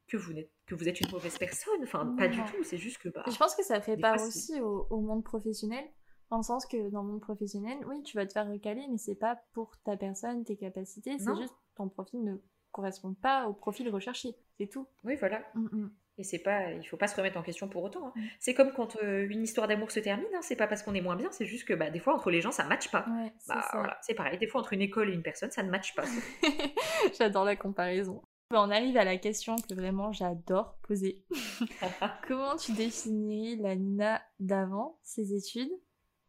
que 0.09 0.17
vous, 0.17 0.33
êtes, 0.33 0.51
que 0.67 0.75
vous 0.75 0.89
êtes 0.89 1.01
une 1.01 1.11
mauvaise 1.13 1.39
personne, 1.39 1.83
enfin, 1.85 2.13
pas 2.19 2.27
du 2.27 2.39
tout, 2.39 2.65
c'est 2.65 2.77
juste 2.77 2.99
que... 2.99 3.09
Bah, 3.09 3.23
je 3.31 3.37
pense 3.37 3.55
que 3.55 3.63
ça 3.63 3.81
fait 3.81 3.97
pas 3.97 4.17
aussi 4.17 4.61
au, 4.61 4.89
au 4.91 5.01
monde 5.01 5.23
professionnel, 5.23 5.85
dans 6.31 6.39
le 6.39 6.43
sens 6.43 6.67
que 6.67 6.91
dans 6.91 7.03
le 7.03 7.09
monde 7.09 7.21
professionnel, 7.21 7.79
oui, 7.87 8.03
tu 8.03 8.17
vas 8.17 8.27
te 8.27 8.33
faire 8.33 8.51
recaler, 8.51 8.85
mais 8.91 8.99
c'est 8.99 9.15
pas 9.15 9.39
pour 9.53 9.77
ta 9.85 9.97
personne, 9.97 10.45
tes 10.45 10.57
capacités, 10.57 11.19
c'est 11.19 11.37
juste 11.37 11.55
ton 11.77 11.89
profil 11.89 12.23
ne 12.25 12.37
correspond 12.73 13.15
pas 13.15 13.47
au 13.47 13.53
profil 13.53 13.89
recherché, 13.89 14.35
c'est 14.59 14.67
tout. 14.67 14.87
Oui, 15.05 15.17
voilà. 15.17 15.43
Mm, 15.55 15.69
mm. 15.73 15.91
Et 16.17 16.23
c'est 16.23 16.39
pas, 16.39 16.71
il 16.71 16.85
faut 16.85 16.97
pas 16.97 17.09
se 17.09 17.17
remettre 17.17 17.37
en 17.37 17.43
question 17.43 17.69
pour 17.69 17.83
autant. 17.83 18.09
Hein. 18.09 18.13
C'est 18.39 18.55
comme 18.55 18.73
quand 18.73 18.97
euh, 19.03 19.27
une 19.29 19.43
histoire 19.43 19.67
d'amour 19.67 19.91
se 19.91 19.99
termine, 19.99 20.27
hein, 20.35 20.41
c'est 20.43 20.55
pas 20.55 20.69
parce 20.69 20.83
qu'on 20.83 20.95
est 20.95 21.01
moins 21.01 21.17
bien, 21.17 21.29
c'est 21.33 21.45
juste 21.45 21.67
que 21.67 21.75
bah, 21.75 21.91
des 21.91 21.99
fois 21.99 22.15
entre 22.15 22.31
les 22.31 22.41
gens 22.41 22.53
ça 22.53 22.65
matche 22.65 22.91
pas. 22.91 23.05
bah, 23.49 23.99
c'est 24.03 24.15
pareil, 24.15 24.39
des 24.39 24.47
fois 24.47 24.61
entre 24.61 24.75
une 24.75 24.83
école 24.83 25.11
et 25.11 25.13
une 25.13 25.23
personne 25.23 25.51
ça 25.51 25.65
ne 25.65 25.71
matche 25.71 25.95
pas. 25.95 26.05
J'adore 27.19 27.45
la 27.45 27.57
comparaison. 27.57 28.23
On 28.51 28.71
arrive 28.71 28.97
à 28.97 29.05
la 29.05 29.17
question 29.17 29.57
que 29.57 29.75
vraiment 29.75 30.13
j'adore 30.13 30.77
poser. 30.83 31.25
Comment 32.29 32.57
tu 32.57 32.73
définis 32.73 33.57
la 33.57 33.75
Nina 33.75 34.23
d'avant 34.39 34.99
ses 35.03 35.35
études 35.35 35.73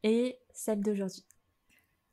et 0.02 0.39
celle 0.52 0.82
d'aujourd'hui? 0.82 1.26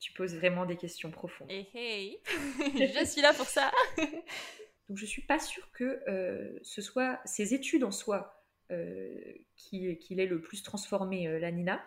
Tu 0.03 0.13
poses 0.13 0.35
vraiment 0.35 0.67
des 0.67 0.77
questions 0.77 1.13
profondes. 1.13 1.49
Hey, 1.49 1.69
hey. 1.75 2.19
je 2.97 3.05
suis 3.05 3.23
là 3.23 3.33
pour 3.33 3.47
ça. 3.47 3.71
Donc 4.89 4.99
je 4.99 5.07
suis 5.07 5.23
pas 5.23 5.39
sûre 5.39 5.71
que 5.71 6.03
euh, 6.09 6.59
ce 6.63 6.83
soit 6.83 7.21
ses 7.25 7.55
études 7.55 7.85
en 7.85 7.93
soi 7.93 8.45
euh, 8.73 9.15
qui, 9.55 9.97
qui 9.99 10.17
l'ait 10.17 10.27
le 10.27 10.41
plus 10.41 10.65
transformé 10.65 11.29
euh, 11.29 11.39
la 11.39 11.53
Nina. 11.53 11.83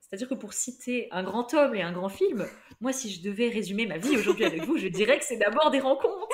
C'est-à-dire 0.00 0.28
que 0.28 0.34
pour 0.34 0.54
citer 0.54 1.08
un 1.10 1.22
grand 1.22 1.52
homme 1.52 1.74
et 1.74 1.82
un 1.82 1.92
grand 1.92 2.08
film, 2.08 2.46
moi 2.80 2.92
si 2.94 3.10
je 3.10 3.22
devais 3.22 3.48
résumer 3.48 3.84
ma 3.86 3.98
vie 3.98 4.16
aujourd'hui 4.16 4.44
avec 4.44 4.62
vous, 4.62 4.78
je 4.78 4.86
dirais 4.86 5.18
que 5.18 5.24
c'est 5.24 5.36
d'abord 5.36 5.70
des 5.70 5.80
rencontres. 5.80 6.28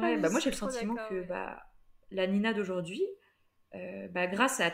Ouais, 0.00 0.16
bah, 0.16 0.30
moi 0.30 0.40
j'ai 0.40 0.50
le 0.50 0.56
sentiment 0.56 0.96
que 1.08 1.22
bah, 1.28 1.62
la 2.10 2.26
Nina 2.26 2.52
d'aujourd'hui, 2.52 3.04
bah, 3.72 4.26
grâce 4.26 4.58
à, 4.58 4.72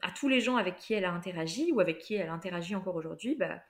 à, 0.00 0.10
tous 0.12 0.28
les 0.28 0.40
gens 0.40 0.56
avec 0.56 0.78
qui 0.78 0.94
elle 0.94 1.04
a 1.04 1.12
interagi 1.12 1.70
ou 1.72 1.80
avec 1.80 1.98
qui 1.98 2.14
elle 2.14 2.30
interagit 2.30 2.74
encore 2.74 2.96
aujourd'hui, 2.96 3.34
bah, 3.34 3.60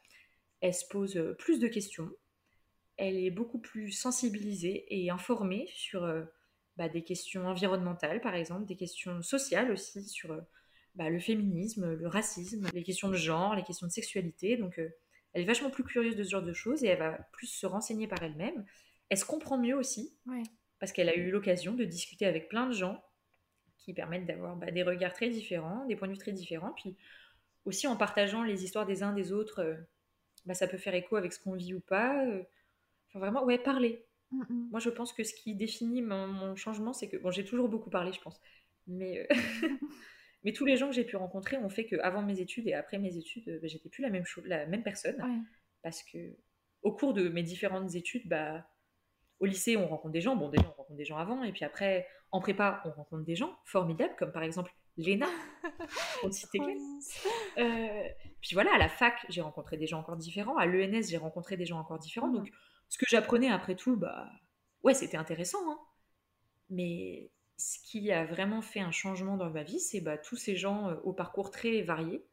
elle 0.62 0.74
se 0.74 0.86
pose 0.86 1.16
euh, 1.16 1.34
plus 1.34 1.58
de 1.58 1.68
questions, 1.68 2.08
elle 2.96 3.16
est 3.16 3.30
beaucoup 3.30 3.58
plus 3.58 3.90
sensibilisée 3.90 4.86
et 4.88 5.10
informée 5.10 5.68
sur 5.74 6.04
euh, 6.04 6.22
bah, 6.76 6.88
des 6.88 7.02
questions 7.02 7.46
environnementales, 7.46 8.20
par 8.20 8.34
exemple, 8.34 8.64
des 8.64 8.76
questions 8.76 9.22
sociales 9.22 9.72
aussi, 9.72 10.04
sur 10.08 10.32
euh, 10.32 10.40
bah, 10.94 11.10
le 11.10 11.18
féminisme, 11.18 11.94
le 11.94 12.06
racisme, 12.06 12.68
les 12.72 12.84
questions 12.84 13.08
de 13.08 13.16
genre, 13.16 13.56
les 13.56 13.64
questions 13.64 13.88
de 13.88 13.92
sexualité. 13.92 14.56
Donc, 14.56 14.78
elle 15.32 15.42
est 15.42 15.46
vachement 15.46 15.70
plus 15.70 15.84
curieuse 15.84 16.16
de 16.16 16.22
ce 16.22 16.30
genre 16.30 16.42
de 16.42 16.52
choses 16.52 16.84
et 16.84 16.88
elle 16.88 16.98
va 16.98 17.18
plus 17.32 17.48
se 17.48 17.66
renseigner 17.66 18.06
par 18.06 18.22
elle-même. 18.22 18.64
Elle 19.08 19.18
se 19.18 19.24
comprend 19.24 19.58
mieux 19.58 19.76
aussi, 19.76 20.14
parce 20.78 20.92
qu'elle 20.92 21.08
a 21.08 21.16
eu 21.16 21.30
l'occasion 21.30 21.74
de 21.74 21.84
discuter 21.84 22.26
avec 22.26 22.48
plein 22.48 22.66
de 22.66 22.72
gens 22.72 23.02
qui 23.78 23.94
permettent 23.94 24.26
d'avoir 24.26 24.54
bah, 24.54 24.70
des 24.70 24.82
regards 24.82 25.12
très 25.12 25.28
différents, 25.28 25.84
des 25.86 25.96
points 25.96 26.08
de 26.08 26.12
vue 26.12 26.18
très 26.18 26.32
différents. 26.32 26.72
Puis 26.72 26.96
aussi 27.64 27.86
en 27.86 27.96
partageant 27.96 28.42
les 28.44 28.62
histoires 28.62 28.86
des 28.86 29.02
uns 29.02 29.12
des 29.12 29.32
autres, 29.32 29.76
bah, 30.47 30.55
ça 30.55 30.66
peut 30.66 30.78
faire 30.78 30.95
écho 30.95 31.16
avec 31.16 31.32
ce 31.32 31.40
qu'on 31.40 31.55
vit 31.55 31.74
ou 31.74 31.80
pas. 31.80 32.24
Euh. 32.26 32.43
Enfin, 33.09 33.18
vraiment, 33.18 33.45
ouais, 33.45 33.59
parler. 33.59 34.05
Mm, 34.30 34.43
mm. 34.49 34.68
Moi, 34.70 34.80
je 34.80 34.90
pense 34.90 35.12
que 35.12 35.24
ce 35.24 35.34
qui 35.34 35.55
définit 35.55 36.03
mon, 36.03 36.55
changement, 36.57 36.93
c'est 36.93 37.09
que, 37.09 37.16
bon, 37.16 37.30
j'ai 37.30 37.45
toujours 37.45 37.68
beaucoup 37.68 37.90
parlé, 37.90 38.12
je 38.12 38.20
pense, 38.20 38.40
mais, 38.86 39.20
euh, 39.20 39.26
mais 40.45 40.53
tous 40.53 40.64
les 40.64 40.76
gens 40.76 40.88
que 40.88 40.95
j'ai 40.95 41.05
pu 41.05 41.16
rencontrer 41.16 41.57
ont 41.59 41.68
fait 41.68 41.86
qu'avant 41.86 42.22
mes 42.22 42.40
études 42.40 42.66
et 42.66 42.74
après 42.74 42.99
mes 42.99 43.16
études, 43.16 43.59
bah, 43.61 43.68
j'étais 43.68 43.88
plus 43.88 44.03
la 44.03 44.11
même, 44.11 44.24
la 44.45 44.66
même 44.66 44.82
personne. 44.82 45.47
Parce 45.82 46.03
que 46.03 46.36
au 46.82 46.93
cours 46.93 47.12
de 47.12 47.28
mes 47.28 47.43
différentes 47.43 47.95
études, 47.95 48.28
bah, 48.28 48.66
au 49.40 49.47
lycée, 49.47 49.76
on 49.76 49.88
rencontre 49.88 50.12
des 50.12 50.20
gens. 50.20 50.36
Bon, 50.36 50.49
déjà, 50.49 50.64
on 50.68 50.70
rencontre 50.70 50.97
des 50.97 51.05
gens 51.05 51.16
avant, 51.16 51.43
et 51.43 51.53
puis 51.53 51.64
après, 51.64 52.07
en 52.30 52.40
prépa, 52.40 52.80
on 52.84 52.90
rencontre 52.90 53.24
des 53.24 53.36
gens 53.36 53.57
formidables, 53.64 54.14
comme 54.16 54.32
par 54.32 54.43
exemple 54.43 54.72
Léna, 54.97 55.26
pour 56.20 56.28
ne 56.28 56.32
citer 56.32 56.59
euh, 57.59 58.09
puis 58.43 58.55
voilà, 58.55 58.74
à 58.74 58.78
la 58.78 58.88
fac, 58.88 59.24
j'ai 59.28 59.40
rencontré 59.40 59.76
des 59.76 59.86
gens 59.86 60.01
encore 60.01 60.16
différents. 60.16 60.57
À 60.57 60.66
l'ENS, 60.66 61.09
j'ai 61.09 61.16
rencontré 61.16 61.57
des 61.57 61.64
gens 61.64 61.78
encore 61.78 62.01
différents. 62.01 62.28
Donc, 62.28 62.51
ce 62.88 62.99
que 62.99 63.07
j'apprenais 63.09 63.49
après 63.49 63.76
tout, 63.76 63.97
bah, 63.97 64.28
ouais, 64.82 64.95
c'était 64.95 65.16
intéressant. 65.16 65.59
Hein. 65.70 65.78
Mais 66.68 67.30
ce 67.57 67.78
qui 67.78 68.11
a 68.11 68.24
vraiment 68.24 68.61
fait 68.61 68.80
un 68.80 68.90
changement 68.90 69.36
dans 69.36 69.49
ma 69.49 69.62
vie, 69.62 69.78
c'est 69.78 70.01
bah, 70.01 70.18
tous 70.18 70.34
ces 70.36 70.57
gens 70.57 70.88
euh, 70.88 70.97
au 71.05 71.12
parcours 71.12 71.53
très 71.53 71.82
varié 71.82 72.26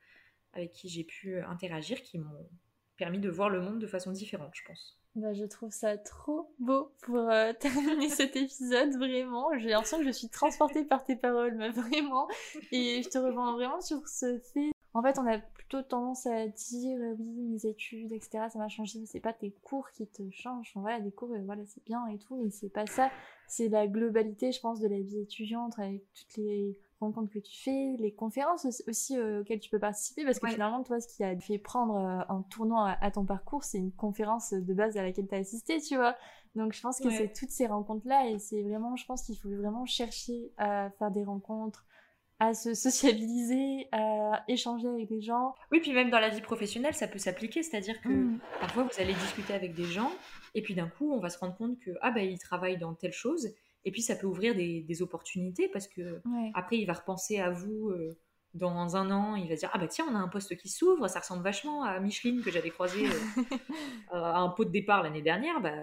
avec 0.53 0.71
qui 0.71 0.89
j'ai 0.89 1.03
pu 1.03 1.39
interagir, 1.41 2.01
qui 2.01 2.17
m'ont 2.17 2.49
permis 2.97 3.19
de 3.19 3.29
voir 3.29 3.49
le 3.49 3.61
monde 3.61 3.77
de 3.77 3.85
façon 3.85 4.11
différente, 4.11 4.51
je 4.55 4.63
pense. 4.65 4.99
Bah, 5.13 5.31
je 5.33 5.45
trouve 5.45 5.71
ça 5.71 5.95
trop 5.95 6.55
beau 6.57 6.91
pour 7.03 7.29
euh, 7.29 7.53
terminer 7.59 8.09
cet 8.09 8.35
épisode, 8.35 8.95
vraiment. 8.97 9.55
J'ai 9.59 9.69
l'impression 9.69 9.99
que 9.99 10.05
je 10.05 10.11
suis 10.11 10.29
transportée 10.29 10.85
par 10.85 11.03
tes 11.03 11.15
paroles, 11.15 11.53
mais 11.55 11.69
vraiment. 11.69 12.27
Et 12.71 13.03
je 13.03 13.09
te 13.09 13.19
rejoins 13.19 13.53
vraiment 13.53 13.79
sur 13.79 14.07
ce 14.07 14.39
fait. 14.39 14.71
En 14.93 15.03
fait, 15.03 15.19
on 15.19 15.27
a 15.27 15.37
plutôt 15.37 15.81
tendance 15.83 16.25
à 16.25 16.47
dire 16.47 16.99
euh, 16.99 17.15
oui, 17.19 17.47
mes 17.47 17.65
études, 17.65 18.11
etc., 18.11 18.45
ça 18.51 18.57
m'a 18.57 18.69
changé, 18.69 18.99
mais 18.99 19.05
c'est 19.05 19.19
pas 19.19 19.33
tes 19.33 19.51
cours 19.63 19.91
qui 19.91 20.07
te 20.07 20.23
changent. 20.31 20.71
voilà, 20.75 20.99
des 20.99 21.11
cours, 21.11 21.31
euh, 21.31 21.41
voilà, 21.45 21.63
c'est 21.67 21.83
bien 21.83 22.07
et 22.07 22.17
tout, 22.17 22.35
mais 22.35 22.49
c'est 22.49 22.69
pas 22.69 22.87
ça. 22.87 23.11
C'est 23.47 23.69
la 23.69 23.87
globalité, 23.87 24.51
je 24.51 24.59
pense, 24.59 24.79
de 24.79 24.87
la 24.87 24.99
vie 24.99 25.19
étudiante 25.19 25.77
avec 25.77 26.03
toutes 26.13 26.37
les 26.37 26.77
rencontres 26.99 27.31
que 27.31 27.39
tu 27.39 27.57
fais, 27.57 27.95
les 27.97 28.13
conférences 28.13 28.65
aussi 28.87 29.17
euh, 29.17 29.41
auxquelles 29.41 29.59
tu 29.59 29.69
peux 29.69 29.79
participer, 29.79 30.25
parce 30.25 30.39
que 30.39 30.47
finalement, 30.47 30.83
toi, 30.83 30.99
ce 30.99 31.07
qui 31.07 31.23
a 31.23 31.37
fait 31.39 31.57
prendre 31.57 31.95
euh, 31.95 32.33
un 32.33 32.41
tournant 32.49 32.83
à, 32.83 33.11
ton 33.11 33.25
parcours, 33.25 33.63
c'est 33.63 33.77
une 33.77 33.91
conférence 33.91 34.53
de 34.53 34.73
base 34.73 34.97
à 34.97 35.03
laquelle 35.03 35.27
tu 35.27 35.35
as 35.35 35.39
assisté, 35.39 35.79
tu 35.81 35.95
vois. 35.95 36.15
Donc, 36.55 36.73
je 36.73 36.81
pense 36.81 36.99
que 36.99 37.09
c'est 37.09 37.31
toutes 37.31 37.51
ces 37.51 37.67
rencontres-là, 37.67 38.29
et 38.29 38.39
c'est 38.39 38.61
vraiment, 38.63 38.95
je 38.95 39.05
pense 39.05 39.23
qu'il 39.23 39.37
faut 39.37 39.49
vraiment 39.49 39.85
chercher 39.85 40.51
à 40.57 40.89
faire 40.97 41.11
des 41.11 41.23
rencontres, 41.23 41.85
à 42.39 42.53
se 42.53 42.73
sociabiliser, 42.73 43.87
à 43.91 44.43
échanger 44.47 44.87
avec 44.87 45.07
des 45.07 45.21
gens. 45.21 45.55
Oui, 45.71 45.79
puis 45.79 45.93
même 45.93 46.09
dans 46.09 46.19
la 46.19 46.29
vie 46.29 46.41
professionnelle, 46.41 46.93
ça 46.93 47.07
peut 47.07 47.19
s'appliquer, 47.19 47.63
c'est-à-dire 47.63 48.01
que 48.01 48.09
mmh. 48.09 48.39
parfois 48.59 48.83
vous 48.83 49.01
allez 49.01 49.13
discuter 49.13 49.53
avec 49.53 49.73
des 49.73 49.85
gens, 49.85 50.11
et 50.55 50.61
puis 50.61 50.73
d'un 50.73 50.87
coup, 50.87 51.13
on 51.13 51.19
va 51.19 51.29
se 51.29 51.37
rendre 51.37 51.55
compte 51.55 51.79
que, 51.79 51.91
ah 52.01 52.11
ben, 52.11 52.27
ils 52.27 52.39
travaillent 52.39 52.77
dans 52.77 52.93
telle 52.93 53.13
chose, 53.13 53.49
et 53.85 53.91
puis 53.91 54.01
ça 54.01 54.15
peut 54.15 54.27
ouvrir 54.27 54.55
des, 54.55 55.01
opportunités 55.01 55.69
parce 55.69 55.87
que 55.87 56.21
après 56.53 56.77
il 56.77 56.85
va 56.85 56.93
repenser 56.93 57.39
à 57.39 57.49
vous 57.49 57.89
euh, 57.89 58.17
dans 58.53 58.97
un 58.97 59.11
an, 59.11 59.35
il 59.35 59.47
va 59.47 59.55
dire 59.55 59.69
ah 59.71 59.77
bah 59.77 59.87
tiens 59.87 60.05
on 60.09 60.15
a 60.15 60.19
un 60.19 60.27
poste 60.27 60.57
qui 60.57 60.67
s'ouvre, 60.67 61.07
ça 61.07 61.19
ressemble 61.19 61.43
vachement 61.43 61.83
à 61.83 61.99
Micheline 61.99 62.41
que 62.41 62.51
j'avais 62.51 62.69
croisé 62.69 63.07
euh, 63.07 63.41
à 64.11 64.39
un 64.39 64.49
pot 64.49 64.65
de 64.65 64.71
départ 64.71 65.03
l'année 65.03 65.21
dernière, 65.21 65.61
bah 65.61 65.73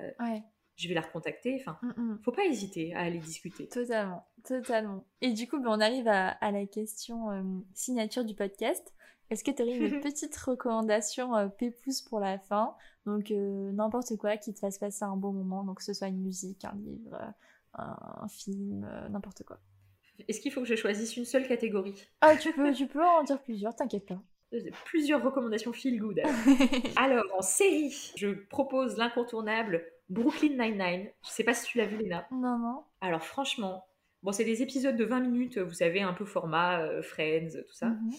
je 0.76 0.88
vais 0.88 0.94
la 0.94 1.00
recontacter. 1.00 1.56
Enfin, 1.60 1.78
mm, 1.82 2.00
mm. 2.00 2.18
faut 2.22 2.32
pas 2.32 2.44
hésiter 2.44 2.94
à 2.94 3.00
aller 3.00 3.18
discuter. 3.18 3.68
Totalement, 3.68 4.26
totalement. 4.44 5.04
Et 5.20 5.32
du 5.32 5.48
coup, 5.48 5.58
ben, 5.58 5.70
on 5.70 5.80
arrive 5.80 6.08
à, 6.08 6.36
la 6.40 6.66
question 6.66 7.30
euh, 7.30 7.42
signature 7.74 8.24
du 8.24 8.34
podcast. 8.34 8.94
Est-ce 9.30 9.42
que 9.42 9.50
tu 9.50 9.62
aurais 9.62 9.76
une 9.76 10.00
petite 10.00 10.36
recommandation 10.36 11.36
euh, 11.36 11.48
pépouze 11.48 12.02
pour 12.02 12.20
la 12.20 12.38
fin? 12.38 12.74
Donc, 13.06 13.30
n'importe 13.30 14.16
quoi 14.16 14.36
qui 14.36 14.52
te 14.52 14.58
fasse 14.58 14.78
passer 14.78 15.04
un 15.04 15.16
bon 15.16 15.32
moment, 15.32 15.62
donc 15.62 15.78
que 15.78 15.84
ce 15.84 15.92
soit 15.92 16.08
une 16.08 16.20
musique, 16.20 16.64
un 16.64 16.74
livre, 16.74 17.16
un, 17.78 18.28
film, 18.28 18.84
euh, 18.84 19.08
n'importe 19.08 19.42
quoi. 19.44 19.58
Est-ce 20.28 20.40
qu'il 20.40 20.52
faut 20.52 20.62
que 20.62 20.66
je 20.66 20.76
choisisse 20.76 21.16
une 21.16 21.24
seule 21.24 21.46
catégorie? 21.46 21.94
Ah, 22.20 22.36
tu 22.36 22.52
peux, 22.52 22.72
tu 22.72 22.86
peux 22.86 23.04
en 23.04 23.22
dire 23.22 23.40
plusieurs, 23.42 23.74
t'inquiète 23.74 24.06
pas. 24.06 24.22
Plusieurs 24.86 25.22
recommandations 25.22 25.72
feel 25.72 25.98
good. 25.98 26.20
Alors, 26.96 27.24
en 27.36 27.42
série, 27.42 28.12
je 28.16 28.28
propose 28.28 28.96
l'incontournable 28.96 29.84
Brooklyn 30.08 30.56
Nine-Nine. 30.56 31.10
Je 31.24 31.30
sais 31.30 31.44
pas 31.44 31.54
si 31.54 31.66
tu 31.66 31.78
l'as 31.78 31.86
vu, 31.86 31.96
Léna. 31.96 32.26
Non, 32.30 32.58
non. 32.58 32.84
Alors, 33.00 33.22
franchement, 33.22 33.86
bon, 34.22 34.32
c'est 34.32 34.44
des 34.44 34.62
épisodes 34.62 34.96
de 34.96 35.04
20 35.04 35.20
minutes, 35.20 35.58
vous 35.58 35.74
savez, 35.74 36.02
un 36.02 36.12
peu 36.12 36.24
format 36.24 36.80
euh, 36.82 37.02
Friends, 37.02 37.62
tout 37.66 37.74
ça. 37.74 37.88
Mhm. 37.88 38.12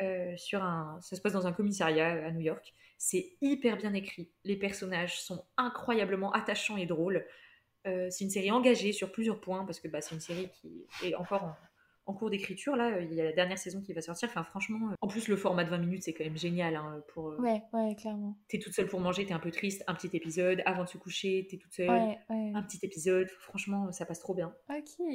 Euh, 0.00 0.36
sur 0.36 0.62
un, 0.62 0.98
ça 1.00 1.16
se 1.16 1.20
passe 1.20 1.34
dans 1.34 1.46
un 1.46 1.52
commissariat 1.52 2.26
à 2.26 2.30
New 2.30 2.40
York. 2.40 2.74
C'est 2.98 3.36
hyper 3.40 3.76
bien 3.76 3.94
écrit. 3.94 4.30
Les 4.44 4.56
personnages 4.56 5.20
sont 5.20 5.44
incroyablement 5.56 6.32
attachants 6.32 6.76
et 6.76 6.86
drôles. 6.86 7.24
Euh, 7.86 8.08
c'est 8.10 8.24
une 8.24 8.30
série 8.30 8.50
engagée 8.50 8.92
sur 8.92 9.12
plusieurs 9.12 9.40
points 9.40 9.64
parce 9.64 9.80
que 9.80 9.88
bah, 9.88 10.00
c'est 10.00 10.14
une 10.14 10.20
série 10.20 10.48
qui 10.50 10.86
est 11.02 11.14
encore 11.14 11.44
en, 11.44 11.56
cours 12.12 12.30
d'écriture. 12.30 12.76
Là, 12.76 13.00
il 13.00 13.14
y 13.14 13.20
a 13.20 13.24
la 13.24 13.32
dernière 13.32 13.58
saison 13.58 13.80
qui 13.80 13.92
va 13.92 14.00
sortir. 14.00 14.28
Enfin, 14.28 14.44
franchement, 14.44 14.90
euh, 14.90 14.94
en 15.00 15.08
plus, 15.08 15.28
le 15.28 15.36
format 15.36 15.64
de 15.64 15.70
20 15.70 15.78
minutes, 15.78 16.02
c'est 16.02 16.12
quand 16.12 16.24
même 16.24 16.36
génial. 16.36 16.74
Hein, 16.76 17.02
pour, 17.08 17.30
euh, 17.30 17.36
ouais, 17.38 17.62
ouais, 17.72 17.94
clairement. 17.94 18.36
T'es 18.48 18.58
toute 18.58 18.72
seule 18.72 18.88
pour 18.88 19.00
manger, 19.00 19.24
t'es 19.24 19.34
un 19.34 19.38
peu 19.38 19.50
triste, 19.50 19.84
un 19.86 19.94
petit 19.94 20.10
épisode. 20.16 20.62
Avant 20.66 20.84
de 20.84 20.88
se 20.88 20.98
coucher, 20.98 21.46
t'es 21.48 21.56
toute 21.56 21.72
seule, 21.72 22.16
un 22.28 22.62
petit 22.62 22.80
épisode. 22.82 23.28
Franchement, 23.40 23.92
ça 23.92 24.06
passe 24.06 24.20
trop 24.20 24.34
bien. 24.34 24.54
Ok. 24.70 25.06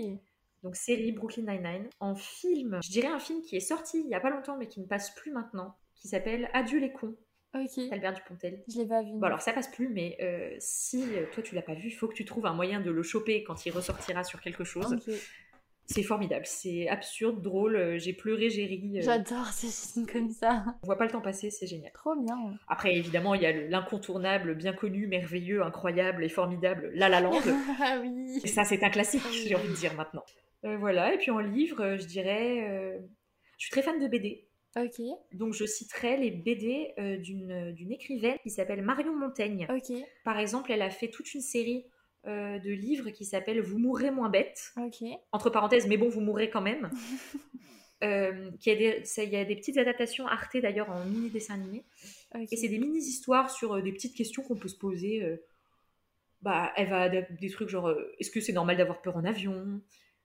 Donc, 0.64 0.76
série 0.76 1.12
Brooklyn 1.12 1.44
Nine-Nine. 1.44 1.90
En 2.00 2.16
film, 2.16 2.80
je 2.84 2.90
dirais 2.90 3.08
un 3.08 3.20
film 3.20 3.42
qui 3.42 3.56
est 3.56 3.62
sorti 3.62 4.02
il 4.04 4.10
y 4.10 4.16
a 4.16 4.20
pas 4.20 4.30
longtemps, 4.30 4.58
mais 4.58 4.68
qui 4.68 4.80
ne 4.80 4.86
passe 4.86 5.14
plus 5.14 5.32
maintenant, 5.32 5.76
qui 5.96 6.08
s'appelle 6.08 6.50
Adieu 6.54 6.80
les 6.80 6.92
cons. 6.92 7.16
Albert 7.92 8.14
Dupontel. 8.14 8.64
Je 8.68 8.78
l'ai 8.78 8.88
pas 8.88 9.02
vu. 9.02 9.14
Bon, 9.14 9.26
alors 9.26 9.42
ça 9.42 9.54
passe 9.54 9.68
plus, 9.70 9.90
mais 9.90 10.18
euh, 10.22 10.56
si 10.60 11.04
toi 11.32 11.42
tu 11.42 11.56
l'as 11.56 11.62
pas 11.62 11.74
vu, 11.74 11.88
il 11.88 11.92
faut 11.92 12.08
que 12.08 12.14
tu 12.14 12.26
trouves 12.26 12.46
un 12.46 12.54
moyen 12.54 12.80
de 12.82 12.92
le 12.92 13.04
choper 13.04 13.44
quand 13.44 13.66
il 13.66 13.72
ressortira 13.72 14.24
sur 14.24 14.42
quelque 14.42 14.64
chose. 14.64 14.96
C'est 15.88 16.04
formidable, 16.04 16.46
c'est 16.46 16.88
absurde, 16.90 17.42
drôle. 17.42 17.76
Euh, 17.76 17.98
j'ai 17.98 18.14
pleuré, 18.14 18.50
j'ai 18.50 18.66
ri. 18.66 19.00
J'adore 19.02 19.48
ces 19.48 19.68
films 19.68 20.06
comme 20.06 20.30
ça. 20.30 20.66
On 20.84 20.86
voit 20.86 20.98
pas 20.98 21.06
le 21.06 21.12
temps 21.12 21.22
passer, 21.22 21.50
c'est 21.50 21.68
génial. 21.68 21.92
Trop 21.94 22.16
bien. 22.16 22.38
Après, 22.68 22.96
évidemment, 22.96 23.36
il 23.36 23.42
y 23.42 23.46
a 23.46 23.54
l'incontournable, 23.54 24.56
bien 24.56 24.74
connu, 24.74 25.08
merveilleux, 25.08 25.64
incroyable 25.64 26.24
et 26.24 26.30
formidable 26.30 26.92
La 26.94 27.10
La 27.10 27.22
Land. 27.22 27.40
ah 27.82 28.00
oui. 28.02 28.42
Et 28.44 28.48
ça, 28.48 28.64
c'est 28.66 28.84
un 28.84 28.90
classique, 28.90 29.24
j'ai 29.32 29.56
envie 29.56 29.70
de 29.70 29.76
dire 29.76 29.94
maintenant. 29.96 30.24
voilà, 30.64 31.14
et 31.14 31.18
puis 31.18 31.32
en 31.32 31.40
livre, 31.40 31.98
je 31.98 32.06
dirais. 32.06 33.00
Je 33.58 33.66
suis 33.66 33.72
très 33.72 33.82
fan 33.82 34.00
de 34.00 34.08
BD. 34.08 34.48
Ok. 34.78 35.02
Donc 35.34 35.54
je 35.54 35.66
citerai 35.66 36.18
les 36.18 36.32
BD 36.32 36.94
euh, 37.00 37.18
d'une 37.18 37.92
écrivaine 37.92 38.38
qui 38.44 38.50
s'appelle 38.50 38.82
Marion 38.82 39.16
Montaigne. 39.16 39.68
Ok. 39.70 39.98
Par 40.24 40.38
exemple, 40.38 40.72
elle 40.72 40.82
a 40.82 40.90
fait 40.90 41.10
toute 41.10 41.34
une 41.34 41.42
série 41.42 41.86
euh, 42.28 42.60
de 42.60 42.72
livres 42.72 43.10
qui 43.10 43.26
s'appelle 43.26 43.62
Vous 43.62 43.78
mourrez 43.78 44.12
moins 44.12 44.30
bête. 44.30 44.72
Entre 45.32 45.50
parenthèses, 45.50 45.88
mais 45.88 45.98
bon, 45.98 46.10
vous 46.10 46.22
mourrez 46.22 46.50
quand 46.50 46.62
même. 46.62 46.90
euh, 48.04 48.52
qui 48.60 48.70
a 48.70 48.76
des, 48.76 49.04
il 49.18 49.30
y 49.30 49.38
a 49.38 49.46
des 49.46 49.56
petites 49.56 49.78
adaptations 49.78 50.28
Arte 50.28 50.58
d'ailleurs 50.58 50.90
en 50.90 51.04
mini 51.06 51.30
dessin 51.30 51.56
animé. 51.56 51.84
Et 52.52 52.56
c'est 52.56 52.68
des 52.68 52.80
mini 52.80 53.00
histoires 53.00 53.50
sur 53.50 53.74
euh, 53.74 53.82
des 53.82 53.92
petites 53.92 54.16
questions 54.16 54.44
qu'on 54.44 54.56
peut 54.56 54.68
se 54.68 54.78
poser. 54.78 55.40
bah, 56.42 56.72
elle 56.76 56.90
va 56.90 57.10
des 57.10 57.50
trucs 57.50 57.70
genre 57.70 57.94
est-ce 58.20 58.32
que 58.32 58.42
c'est 58.42 58.54
normal 58.54 58.78
d'avoir 58.78 59.02
peur 59.02 59.18
en 59.18 59.26
avion? 59.26 59.82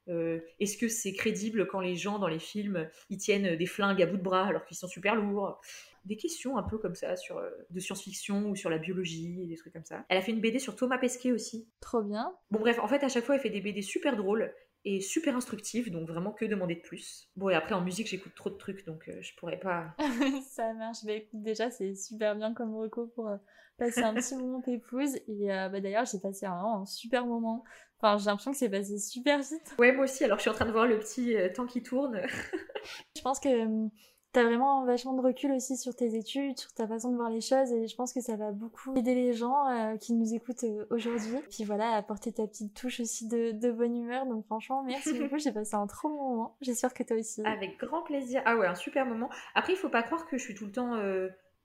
Euh, 0.09 0.41
est-ce 0.59 0.77
que 0.77 0.89
c'est 0.89 1.13
crédible 1.13 1.67
quand 1.69 1.81
les 1.81 1.95
gens 1.95 2.19
dans 2.19 2.27
les 2.27 2.41
films 2.41 2.89
ils 3.09 3.19
tiennent 3.19 3.57
des 3.57 3.67
flingues 3.67 4.03
à 4.03 4.07
bout 4.07 4.17
de 4.17 4.23
bras 4.23 4.47
alors 4.47 4.65
qu'ils 4.65 4.77
sont 4.77 4.89
super 4.89 5.15
lourds? 5.15 5.61
Des 6.05 6.17
questions 6.17 6.57
un 6.57 6.63
peu 6.63 6.79
comme 6.79 6.95
ça 6.95 7.17
sur 7.17 7.39
euh, 7.39 7.51
de 7.71 7.81
science-fiction 7.81 8.51
ou 8.51 8.57
sur 8.57 8.71
la 8.71 8.79
biologie, 8.79 9.47
des 9.47 9.57
trucs 9.57 9.73
comme 9.73 9.85
ça. 9.85 10.05
Elle 10.09 10.19
a 10.19 10.23
fait 10.23 10.33
une 10.33 10.41
BD 10.41 10.59
sur 10.59 10.77
Thomas 10.77 10.99
Pesquet 10.99 11.33
aussi. 11.33 11.69
Trop 11.81 12.03
bien. 12.03 12.35
Bon 12.51 12.61
bref, 12.61 12.79
en 12.81 12.89
fait 12.89 13.03
à 13.05 13.09
chaque 13.09 13.25
fois 13.25 13.37
elle 13.37 13.41
fait 13.41 13.51
des 13.51 13.61
BD 13.61 13.83
super 13.83 14.17
drôles 14.17 14.53
et 14.85 15.01
super 15.01 15.37
instructives, 15.37 15.93
donc 15.93 16.09
vraiment 16.09 16.33
que 16.33 16.45
demander 16.45 16.75
de 16.75 16.81
plus. 16.81 17.31
Bon 17.37 17.49
et 17.49 17.55
après 17.55 17.75
en 17.75 17.83
musique 17.83 18.09
j'écoute 18.09 18.35
trop 18.35 18.51
de 18.51 18.57
trucs 18.57 18.85
donc 18.85 19.09
euh, 19.09 19.21
je 19.21 19.35
pourrais 19.37 19.61
pas. 19.61 19.95
ça 20.51 20.73
marche. 20.75 20.99
Mais 21.05 21.19
écoute, 21.19 21.43
déjà 21.43 21.71
c'est 21.71 21.95
super 21.95 22.35
bien 22.35 22.53
comme 22.53 22.75
reco 22.75 23.07
pour 23.15 23.31
passer 23.79 24.03
un 24.03 24.15
petit 24.15 24.35
moment 24.37 24.63
épouse 24.67 25.17
et 25.29 25.47
bah, 25.47 25.81
d'ailleurs 25.81 26.05
j'ai 26.05 26.19
passé 26.19 26.47
un 26.47 26.85
super 26.85 27.27
moment 27.27 27.65
Enfin, 28.03 28.19
j'ai 28.19 28.27
l'impression 28.27 28.51
que 28.51 28.57
c'est 28.57 28.69
passé 28.69 28.99
super 28.99 29.39
vite. 29.39 29.75
Ouais, 29.79 29.93
moi 29.93 30.05
aussi. 30.05 30.25
Alors, 30.25 30.39
je 30.39 30.43
suis 30.43 30.51
en 30.51 30.55
train 30.55 30.67
de 30.67 30.73
voir 30.73 30.87
le 30.87 30.99
petit 30.99 31.37
euh, 31.37 31.53
temps 31.53 31.67
qui 31.67 31.85
tourne. 31.85 32.21
je 33.17 33.23
pense 33.23 33.39
que 33.39 33.65
hum, 33.65 33.91
t'as 34.33 34.45
vraiment 34.45 34.85
vachement 34.85 35.13
de 35.13 35.21
recul 35.21 35.53
aussi 35.53 35.77
sur 35.77 35.95
tes 35.95 36.17
études, 36.17 36.59
sur 36.59 36.73
ta 36.73 36.87
façon 36.87 37.11
de 37.11 37.17
voir 37.17 37.31
les 37.31 37.41
choses, 37.41 37.71
et 37.73 37.87
je 37.87 37.95
pense 37.95 38.13
que 38.13 38.21
ça 38.21 38.37
va 38.37 38.51
beaucoup 38.51 38.97
aider 38.97 39.15
les 39.15 39.33
gens 39.35 39.69
euh, 39.69 39.97
qui 39.97 40.15
nous 40.15 40.35
écoutent 40.35 40.65
euh, 40.65 40.87
aujourd'hui. 40.91 41.39
Puis 41.51 41.65
voilà, 41.65 41.93
apporter 41.93 42.33
ta 42.33 42.47
petite 42.47 42.75
touche 42.75 43.01
aussi 43.01 43.29
de, 43.29 43.71
bonne 43.71 43.97
humeur. 43.97 44.27
Donc 44.27 44.45
franchement, 44.47 44.83
merci 44.83 45.13
beaucoup. 45.19 45.39
J'ai 45.39 45.53
passé 45.53 45.75
un 45.75 45.87
trop 45.87 46.09
bon 46.09 46.29
moment. 46.31 46.57
J'espère 46.61 46.95
que 46.95 47.03
toi 47.03 47.17
aussi. 47.17 47.43
Avec 47.45 47.79
grand 47.79 48.03
plaisir. 48.03 48.43
Ah 48.45 48.57
ouais, 48.57 48.67
un 48.67 48.75
super 48.75 49.07
moment. 49.07 49.29
Après, 49.55 49.75
il 49.75 49.77
faut 49.77 49.91
pas 49.91 50.03
croire 50.03 50.27
que 50.27 50.39
je 50.39 50.43
suis 50.43 50.55
tout 50.55 50.67
le 50.67 50.73
temps 50.73 50.97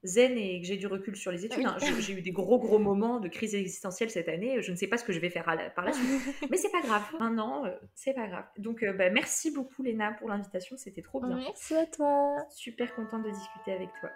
zen 0.08 0.38
et 0.38 0.62
que 0.62 0.68
j'ai 0.68 0.78
du 0.78 0.88
recul 0.88 1.16
sur 1.16 1.32
les 1.32 1.46
études. 1.46 1.66
Hein. 1.66 1.78
J'ai 2.00 2.14
eu 2.14 2.22
des 2.22 2.32
gros 2.32 2.60
gros 2.60 2.80
moments 2.80 3.20
de 3.20 3.28
crise 3.28 3.56
existentielle 3.56 4.10
cette 4.10 4.30
année. 4.30 4.62
Je 4.62 4.72
ne 4.72 4.76
sais 4.76 4.88
pas 4.88 4.98
ce 4.98 5.04
que 5.04 5.14
je 5.14 5.20
vais 5.20 5.30
faire 5.30 5.46
par 5.76 5.86
la 5.86 5.94
suite, 5.94 6.08
mais 6.50 6.58
c'est 6.58 6.72
pas 6.72 6.82
grave. 6.82 7.04
Un 7.20 7.38
an, 7.38 7.66
euh, 7.66 7.72
c'est 7.94 8.14
pas 8.14 8.28
grave. 8.28 8.46
Donc 8.58 8.84
euh, 8.84 8.94
bah, 8.94 9.10
merci 9.10 9.52
beaucoup 9.52 9.84
Léna 9.84 10.14
pour 10.14 10.30
l'invitation, 10.30 10.78
c'était 10.78 11.02
trop 11.02 11.20
bien. 11.20 11.36
Merci 11.36 11.76
à 11.76 11.86
toi. 11.86 12.36
Super 12.50 12.94
contente 12.96 13.24
de 13.24 13.30
discuter 13.30 13.74
avec 13.74 13.90
toi. 14.00 14.10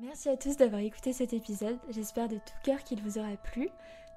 Merci 0.00 0.28
à 0.28 0.36
tous 0.36 0.56
d'avoir 0.56 0.80
écouté 0.80 1.12
cet 1.12 1.32
épisode. 1.32 1.78
J'espère 1.90 2.28
de 2.28 2.36
tout 2.36 2.54
cœur 2.64 2.82
qu'il 2.82 3.00
vous 3.02 3.18
aura 3.18 3.36
plu, 3.36 3.68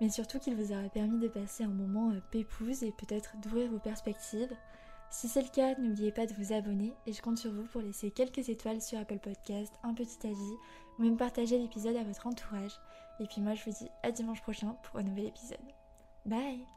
mais 0.01 0.09
surtout 0.09 0.39
qu'il 0.39 0.55
vous 0.55 0.71
aura 0.71 0.89
permis 0.89 1.19
de 1.19 1.27
passer 1.27 1.63
un 1.63 1.69
moment 1.69 2.11
euh, 2.11 2.19
pépouze 2.31 2.83
et 2.83 2.91
peut-être 2.91 3.37
d'ouvrir 3.41 3.69
vos 3.69 3.79
perspectives. 3.79 4.55
Si 5.09 5.27
c'est 5.27 5.41
le 5.41 5.49
cas, 5.49 5.75
n'oubliez 5.79 6.11
pas 6.11 6.25
de 6.25 6.33
vous 6.33 6.53
abonner 6.53 6.93
et 7.05 7.13
je 7.13 7.21
compte 7.21 7.37
sur 7.37 7.51
vous 7.51 7.63
pour 7.63 7.81
laisser 7.81 8.11
quelques 8.11 8.49
étoiles 8.49 8.81
sur 8.81 8.99
Apple 8.99 9.19
Podcast, 9.19 9.73
un 9.83 9.93
petit 9.93 10.27
avis 10.27 10.55
ou 10.97 11.03
même 11.03 11.17
partager 11.17 11.57
l'épisode 11.57 11.95
à 11.95 12.03
votre 12.03 12.27
entourage. 12.27 12.77
Et 13.19 13.25
puis 13.25 13.41
moi 13.41 13.53
je 13.53 13.63
vous 13.63 13.71
dis 13.71 13.89
à 14.03 14.11
dimanche 14.11 14.41
prochain 14.41 14.75
pour 14.83 14.99
un 14.99 15.03
nouvel 15.03 15.27
épisode. 15.27 15.57
Bye 16.25 16.74